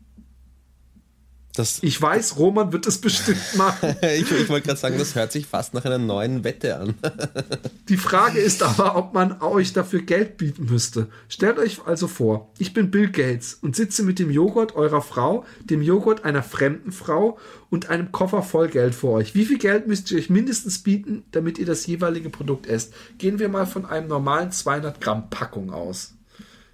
Das, 1.55 1.83
Ich 1.83 2.01
weiß, 2.01 2.39
Roman 2.39 2.73
wird 2.73 2.87
es 2.87 2.99
bestimmt 2.99 3.57
machen. 3.57 3.95
ich 4.03 4.31
ich 4.31 4.49
wollte 4.49 4.69
gerade 4.69 4.81
sagen, 4.81 4.97
das 4.99 5.15
hört 5.15 5.33
sich 5.33 5.47
fast 5.47 5.75
nach 5.75 5.85
einer 5.85 5.99
neuen 5.99 6.45
Wette 6.45 6.79
an. 6.79 6.95
Die 7.89 7.99
Frage 7.99 8.39
ist 8.39 8.63
aber, 8.63 8.97
ob 8.97 9.13
man 9.13 9.43
euch 9.43 9.75
dafür 9.75 10.01
Geld 10.01 10.39
bieten 10.39 10.65
müsste. 10.65 11.09
Stellt 11.29 11.59
euch 11.59 11.81
also 11.85 12.09
vor, 12.09 12.51
ich 12.59 12.73
bin 12.73 12.91
Bill 12.91 13.11
Gates 13.11 13.59
und 13.61 13.77
sitze 13.77 14.03
mit 14.03 14.19
dem 14.19 14.31
Joghurt 14.31 14.75
eurer 14.77 15.03
Frau, 15.03 15.45
dem 15.61 15.83
Joghurt 15.83 16.25
einer 16.25 16.43
fremden 16.43 16.91
Frau 16.91 17.39
und 17.69 17.91
einem 17.91 18.13
Koffer 18.13 18.43
voll 18.43 18.69
Geld 18.69 18.95
vor 18.95 19.13
euch. 19.13 19.35
Wie 19.35 19.45
viel 19.45 19.59
Geld 19.59 19.87
müsst 19.87 20.11
ihr 20.11 20.19
euch 20.19 20.31
mindestens 20.31 20.79
bieten, 20.79 21.25
damit 21.33 21.59
ihr 21.59 21.67
das 21.67 21.87
jeweilige 21.87 22.31
Produkt 22.31 22.67
esst? 22.67 22.95
Gehen 23.19 23.39
wir 23.39 23.51
mal 23.51 23.67
von 23.67 23.85
einem 23.85 24.09
normalen 24.09 24.53
200 24.53 25.03
Gramm 25.03 25.29
Packung 25.29 25.71
aus. 25.71 26.15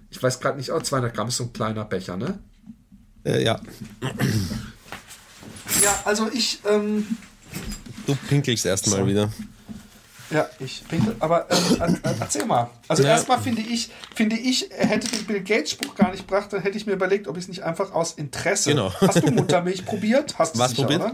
Ich 0.09 0.23
weiß 0.23 0.39
gerade 0.39 0.57
nicht, 0.57 0.71
oh, 0.71 0.79
200 0.79 1.13
Gramm 1.13 1.27
ist 1.27 1.37
so 1.37 1.43
ein 1.43 1.53
kleiner 1.53 1.83
Becher, 1.83 2.15
ne? 2.15 2.39
Äh, 3.25 3.43
ja, 3.43 3.59
Ja, 5.83 6.01
also 6.05 6.29
ich, 6.33 6.59
ähm, 6.69 7.05
du 8.05 8.15
pinkelst 8.27 8.65
erstmal 8.65 8.99
So. 9.01 9.07
wieder. 9.07 9.31
Ja, 10.31 10.47
ich 10.59 10.83
finde, 10.87 11.15
aber 11.19 11.47
ähm, 11.81 11.97
erzähl 12.19 12.45
mal. 12.45 12.69
Also 12.87 13.01
ja. 13.01 13.09
erstmal 13.09 13.41
finde 13.41 13.61
ich, 13.63 13.89
finde 14.13 14.37
ich, 14.37 14.69
hätte 14.69 15.07
den 15.07 15.25
Bill 15.25 15.41
Gates 15.41 15.71
Spruch 15.71 15.95
gar 15.95 16.11
nicht 16.11 16.27
gebracht, 16.27 16.53
dann 16.53 16.61
hätte 16.61 16.77
ich 16.77 16.85
mir 16.85 16.93
überlegt, 16.93 17.27
ob 17.27 17.35
ich 17.35 17.43
es 17.43 17.47
nicht 17.47 17.63
einfach 17.63 17.93
aus 17.93 18.13
Interesse. 18.13 18.69
Genau. 18.69 18.93
Hast 19.01 19.23
du 19.23 19.31
Muttermilch 19.31 19.85
probiert? 19.85 20.37
Hast 20.37 20.55
du 20.55 20.59
Was 20.59 20.71
sicher, 20.71 20.83
probiert? 20.83 21.01
Oder? 21.01 21.11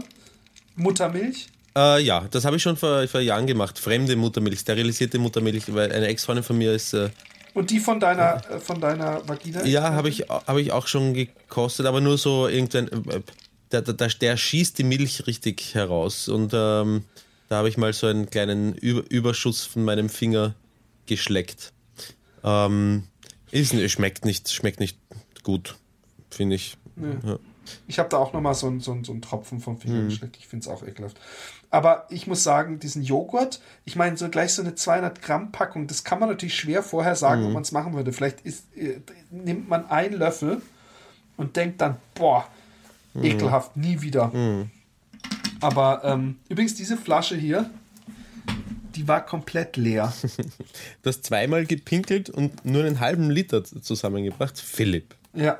Muttermilch? 0.74 1.46
Äh, 1.74 2.02
ja, 2.02 2.26
das 2.30 2.44
habe 2.44 2.56
ich 2.56 2.62
schon 2.62 2.76
vor, 2.76 3.08
vor 3.08 3.20
Jahren 3.20 3.46
gemacht. 3.46 3.78
Fremde 3.78 4.16
Muttermilch, 4.16 4.60
sterilisierte 4.60 5.18
Muttermilch, 5.18 5.72
weil 5.72 5.92
eine 5.92 6.08
Ex-Freundin 6.08 6.44
von 6.44 6.58
mir 6.58 6.72
ist. 6.74 6.92
Äh, 6.92 7.08
und 7.56 7.70
die 7.70 7.80
von 7.80 7.98
deiner, 7.98 8.50
äh, 8.50 8.60
von 8.60 8.82
deiner 8.82 9.26
Vagina? 9.26 9.64
Ja, 9.64 9.94
habe 9.94 10.10
ich, 10.10 10.28
hab 10.28 10.58
ich 10.58 10.72
auch 10.72 10.86
schon 10.86 11.14
gekostet, 11.14 11.86
aber 11.86 12.02
nur 12.02 12.18
so 12.18 12.48
irgendein. 12.48 12.88
Äh, 13.08 13.22
der, 13.72 13.80
der, 13.80 14.08
der 14.08 14.36
schießt 14.36 14.78
die 14.78 14.84
Milch 14.84 15.26
richtig 15.26 15.74
heraus. 15.74 16.28
Und 16.28 16.52
ähm, 16.54 17.04
da 17.48 17.56
habe 17.56 17.70
ich 17.70 17.78
mal 17.78 17.94
so 17.94 18.08
einen 18.08 18.28
kleinen 18.28 18.74
Über 18.74 19.02
Überschuss 19.10 19.64
von 19.64 19.84
meinem 19.84 20.10
Finger 20.10 20.54
geschleckt. 21.06 21.72
Ähm, 22.44 23.04
ist, 23.50 23.74
schmeckt, 23.90 24.26
nicht, 24.26 24.52
schmeckt 24.52 24.78
nicht 24.78 24.98
gut, 25.42 25.76
finde 26.30 26.56
ich. 26.56 26.76
Nee. 26.94 27.16
Ja. 27.24 27.38
Ich 27.88 27.98
habe 27.98 28.10
da 28.10 28.18
auch 28.18 28.34
nochmal 28.34 28.54
so, 28.54 28.78
so, 28.78 28.98
so 29.02 29.12
einen 29.12 29.22
Tropfen 29.22 29.60
vom 29.60 29.78
Finger 29.78 30.02
mhm. 30.02 30.08
geschleckt. 30.10 30.36
Ich 30.36 30.46
finde 30.46 30.64
es 30.64 30.68
auch 30.68 30.86
ekelhaft. 30.86 31.18
Aber 31.70 32.06
ich 32.10 32.26
muss 32.26 32.42
sagen, 32.42 32.78
diesen 32.78 33.02
Joghurt, 33.02 33.60
ich 33.84 33.96
meine, 33.96 34.16
so 34.16 34.28
gleich 34.28 34.54
so 34.54 34.62
eine 34.62 34.74
200 34.74 35.20
Gramm 35.20 35.52
Packung, 35.52 35.86
das 35.86 36.04
kann 36.04 36.20
man 36.20 36.28
natürlich 36.28 36.54
schwer 36.54 36.82
vorher 36.82 37.16
sagen, 37.16 37.42
mhm. 37.42 37.46
ob 37.48 37.52
man 37.54 37.62
es 37.62 37.72
machen 37.72 37.94
würde. 37.94 38.12
Vielleicht 38.12 38.40
ist, 38.42 38.64
äh, 38.76 39.00
nimmt 39.30 39.68
man 39.68 39.88
einen 39.90 40.14
Löffel 40.14 40.62
und 41.36 41.56
denkt 41.56 41.80
dann, 41.80 41.96
boah, 42.14 42.46
mhm. 43.14 43.24
ekelhaft, 43.24 43.76
nie 43.76 44.00
wieder. 44.00 44.28
Mhm. 44.28 44.70
Aber 45.60 46.02
ähm, 46.04 46.36
übrigens, 46.48 46.74
diese 46.74 46.96
Flasche 46.96 47.36
hier, 47.36 47.70
die 48.94 49.06
war 49.06 49.24
komplett 49.24 49.76
leer. 49.76 50.12
Das 51.02 51.22
zweimal 51.22 51.66
gepinkelt 51.66 52.30
und 52.30 52.64
nur 52.64 52.84
einen 52.84 52.98
halben 52.98 53.30
Liter 53.30 53.62
zusammengebracht. 53.62 54.58
Philipp. 54.58 55.14
Ja. 55.34 55.58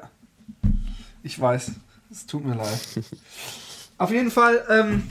Ich 1.22 1.38
weiß. 1.40 1.70
Es 2.10 2.26
tut 2.26 2.44
mir 2.44 2.54
leid. 2.54 2.80
auf 3.98 4.10
jeden 4.10 4.32
Fall, 4.32 4.64
ähm, 4.68 5.04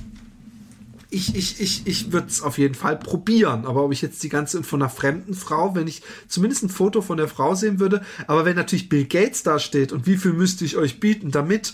ich, 1.16 1.34
ich, 1.34 1.62
ich, 1.62 1.88
ich 1.88 2.12
würde 2.12 2.28
es 2.28 2.42
auf 2.42 2.58
jeden 2.58 2.76
Fall 2.76 2.98
probieren. 2.98 3.66
Aber 3.66 3.86
ob 3.86 3.94
ich 3.94 4.02
jetzt 4.02 4.22
die 4.22 4.30
ganze 4.30 4.64
von 4.64 4.82
einer 4.82 4.90
fremden 4.90 5.34
Frau, 5.34 5.74
wenn 5.74 5.88
ich 5.88 6.02
zumindest 6.28 6.64
ein 6.64 6.70
Foto 6.70 7.02
von 7.02 7.18
der 7.18 7.30
Frau 7.30 7.56
sehen 7.56 7.80
würde, 7.80 8.02
aber 8.28 8.44
wenn 8.44 8.58
natürlich 8.58 8.90
Bill 8.90 9.06
Gates 9.06 9.44
da 9.44 9.58
steht 9.58 9.94
und 9.94 10.08
wie 10.08 10.18
viel 10.18 10.34
müsste 10.34 10.66
ich 10.66 10.76
euch 10.76 11.00
bieten, 11.00 11.32
damit 11.32 11.74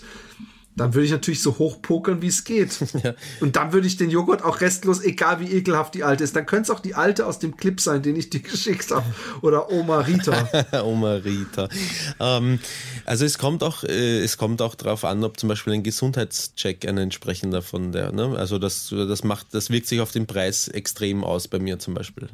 dann 0.74 0.94
würde 0.94 1.04
ich 1.04 1.10
natürlich 1.10 1.42
so 1.42 1.58
hoch 1.58 1.82
pokern, 1.82 2.22
wie 2.22 2.28
es 2.28 2.44
geht. 2.44 2.78
Ja. 3.02 3.14
Und 3.40 3.56
dann 3.56 3.72
würde 3.72 3.86
ich 3.86 3.96
den 3.96 4.10
Joghurt 4.10 4.44
auch 4.44 4.60
restlos, 4.60 5.02
egal 5.02 5.40
wie 5.40 5.50
ekelhaft 5.50 5.94
die 5.94 6.04
alte 6.04 6.22
ist, 6.22 6.36
dann 6.36 6.46
könnte 6.46 6.70
es 6.70 6.70
auch 6.70 6.78
die 6.78 6.94
alte 6.94 7.26
aus 7.26 7.40
dem 7.40 7.56
Clip 7.56 7.80
sein, 7.80 8.02
den 8.02 8.14
ich 8.14 8.30
dir 8.30 8.40
geschickt 8.42 8.92
habe. 8.92 9.04
Oder 9.40 9.72
Oma 9.72 10.00
Rita. 10.00 10.48
Oma 10.84 11.14
Rita. 11.14 11.68
Ähm, 12.20 12.60
also 13.04 13.24
es 13.24 13.38
kommt 13.38 13.64
auch, 13.64 13.82
äh, 13.82 14.20
es 14.20 14.36
kommt 14.36 14.62
auch 14.62 14.76
darauf 14.76 15.04
an, 15.04 15.24
ob 15.24 15.40
zum 15.40 15.48
Beispiel 15.48 15.72
ein 15.72 15.82
Gesundheitscheck 15.82 16.86
ein 16.86 16.98
entsprechender 16.98 17.62
von 17.62 17.90
der, 17.90 18.12
ne? 18.12 18.36
Also 18.36 18.58
das, 18.58 18.90
das 18.90 19.24
macht, 19.24 19.48
das 19.52 19.70
wirkt 19.70 19.88
sich 19.88 20.00
auf 20.00 20.12
den 20.12 20.26
Preis 20.26 20.68
extrem 20.68 21.24
aus 21.24 21.48
bei 21.48 21.58
mir 21.58 21.80
zum 21.80 21.94
Beispiel. 21.94 22.28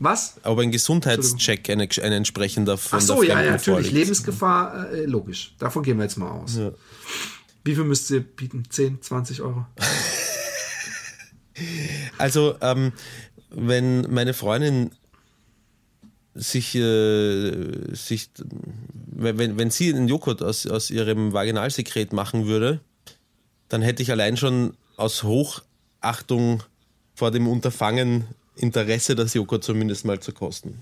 Was? 0.00 0.34
Aber 0.42 0.62
ein 0.62 0.70
Gesundheitscheck, 0.70 1.70
ein, 1.70 1.80
ein 1.80 2.12
entsprechender 2.12 2.76
von 2.76 2.98
Ach 2.98 3.02
so, 3.02 3.22
ja, 3.22 3.40
ja, 3.40 3.52
natürlich. 3.52 3.64
Vorliegt. 3.64 3.92
Lebensgefahr, 3.92 4.90
äh, 4.92 5.04
logisch. 5.04 5.54
Davon 5.58 5.82
gehen 5.82 5.98
wir 5.98 6.04
jetzt 6.04 6.18
mal 6.18 6.30
aus. 6.30 6.56
Ja. 6.56 6.72
Wie 7.68 7.74
viel 7.74 7.84
müsst 7.84 8.10
ihr 8.10 8.20
bieten? 8.20 8.64
10, 8.66 9.02
20 9.02 9.42
Euro? 9.42 9.66
also, 12.16 12.56
ähm, 12.62 12.94
wenn 13.50 14.10
meine 14.10 14.32
Freundin 14.32 14.92
sich, 16.32 16.74
äh, 16.76 17.94
sich 17.94 18.30
wenn, 19.04 19.58
wenn 19.58 19.70
sie 19.70 19.92
einen 19.92 20.08
Joghurt 20.08 20.42
aus, 20.42 20.66
aus 20.66 20.90
ihrem 20.90 21.34
Vaginalsekret 21.34 22.14
machen 22.14 22.46
würde, 22.46 22.80
dann 23.68 23.82
hätte 23.82 24.02
ich 24.02 24.10
allein 24.10 24.38
schon 24.38 24.74
aus 24.96 25.22
Hochachtung 25.22 26.62
vor 27.14 27.32
dem 27.32 27.46
Unterfangen 27.46 28.24
Interesse, 28.56 29.14
das 29.14 29.34
Joghurt 29.34 29.62
zumindest 29.62 30.06
mal 30.06 30.20
zu 30.20 30.32
kosten. 30.32 30.80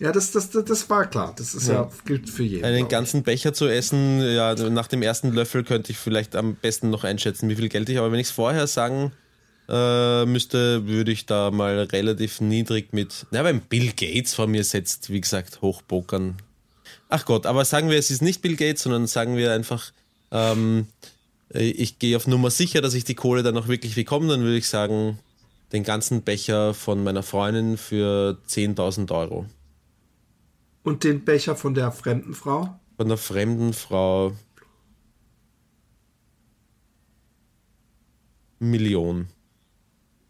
Ja, 0.00 0.10
das, 0.10 0.32
das, 0.32 0.50
das 0.50 0.90
war 0.90 1.06
klar. 1.06 1.32
Das 1.36 1.54
ist 1.54 1.68
ja, 1.68 1.74
ja 1.74 1.90
gilt 2.04 2.28
für 2.28 2.42
jeden. 2.42 2.64
Einen 2.64 2.88
ganzen 2.88 3.22
Becher 3.22 3.54
zu 3.54 3.66
essen, 3.66 4.20
ja, 4.20 4.54
nach 4.54 4.88
dem 4.88 5.02
ersten 5.02 5.32
Löffel 5.32 5.62
könnte 5.62 5.92
ich 5.92 5.98
vielleicht 5.98 6.34
am 6.34 6.56
besten 6.56 6.90
noch 6.90 7.04
einschätzen, 7.04 7.48
wie 7.48 7.54
viel 7.54 7.68
Geld 7.68 7.88
ich, 7.88 7.98
aber 7.98 8.10
wenn 8.10 8.18
ich 8.18 8.28
es 8.28 8.32
vorher 8.32 8.66
sagen 8.66 9.12
äh, 9.68 10.24
müsste, 10.24 10.86
würde 10.86 11.12
ich 11.12 11.26
da 11.26 11.50
mal 11.50 11.78
relativ 11.82 12.40
niedrig 12.40 12.92
mit, 12.92 13.26
ja, 13.30 13.44
wenn 13.44 13.60
Bill 13.60 13.92
Gates 13.94 14.34
vor 14.34 14.48
mir 14.48 14.64
setzt, 14.64 15.10
wie 15.10 15.20
gesagt, 15.20 15.62
hochpokern. 15.62 16.36
Ach 17.08 17.24
Gott, 17.24 17.46
aber 17.46 17.64
sagen 17.64 17.90
wir, 17.90 17.98
es 17.98 18.10
ist 18.10 18.22
nicht 18.22 18.42
Bill 18.42 18.56
Gates, 18.56 18.82
sondern 18.82 19.06
sagen 19.06 19.36
wir 19.36 19.52
einfach, 19.52 19.92
ähm, 20.32 20.88
ich 21.50 21.98
gehe 21.98 22.16
auf 22.16 22.26
Nummer 22.26 22.50
sicher, 22.50 22.80
dass 22.80 22.94
ich 22.94 23.04
die 23.04 23.14
Kohle 23.14 23.42
dann 23.42 23.56
auch 23.56 23.68
wirklich 23.68 23.94
bekomme, 23.94 24.28
dann 24.28 24.42
würde 24.42 24.58
ich 24.58 24.68
sagen, 24.68 25.18
den 25.72 25.84
ganzen 25.84 26.22
Becher 26.22 26.74
von 26.74 27.02
meiner 27.04 27.22
Freundin 27.22 27.76
für 27.76 28.38
10.000 28.48 29.12
Euro. 29.12 29.46
Und 30.82 31.04
den 31.04 31.24
Becher 31.24 31.56
von 31.56 31.74
der 31.74 31.92
fremden 31.92 32.34
Frau? 32.34 32.78
Von 32.96 33.08
der 33.08 33.18
fremden 33.18 33.72
Frau 33.72 34.32
Million. 38.58 39.28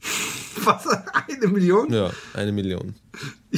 Was? 0.65 0.87
Eine 0.87 1.49
Million? 1.49 1.93
Ja, 1.93 2.11
eine 2.35 2.53
Million. 2.53 2.95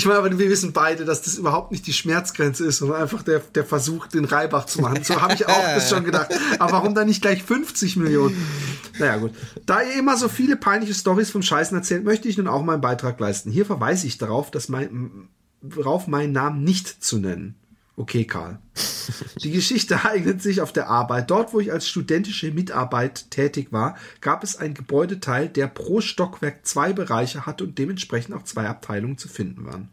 Ich 0.01 0.07
meine, 0.07 0.19
aber 0.19 0.39
wir 0.39 0.49
wissen 0.49 0.73
beide, 0.73 1.05
dass 1.05 1.21
das 1.21 1.37
überhaupt 1.37 1.73
nicht 1.73 1.87
die 1.87 1.93
Schmerzgrenze 1.93 2.65
ist, 2.65 2.79
sondern 2.79 3.03
einfach 3.03 3.23
der, 3.23 3.41
der 3.41 3.67
Versuch, 3.67 4.07
den 4.07 4.25
Reibach 4.25 4.65
zu 4.65 4.81
machen. 4.81 5.05
So 5.05 5.21
habe 5.21 5.35
ich 5.35 5.47
auch 5.47 5.63
das 5.75 5.91
schon 5.91 6.05
gedacht. 6.05 6.31
Aber 6.59 6.73
warum 6.73 6.95
dann 6.95 7.07
nicht 7.07 7.21
gleich 7.21 7.43
50 7.43 7.97
Millionen? 7.97 8.35
Naja, 8.99 9.19
gut. 9.19 9.33
Da 9.67 9.83
ihr 9.83 9.99
immer 9.99 10.17
so 10.17 10.31
viele 10.31 10.57
peinliche 10.57 10.95
Stories 10.95 11.29
vom 11.29 11.43
Scheißen 11.43 11.77
erzählt, 11.77 12.03
möchte 12.03 12.29
ich 12.29 12.39
nun 12.39 12.49
auch 12.49 12.63
meinen 12.63 12.81
Beitrag 12.81 13.21
leisten. 13.21 13.51
Hier 13.51 13.67
verweise 13.67 14.07
ich 14.07 14.17
darauf, 14.17 14.51
dass 14.51 14.71
mein, 14.71 15.29
darauf 15.61 16.07
meinen 16.07 16.33
Namen 16.33 16.65
nicht 16.65 17.05
zu 17.05 17.19
nennen. 17.19 17.57
Okay, 17.97 18.25
Karl. 18.25 18.59
Die 19.43 19.51
Geschichte 19.51 20.05
eignet 20.05 20.41
sich 20.43 20.61
auf 20.61 20.73
der 20.73 20.89
Arbeit. 20.89 21.31
Dort, 21.31 21.53
wo 21.53 21.61
ich 21.61 21.73
als 21.73 21.89
studentische 21.89 22.51
Mitarbeit 22.51 23.31
tätig 23.31 23.73
war, 23.73 23.97
gab 24.21 24.45
es 24.45 24.57
ein 24.57 24.75
Gebäudeteil, 24.75 25.49
der 25.49 25.67
pro 25.67 26.01
Stockwerk 26.01 26.67
zwei 26.67 26.93
Bereiche 26.93 27.47
hatte 27.47 27.65
und 27.65 27.79
dementsprechend 27.79 28.35
auch 28.35 28.45
zwei 28.45 28.67
Abteilungen 28.69 29.19
zu 29.19 29.29
finden 29.29 29.65
waren. 29.67 29.89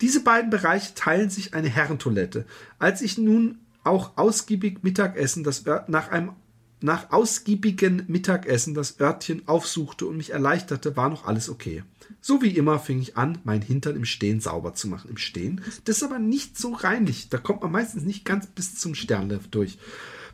Diese 0.00 0.22
beiden 0.22 0.50
Bereiche 0.50 0.94
teilen 0.94 1.30
sich 1.30 1.54
eine 1.54 1.68
Herrentoilette. 1.68 2.46
Als 2.78 3.02
ich 3.02 3.18
nun 3.18 3.58
auch 3.82 4.16
ausgiebig 4.16 4.82
Mittagessen 4.82 5.42
das 5.44 5.64
nach 5.88 6.10
einem 6.10 6.32
nach 6.80 7.10
ausgiebigen 7.10 8.04
Mittagessen 8.06 8.74
das 8.74 9.00
Örtchen 9.00 9.46
aufsuchte 9.48 10.06
und 10.06 10.16
mich 10.16 10.30
erleichterte, 10.30 10.96
war 10.96 11.08
noch 11.08 11.26
alles 11.26 11.48
okay. 11.48 11.82
So 12.20 12.42
wie 12.42 12.56
immer 12.56 12.78
fing 12.78 13.00
ich 13.00 13.16
an, 13.16 13.38
mein 13.44 13.62
Hintern 13.62 13.96
im 13.96 14.04
Stehen 14.04 14.40
sauber 14.40 14.74
zu 14.74 14.88
machen. 14.88 15.10
Im 15.10 15.16
Stehen? 15.16 15.60
Das 15.84 15.98
ist 15.98 16.02
aber 16.02 16.18
nicht 16.18 16.58
so 16.58 16.72
reinlich. 16.72 17.28
Da 17.28 17.38
kommt 17.38 17.62
man 17.62 17.72
meistens 17.72 18.04
nicht 18.04 18.24
ganz 18.24 18.46
bis 18.46 18.76
zum 18.76 18.94
Sternlift 18.94 19.54
durch. 19.54 19.78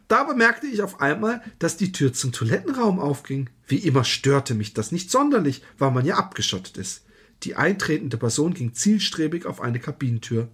Da 0.09 0.25
bemerkte 0.25 0.67
ich 0.67 0.83
auf 0.83 1.01
einmal, 1.01 1.43
dass 1.59 1.77
die 1.77 1.93
Tür 1.93 2.13
zum 2.13 2.33
Toilettenraum 2.33 3.01
aufging. 3.01 3.49
Wie 3.67 3.79
immer 3.79 4.05
störte 4.05 4.55
mich 4.55 4.75
das 4.75 4.93
nicht 4.93 5.11
sonderlich, 5.11 5.63
weil 5.79 5.91
man 5.91 6.05
ja 6.05 6.17
abgeschottet 6.17 6.77
ist. 6.77 7.05
Die 7.43 7.57
eintretende 7.57 8.17
Person 8.17 8.55
ging 8.55 8.75
zielstrebig 8.75 9.47
auf 9.47 9.61
eine 9.61 9.81
Kabinentür, 9.81 10.49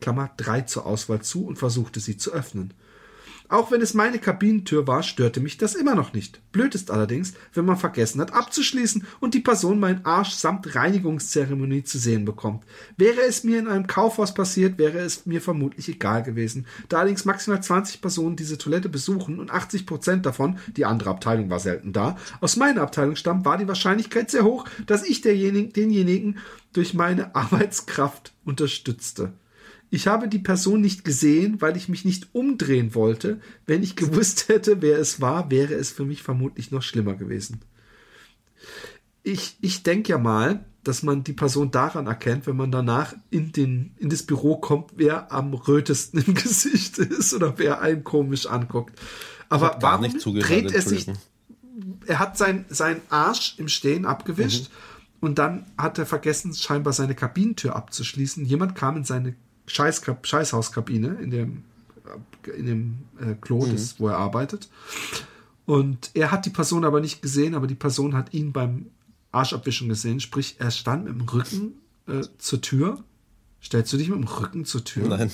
Klammer 0.00 0.30
3 0.36 0.62
zur 0.62 0.86
Auswahl 0.86 1.22
zu 1.22 1.46
und 1.46 1.56
versuchte 1.56 2.00
sie 2.00 2.16
zu 2.16 2.32
öffnen. 2.32 2.74
Auch 3.48 3.70
wenn 3.70 3.80
es 3.80 3.94
meine 3.94 4.18
Kabinentür 4.18 4.86
war, 4.86 5.02
störte 5.02 5.40
mich 5.40 5.56
das 5.56 5.74
immer 5.74 5.94
noch 5.94 6.12
nicht. 6.12 6.40
Blöd 6.52 6.74
ist 6.74 6.90
allerdings, 6.90 7.34
wenn 7.54 7.64
man 7.64 7.76
vergessen 7.76 8.20
hat 8.20 8.32
abzuschließen 8.32 9.06
und 9.20 9.34
die 9.34 9.40
Person 9.40 9.78
meinen 9.78 10.04
Arsch 10.04 10.30
samt 10.30 10.74
Reinigungszeremonie 10.74 11.84
zu 11.84 11.98
sehen 11.98 12.24
bekommt. 12.24 12.64
Wäre 12.96 13.20
es 13.22 13.44
mir 13.44 13.58
in 13.58 13.68
einem 13.68 13.86
Kaufhaus 13.86 14.34
passiert, 14.34 14.78
wäre 14.78 14.98
es 14.98 15.26
mir 15.26 15.40
vermutlich 15.40 15.88
egal 15.88 16.22
gewesen. 16.22 16.66
Da 16.88 16.98
allerdings 16.98 17.24
maximal 17.24 17.62
20 17.62 18.00
Personen 18.00 18.36
diese 18.36 18.58
Toilette 18.58 18.88
besuchen 18.88 19.38
und 19.38 19.50
80 19.50 19.86
Prozent 19.86 20.26
davon, 20.26 20.58
die 20.76 20.84
andere 20.84 21.10
Abteilung 21.10 21.48
war 21.50 21.60
selten 21.60 21.92
da, 21.92 22.16
aus 22.40 22.56
meiner 22.56 22.82
Abteilung 22.82 23.16
stammt, 23.16 23.44
war 23.44 23.58
die 23.58 23.68
Wahrscheinlichkeit 23.68 24.30
sehr 24.30 24.44
hoch, 24.44 24.64
dass 24.86 25.04
ich 25.04 25.20
denjenigen 25.20 26.38
durch 26.72 26.94
meine 26.94 27.34
Arbeitskraft 27.34 28.32
unterstützte. 28.44 29.32
Ich 29.90 30.06
habe 30.06 30.28
die 30.28 30.38
Person 30.38 30.80
nicht 30.80 31.04
gesehen, 31.04 31.60
weil 31.60 31.76
ich 31.76 31.88
mich 31.88 32.04
nicht 32.04 32.34
umdrehen 32.34 32.94
wollte. 32.94 33.40
Wenn 33.66 33.82
ich 33.82 33.96
gewusst 33.96 34.48
hätte, 34.48 34.82
wer 34.82 34.98
es 34.98 35.20
war, 35.20 35.50
wäre 35.50 35.74
es 35.74 35.90
für 35.90 36.04
mich 36.04 36.22
vermutlich 36.22 36.70
noch 36.70 36.82
schlimmer 36.82 37.14
gewesen. 37.14 37.60
Ich, 39.22 39.56
ich 39.60 39.82
denke 39.82 40.10
ja 40.10 40.18
mal, 40.18 40.64
dass 40.82 41.02
man 41.02 41.24
die 41.24 41.32
Person 41.32 41.70
daran 41.70 42.06
erkennt, 42.06 42.46
wenn 42.46 42.56
man 42.56 42.70
danach 42.70 43.14
in, 43.30 43.52
den, 43.52 43.92
in 43.96 44.08
das 44.08 44.22
Büro 44.22 44.56
kommt, 44.56 44.92
wer 44.96 45.32
am 45.32 45.52
rötesten 45.54 46.22
im 46.24 46.34
Gesicht 46.34 46.98
ist 46.98 47.34
oder 47.34 47.58
wer 47.58 47.80
einen 47.80 48.04
komisch 48.04 48.46
anguckt. 48.46 48.98
Aber 49.48 49.78
warum 49.80 50.12
dreht 50.18 50.72
er 50.72 50.82
sich? 50.82 51.06
Er 52.06 52.18
hat 52.18 52.36
sein, 52.38 52.64
seinen 52.68 53.00
Arsch 53.10 53.54
im 53.58 53.68
Stehen 53.68 54.04
abgewischt. 54.04 54.70
Mhm 54.70 54.96
und 55.20 55.38
dann 55.38 55.66
hat 55.78 55.98
er 55.98 56.06
vergessen, 56.06 56.54
scheinbar 56.54 56.92
seine 56.92 57.14
Kabinentür 57.14 57.74
abzuschließen. 57.74 58.44
Jemand 58.44 58.74
kam 58.74 58.96
in 58.98 59.04
seine 59.04 59.34
Scheiß 59.66 60.02
Scheißhauskabine 60.22 61.18
in 61.20 61.30
dem, 61.30 61.64
in 62.56 62.66
dem 62.66 62.98
äh, 63.20 63.34
Klo, 63.34 63.66
mhm. 63.66 63.72
das, 63.72 63.98
wo 63.98 64.08
er 64.08 64.16
arbeitet. 64.16 64.68
Und 65.64 66.10
er 66.14 66.30
hat 66.30 66.46
die 66.46 66.50
Person 66.50 66.84
aber 66.84 67.00
nicht 67.00 67.22
gesehen, 67.22 67.54
aber 67.54 67.66
die 67.66 67.74
Person 67.74 68.14
hat 68.14 68.32
ihn 68.32 68.52
beim 68.52 68.86
Arschabwischen 69.32 69.88
gesehen. 69.88 70.20
Sprich, 70.20 70.56
er 70.58 70.70
stand 70.70 71.04
mit 71.04 71.14
dem 71.14 71.28
Rücken 71.28 71.72
äh, 72.06 72.22
zur 72.38 72.60
Tür. 72.60 73.02
Stellst 73.62 73.92
du 73.92 73.96
dich 73.96 74.08
mit 74.08 74.18
dem 74.18 74.28
Rücken 74.28 74.64
zur 74.64 74.84
Tür? 74.84 75.08
Nein. 75.08 75.30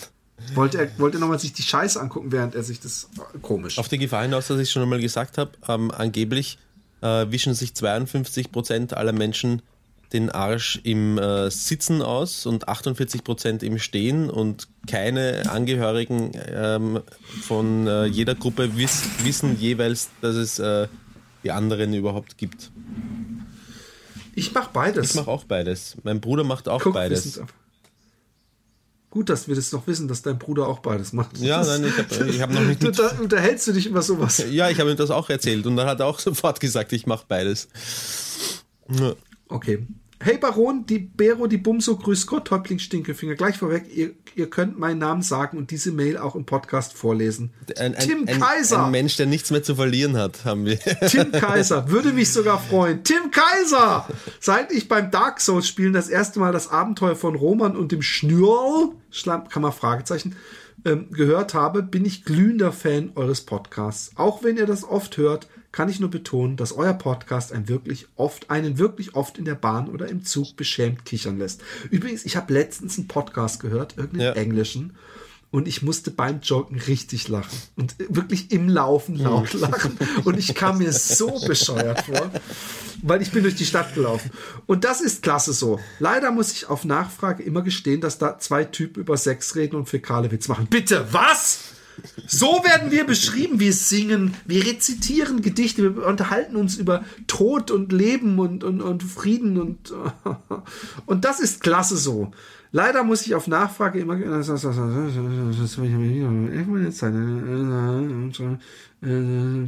Wollte 0.54 0.78
er 0.78 0.98
wollte 0.98 1.18
nochmal 1.18 1.38
sich 1.38 1.52
die 1.52 1.62
Scheiße 1.62 2.00
angucken, 2.00 2.32
während 2.32 2.54
er 2.54 2.62
sich 2.62 2.80
das 2.80 3.08
äh, 3.34 3.38
komisch. 3.38 3.78
Auf 3.78 3.88
die 3.88 3.98
Gefahr 3.98 4.22
hinaus, 4.22 4.48
dass 4.48 4.58
ich 4.58 4.70
schon 4.70 4.82
einmal 4.82 5.00
gesagt 5.00 5.38
habe, 5.38 5.52
ähm, 5.68 5.90
angeblich 5.90 6.58
äh, 7.02 7.26
wischen 7.30 7.54
sich 7.54 7.74
52 7.74 8.50
Prozent 8.50 8.94
aller 8.94 9.12
Menschen 9.12 9.62
den 10.12 10.30
Arsch 10.30 10.80
im 10.84 11.18
äh, 11.18 11.50
Sitzen 11.50 12.02
aus 12.02 12.46
und 12.46 12.68
48 12.68 13.24
Prozent 13.24 13.62
im 13.62 13.78
Stehen 13.78 14.30
und 14.30 14.68
keine 14.86 15.50
Angehörigen 15.50 16.32
ähm, 16.48 17.00
von 17.42 17.86
äh, 17.86 18.06
jeder 18.06 18.34
Gruppe 18.34 18.76
wiss, 18.76 19.02
wissen 19.24 19.58
jeweils, 19.58 20.10
dass 20.20 20.36
es 20.36 20.58
äh, 20.58 20.88
die 21.44 21.50
anderen 21.50 21.94
überhaupt 21.94 22.38
gibt. 22.38 22.70
Ich 24.34 24.52
mache 24.52 24.70
beides. 24.72 25.10
Ich 25.10 25.14
mache 25.16 25.30
auch 25.30 25.44
beides. 25.44 25.96
Mein 26.02 26.20
Bruder 26.20 26.44
macht 26.44 26.68
auch 26.68 26.82
Guck, 26.82 26.94
beides. 26.94 27.40
Gut, 29.10 29.28
dass 29.28 29.46
wir 29.46 29.54
das 29.54 29.72
noch 29.72 29.86
wissen, 29.86 30.08
dass 30.08 30.22
dein 30.22 30.38
Bruder 30.38 30.66
auch 30.66 30.78
beides 30.78 31.12
macht. 31.12 31.36
Ja, 31.38 31.58
das 31.58 31.78
nein, 31.78 31.92
ich 31.92 31.98
habe 31.98 32.38
hab 32.40 32.50
noch 32.50 32.62
nicht. 32.62 32.98
Da, 32.98 33.08
unterhältst 33.20 33.66
du 33.66 33.72
dich 33.72 33.86
über 33.86 34.00
sowas? 34.00 34.42
Ja, 34.50 34.70
ich 34.70 34.80
habe 34.80 34.90
ihm 34.90 34.96
das 34.96 35.10
auch 35.10 35.28
erzählt 35.28 35.66
und 35.66 35.76
dann 35.76 35.86
hat 35.86 36.00
er 36.00 36.06
auch 36.06 36.18
sofort 36.18 36.60
gesagt, 36.60 36.92
ich 36.92 37.06
mache 37.06 37.26
beides. 37.28 37.68
Okay. 39.48 39.86
Hey 40.24 40.38
Baron, 40.38 40.86
die 40.86 41.00
Bero, 41.00 41.48
die 41.48 41.56
Bumso, 41.56 41.96
grüß 41.96 42.28
Gott, 42.28 42.48
Häuptling 42.52 42.78
Stinkefinger. 42.78 43.34
Gleich 43.34 43.58
vorweg, 43.58 43.86
ihr, 43.92 44.12
ihr 44.36 44.48
könnt 44.48 44.78
meinen 44.78 44.98
Namen 44.98 45.20
sagen 45.20 45.58
und 45.58 45.72
diese 45.72 45.90
Mail 45.90 46.16
auch 46.16 46.36
im 46.36 46.46
Podcast 46.46 46.92
vorlesen. 46.92 47.52
Ein, 47.76 47.96
ein, 47.96 48.06
Tim 48.06 48.28
ein, 48.28 48.38
Kaiser. 48.38 48.84
Ein 48.84 48.92
Mensch, 48.92 49.16
der 49.16 49.26
nichts 49.26 49.50
mehr 49.50 49.64
zu 49.64 49.74
verlieren 49.74 50.16
hat, 50.16 50.44
haben 50.44 50.64
wir. 50.64 50.78
Tim 51.08 51.32
Kaiser, 51.32 51.90
würde 51.90 52.12
mich 52.12 52.32
sogar 52.32 52.60
freuen. 52.60 53.02
Tim 53.02 53.32
Kaiser! 53.32 54.06
Seit 54.38 54.70
ich 54.70 54.86
beim 54.86 55.10
Dark 55.10 55.40
Souls 55.40 55.66
spielen 55.66 55.92
das 55.92 56.08
erste 56.08 56.38
Mal 56.38 56.52
das 56.52 56.70
Abenteuer 56.70 57.16
von 57.16 57.34
Roman 57.34 57.76
und 57.76 57.90
dem 57.90 58.02
Schnürl, 58.02 58.90
Schlamkammer 59.10 59.72
Fragezeichen, 59.72 60.36
ähm, 60.84 61.10
gehört 61.10 61.52
habe, 61.52 61.82
bin 61.82 62.04
ich 62.04 62.24
glühender 62.24 62.70
Fan 62.70 63.10
eures 63.16 63.40
Podcasts. 63.40 64.12
Auch 64.14 64.44
wenn 64.44 64.56
ihr 64.56 64.66
das 64.66 64.84
oft 64.84 65.16
hört, 65.16 65.48
kann 65.72 65.88
ich 65.88 66.00
nur 66.00 66.10
betonen, 66.10 66.56
dass 66.56 66.72
euer 66.72 66.94
Podcast 66.94 67.52
einen 67.52 67.68
wirklich 67.68 68.06
oft, 68.16 68.50
einen 68.50 68.78
wirklich 68.78 69.14
oft 69.14 69.38
in 69.38 69.44
der 69.44 69.54
Bahn 69.54 69.88
oder 69.88 70.08
im 70.08 70.24
Zug 70.24 70.56
beschämt 70.56 71.04
kichern 71.04 71.38
lässt. 71.38 71.62
Übrigens, 71.90 72.24
ich 72.24 72.36
habe 72.36 72.52
letztens 72.52 72.98
einen 72.98 73.08
Podcast 73.08 73.60
gehört, 73.60 73.96
irgendeinen 73.96 74.34
ja. 74.36 74.40
englischen, 74.40 74.92
und 75.52 75.68
ich 75.68 75.82
musste 75.82 76.10
beim 76.10 76.40
Joggen 76.40 76.80
richtig 76.80 77.28
lachen 77.28 77.56
und 77.76 77.94
wirklich 78.08 78.50
im 78.50 78.68
Laufen 78.68 79.16
laut 79.16 79.52
lachen 79.52 79.96
und 80.24 80.38
ich 80.38 80.54
kam 80.54 80.78
mir 80.78 80.92
so 80.92 81.40
bescheuert 81.46 82.06
vor, 82.06 82.30
weil 83.02 83.22
ich 83.22 83.30
bin 83.30 83.42
durch 83.42 83.54
die 83.54 83.66
Stadt 83.66 83.94
gelaufen 83.94 84.30
und 84.66 84.84
das 84.84 85.00
ist 85.02 85.22
klasse 85.22 85.52
so. 85.52 85.78
Leider 86.00 86.32
muss 86.32 86.52
ich 86.52 86.68
auf 86.68 86.84
Nachfrage 86.84 87.42
immer 87.42 87.60
gestehen, 87.60 88.00
dass 88.00 88.18
da 88.18 88.38
zwei 88.38 88.64
Typen 88.64 89.00
über 89.00 89.16
Sex 89.16 89.54
reden 89.54 89.76
und 89.76 89.88
fäkale 89.88 90.30
Witz 90.32 90.48
machen. 90.48 90.66
Bitte, 90.68 91.06
was? 91.12 91.74
So 92.26 92.46
werden 92.64 92.90
wir 92.90 93.04
beschrieben. 93.04 93.60
Wir 93.60 93.72
singen, 93.72 94.34
wir 94.46 94.66
rezitieren 94.66 95.42
Gedichte, 95.42 95.96
wir 95.96 96.06
unterhalten 96.06 96.56
uns 96.56 96.76
über 96.76 97.04
Tod 97.26 97.70
und 97.70 97.92
Leben 97.92 98.38
und, 98.38 98.64
und, 98.64 98.80
und 98.80 99.02
Frieden 99.02 99.60
und, 99.60 99.92
und 101.06 101.24
das 101.24 101.40
ist 101.40 101.62
klasse 101.62 101.96
so. 101.96 102.32
Leider 102.74 103.04
muss 103.04 103.26
ich 103.26 103.34
auf 103.34 103.48
Nachfrage 103.48 103.98
immer 103.98 104.16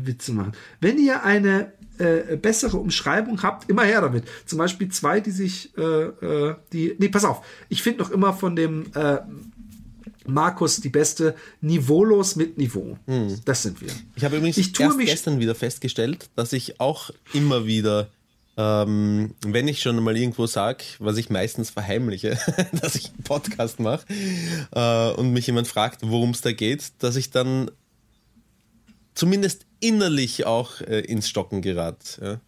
Witze 0.06 0.32
machen. 0.32 0.52
Wenn 0.80 0.98
ihr 0.98 1.22
eine 1.22 1.72
äh, 1.98 2.36
bessere 2.36 2.78
Umschreibung 2.78 3.42
habt, 3.42 3.70
immer 3.70 3.84
her 3.84 4.00
damit. 4.00 4.24
Zum 4.46 4.58
Beispiel 4.58 4.88
zwei, 4.88 5.20
die 5.20 5.30
sich, 5.30 5.76
äh, 5.76 5.82
äh, 5.82 6.56
die, 6.72 6.96
nee, 6.98 7.08
pass 7.08 7.24
auf. 7.24 7.44
Ich 7.68 7.82
finde 7.82 8.02
noch 8.02 8.10
immer 8.10 8.32
von 8.32 8.56
dem 8.56 8.86
äh, 8.94 9.18
Markus 10.26 10.80
die 10.80 10.88
beste, 10.88 11.34
niveaulos 11.60 12.36
mit 12.36 12.58
Niveau. 12.58 12.98
Hm. 13.06 13.40
Das 13.44 13.62
sind 13.62 13.80
wir. 13.80 13.90
Ich 14.16 14.24
habe 14.24 14.36
übrigens 14.36 14.56
ich 14.56 14.78
erst 14.78 14.98
gestern 14.98 15.40
wieder 15.40 15.54
festgestellt, 15.54 16.30
dass 16.36 16.52
ich 16.52 16.80
auch 16.80 17.10
immer 17.32 17.66
wieder, 17.66 18.08
ähm, 18.56 19.34
wenn 19.44 19.68
ich 19.68 19.82
schon 19.82 20.02
mal 20.02 20.16
irgendwo 20.16 20.46
sage, 20.46 20.84
was 20.98 21.16
ich 21.16 21.30
meistens 21.30 21.70
verheimliche, 21.70 22.38
dass 22.72 22.94
ich 22.94 23.08
einen 23.08 23.24
Podcast 23.24 23.80
mache 23.80 24.06
äh, 24.72 25.10
und 25.12 25.32
mich 25.32 25.46
jemand 25.46 25.68
fragt, 25.68 26.00
worum 26.02 26.30
es 26.30 26.40
da 26.40 26.52
geht, 26.52 26.92
dass 26.98 27.16
ich 27.16 27.30
dann 27.30 27.70
zumindest 29.14 29.66
innerlich 29.80 30.46
auch 30.46 30.80
äh, 30.80 31.00
ins 31.00 31.28
Stocken 31.28 31.62
gerate. 31.62 32.24
Ja? 32.24 32.40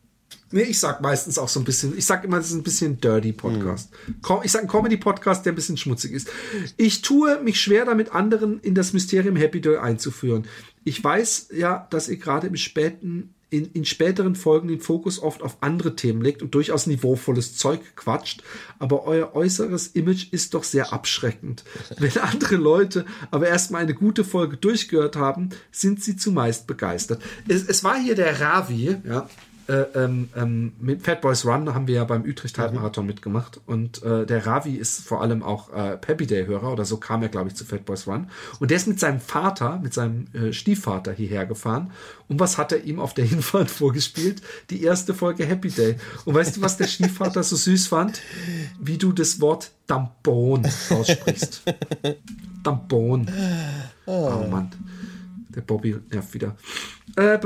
Nee, 0.52 0.62
ich 0.62 0.78
sag 0.78 1.00
meistens 1.00 1.38
auch 1.38 1.48
so 1.48 1.60
ein 1.60 1.64
bisschen, 1.64 1.96
ich 1.98 2.06
sag 2.06 2.24
immer, 2.24 2.36
das 2.36 2.48
ist 2.48 2.54
ein 2.54 2.62
bisschen 2.62 3.00
Dirty 3.00 3.32
Podcast. 3.32 3.90
Mhm. 4.06 4.40
Ich 4.44 4.52
sag 4.52 4.62
ein 4.62 4.68
Comedy 4.68 4.96
Podcast, 4.96 5.44
der 5.44 5.52
ein 5.52 5.56
bisschen 5.56 5.76
schmutzig 5.76 6.12
ist. 6.12 6.28
Ich 6.76 7.02
tue 7.02 7.42
mich 7.42 7.60
schwer 7.60 7.84
damit, 7.84 8.14
anderen 8.14 8.60
in 8.60 8.74
das 8.74 8.92
Mysterium 8.92 9.36
Happy 9.36 9.60
Day 9.60 9.78
einzuführen. 9.78 10.46
Ich 10.84 11.02
weiß 11.02 11.48
ja, 11.52 11.88
dass 11.90 12.08
ihr 12.08 12.16
gerade 12.16 12.46
im 12.46 12.56
späten 12.56 13.34
in, 13.48 13.70
in 13.72 13.84
späteren 13.84 14.34
Folgen 14.34 14.68
den 14.68 14.80
Fokus 14.80 15.22
oft 15.22 15.42
auf 15.42 15.58
andere 15.60 15.94
Themen 15.94 16.20
legt 16.20 16.42
und 16.42 16.54
durchaus 16.54 16.86
niveauvolles 16.86 17.56
Zeug 17.56 17.80
quatscht, 17.94 18.42
aber 18.78 19.04
euer 19.04 19.34
äußeres 19.34 19.88
Image 19.88 20.32
ist 20.32 20.54
doch 20.54 20.64
sehr 20.64 20.92
abschreckend. 20.92 21.64
Wenn 21.98 22.16
andere 22.18 22.56
Leute 22.56 23.06
aber 23.30 23.46
erstmal 23.46 23.82
eine 23.82 23.94
gute 23.94 24.24
Folge 24.24 24.56
durchgehört 24.56 25.16
haben, 25.16 25.50
sind 25.70 26.02
sie 26.02 26.16
zumeist 26.16 26.66
begeistert. 26.66 27.22
Es, 27.46 27.62
es 27.64 27.84
war 27.84 27.98
hier 27.98 28.16
der 28.16 28.40
Ravi, 28.40 28.96
ja, 29.04 29.28
äh, 29.68 29.86
ähm, 29.94 30.28
ähm, 30.36 30.72
mit 30.80 31.02
Fat 31.02 31.20
Boys 31.20 31.44
Run 31.44 31.74
haben 31.74 31.86
wir 31.86 31.96
ja 31.96 32.04
beim 32.04 32.22
Utrecht 32.22 32.58
Halbmarathon 32.58 33.04
mhm. 33.04 33.08
mitgemacht 33.08 33.60
und 33.66 34.02
äh, 34.02 34.24
der 34.24 34.46
Ravi 34.46 34.76
ist 34.76 35.00
vor 35.06 35.22
allem 35.22 35.42
auch 35.42 35.72
äh, 35.72 35.98
Happy 36.06 36.26
Day 36.26 36.46
Hörer 36.46 36.72
oder 36.72 36.84
so 36.84 36.98
kam 36.98 37.22
er 37.22 37.28
glaube 37.28 37.48
ich 37.48 37.56
zu 37.56 37.64
Fat 37.64 37.84
Boys 37.84 38.06
Run 38.06 38.30
und 38.60 38.70
der 38.70 38.76
ist 38.76 38.86
mit 38.86 39.00
seinem 39.00 39.20
Vater, 39.20 39.80
mit 39.82 39.92
seinem 39.92 40.26
äh, 40.34 40.52
Stiefvater 40.52 41.12
hierher 41.12 41.46
gefahren 41.46 41.90
und 42.28 42.38
was 42.38 42.58
hat 42.58 42.72
er 42.72 42.84
ihm 42.84 43.00
auf 43.00 43.14
der 43.14 43.24
Hinfahrt 43.26 43.70
vorgespielt? 43.70 44.42
Die 44.70 44.82
erste 44.82 45.14
Folge 45.14 45.44
Happy 45.44 45.70
Day 45.70 45.96
und 46.24 46.34
weißt 46.34 46.56
du, 46.56 46.62
was 46.62 46.76
der 46.76 46.86
Stiefvater 46.86 47.42
so 47.42 47.56
süß 47.56 47.88
fand? 47.88 48.20
Wie 48.80 48.98
du 48.98 49.12
das 49.12 49.40
Wort 49.40 49.72
Tampon 49.86 50.66
aussprichst. 50.90 51.62
Tampon. 52.64 53.28
Oh, 54.06 54.42
oh 54.44 54.46
Mann. 54.48 54.70
Der 55.56 55.62
Bobby 55.62 55.96
nervt 56.12 56.34
wieder. 56.34 56.54
Äh, 57.16 57.38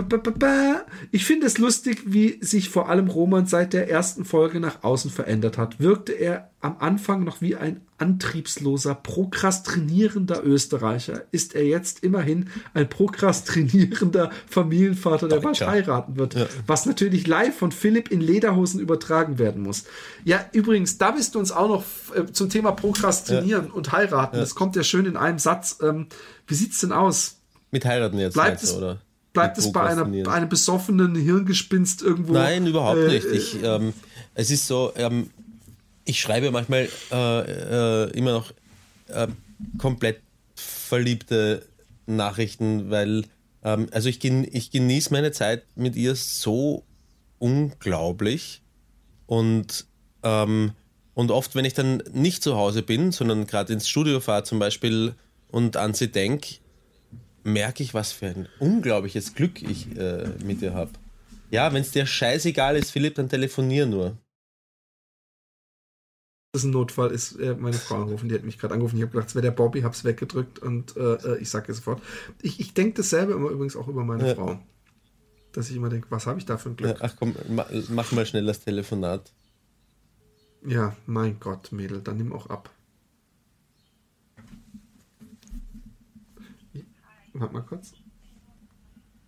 ich 1.12 1.24
finde 1.24 1.47
es 1.47 1.59
lustig, 1.59 2.03
wie 2.07 2.39
sich 2.41 2.69
vor 2.69 2.89
allem 2.89 3.07
Roman 3.07 3.47
seit 3.47 3.73
der 3.73 3.89
ersten 3.89 4.24
Folge 4.24 4.59
nach 4.59 4.82
außen 4.82 5.12
verändert 5.12 5.59
hat. 5.59 5.78
Wirkte 5.78 6.12
er 6.12 6.51
am 6.61 6.77
Anfang 6.81 7.23
noch 7.23 7.41
wie 7.41 7.55
ein 7.55 7.81
antriebsloser, 7.99 8.97
prokrastinierender 8.97 10.45
Österreicher, 10.45 11.23
ist 11.31 11.55
er 11.55 11.65
jetzt 11.65 12.03
immerhin 12.03 12.51
ein 12.74 12.89
prokrastinierender 12.89 14.31
Familienvater, 14.49 15.28
der 15.28 15.39
bald 15.39 15.61
heiraten 15.61 16.16
wird. 16.16 16.35
Ja. 16.35 16.47
Was 16.66 16.87
natürlich 16.87 17.28
live 17.28 17.57
von 17.57 17.70
Philipp 17.70 18.11
in 18.11 18.20
Lederhosen 18.20 18.81
übertragen 18.81 19.39
werden 19.39 19.62
muss. 19.62 19.85
Ja, 20.24 20.45
übrigens, 20.53 20.99
da 20.99 21.12
bist 21.12 21.37
du 21.37 21.39
uns 21.39 21.53
auch 21.53 21.69
noch 21.69 21.85
äh, 22.15 22.27
zum 22.32 22.51
Thema 22.51 22.73
Prokrastinieren 22.73 23.66
ja. 23.69 23.73
und 23.73 23.93
heiraten. 23.93 24.37
Ja. 24.37 24.41
Das 24.41 24.57
kommt 24.57 24.74
ja 24.74 24.82
schön 24.82 25.07
in 25.07 25.16
einem 25.16 25.39
Satz. 25.39 25.78
Ähm, 25.81 26.09
wie 26.49 26.55
sieht's 26.55 26.81
denn 26.81 26.93
aus? 26.93 27.40
Mit 27.71 27.85
heiraten 27.85 28.19
jetzt, 28.19 28.35
bleibt 28.35 28.63
es, 28.63 28.75
oder? 28.75 29.01
Bleibt 29.33 29.59
es 29.59 29.71
bei, 29.71 29.83
einer, 29.83 30.05
bei 30.05 30.33
einem 30.33 30.49
besoffenen 30.49 31.15
Hirngespinst 31.15 32.03
irgendwo? 32.03 32.33
Nein, 32.33 32.67
überhaupt 32.67 32.99
äh, 32.99 33.09
nicht. 33.09 33.27
Ich, 33.27 33.63
ähm, 33.63 33.93
es 34.35 34.51
ist 34.51 34.67
so, 34.67 34.93
ähm, 34.97 35.31
ich 36.05 36.21
schreibe 36.21 36.51
manchmal 36.51 36.89
äh, 37.13 38.07
äh, 38.07 38.11
immer 38.11 38.33
noch 38.33 38.53
äh, 39.09 39.29
komplett 39.79 40.21
verliebte 40.57 41.65
Nachrichten, 42.07 42.91
weil, 42.91 43.25
ähm, 43.63 43.87
also 43.93 44.09
ich, 44.09 44.19
gen 44.19 44.47
ich 44.51 44.73
genieße 44.73 45.13
meine 45.13 45.31
Zeit 45.31 45.63
mit 45.77 45.95
ihr 45.95 46.17
so 46.17 46.85
unglaublich 47.39 48.63
und, 49.27 49.87
ähm, 50.25 50.73
und 51.15 51.31
oft, 51.31 51.55
wenn 51.55 51.65
ich 51.65 51.75
dann 51.75 52.03
nicht 52.13 52.43
zu 52.43 52.57
Hause 52.57 52.83
bin, 52.83 53.13
sondern 53.13 53.47
gerade 53.47 53.73
ins 53.73 53.89
Studio 53.89 54.19
fahre 54.19 54.43
zum 54.43 54.59
Beispiel 54.59 55.15
und 55.49 55.77
an 55.77 55.95
sie 55.95 56.09
denke, 56.09 56.57
merke 57.43 57.83
ich, 57.83 57.95
was 57.95 58.12
für 58.12 58.27
ein 58.27 58.49
unglaubliches 58.59 59.35
Glück 59.35 59.62
ich 59.62 59.97
äh, 59.97 60.29
mit 60.45 60.61
dir 60.61 60.75
habe. 60.75 60.91
Ja, 61.51 61.73
wenn 61.73 61.83
es 61.83 61.91
dir 61.91 62.07
scheißegal 62.07 62.77
ist, 62.77 62.91
Philipp, 62.91 63.17
dann 63.17 63.29
telefonier 63.29 63.87
nur. 63.87 64.17
Das 66.53 66.62
ist 66.62 66.69
ein 66.69 66.73
Notfall, 66.73 67.12
ist 67.12 67.37
äh, 67.37 67.55
meine 67.55 67.77
Frau 67.77 68.03
angerufen, 68.03 68.29
die 68.29 68.35
hat 68.35 68.43
mich 68.43 68.59
gerade 68.59 68.75
angerufen. 68.75 68.97
Ich 68.97 69.03
habe 69.03 69.12
gedacht, 69.12 69.29
es 69.29 69.35
wäre 69.37 69.43
der 69.45 69.53
Bobby, 69.53 69.83
hab's 69.83 70.03
weggedrückt 70.03 70.59
und 70.59 70.97
äh, 70.97 71.15
äh 71.15 71.39
ich 71.39 71.49
sage 71.49 71.73
sofort. 71.73 72.03
Ich, 72.43 72.59
ich 72.59 72.75
denke 72.75 72.95
dasselbe 72.95 73.35
immer 73.35 73.51
übrigens 73.51 73.77
auch 73.77 73.87
über 73.87 74.05
meine 74.05 74.27
ja. 74.27 74.35
Frau. 74.35 74.59
Dass 75.53 75.71
ich 75.71 75.77
immer 75.77 75.89
denke, 75.89 76.09
was 76.11 76.27
habe 76.27 76.39
ich 76.39 76.47
da 76.47 76.59
für 76.59 76.71
ein 76.71 76.77
Glück? 76.77 76.97
Ach 77.01 77.15
komm, 77.19 77.35
mach 77.89 78.12
mal 78.12 78.27
schnell 78.27 78.47
das 78.47 78.61
Telefonat. 78.61 79.33
Ja, 80.67 80.97
mein 81.07 81.39
Gott, 81.41 81.73
Mädel, 81.73 82.01
dann 82.01 82.17
nimm 82.17 82.33
auch 82.33 82.49
ab. 82.49 82.71
Warte 87.32 87.55
mal 87.55 87.62
kurz. 87.62 87.93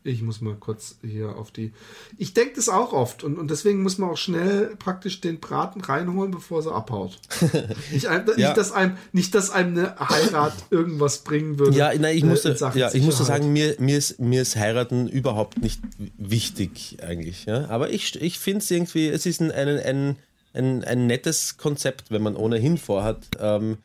Ich 0.04 0.20
muss 0.22 0.40
mal 0.40 0.56
kurz 0.56 0.96
hier 1.02 1.36
auf 1.36 1.52
die. 1.52 1.72
Ich 2.18 2.34
denke 2.34 2.54
das 2.56 2.68
auch 2.68 2.92
oft 2.92 3.22
und, 3.22 3.38
und 3.38 3.50
deswegen 3.50 3.82
muss 3.82 3.98
man 3.98 4.10
auch 4.10 4.16
schnell 4.16 4.74
praktisch 4.76 5.20
den 5.20 5.38
Braten 5.38 5.80
reinholen, 5.80 6.32
bevor 6.32 6.60
sie 6.60 6.72
abhaut. 6.72 7.20
nicht, 7.92 8.06
ein, 8.06 8.26
ja. 8.36 8.48
nicht, 8.48 8.56
dass 8.56 8.72
einem, 8.72 8.96
nicht, 9.12 9.32
dass 9.36 9.50
einem 9.50 9.78
eine 9.78 10.00
Heirat 10.00 10.54
irgendwas 10.70 11.18
bringen 11.18 11.60
würde. 11.60 11.76
Ja, 11.76 11.92
nein, 11.96 12.16
ich 12.16 12.24
musste, 12.24 12.50
äh, 12.50 12.78
ja, 12.78 12.92
ich 12.92 13.02
musste 13.02 13.22
sagen, 13.22 13.52
mir, 13.52 13.76
mir, 13.78 13.96
ist, 13.96 14.18
mir 14.18 14.42
ist 14.42 14.56
Heiraten 14.56 15.06
überhaupt 15.06 15.62
nicht 15.62 15.80
wichtig 16.18 16.98
eigentlich. 17.00 17.44
Ja? 17.44 17.68
Aber 17.68 17.90
ich, 17.90 18.20
ich 18.20 18.40
finde 18.40 18.58
es 18.58 18.70
irgendwie, 18.72 19.08
es 19.08 19.24
ist 19.24 19.40
ein, 19.40 19.52
ein, 19.52 19.68
ein, 19.78 20.16
ein, 20.52 20.84
ein 20.84 21.06
nettes 21.06 21.58
Konzept, 21.58 22.10
wenn 22.10 22.22
man 22.22 22.34
ohnehin 22.34 22.76
vorhat. 22.76 23.28
Ähm, 23.38 23.78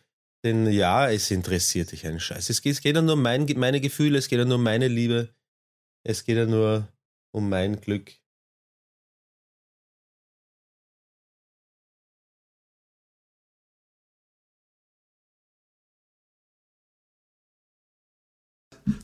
denn 0.48 0.72
ja, 0.72 1.10
es 1.10 1.30
interessiert 1.32 1.92
dich 1.92 2.08
einen 2.08 2.20
Scheiß. 2.20 2.50
Es 2.50 2.62
geht, 2.62 2.74
es 2.74 2.82
geht 2.82 2.96
ja 2.96 3.02
nur 3.02 3.16
um 3.16 3.22
mein, 3.22 3.46
meine 3.58 3.82
Gefühle, 3.82 4.18
es 4.18 4.28
geht 4.28 4.40
ja 4.40 4.46
nur 4.46 4.56
um 4.58 4.64
meine 4.64 4.88
Liebe. 4.88 5.30
Es 6.04 6.24
geht 6.24 6.38
ja 6.38 6.46
nur 6.46 6.88
um 7.32 7.50
mein 7.50 7.82
Glück. 7.82 8.14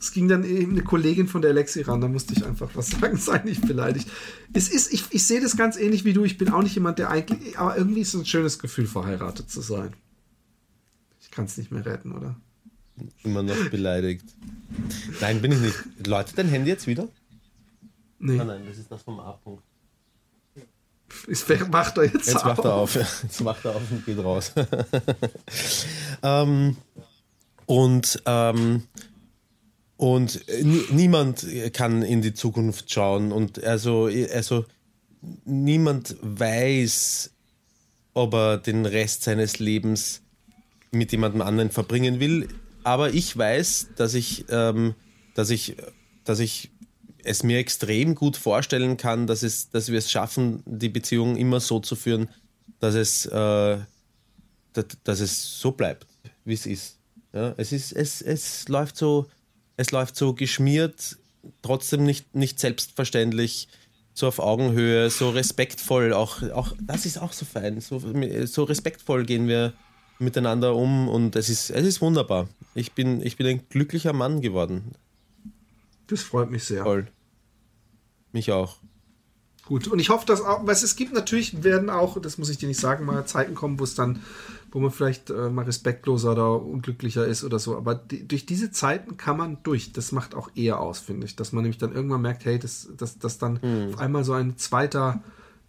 Es 0.00 0.12
ging 0.12 0.28
dann 0.28 0.44
eben 0.44 0.72
eine 0.72 0.82
Kollegin 0.82 1.28
von 1.28 1.42
der 1.42 1.50
Alexi 1.50 1.82
ran, 1.82 2.00
da 2.00 2.08
musste 2.08 2.32
ich 2.32 2.44
einfach 2.44 2.70
was 2.74 2.90
sagen, 3.00 3.18
sei 3.18 3.38
nicht 3.44 3.66
beleidigt. 3.66 4.08
Es 4.54 4.68
ist, 4.68 4.92
ich, 4.92 5.04
ich 5.10 5.26
sehe 5.26 5.42
das 5.42 5.58
ganz 5.58 5.76
ähnlich 5.76 6.04
wie 6.06 6.14
du, 6.14 6.24
ich 6.24 6.38
bin 6.38 6.48
auch 6.50 6.62
nicht 6.62 6.74
jemand, 6.74 6.98
der 6.98 7.10
eigentlich, 7.10 7.58
aber 7.58 7.76
irgendwie 7.76 8.00
ist 8.00 8.14
es 8.14 8.20
ein 8.20 8.26
schönes 8.26 8.58
Gefühl, 8.58 8.86
verheiratet 8.86 9.50
zu 9.50 9.60
sein. 9.60 9.94
Ich 11.34 11.36
kann 11.36 11.46
es 11.46 11.56
nicht 11.56 11.72
mehr 11.72 11.84
retten, 11.84 12.12
oder? 12.12 12.36
Immer 13.24 13.42
noch 13.42 13.68
beleidigt. 13.68 14.24
Nein, 15.20 15.42
bin 15.42 15.50
ich 15.50 15.58
nicht. 15.58 16.06
Läutet 16.06 16.38
dein 16.38 16.48
Handy 16.48 16.70
jetzt 16.70 16.86
wieder? 16.86 17.08
Nee. 18.20 18.36
Nein, 18.36 18.46
nein, 18.46 18.62
das 18.68 18.78
ist 18.78 18.88
das 18.88 19.02
vom 19.02 19.18
A-Punkt. 19.18 19.64
Jetzt 21.26 21.48
macht 21.72 21.98
er 21.98 22.04
jetzt, 22.04 22.28
jetzt 22.28 22.36
auf. 22.36 22.44
Macht 22.44 22.64
er 22.64 22.74
auf. 22.74 22.94
Jetzt 22.94 23.40
macht 23.40 23.64
er 23.64 23.74
auf 23.74 23.82
und 23.90 24.06
geht 24.06 24.18
raus. 24.18 24.52
ähm, 26.22 26.76
und 27.66 28.22
ähm, 28.26 28.84
und 29.96 30.40
niemand 30.92 31.44
kann 31.72 32.02
in 32.02 32.22
die 32.22 32.34
Zukunft 32.34 32.92
schauen 32.92 33.32
und 33.32 33.64
also, 33.64 34.08
also 34.32 34.66
niemand 35.44 36.14
weiß, 36.22 37.32
ob 38.12 38.34
er 38.34 38.58
den 38.58 38.86
Rest 38.86 39.24
seines 39.24 39.58
Lebens 39.58 40.20
mit 40.94 41.12
jemandem 41.12 41.42
anderen 41.42 41.70
verbringen 41.70 42.20
will 42.20 42.48
aber 42.84 43.12
ich 43.12 43.36
weiß, 43.36 43.88
dass 43.96 44.14
ich, 44.14 44.44
ähm, 44.50 44.94
dass 45.34 45.50
ich, 45.50 45.76
dass 46.22 46.38
ich 46.38 46.70
es 47.24 47.42
mir 47.42 47.58
extrem 47.58 48.14
gut 48.14 48.36
vorstellen 48.36 48.98
kann, 48.98 49.26
dass, 49.26 49.42
es, 49.42 49.70
dass 49.70 49.90
wir 49.90 49.98
es 49.98 50.10
schaffen, 50.10 50.62
die 50.66 50.90
Beziehung 50.90 51.36
immer 51.36 51.58
so 51.60 51.80
zu 51.80 51.96
führen, 51.96 52.28
dass 52.78 52.94
es, 52.94 53.24
äh, 53.24 53.78
dass, 54.72 55.20
es 55.20 55.60
so 55.60 55.72
bleibt, 55.72 56.06
wie 56.44 56.52
es 56.52 56.66
ist. 56.66 56.98
Ja, 57.32 57.54
es, 57.56 57.72
ist 57.72 57.92
es, 57.92 58.20
es, 58.20 58.68
läuft 58.68 58.96
so, 58.98 59.26
es 59.78 59.90
läuft 59.90 60.14
so 60.14 60.34
geschmiert, 60.34 61.16
trotzdem 61.62 62.04
nicht, 62.04 62.34
nicht 62.34 62.60
selbstverständlich, 62.60 63.68
so 64.12 64.28
auf 64.28 64.38
Augenhöhe, 64.38 65.10
so 65.10 65.30
respektvoll. 65.30 66.12
Auch, 66.12 66.42
auch 66.50 66.72
das 66.80 67.06
ist 67.06 67.18
auch 67.18 67.32
so 67.32 67.44
fein. 67.44 67.80
So, 67.80 68.00
so 68.46 68.62
respektvoll 68.62 69.24
gehen 69.24 69.48
wir 69.48 69.72
miteinander 70.24 70.74
um 70.74 71.08
und 71.08 71.36
es 71.36 71.48
ist, 71.48 71.70
es 71.70 71.86
ist 71.86 72.00
wunderbar. 72.00 72.48
Ich 72.74 72.92
bin, 72.92 73.20
ich 73.22 73.36
bin 73.36 73.46
ein 73.46 73.68
glücklicher 73.68 74.12
Mann 74.12 74.40
geworden. 74.40 74.92
Das 76.06 76.22
freut 76.22 76.50
mich 76.50 76.64
sehr. 76.64 76.84
Toll. 76.84 77.06
Mich 78.32 78.50
auch. 78.52 78.78
Gut, 79.66 79.88
und 79.88 79.98
ich 79.98 80.10
hoffe, 80.10 80.26
dass 80.26 80.42
auch, 80.42 80.66
was 80.66 80.82
es 80.82 80.94
gibt 80.94 81.14
natürlich, 81.14 81.62
werden 81.64 81.88
auch, 81.88 82.20
das 82.20 82.36
muss 82.36 82.50
ich 82.50 82.58
dir 82.58 82.68
nicht 82.68 82.80
sagen, 82.80 83.06
mal 83.06 83.24
Zeiten 83.24 83.54
kommen, 83.54 83.78
wo 83.78 83.84
es 83.84 83.94
dann, 83.94 84.22
wo 84.70 84.78
man 84.78 84.90
vielleicht 84.90 85.30
äh, 85.30 85.48
mal 85.48 85.64
respektloser 85.64 86.32
oder 86.32 86.62
unglücklicher 86.62 87.26
ist 87.26 87.44
oder 87.44 87.58
so. 87.58 87.76
Aber 87.76 87.94
die, 87.94 88.28
durch 88.28 88.44
diese 88.44 88.70
Zeiten 88.72 89.16
kann 89.16 89.38
man 89.38 89.58
durch. 89.62 89.92
Das 89.92 90.12
macht 90.12 90.34
auch 90.34 90.50
eher 90.54 90.80
aus, 90.80 90.98
finde 90.98 91.26
ich. 91.26 91.36
Dass 91.36 91.52
man 91.52 91.62
nämlich 91.62 91.78
dann 91.78 91.94
irgendwann 91.94 92.20
merkt, 92.20 92.44
hey, 92.44 92.58
dass 92.58 92.88
das, 92.96 93.18
das 93.18 93.38
dann 93.38 93.62
hm. 93.62 93.94
auf 93.94 94.00
einmal 94.00 94.24
so 94.24 94.34
ein 94.34 94.58
zweiter 94.58 95.22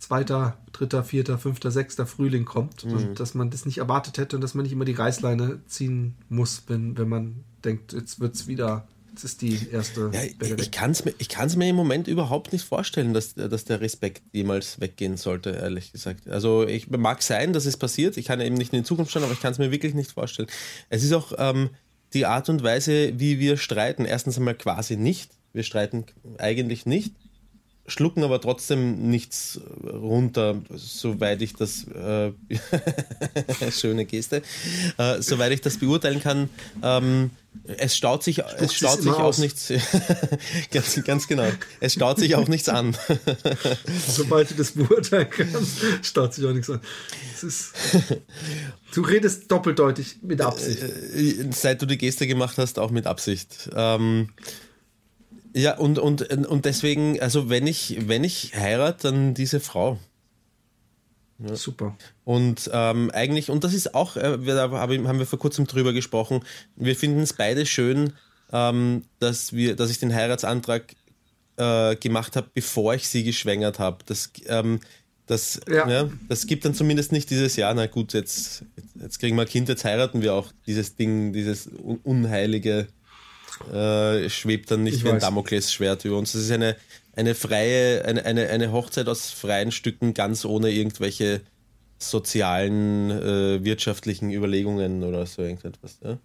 zweiter, 0.06 0.58
dritter, 0.72 1.04
vierter, 1.04 1.40
fünfter, 1.40 1.72
sechster 1.72 2.06
Frühling 2.06 2.46
kommt 2.46 2.86
mhm. 2.86 2.92
und 2.92 3.20
dass 3.20 3.34
man 3.34 3.50
das 3.50 3.66
nicht 3.66 3.80
erwartet 3.80 4.20
hätte 4.20 4.36
und 4.36 4.42
dass 4.42 4.54
man 4.54 4.64
nicht 4.64 4.72
immer 4.72 4.86
die 4.86 4.94
Reißleine 4.94 5.62
ziehen 5.66 6.16
muss, 6.30 6.64
wenn, 6.68 6.96
wenn 6.98 7.10
man 7.10 7.44
denkt, 7.64 7.94
jetzt 7.94 8.20
wird 8.20 8.36
es 8.36 8.48
wieder, 8.48 8.88
jetzt 9.10 9.24
ist 9.24 9.42
die 9.42 9.68
erste. 9.72 10.12
Ja, 10.14 10.22
ich 10.58 10.72
kann 10.72 10.92
es 10.92 11.06
mir, 11.06 11.14
mir 11.58 11.70
im 11.70 11.76
Moment 11.76 12.08
überhaupt 12.08 12.54
nicht 12.54 12.66
vorstellen, 12.66 13.16
dass, 13.16 13.34
dass 13.34 13.66
der 13.66 13.82
Respekt 13.82 14.22
jemals 14.32 14.80
weggehen 14.80 15.18
sollte, 15.18 15.50
ehrlich 15.50 15.92
gesagt. 15.92 16.28
Also 16.30 16.68
ich 16.68 16.88
mag 16.92 17.24
sein, 17.24 17.52
dass 17.52 17.66
es 17.66 17.78
passiert, 17.78 18.16
ich 18.18 18.28
kann 18.28 18.40
eben 18.42 18.56
nicht 18.56 18.74
in 18.74 18.80
die 18.80 18.86
Zukunft 18.86 19.12
schauen, 19.12 19.24
aber 19.24 19.34
ich 19.34 19.42
kann 19.42 19.54
es 19.54 19.58
mir 19.58 19.72
wirklich 19.72 19.96
nicht 19.96 20.12
vorstellen. 20.12 20.50
Es 20.90 21.04
ist 21.04 21.14
auch 21.14 21.34
ähm, 21.40 21.72
die 22.14 22.28
Art 22.28 22.48
und 22.50 22.62
Weise, 22.62 23.20
wie 23.20 23.40
wir 23.40 23.58
streiten. 23.58 24.06
Erstens 24.06 24.38
einmal 24.38 24.56
quasi 24.56 24.98
nicht. 24.98 25.32
Wir 25.52 25.64
streiten 25.64 26.06
eigentlich 26.38 26.86
nicht 26.86 27.12
schlucken 27.88 28.24
aber 28.24 28.42
trotzdem 28.42 29.10
nichts 29.10 29.60
runter, 29.84 30.62
soweit 30.74 31.42
ich 31.42 31.54
das 31.54 31.86
äh, 31.88 32.32
schöne 33.72 34.06
Geste, 34.06 34.42
äh, 34.98 35.22
soweit 35.22 35.52
ich 35.52 35.62
das 35.62 35.78
beurteilen 35.78 36.22
kann. 36.22 36.50
Ähm, 36.82 37.32
es 37.78 37.96
staut 37.96 38.24
sich, 38.24 38.40
es 38.40 38.74
staut 38.74 39.02
sich 39.02 39.12
auch 39.12 39.38
nichts. 39.38 39.72
ganz, 40.72 41.04
ganz 41.04 41.28
genau. 41.28 41.48
Es 41.80 41.94
staut 41.94 42.20
sich 42.20 42.36
auch 42.36 42.48
nichts 42.48 42.70
an. 42.70 42.98
Sobald 44.08 44.52
du 44.52 44.56
das 44.56 44.72
beurteilen 44.72 45.28
kannst, 45.30 45.78
staut 46.04 46.34
sich 46.34 46.46
auch 46.46 46.54
nichts 46.54 46.70
an. 46.70 46.82
Ist, 47.42 47.74
du 48.94 49.02
redest 49.02 49.52
doppeldeutig 49.52 50.18
mit 50.22 50.42
Absicht. 50.42 50.82
Äh, 50.82 51.20
äh, 51.20 51.52
seit 51.52 51.82
du 51.82 51.86
die 51.86 51.98
Geste 51.98 52.28
gemacht 52.28 52.58
hast, 52.58 52.80
auch 52.80 52.92
mit 52.92 53.08
Absicht. 53.08 53.70
Ähm, 53.76 54.30
ja, 55.56 55.78
und, 55.78 56.00
und, 56.00 56.22
und 56.22 56.66
deswegen, 56.66 57.22
also 57.22 57.50
wenn 57.50 57.66
ich, 57.66 58.10
wenn 58.10 58.26
ich 58.26 58.54
heirate, 58.56 59.04
dann 59.04 59.34
diese 59.34 59.62
Frau. 59.62 59.98
Ja. 61.40 61.56
Super. 61.56 61.98
Und 62.26 62.70
ähm, 62.74 63.10
eigentlich, 63.12 63.50
und 63.50 63.64
das 63.64 63.74
ist 63.74 63.96
auch, 63.96 64.18
äh, 64.18 64.38
da 64.38 64.70
haben 64.70 65.20
wir 65.20 65.26
vor 65.26 65.40
kurzem 65.40 65.66
drüber 65.66 65.94
gesprochen, 65.94 66.42
wir 66.76 66.96
finden 66.98 67.22
es 67.22 67.32
beide 67.32 67.66
schön, 67.66 68.12
ähm, 68.52 69.04
dass, 69.20 69.54
wir, 69.54 69.78
dass 69.78 69.90
ich 69.90 70.00
den 70.00 70.14
Heiratsantrag 70.14 70.94
äh, 71.56 71.96
gemacht 71.96 72.36
habe, 72.36 72.50
bevor 72.54 72.94
ich 72.94 73.08
sie 73.08 73.24
geschwängert 73.24 73.80
habe. 73.80 74.00
Das, 74.06 74.32
ähm, 74.48 74.82
das, 75.26 75.62
ja. 75.70 75.90
ja. 75.90 76.10
das 76.28 76.48
gibt 76.48 76.66
dann 76.66 76.74
zumindest 76.74 77.14
nicht 77.14 77.30
dieses 77.30 77.56
Jahr, 77.56 77.74
na 77.74 77.88
gut, 77.88 78.12
jetzt, 78.12 78.66
jetzt 79.02 79.20
kriegen 79.20 79.38
wir 79.38 79.44
ein 79.44 79.48
Kind, 79.48 79.70
jetzt 79.70 79.86
heiraten 79.86 80.22
wir 80.22 80.34
auch 80.34 80.52
dieses 80.68 80.98
Ding, 80.98 81.32
dieses 81.32 81.70
unheilige 82.04 82.88
äh, 83.72 84.30
schwebt 84.30 84.72
dann 84.72 84.84
nicht 84.84 84.98
ich 84.98 85.04
wie 85.04 85.10
ein 85.10 85.20
Damoklesschwert 85.20 86.06
über 86.06 86.18
uns. 86.18 86.34
Das 86.34 86.42
ist 86.42 86.52
eine, 86.52 86.76
eine 87.16 87.36
freie, 87.36 88.06
eine, 88.06 88.26
eine, 88.26 88.50
eine 88.50 88.72
Hochzeit 88.72 89.08
aus 89.08 89.32
freien 89.32 89.72
Stücken, 89.72 90.14
ganz 90.14 90.46
ohne 90.46 90.72
irgendwelche 90.72 91.42
sozialen, 91.98 93.10
äh, 93.12 93.64
wirtschaftlichen 93.64 94.32
Überlegungen 94.32 95.04
oder 95.04 95.26
so 95.26 95.42
irgendetwas. 95.42 96.00
Ja? 96.04 96.18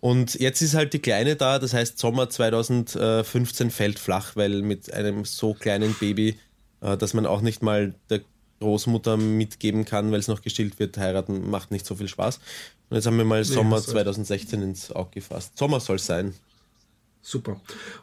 Und 0.00 0.34
jetzt 0.34 0.60
ist 0.60 0.74
halt 0.74 0.92
die 0.92 0.98
Kleine 0.98 1.36
da, 1.36 1.58
das 1.58 1.72
heißt 1.72 1.98
Sommer 1.98 2.28
2015 2.28 3.70
fällt 3.70 3.98
flach, 3.98 4.36
weil 4.36 4.62
mit 4.62 4.92
einem 4.92 5.24
so 5.24 5.54
kleinen 5.54 5.94
Baby, 5.94 6.36
äh, 6.80 6.96
dass 6.96 7.14
man 7.14 7.26
auch 7.26 7.40
nicht 7.40 7.62
mal 7.62 7.94
der 8.10 8.20
Großmutter 8.60 9.16
mitgeben 9.16 9.84
kann, 9.84 10.12
weil 10.12 10.20
es 10.20 10.28
noch 10.28 10.42
gestillt 10.42 10.78
wird, 10.78 10.96
heiraten 10.96 11.50
macht 11.50 11.70
nicht 11.70 11.86
so 11.86 11.94
viel 11.96 12.08
Spaß. 12.08 12.40
Und 12.88 12.96
jetzt 12.96 13.06
haben 13.06 13.18
wir 13.18 13.24
mal 13.24 13.40
nee, 13.40 13.44
Sommer 13.44 13.80
2016 13.80 14.62
ins 14.62 14.92
Auge 14.92 15.10
gefasst. 15.14 15.56
Sommer 15.56 15.80
soll 15.80 15.96
es 15.96 16.06
sein. 16.06 16.34
Super. 17.26 17.58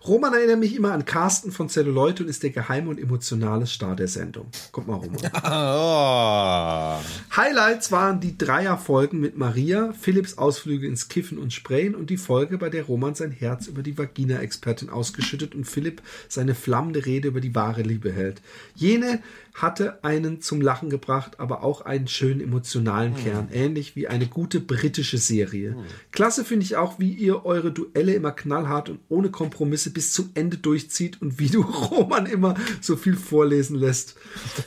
Roman 0.07 0.33
erinnert 0.33 0.57
mich 0.57 0.75
immer 0.75 0.93
an 0.93 1.05
Carsten 1.05 1.51
von 1.51 1.69
Celluloid 1.69 2.21
und 2.21 2.27
ist 2.27 2.41
der 2.41 2.49
geheime 2.49 2.89
und 2.89 2.99
emotionale 2.99 3.67
Star 3.67 3.95
der 3.95 4.07
Sendung. 4.07 4.47
Kommt 4.71 4.87
mal, 4.87 4.95
Roman. 4.95 5.19
oh. 5.43 7.05
Highlights 7.37 7.91
waren 7.91 8.19
die 8.19 8.35
Dreierfolgen 8.35 9.19
mit 9.19 9.37
Maria, 9.37 9.93
Philipps 9.93 10.39
Ausflüge 10.39 10.87
ins 10.87 11.07
Kiffen 11.07 11.37
und 11.37 11.53
Sprayen 11.53 11.93
und 11.93 12.09
die 12.09 12.17
Folge, 12.17 12.57
bei 12.57 12.69
der 12.69 12.85
Roman 12.85 13.13
sein 13.13 13.29
Herz 13.29 13.67
über 13.67 13.83
die 13.83 13.95
Vagina-Expertin 13.95 14.89
ausgeschüttet 14.89 15.53
und 15.53 15.65
Philipp 15.65 16.01
seine 16.27 16.55
flammende 16.55 17.05
Rede 17.05 17.27
über 17.27 17.41
die 17.41 17.53
wahre 17.53 17.83
Liebe 17.83 18.11
hält. 18.11 18.41
Jene 18.73 19.21
hatte 19.53 20.03
einen 20.03 20.41
zum 20.41 20.61
Lachen 20.61 20.89
gebracht, 20.89 21.39
aber 21.39 21.63
auch 21.63 21.81
einen 21.81 22.07
schönen 22.07 22.41
emotionalen 22.41 23.15
hm. 23.15 23.23
Kern, 23.23 23.49
ähnlich 23.51 23.95
wie 23.95 24.07
eine 24.07 24.27
gute 24.27 24.59
britische 24.59 25.17
Serie. 25.17 25.71
Hm. 25.71 25.83
Klasse 26.11 26.45
finde 26.45 26.65
ich 26.65 26.77
auch, 26.77 26.99
wie 26.99 27.11
ihr 27.11 27.45
eure 27.45 27.71
Duelle 27.71 28.13
immer 28.13 28.31
knallhart 28.31 28.89
und 28.89 28.99
ohne 29.09 29.29
Kompromisse 29.29 29.91
bis 29.91 30.13
zum 30.13 30.29
Ende 30.33 30.57
durchzieht 30.57 31.21
und 31.21 31.39
wie 31.39 31.49
du 31.49 31.61
Roman 31.91 32.25
immer 32.25 32.55
so 32.79 32.95
viel 32.95 33.15
vorlesen 33.15 33.75
lässt. 33.75 34.15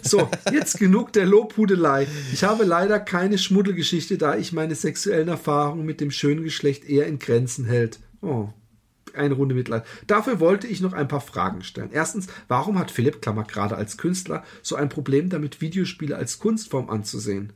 So, 0.03 0.29
jetzt 0.53 0.79
genug 0.79 1.13
der 1.13 1.27
Lobhudelei. 1.27 2.07
Ich 2.33 2.45
habe 2.45 2.65
leider 2.65 3.01
keine 3.01 3.39
Schmuddelgeschichte, 3.39 4.19
da 4.19 4.37
ich 4.37 4.53
meine 4.53 4.75
sexuellen 4.75 5.29
Erfahrungen 5.29 5.87
mit 5.87 6.01
dem 6.01 6.11
schönen 6.11 6.45
Geschlecht 6.45 6.85
eher 6.85 7.07
in 7.07 7.19
Grenzen 7.19 7.65
hält. 7.65 8.01
Oh, 8.21 8.49
eine 9.17 9.35
Runde 9.35 9.55
Mitleid. 9.55 9.85
Dafür 10.07 10.41
wollte 10.41 10.67
ich 10.67 10.81
noch 10.81 10.93
ein 10.93 11.09
paar 11.09 11.21
Fragen 11.21 11.63
stellen. 11.63 11.91
Erstens, 11.93 12.27
warum 12.49 12.79
hat 12.79 12.91
Philipp 12.91 13.23
Klammer 13.23 13.45
gerade 13.45 13.77
als 13.77 13.97
Künstler 13.97 14.45
so 14.63 14.77
ein 14.77 14.89
Problem 14.89 15.29
damit, 15.29 15.61
Videospiele 15.61 16.17
als 16.17 16.39
Kunstform 16.39 16.91
anzusehen? 16.91 17.53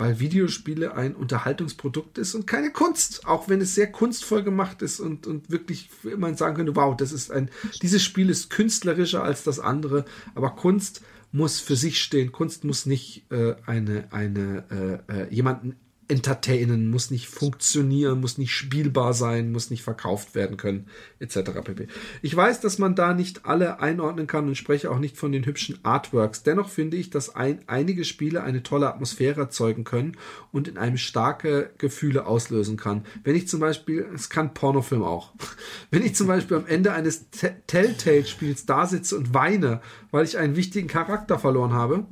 Weil 0.00 0.20
Videospiele 0.20 0.94
ein 0.94 1.16
Unterhaltungsprodukt 1.16 2.18
ist 2.18 2.34
und 2.34 2.46
keine 2.46 2.70
Kunst, 2.70 3.26
auch 3.26 3.48
wenn 3.48 3.60
es 3.60 3.74
sehr 3.74 3.90
kunstvoll 3.90 4.44
gemacht 4.44 4.80
ist 4.80 5.00
und, 5.00 5.26
und 5.26 5.50
wirklich 5.50 5.90
man 6.16 6.36
sagen 6.36 6.54
könnte, 6.54 6.76
wow, 6.76 6.96
das 6.96 7.10
ist 7.10 7.32
ein, 7.32 7.50
dieses 7.82 8.04
Spiel 8.04 8.30
ist 8.30 8.48
künstlerischer 8.48 9.24
als 9.24 9.42
das 9.42 9.58
andere, 9.58 10.04
aber 10.36 10.50
Kunst 10.50 11.02
muss 11.32 11.60
für 11.60 11.76
sich 11.76 12.00
stehen. 12.00 12.32
Kunst 12.32 12.64
muss 12.64 12.86
nicht 12.86 13.24
äh, 13.30 13.56
eine, 13.66 14.08
eine 14.12 15.02
äh, 15.10 15.22
äh 15.22 15.34
jemanden 15.34 15.76
entertainen, 16.08 16.90
muss 16.90 17.10
nicht 17.10 17.28
funktionieren, 17.28 18.20
muss 18.20 18.38
nicht 18.38 18.52
spielbar 18.52 19.12
sein, 19.12 19.52
muss 19.52 19.70
nicht 19.70 19.82
verkauft 19.82 20.34
werden 20.34 20.56
können, 20.56 20.86
etc. 21.20 21.50
pp. 21.62 21.86
Ich 22.22 22.34
weiß, 22.34 22.60
dass 22.60 22.78
man 22.78 22.94
da 22.94 23.12
nicht 23.12 23.44
alle 23.44 23.80
einordnen 23.80 24.26
kann 24.26 24.48
und 24.48 24.56
spreche 24.56 24.90
auch 24.90 24.98
nicht 24.98 25.18
von 25.18 25.32
den 25.32 25.44
hübschen 25.44 25.78
Artworks. 25.82 26.42
Dennoch 26.42 26.70
finde 26.70 26.96
ich, 26.96 27.10
dass 27.10 27.36
ein, 27.36 27.60
einige 27.66 28.04
Spiele 28.04 28.42
eine 28.42 28.62
tolle 28.62 28.88
Atmosphäre 28.88 29.42
erzeugen 29.42 29.84
können 29.84 30.16
und 30.50 30.66
in 30.66 30.78
einem 30.78 30.96
starke 30.96 31.70
Gefühle 31.76 32.26
auslösen 32.26 32.78
kann. 32.78 33.04
Wenn 33.22 33.36
ich 33.36 33.46
zum 33.46 33.60
Beispiel, 33.60 34.06
es 34.14 34.30
kann 34.30 34.54
Pornofilm 34.54 35.02
auch, 35.02 35.34
wenn 35.90 36.02
ich 36.02 36.14
zum 36.14 36.26
Beispiel 36.26 36.56
am 36.56 36.66
Ende 36.66 36.92
eines 36.92 37.28
Telltale-Spiels 37.66 38.64
da 38.64 38.86
sitze 38.86 39.16
und 39.16 39.34
weine, 39.34 39.82
weil 40.10 40.24
ich 40.24 40.38
einen 40.38 40.56
wichtigen 40.56 40.88
Charakter 40.88 41.38
verloren 41.38 41.74
habe, 41.74 42.06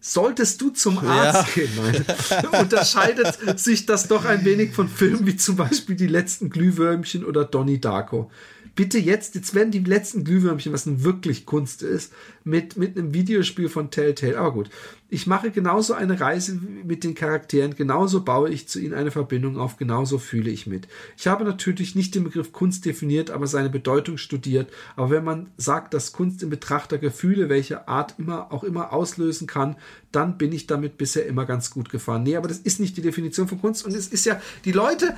solltest 0.00 0.60
du 0.60 0.70
zum 0.70 0.98
Arzt 0.98 1.56
ja. 1.56 1.62
gehen. 1.62 1.70
Nein. 1.76 2.04
Unterscheidet 2.60 3.60
sich 3.60 3.86
das 3.86 4.08
doch 4.08 4.24
ein 4.24 4.44
wenig 4.44 4.72
von 4.72 4.88
Filmen 4.88 5.26
wie 5.26 5.36
zum 5.36 5.56
Beispiel 5.56 5.96
Die 5.96 6.06
letzten 6.06 6.50
Glühwürmchen 6.50 7.24
oder 7.24 7.44
Donnie 7.44 7.80
Darko. 7.80 8.30
Bitte 8.74 8.98
jetzt, 8.98 9.34
jetzt 9.34 9.54
werden 9.54 9.70
die 9.70 9.80
letzten 9.80 10.24
Glühwürmchen, 10.24 10.72
was 10.72 10.86
nun 10.86 11.04
wirklich 11.04 11.44
Kunst 11.44 11.82
ist, 11.82 12.12
mit, 12.50 12.76
mit 12.76 12.98
einem 12.98 13.14
Videospiel 13.14 13.68
von 13.68 13.90
Telltale. 13.90 14.38
Aber 14.38 14.52
gut, 14.52 14.70
ich 15.12 15.26
mache 15.26 15.50
genauso 15.50 15.94
eine 15.94 16.20
Reise 16.20 16.58
mit 16.84 17.02
den 17.02 17.14
Charakteren, 17.14 17.74
genauso 17.74 18.22
baue 18.22 18.48
ich 18.50 18.68
zu 18.68 18.78
ihnen 18.78 18.94
eine 18.94 19.10
Verbindung 19.10 19.58
auf, 19.58 19.76
genauso 19.76 20.18
fühle 20.18 20.50
ich 20.50 20.66
mit. 20.66 20.86
Ich 21.16 21.26
habe 21.26 21.44
natürlich 21.44 21.96
nicht 21.96 22.14
den 22.14 22.24
Begriff 22.24 22.52
Kunst 22.52 22.84
definiert, 22.84 23.30
aber 23.30 23.48
seine 23.48 23.70
Bedeutung 23.70 24.18
studiert. 24.18 24.70
Aber 24.94 25.10
wenn 25.10 25.24
man 25.24 25.50
sagt, 25.56 25.94
dass 25.94 26.12
Kunst 26.12 26.42
im 26.42 26.50
Betrachter 26.50 26.98
Gefühle, 26.98 27.48
welche 27.48 27.88
Art 27.88 28.14
immer 28.18 28.52
auch 28.52 28.62
immer 28.62 28.92
auslösen 28.92 29.48
kann, 29.48 29.76
dann 30.12 30.38
bin 30.38 30.52
ich 30.52 30.66
damit 30.66 30.98
bisher 30.98 31.26
immer 31.26 31.44
ganz 31.44 31.70
gut 31.70 31.88
gefahren. 31.88 32.22
Nee, 32.24 32.36
aber 32.36 32.48
das 32.48 32.58
ist 32.58 32.80
nicht 32.80 32.96
die 32.96 33.02
Definition 33.02 33.46
von 33.48 33.60
Kunst. 33.60 33.84
Und 33.84 33.94
es 33.94 34.08
ist 34.08 34.26
ja, 34.26 34.40
die 34.64 34.72
Leute 34.72 35.16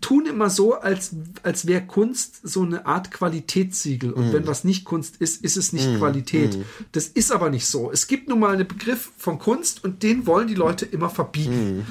tun 0.00 0.26
immer 0.26 0.48
so, 0.48 0.74
als, 0.74 1.14
als 1.42 1.66
wäre 1.66 1.82
Kunst 1.82 2.40
so 2.42 2.62
eine 2.62 2.86
Art 2.86 3.10
Qualitätssiegel. 3.10 4.12
Und 4.12 4.30
mm. 4.30 4.32
wenn 4.32 4.46
was 4.46 4.64
nicht 4.64 4.84
Kunst 4.84 5.16
ist, 5.18 5.44
ist 5.44 5.56
es 5.56 5.72
nicht 5.72 5.88
mm. 5.90 5.98
Qualität. 5.98 6.56
Mm. 6.56 6.61
Das 6.92 7.06
ist 7.06 7.32
aber 7.32 7.50
nicht 7.50 7.66
so. 7.66 7.90
Es 7.90 8.06
gibt 8.06 8.28
nun 8.28 8.40
mal 8.40 8.54
einen 8.54 8.66
Begriff 8.66 9.10
von 9.16 9.38
Kunst 9.38 9.84
und 9.84 10.02
den 10.02 10.26
wollen 10.26 10.48
die 10.48 10.54
Leute 10.54 10.84
immer 10.84 11.10
verbieten. 11.10 11.76
Mhm. 11.78 11.86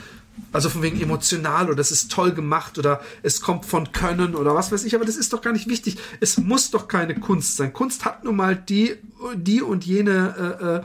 Also 0.53 0.69
von 0.69 0.81
wegen 0.81 0.99
emotional 0.99 1.67
oder 1.67 1.75
das 1.75 1.91
ist 1.91 2.11
toll 2.11 2.33
gemacht 2.33 2.77
oder 2.77 3.01
es 3.23 3.41
kommt 3.41 3.65
von 3.65 3.91
Können 3.91 4.35
oder 4.35 4.53
was 4.53 4.71
weiß 4.71 4.83
ich, 4.83 4.95
aber 4.95 5.05
das 5.05 5.15
ist 5.15 5.31
doch 5.33 5.41
gar 5.41 5.53
nicht 5.53 5.67
wichtig. 5.67 5.97
Es 6.19 6.37
muss 6.37 6.71
doch 6.71 6.87
keine 6.87 7.15
Kunst 7.15 7.55
sein. 7.55 7.71
Kunst 7.73 8.03
hat 8.03 8.23
nun 8.23 8.35
mal 8.35 8.55
die, 8.55 8.95
die 9.35 9.61
und 9.61 9.85
jene 9.85 10.83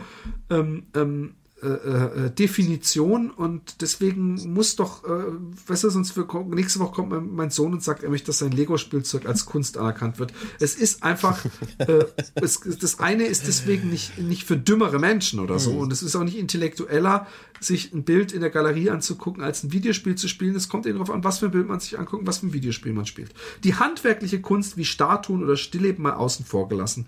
äh, 0.50 0.54
äh, 0.54 0.58
ähm, 0.58 0.84
ähm, 0.94 1.34
äh, 1.62 1.68
äh, 1.68 2.30
Definition 2.30 3.30
und 3.30 3.80
deswegen 3.80 4.52
muss 4.52 4.76
doch, 4.76 5.04
äh, 5.04 5.08
weißt 5.66 5.84
du, 5.84 5.88
sonst 5.88 6.10
für, 6.12 6.28
nächste 6.50 6.80
Woche 6.80 6.96
kommt 6.96 7.08
mein, 7.08 7.34
mein, 7.34 7.50
Sohn 7.50 7.72
und 7.72 7.82
sagt, 7.82 8.02
er 8.02 8.10
möchte, 8.10 8.26
dass 8.26 8.40
sein 8.40 8.52
Lego-Spielzeug 8.52 9.24
als 9.24 9.46
Kunst 9.46 9.78
anerkannt 9.78 10.18
wird. 10.18 10.34
Es 10.60 10.74
ist 10.74 11.02
einfach, 11.02 11.42
äh, 11.78 12.04
es, 12.34 12.60
das 12.60 13.00
eine 13.00 13.24
ist 13.24 13.46
deswegen 13.46 13.88
nicht, 13.88 14.18
nicht 14.18 14.44
für 14.44 14.58
dümmere 14.58 14.98
Menschen 14.98 15.40
oder 15.40 15.58
so 15.58 15.72
mhm. 15.72 15.78
und 15.78 15.92
es 15.94 16.02
ist 16.02 16.14
auch 16.14 16.24
nicht 16.24 16.36
intellektueller, 16.36 17.26
sich 17.58 17.94
ein 17.94 18.04
Bild 18.04 18.32
in 18.32 18.42
der 18.42 18.50
Galerie 18.50 18.90
anzugucken, 18.90 19.42
als 19.42 19.64
ein 19.64 19.72
Videospiel 19.72 20.14
zu 20.14 20.28
spielen. 20.28 20.56
Es 20.56 20.68
kommt 20.68 20.84
eben 20.84 20.98
darauf 20.98 21.10
an, 21.10 21.24
was 21.24 21.38
für 21.38 21.46
ein 21.46 21.52
Bild 21.52 21.68
man 21.68 21.80
sich 21.80 21.98
anguckt, 21.98 22.26
was 22.26 22.38
für 22.38 22.48
ein 22.48 22.52
Videospiel 22.52 22.92
man 22.92 23.06
spielt. 23.06 23.32
Die 23.64 23.76
handwerkliche 23.76 24.42
Kunst 24.42 24.76
wie 24.76 24.84
Statuen 24.84 25.42
oder 25.42 25.56
Stillleben 25.56 26.02
mal 26.02 26.12
außen 26.12 26.44
vor 26.44 26.68
gelassen. 26.68 27.06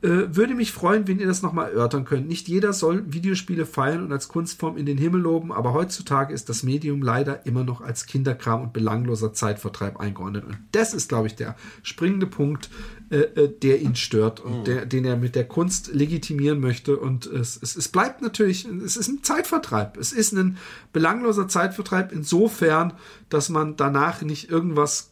Äh, 0.00 0.36
würde 0.36 0.54
mich 0.54 0.70
freuen, 0.70 1.08
wenn 1.08 1.18
ihr 1.18 1.26
das 1.26 1.42
nochmal 1.42 1.72
erörtern 1.72 2.04
könnt. 2.04 2.28
Nicht 2.28 2.46
jeder 2.46 2.72
soll 2.72 3.12
Videospiele 3.12 3.66
feiern 3.66 4.04
und 4.04 4.12
als 4.12 4.28
Kunstform 4.28 4.76
in 4.76 4.86
den 4.86 4.96
Himmel 4.96 5.22
loben, 5.22 5.50
aber 5.50 5.72
heutzutage 5.72 6.32
ist 6.32 6.48
das 6.48 6.62
Medium 6.62 7.02
leider 7.02 7.44
immer 7.46 7.64
noch 7.64 7.80
als 7.80 8.06
Kinderkram 8.06 8.62
und 8.62 8.72
belangloser 8.72 9.32
Zeitvertreib 9.32 9.98
eingeordnet. 9.98 10.44
Und 10.44 10.56
das 10.70 10.94
ist, 10.94 11.08
glaube 11.08 11.26
ich, 11.26 11.34
der 11.34 11.56
springende 11.82 12.26
Punkt, 12.26 12.70
äh, 13.10 13.16
äh 13.16 13.48
der 13.48 13.80
ihn 13.80 13.96
stört 13.96 14.38
und 14.38 14.60
mhm. 14.60 14.64
der, 14.64 14.86
den 14.86 15.04
er 15.04 15.16
mit 15.16 15.34
der 15.34 15.48
Kunst 15.48 15.92
legitimieren 15.92 16.60
möchte. 16.60 16.96
Und 16.96 17.26
es, 17.26 17.58
es, 17.60 17.74
es 17.74 17.88
bleibt 17.88 18.22
natürlich, 18.22 18.66
es 18.66 18.96
ist 18.96 19.08
ein 19.08 19.24
Zeitvertreib. 19.24 19.96
Es 19.96 20.12
ist 20.12 20.32
ein 20.32 20.58
belangloser 20.92 21.48
Zeitvertreib 21.48 22.12
insofern, 22.12 22.92
dass 23.30 23.48
man 23.48 23.76
danach 23.76 24.22
nicht 24.22 24.48
irgendwas 24.48 25.10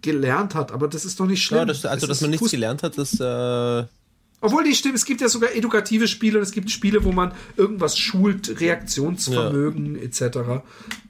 gelernt 0.00 0.54
hat, 0.54 0.72
aber 0.72 0.88
das 0.88 1.04
ist 1.04 1.20
doch 1.20 1.26
nicht 1.26 1.42
schlimm. 1.42 1.58
Ja, 1.58 1.64
das, 1.66 1.84
also, 1.84 2.06
dass 2.06 2.22
man 2.22 2.30
nichts 2.30 2.50
gelernt 2.50 2.82
hat, 2.82 2.98
das 2.98 3.20
äh, 3.20 3.86
obwohl 4.42 4.64
die 4.64 4.74
stimmt, 4.74 4.96
es 4.96 5.04
gibt 5.04 5.20
ja 5.20 5.28
sogar 5.28 5.54
edukative 5.54 6.08
Spiele 6.08 6.38
und 6.38 6.42
es 6.42 6.50
gibt 6.50 6.70
Spiele, 6.70 7.04
wo 7.04 7.12
man 7.12 7.32
irgendwas 7.56 7.96
schult, 7.96 8.60
Reaktionsvermögen 8.60 9.96
ja. 9.96 10.02
etc. 10.02 10.38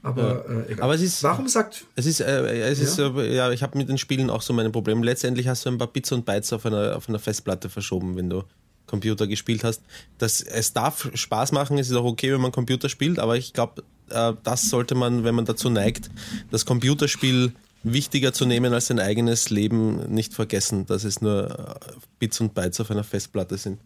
Aber, 0.03 0.45
ja. 0.47 0.61
äh, 0.61 0.71
egal. 0.71 0.83
Aber 0.83 0.93
es 0.93 1.01
ist, 1.01 1.23
warum 1.23 1.47
sagt. 1.47 1.85
Es 1.95 2.05
ist, 2.05 2.21
äh, 2.21 2.69
es 2.69 2.79
ja? 2.79 2.85
ist, 2.85 2.99
äh, 2.99 3.35
ja, 3.35 3.51
ich 3.51 3.63
habe 3.63 3.77
mit 3.77 3.89
den 3.89 3.97
Spielen 3.97 4.29
auch 4.29 4.43
so 4.43 4.53
meine 4.53 4.69
Probleme. 4.69 5.03
Letztendlich 5.03 5.47
hast 5.47 5.65
du 5.65 5.71
ein 5.71 5.79
paar 5.79 5.87
Bits 5.87 6.11
und 6.11 6.25
Bytes 6.25 6.53
auf 6.53 6.65
einer, 6.65 6.95
auf 6.95 7.09
einer 7.09 7.19
Festplatte 7.19 7.69
verschoben, 7.69 8.15
wenn 8.15 8.29
du 8.29 8.43
Computer 8.85 9.25
gespielt 9.25 9.63
hast. 9.63 9.81
Das, 10.19 10.41
es 10.41 10.73
darf 10.73 11.09
Spaß 11.13 11.51
machen, 11.53 11.79
es 11.79 11.89
ist 11.89 11.95
auch 11.95 12.05
okay, 12.05 12.31
wenn 12.31 12.41
man 12.41 12.51
Computer 12.51 12.87
spielt, 12.87 13.17
aber 13.17 13.37
ich 13.37 13.53
glaube, 13.53 13.83
äh, 14.09 14.33
das 14.43 14.69
sollte 14.69 14.93
man, 14.93 15.23
wenn 15.23 15.33
man 15.33 15.45
dazu 15.45 15.71
neigt, 15.71 16.11
das 16.51 16.65
Computerspiel 16.65 17.53
wichtiger 17.83 18.33
zu 18.33 18.45
nehmen 18.45 18.73
als 18.73 18.87
sein 18.87 18.99
eigenes 18.99 19.49
Leben, 19.49 20.13
nicht 20.13 20.33
vergessen, 20.33 20.85
dass 20.85 21.03
es 21.03 21.21
nur 21.21 21.77
äh, 21.81 21.91
Bits 22.19 22.39
und 22.41 22.53
Bytes 22.53 22.79
auf 22.79 22.89
einer 22.91 23.03
Festplatte 23.03 23.57
sind. 23.57 23.79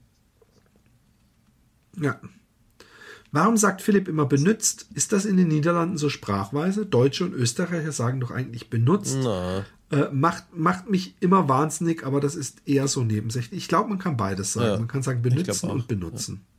Ja. 1.99 2.19
Warum 3.31 3.57
sagt 3.57 3.81
Philipp 3.81 4.07
immer 4.07 4.25
benutzt? 4.25 4.87
Ist 4.93 5.11
das 5.11 5.25
in 5.25 5.35
den 5.35 5.49
Niederlanden 5.49 5.97
so 5.97 6.09
Sprachweise? 6.09 6.85
Deutsche 6.85 7.25
und 7.25 7.33
Österreicher 7.33 7.91
sagen 7.91 8.19
doch 8.19 8.31
eigentlich 8.31 8.69
benutzt. 8.69 9.17
Äh, 9.89 10.09
macht, 10.11 10.55
macht 10.55 10.89
mich 10.89 11.15
immer 11.19 11.49
wahnsinnig, 11.49 12.05
aber 12.05 12.19
das 12.19 12.35
ist 12.35 12.61
eher 12.65 12.87
so 12.87 13.03
nebensächlich. 13.03 13.57
Ich 13.63 13.67
glaube, 13.67 13.89
man 13.89 13.99
kann 13.99 14.17
beides 14.17 14.53
sagen. 14.53 14.67
Ja, 14.67 14.77
man 14.79 14.87
kann 14.87 15.01
sagen 15.01 15.21
benutzen 15.21 15.69
und 15.69 15.87
benutzen. 15.87 16.41
Ja. 16.41 16.56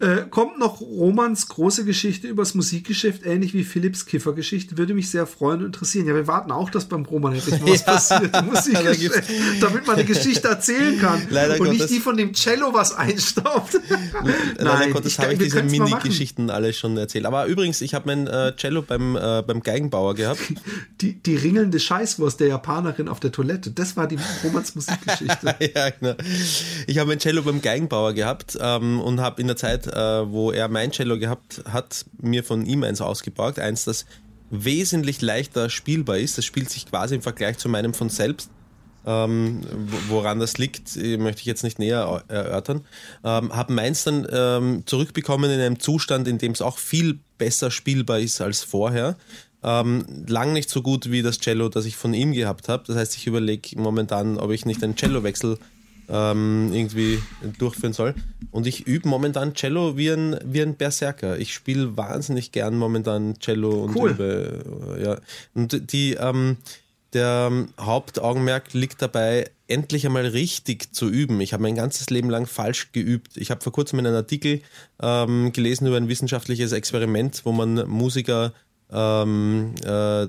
Äh, 0.00 0.26
kommt 0.30 0.60
noch 0.60 0.80
Romans 0.80 1.48
große 1.48 1.84
Geschichte 1.84 2.28
übers 2.28 2.54
Musikgeschäft, 2.54 3.26
ähnlich 3.26 3.52
wie 3.52 3.64
Philipps 3.64 4.06
Kiffergeschichte, 4.06 4.78
würde 4.78 4.94
mich 4.94 5.10
sehr 5.10 5.26
freuen 5.26 5.58
und 5.58 5.66
interessieren. 5.66 6.06
Ja, 6.06 6.14
wir 6.14 6.28
warten 6.28 6.52
auch, 6.52 6.70
dass 6.70 6.84
beim 6.84 7.04
Roman 7.04 7.34
endlich 7.34 7.60
mal 7.60 7.72
was 7.72 7.80
ja. 7.84 7.92
passiert 7.94 8.44
Musikgeschäft, 8.44 9.28
damit 9.60 9.88
man 9.88 9.96
eine 9.96 10.04
Geschichte 10.04 10.46
erzählen 10.46 11.00
kann 11.00 11.26
Leider 11.30 11.54
und 11.54 11.58
Gottes. 11.66 11.78
nicht 11.78 11.90
die 11.90 11.98
von 11.98 12.16
dem 12.16 12.32
Cello 12.32 12.72
was 12.72 12.94
einstaubt. 12.94 13.80
Leider 14.56 14.78
Nein, 14.78 14.92
Gottes 14.92 15.18
habe 15.18 15.32
ich 15.32 15.40
diese 15.40 15.64
Mini-Geschichten 15.64 16.48
alle 16.48 16.72
schon 16.72 16.96
erzählt. 16.96 17.26
Aber 17.26 17.46
übrigens, 17.46 17.80
ich 17.80 17.92
habe 17.92 18.06
mein 18.06 18.28
äh, 18.28 18.54
Cello 18.54 18.82
beim, 18.82 19.16
äh, 19.16 19.42
beim 19.44 19.64
Geigenbauer 19.64 20.14
gehabt. 20.14 20.38
Die, 21.00 21.14
die 21.14 21.34
ringelnde 21.34 21.80
Scheißwurst 21.80 22.38
der 22.38 22.46
Japanerin 22.46 23.08
auf 23.08 23.18
der 23.18 23.32
Toilette, 23.32 23.72
das 23.72 23.96
war 23.96 24.06
die 24.06 24.18
Romans 24.44 24.76
Musikgeschichte. 24.76 25.56
ja, 25.74 25.90
genau. 25.90 26.14
Ich 26.86 26.98
habe 26.98 27.08
mein 27.08 27.18
Cello 27.18 27.42
beim 27.42 27.60
Geigenbauer 27.60 28.12
gehabt 28.12 28.56
ähm, 28.60 29.00
und 29.00 29.20
habe 29.20 29.40
in 29.40 29.48
der 29.48 29.56
Zeit 29.56 29.87
äh, 29.92 30.30
wo 30.30 30.52
er 30.52 30.68
mein 30.68 30.92
Cello 30.92 31.18
gehabt 31.18 31.62
hat, 31.70 32.04
mir 32.20 32.44
von 32.44 32.66
ihm 32.66 32.82
eins 32.84 33.00
ausgeborgt. 33.00 33.58
Eins, 33.58 33.84
das 33.84 34.06
wesentlich 34.50 35.20
leichter 35.20 35.70
spielbar 35.70 36.18
ist. 36.18 36.38
Das 36.38 36.44
spielt 36.44 36.70
sich 36.70 36.86
quasi 36.86 37.14
im 37.14 37.22
Vergleich 37.22 37.58
zu 37.58 37.68
meinem 37.68 37.94
von 37.94 38.08
selbst. 38.08 38.50
Ähm, 39.06 39.60
woran 40.08 40.38
das 40.38 40.58
liegt, 40.58 40.96
möchte 40.96 41.40
ich 41.40 41.46
jetzt 41.46 41.62
nicht 41.64 41.78
näher 41.78 42.24
erörtern. 42.28 42.84
Ähm, 43.24 43.54
habe 43.54 43.72
meins 43.72 44.04
dann 44.04 44.26
ähm, 44.30 44.82
zurückbekommen 44.86 45.50
in 45.50 45.60
einem 45.60 45.80
Zustand, 45.80 46.28
in 46.28 46.38
dem 46.38 46.52
es 46.52 46.60
auch 46.60 46.78
viel 46.78 47.18
besser 47.38 47.70
spielbar 47.70 48.18
ist 48.18 48.40
als 48.40 48.64
vorher. 48.64 49.16
Ähm, 49.62 50.04
lang 50.26 50.52
nicht 50.52 50.68
so 50.68 50.82
gut 50.82 51.10
wie 51.10 51.22
das 51.22 51.38
Cello, 51.38 51.68
das 51.68 51.84
ich 51.84 51.96
von 51.96 52.12
ihm 52.12 52.32
gehabt 52.32 52.68
habe. 52.68 52.84
Das 52.86 52.96
heißt, 52.96 53.16
ich 53.16 53.26
überlege 53.26 53.78
momentan, 53.80 54.38
ob 54.38 54.50
ich 54.50 54.66
nicht 54.66 54.82
einen 54.84 54.96
Cello-Wechsel 54.96 55.58
ähm, 56.08 56.70
irgendwie 56.72 57.20
durchführen 57.58 57.92
soll. 57.92 58.14
Und 58.50 58.66
ich 58.66 58.86
übe 58.86 59.08
momentan 59.08 59.54
Cello 59.54 59.96
wie 59.96 60.10
ein, 60.10 60.38
wie 60.44 60.62
ein 60.62 60.74
Berserker. 60.74 61.38
Ich 61.38 61.52
spiele 61.52 61.96
wahnsinnig 61.96 62.52
gern 62.52 62.76
momentan 62.76 63.38
Cello 63.40 63.84
und 63.84 63.96
cool. 63.96 64.10
übe. 64.10 64.98
Ja. 65.02 65.18
Und 65.54 65.92
die, 65.92 66.14
ähm, 66.14 66.56
der 67.12 67.48
ähm, 67.50 67.68
Hauptaugenmerk 67.78 68.72
liegt 68.74 69.00
dabei, 69.02 69.50
endlich 69.66 70.06
einmal 70.06 70.26
richtig 70.26 70.94
zu 70.94 71.08
üben. 71.08 71.40
Ich 71.40 71.52
habe 71.52 71.62
mein 71.62 71.74
ganzes 71.74 72.10
Leben 72.10 72.30
lang 72.30 72.46
falsch 72.46 72.92
geübt. 72.92 73.36
Ich 73.36 73.50
habe 73.50 73.62
vor 73.62 73.72
kurzem 73.72 73.98
einen 73.98 74.14
Artikel 74.14 74.62
ähm, 75.00 75.52
gelesen 75.52 75.86
über 75.86 75.96
ein 75.96 76.08
wissenschaftliches 76.08 76.72
Experiment, 76.72 77.42
wo 77.44 77.52
man 77.52 77.86
Musiker 77.88 78.52
ähm, 78.90 79.74
äh, 79.84 80.22
äh 80.22 80.28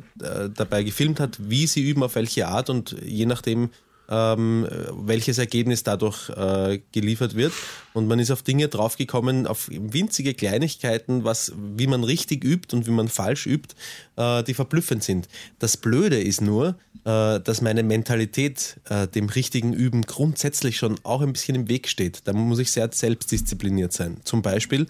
dabei 0.54 0.84
gefilmt 0.84 1.22
hat, 1.22 1.38
wie 1.50 1.68
sie 1.68 1.82
üben, 1.82 2.04
auf 2.04 2.16
welche 2.16 2.48
Art 2.48 2.70
und 2.70 2.96
je 3.02 3.26
nachdem, 3.26 3.70
ähm, 4.10 4.68
welches 4.92 5.38
Ergebnis 5.38 5.84
dadurch 5.84 6.30
äh, 6.30 6.80
geliefert 6.92 7.36
wird. 7.36 7.54
Und 7.94 8.08
man 8.08 8.20
ist 8.20 8.32
auf 8.32 8.42
Dinge 8.42 8.68
draufgekommen, 8.68 9.48
auf 9.48 9.70
winzige 9.70 10.34
Kleinigkeiten, 10.34 11.24
was, 11.24 11.54
wie 11.76 11.88
man 11.88 12.04
richtig 12.04 12.44
übt 12.44 12.76
und 12.76 12.88
wie 12.88 12.92
man 12.92 13.08
falsch 13.08 13.46
übt, 13.46 13.76
äh, 14.16 14.44
die 14.44 14.54
verblüffend 14.54 15.04
sind. 15.04 15.28
Das 15.60 15.78
Blöde 15.78 16.20
ist 16.20 16.42
nur, 16.42 16.76
äh, 17.06 17.40
dass 17.40 17.62
meine 17.62 17.84
Mentalität 17.84 18.80
äh, 18.90 19.08
dem 19.08 19.30
richtigen 19.30 19.74
Üben 19.74 20.02
grundsätzlich 20.04 20.78
schon 20.78 21.00
auch 21.04 21.22
ein 21.22 21.34
bisschen 21.34 21.56
im 21.56 21.70
Weg 21.70 21.88
steht. 21.88 22.22
Da 22.26 22.34
muss 22.34 22.60
ich 22.60 22.72
sehr 22.72 22.90
selbstdiszipliniert 22.92 23.94
sein. 23.94 24.18
Zum 24.24 24.42
Beispiel 24.42 24.88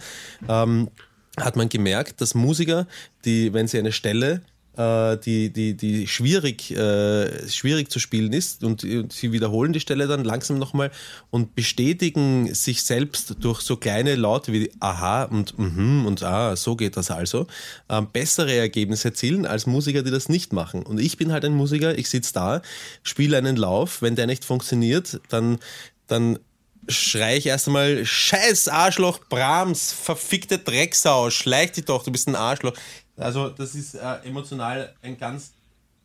ähm, 0.48 0.90
hat 1.38 1.56
man 1.56 1.70
gemerkt, 1.70 2.22
dass 2.22 2.36
Musiker, 2.36 2.88
die, 3.26 3.54
wenn 3.54 3.68
sie 3.68 3.80
eine 3.80 3.92
Stelle 3.92 4.42
äh, 4.80 5.18
die, 5.18 5.52
die, 5.52 5.74
die 5.76 6.08
schwierig, 6.08 6.72
äh, 6.72 7.50
schwierig 7.50 7.92
zu 7.92 8.00
spielen 8.00 8.32
ist 8.32 8.64
und, 8.64 8.84
und 8.86 9.12
sie 9.12 9.34
wiederholen 9.34 9.74
die 9.74 9.82
Stelle 9.82 10.08
dann 10.08 10.24
langsam 10.24 10.58
nochmal 10.58 10.90
und 11.30 11.54
bestätigen 11.54 12.54
sich 12.54 12.84
selbst 12.84 13.36
durch 13.42 13.60
so 13.60 13.76
kleine 13.76 14.16
Laute 14.16 14.54
wie 14.54 14.72
aha 14.80 15.24
und 15.24 15.60
mhm 15.60 16.06
und 16.06 16.24
ah, 16.24 16.56
so 16.56 16.78
geht 16.78 16.96
das 16.96 17.12
also, 17.12 17.48
äh, 17.90 18.02
bessere 18.02 18.56
Ergebnisse 18.56 19.10
erzielen 19.10 19.46
als 19.46 19.68
Musiker, 19.68 20.02
die 20.02 20.12
das 20.12 20.30
nicht 20.30 20.54
machen. 20.54 20.84
Und 20.84 21.00
ich 21.00 21.18
bin 21.18 21.34
halt 21.34 21.44
ein 21.44 21.54
Musiker, 21.54 21.98
ich 21.98 22.10
sitze 22.10 22.34
da, 22.34 22.62
spiele 23.04 23.38
einen 23.38 23.58
Lauf, 23.58 24.02
wenn 24.02 24.16
der 24.16 24.28
nicht 24.28 24.46
funktioniert, 24.46 25.20
dann, 25.30 25.60
dann 26.08 26.40
schrei 26.88 27.38
ich 27.38 27.48
erst 27.48 27.68
einmal, 27.68 28.06
scheiß 28.06 28.70
Arschloch, 28.70 29.20
Brahms, 29.30 29.92
verfickte 29.92 30.58
Drecksau, 30.58 31.30
schleich 31.30 31.74
dich 31.74 31.86
doch, 31.86 32.04
du 32.04 32.12
bist 32.12 32.28
ein 32.28 32.36
Arschloch. 32.36 32.74
Also 33.20 33.50
das 33.50 33.76
ist 33.76 33.96
äh, 33.96 34.16
emotional 34.24 34.94
ein 35.02 35.18
ganz, 35.18 35.54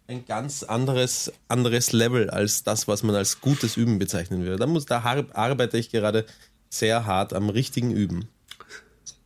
ein 0.09 0.25
ganz 0.27 0.63
anderes, 0.63 1.33
anderes 1.49 1.93
Level 1.93 2.31
als 2.31 2.65
das, 2.65 2.89
was 2.89 3.03
man 3.03 3.15
als 3.15 3.41
gutes 3.41 3.77
Üben 3.77 3.99
bezeichnen 3.99 4.43
würde. 4.43 4.57
Da, 4.57 4.67
muss, 4.67 4.87
da 4.87 5.03
arbeite 5.33 5.79
ich 5.79 5.91
gerade 5.91 6.27
sehr 6.69 7.07
hart 7.07 7.33
am 7.33 7.49
richtigen 7.49 7.91
Üben. 7.91 8.29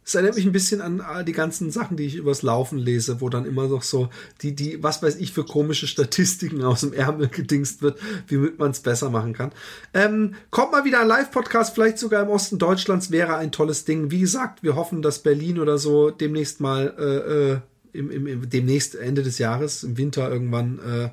Es 0.08 0.14
erinnert 0.14 0.36
mich 0.36 0.46
ein 0.46 0.52
bisschen 0.52 0.80
an 0.80 1.26
die 1.26 1.32
ganzen 1.32 1.70
Sachen, 1.70 1.98
die 1.98 2.06
ich 2.06 2.14
übers 2.14 2.40
Laufen 2.40 2.78
lese, 2.78 3.20
wo 3.20 3.28
dann 3.28 3.44
immer 3.44 3.68
noch 3.68 3.82
so 3.82 4.08
die, 4.40 4.56
die, 4.56 4.82
was 4.82 5.02
weiß 5.02 5.16
ich, 5.16 5.32
für 5.34 5.44
komische 5.44 5.86
Statistiken 5.86 6.64
aus 6.64 6.80
dem 6.80 6.94
Ärmel 6.94 7.28
gedingst 7.28 7.82
wird, 7.82 7.98
wie 8.26 8.38
man 8.56 8.70
es 8.70 8.80
besser 8.80 9.10
machen 9.10 9.34
kann. 9.34 9.52
Ähm, 9.92 10.34
kommt 10.48 10.72
mal 10.72 10.86
wieder 10.86 11.02
ein 11.02 11.08
Live-Podcast, 11.08 11.74
vielleicht 11.74 11.98
sogar 11.98 12.22
im 12.22 12.30
Osten 12.30 12.58
Deutschlands, 12.58 13.10
wäre 13.10 13.36
ein 13.36 13.52
tolles 13.52 13.84
Ding. 13.84 14.10
Wie 14.10 14.20
gesagt, 14.20 14.62
wir 14.62 14.76
hoffen, 14.76 15.02
dass 15.02 15.18
Berlin 15.18 15.58
oder 15.58 15.76
so 15.76 16.08
demnächst 16.08 16.60
mal 16.60 16.94
äh, 16.98 17.52
äh 17.52 17.60
im, 17.98 18.10
im, 18.10 18.26
im, 18.26 18.48
demnächst 18.48 18.94
Ende 18.94 19.22
des 19.22 19.38
Jahres, 19.38 19.84
im 19.84 19.98
Winter 19.98 20.30
irgendwann 20.30 21.12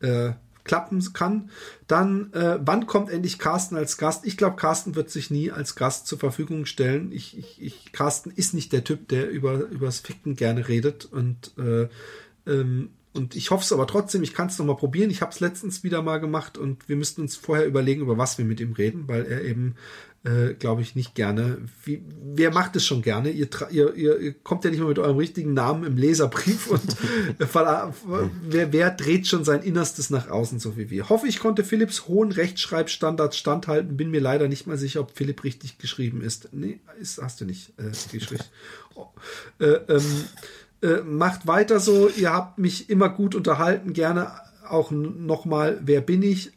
äh, 0.00 0.06
äh, 0.06 0.32
klappen 0.64 1.12
kann. 1.12 1.50
Dann, 1.86 2.32
äh, 2.32 2.58
wann 2.60 2.86
kommt 2.86 3.10
endlich 3.10 3.38
Carsten 3.38 3.76
als 3.76 3.98
Gast? 3.98 4.26
Ich 4.26 4.36
glaube, 4.36 4.56
Carsten 4.56 4.94
wird 4.94 5.10
sich 5.10 5.30
nie 5.30 5.50
als 5.50 5.76
Gast 5.76 6.06
zur 6.06 6.18
Verfügung 6.18 6.66
stellen. 6.66 7.12
Ich, 7.12 7.38
ich, 7.38 7.62
ich, 7.62 7.92
Carsten 7.92 8.30
ist 8.30 8.54
nicht 8.54 8.72
der 8.72 8.82
Typ, 8.82 9.08
der 9.08 9.30
über 9.30 9.54
übers 9.58 10.00
Ficken 10.00 10.36
gerne 10.36 10.66
redet 10.66 11.04
und 11.04 11.52
äh, 11.58 11.88
ähm, 12.46 12.90
und 13.14 13.36
ich 13.36 13.50
hoffe 13.50 13.64
es 13.64 13.72
aber 13.72 13.86
trotzdem, 13.86 14.22
ich 14.22 14.34
kann 14.34 14.48
es 14.48 14.58
nochmal 14.58 14.76
probieren. 14.76 15.10
Ich 15.10 15.22
habe 15.22 15.32
es 15.32 15.40
letztens 15.40 15.84
wieder 15.84 16.02
mal 16.02 16.18
gemacht 16.18 16.58
und 16.58 16.88
wir 16.88 16.96
müssten 16.96 17.22
uns 17.22 17.36
vorher 17.36 17.66
überlegen, 17.66 18.02
über 18.02 18.18
was 18.18 18.38
wir 18.38 18.44
mit 18.44 18.60
ihm 18.60 18.72
reden, 18.72 19.06
weil 19.06 19.24
er 19.24 19.42
eben 19.42 19.76
äh, 20.24 20.54
glaube 20.54 20.80
ich, 20.80 20.94
nicht 20.94 21.14
gerne. 21.14 21.58
Wie, 21.84 22.02
wer 22.32 22.50
macht 22.50 22.74
es 22.76 22.86
schon 22.86 23.02
gerne? 23.02 23.30
Ihr, 23.30 23.46
ihr, 23.70 23.94
ihr, 23.94 24.32
kommt 24.32 24.64
ja 24.64 24.70
nicht 24.70 24.80
mal 24.80 24.88
mit 24.88 24.98
eurem 24.98 25.18
richtigen 25.18 25.52
Namen 25.52 25.84
im 25.84 25.98
Leserbrief 25.98 26.66
und 26.68 26.96
wer, 27.38 28.72
wer 28.72 28.90
dreht 28.90 29.26
schon 29.26 29.44
sein 29.44 29.62
Innerstes 29.62 30.08
nach 30.08 30.30
außen, 30.30 30.58
so 30.60 30.78
wie 30.78 30.88
wir. 30.88 31.10
Hoffe, 31.10 31.28
ich 31.28 31.40
konnte 31.40 31.62
Philipps 31.62 32.08
hohen 32.08 32.32
Rechtschreibstandards 32.32 33.36
standhalten. 33.36 33.98
Bin 33.98 34.10
mir 34.10 34.20
leider 34.20 34.48
nicht 34.48 34.66
mal 34.66 34.78
sicher, 34.78 35.00
ob 35.00 35.10
Philipp 35.10 35.44
richtig 35.44 35.76
geschrieben 35.76 36.22
ist. 36.22 36.48
Nee, 36.52 36.80
ist, 36.98 37.20
hast 37.20 37.42
du 37.42 37.44
nicht 37.44 37.74
äh, 37.78 37.90
geschrieben. 38.10 38.44
Oh, 38.96 39.08
äh, 39.58 39.72
ähm, 39.88 40.24
äh, 40.84 41.02
macht 41.02 41.46
weiter 41.46 41.80
so. 41.80 42.08
Ihr 42.08 42.32
habt 42.32 42.58
mich 42.58 42.90
immer 42.90 43.08
gut 43.08 43.34
unterhalten. 43.34 43.92
Gerne 43.92 44.30
auch 44.68 44.90
nochmal, 44.90 45.80
wer 45.82 46.00
bin 46.00 46.22
ich? 46.22 46.52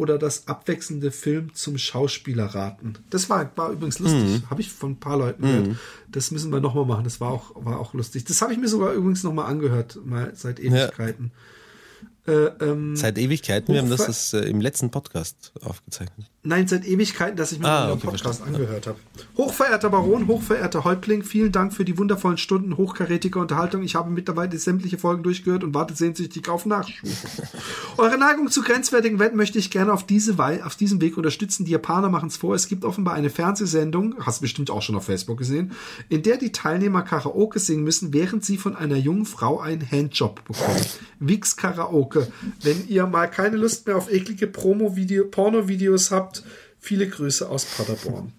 oder 0.00 0.18
das 0.18 0.48
abwechselnde 0.48 1.10
Film 1.10 1.52
zum 1.52 1.76
Schauspieler 1.76 2.46
raten. 2.46 2.94
Das 3.10 3.28
war, 3.28 3.50
war 3.56 3.70
übrigens 3.70 3.98
lustig. 3.98 4.22
Mhm. 4.22 4.48
Habe 4.48 4.62
ich 4.62 4.72
von 4.72 4.92
ein 4.92 5.00
paar 5.00 5.18
Leuten 5.18 5.42
gehört. 5.42 5.66
Mhm. 5.66 5.78
Das 6.08 6.30
müssen 6.30 6.50
wir 6.50 6.60
nochmal 6.60 6.86
machen. 6.86 7.04
Das 7.04 7.20
war 7.20 7.30
auch, 7.30 7.52
war 7.56 7.78
auch 7.78 7.92
lustig. 7.92 8.24
Das 8.24 8.40
habe 8.40 8.54
ich 8.54 8.58
mir 8.58 8.68
sogar 8.68 8.94
übrigens 8.94 9.22
nochmal 9.24 9.46
angehört, 9.46 9.98
mal 10.02 10.32
seit 10.34 10.58
Ewigkeiten. 10.58 11.32
Ja. 11.34 12.08
Äh, 12.26 12.32
ähm, 12.32 12.96
seit 12.96 13.16
Ewigkeiten, 13.16 13.72
wir 13.72 13.80
haben 13.80 13.88
das, 13.88 14.06
das 14.06 14.34
äh, 14.34 14.40
im 14.40 14.60
letzten 14.60 14.90
Podcast 14.90 15.52
aufgezeichnet. 15.62 16.26
Nein, 16.42 16.68
seit 16.68 16.86
Ewigkeiten, 16.86 17.36
dass 17.36 17.52
ich 17.52 17.58
mir 17.58 17.68
ah, 17.68 17.92
okay, 17.92 18.06
Podcast 18.06 18.38
verstanden. 18.38 18.54
angehört 18.54 18.86
habe. 18.86 18.98
Hochverehrter 19.36 19.90
Baron, 19.90 20.26
hochverehrter 20.26 20.84
Häuptling, 20.84 21.22
vielen 21.22 21.52
Dank 21.52 21.74
für 21.74 21.84
die 21.84 21.98
wundervollen 21.98 22.38
Stunden 22.38 22.78
hochkarätiger 22.78 23.40
Unterhaltung. 23.40 23.82
Ich 23.82 23.94
habe 23.94 24.10
mittlerweile 24.10 24.56
sämtliche 24.58 24.96
Folgen 24.96 25.22
durchgehört 25.22 25.64
und 25.64 25.74
warte 25.74 25.94
sehnsüchtig 25.94 26.48
auf 26.48 26.66
Nachschub. 26.66 27.10
Eure 27.98 28.16
Neigung 28.16 28.50
zu 28.50 28.62
grenzwertigen 28.62 29.18
Wetten 29.18 29.36
möchte 29.36 29.58
ich 29.58 29.70
gerne 29.70 29.92
auf, 29.92 30.06
diese 30.06 30.38
Wei 30.38 30.64
auf 30.64 30.76
diesem 30.76 31.00
Weg 31.00 31.16
unterstützen. 31.18 31.64
Die 31.64 31.72
Japaner 31.72 32.08
machen 32.08 32.28
es 32.28 32.38
vor. 32.38 32.54
Es 32.54 32.68
gibt 32.68 32.84
offenbar 32.84 33.14
eine 33.14 33.28
Fernsehsendung, 33.28 34.14
hast 34.20 34.40
du 34.40 34.42
bestimmt 34.42 34.70
auch 34.70 34.82
schon 34.82 34.96
auf 34.96 35.04
Facebook 35.04 35.38
gesehen, 35.38 35.72
in 36.08 36.22
der 36.22 36.38
die 36.38 36.52
Teilnehmer 36.52 37.02
Karaoke 37.02 37.58
singen 37.58 37.84
müssen, 37.84 38.12
während 38.12 38.44
sie 38.44 38.56
von 38.56 38.76
einer 38.76 38.96
jungen 38.96 39.26
Frau 39.26 39.60
einen 39.60 39.88
Handjob 39.90 40.44
bekommen. 40.44 40.80
Wix 41.18 41.56
Karaoke. 41.56 42.09
Karaoke. 42.10 42.32
Wenn 42.62 42.88
ihr 42.88 43.06
mal 43.06 43.26
keine 43.26 43.56
Lust 43.56 43.86
mehr 43.86 43.96
auf 43.96 44.10
eklige 44.12 44.46
Promo-Video, 44.46 45.24
Porno-Videos 45.24 46.10
habt, 46.10 46.42
viele 46.78 47.08
Grüße 47.08 47.48
aus 47.48 47.64
Paderborn. 47.64 48.32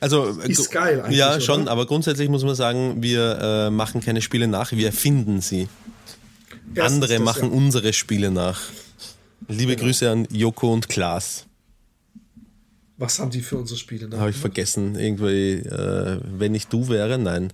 Also 0.00 0.26
ist 0.26 0.70
geil 0.70 1.00
eigentlich. 1.00 1.18
Ja, 1.18 1.40
schon, 1.40 1.62
oder? 1.62 1.72
aber 1.72 1.86
grundsätzlich 1.86 2.28
muss 2.28 2.44
man 2.44 2.54
sagen, 2.54 3.02
wir 3.02 3.38
äh, 3.40 3.70
machen 3.70 4.00
keine 4.00 4.22
Spiele 4.22 4.48
nach, 4.48 4.72
wir 4.72 4.86
erfinden 4.86 5.40
sie. 5.40 5.68
Erstens 6.74 6.94
Andere 6.94 7.14
das, 7.14 7.24
machen 7.24 7.50
ja. 7.50 7.56
unsere 7.56 7.92
Spiele 7.92 8.30
nach. 8.30 8.60
Liebe 9.48 9.74
genau. 9.74 9.86
Grüße 9.86 10.10
an 10.10 10.28
Joko 10.30 10.72
und 10.72 10.88
Klaas. 10.88 11.46
Was 12.96 13.18
haben 13.18 13.30
die 13.30 13.40
für 13.40 13.56
unsere 13.56 13.78
Spiele 13.78 14.08
nach? 14.08 14.18
Habe 14.18 14.30
ich 14.30 14.36
vergessen. 14.36 14.94
Irgendwie, 14.94 15.54
äh, 15.54 16.20
wenn 16.22 16.54
ich 16.54 16.66
du 16.66 16.88
wäre, 16.88 17.18
nein 17.18 17.52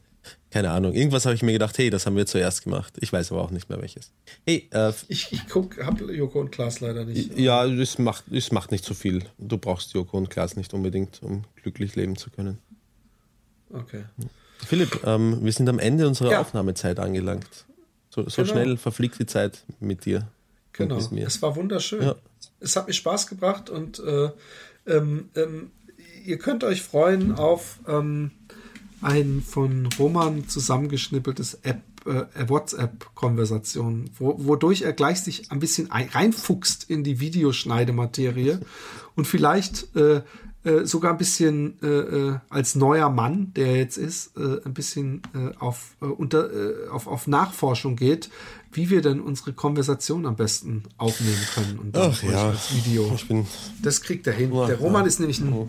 keine 0.51 0.71
Ahnung. 0.71 0.95
Irgendwas 0.95 1.27
habe 1.27 1.35
ich 1.35 1.43
mir 1.43 1.53
gedacht, 1.53 1.77
hey, 1.79 1.91
das 1.91 2.07
haben 2.07 2.17
wir 2.17 2.27
zuerst 2.27 2.65
gemacht. 2.65 2.95
Ich 3.01 3.13
weiß 3.13 3.33
aber 3.33 3.43
auch 3.43 3.51
nicht 3.51 3.69
mehr 3.69 3.81
welches. 3.81 4.13
Hey, 4.47 4.69
äh, 4.71 4.93
ich, 5.09 5.33
ich 5.33 5.49
guck, 5.49 5.79
hab 5.85 6.01
Joko 6.01 6.41
und 6.41 6.53
Klaas 6.53 6.81
leider 6.81 7.05
nicht. 7.05 7.37
Ja, 7.37 7.65
es 7.65 7.99
macht, 7.99 8.25
es 8.31 8.53
macht 8.53 8.71
nicht 8.71 8.85
so 8.85 8.95
viel. 8.95 9.25
Du 9.39 9.59
brauchst 9.59 9.93
Joko 9.93 10.17
und 10.17 10.31
Klaas 10.31 10.57
nicht 10.57 10.73
unbedingt, 10.73 11.23
um 11.23 11.45
glücklich 11.63 11.97
leben 11.97 12.17
zu 12.17 12.31
können. 12.31 12.59
Okay. 13.73 14.05
Philipp, 14.65 15.03
ähm, 15.05 15.45
wir 15.45 15.53
sind 15.53 15.69
am 15.69 15.79
Ende 15.79 16.07
unserer 16.07 16.33
ja. 16.33 16.41
Aufnahmezeit 16.41 16.99
angelangt. 16.99 17.67
So, 18.11 18.29
so 18.29 18.43
genau. 18.43 18.55
schnell 18.55 18.77
verfliegt 18.77 19.19
die 19.19 19.27
Zeit 19.27 19.65
mit 19.81 20.05
dir. 20.05 20.29
Genau. 20.73 20.97
Es 20.97 21.43
war 21.43 21.57
wunderschön. 21.57 22.03
Ja. 22.03 22.17
Es 22.61 22.77
hat 22.77 22.87
mir 22.87 22.95
Spaß 22.95 23.27
gebracht 23.27 23.69
und 23.69 23.99
äh, 23.99 24.31
ähm, 24.87 25.31
ähm, 25.35 25.71
ihr 26.25 26.39
könnt 26.39 26.65
euch 26.65 26.83
freuen 26.83 27.33
auf 27.33 27.81
ähm, 27.89 28.31
ein 29.07 29.43
von 29.47 29.89
Roman 29.99 30.49
zusammengeschnippeltes 30.49 31.61
App, 31.63 31.83
äh, 32.07 32.49
WhatsApp-Konversation, 32.49 34.11
wo, 34.19 34.35
wodurch 34.39 34.83
er 34.83 34.93
gleich 34.93 35.21
sich 35.21 35.51
ein 35.53 35.61
bisschen 35.61 35.91
reinfuchst 35.91 36.91
in 36.91 37.05
die 37.05 37.21
Videoschneidematerie 37.21 38.59
und 39.15 39.27
vielleicht 39.27 39.95
äh, 39.97 40.23
äh, 40.65 40.85
sogar 40.85 41.13
ein 41.13 41.19
bisschen 41.19 41.81
äh, 41.81 41.87
äh, 41.87 42.39
als 42.49 42.75
neuer 42.75 43.09
Mann, 43.09 43.53
der 43.55 43.69
er 43.69 43.77
jetzt 43.77 43.97
ist, 43.97 44.37
äh, 44.37 44.61
ein 44.65 44.75
bisschen 44.75 45.23
äh, 45.33 45.57
auf, 45.61 45.97
äh, 46.03 46.07
unter, 46.07 46.53
äh, 46.53 46.89
auf, 46.89 47.07
auf 47.07 47.29
Nachforschung 47.29 47.95
geht, 47.95 48.31
wie 48.73 48.91
wir 48.91 49.01
denn 49.01 49.21
unsere 49.21 49.53
Konversation 49.53 50.27
am 50.27 50.35
besten 50.35 50.83
aufnehmen 50.99 51.47
können 51.55 51.79
und 51.79 51.95
dann 51.95 52.11
Ach, 52.13 52.23
ja. 52.25 52.49
als 52.49 52.75
Video. 52.75 53.13
Ich 53.15 53.29
bin 53.29 53.47
das 53.81 54.01
kriegt 54.01 54.27
er 54.27 54.33
hin. 54.33 54.51
Der 54.51 54.79
Roman 54.79 55.07
ist 55.07 55.21
nämlich 55.21 55.41
ein 55.41 55.69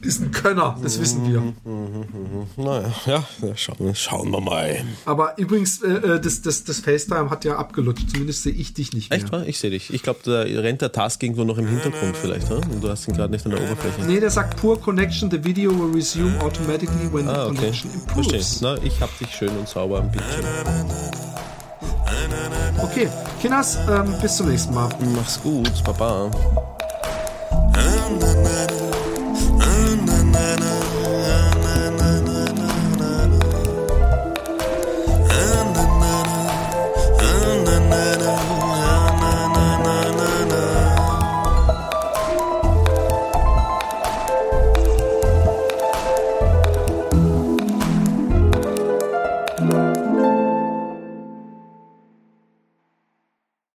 ist 0.00 0.20
ein 0.20 0.30
Könner, 0.32 0.78
das 0.82 1.00
wissen 1.00 1.26
wir. 1.26 1.54
Naja, 2.56 2.92
ja, 3.06 3.56
schauen, 3.56 3.94
schauen 3.94 4.30
wir 4.30 4.40
mal. 4.40 4.84
Aber 5.04 5.38
übrigens, 5.38 5.82
äh, 5.82 5.92
äh, 5.92 6.20
das, 6.20 6.42
das, 6.42 6.64
das 6.64 6.80
FaceTime 6.80 7.30
hat 7.30 7.44
ja 7.44 7.56
abgelutscht. 7.56 8.10
Zumindest 8.10 8.42
sehe 8.42 8.52
ich 8.52 8.74
dich 8.74 8.92
nicht 8.92 9.10
mehr. 9.10 9.18
Echt, 9.18 9.32
wa? 9.32 9.42
Ich 9.44 9.58
sehe 9.58 9.70
dich. 9.70 9.92
Ich 9.92 10.02
glaube, 10.02 10.20
da 10.24 10.42
rennt 10.42 10.82
der 10.82 10.92
Task 10.92 11.22
irgendwo 11.22 11.44
noch 11.44 11.58
im 11.58 11.66
Hintergrund 11.66 12.16
vielleicht. 12.16 12.50
Oder? 12.50 12.68
Und 12.68 12.82
du 12.82 12.88
hast 12.88 13.08
ihn 13.08 13.14
gerade 13.14 13.32
nicht 13.32 13.44
an 13.46 13.52
der 13.52 13.62
Oberfläche. 13.62 14.02
Nee, 14.06 14.20
der 14.20 14.30
sagt 14.30 14.56
Poor 14.60 14.78
Connection, 14.78 15.30
the 15.30 15.42
video 15.42 15.70
will 15.70 15.94
resume 15.94 16.38
automatically 16.40 17.12
when 17.12 17.28
ah, 17.28 17.46
okay. 17.46 17.50
the 17.50 17.56
connection 17.56 17.90
improves. 17.94 18.28
Verstehe. 18.28 18.76
Na, 18.76 18.82
ich 18.82 19.00
habe 19.00 19.12
dich 19.18 19.30
schön 19.34 19.50
und 19.50 19.68
sauber 19.68 20.00
am 20.00 20.10
Bildschirm. 20.10 20.44
Okay, 22.82 23.08
Kinders, 23.40 23.78
ähm, 23.88 24.14
bis 24.20 24.36
zum 24.36 24.48
nächsten 24.48 24.74
Mal. 24.74 24.90
Mach's 25.14 25.40
gut, 25.40 25.82
Baba. 25.84 26.30
na 30.34 30.73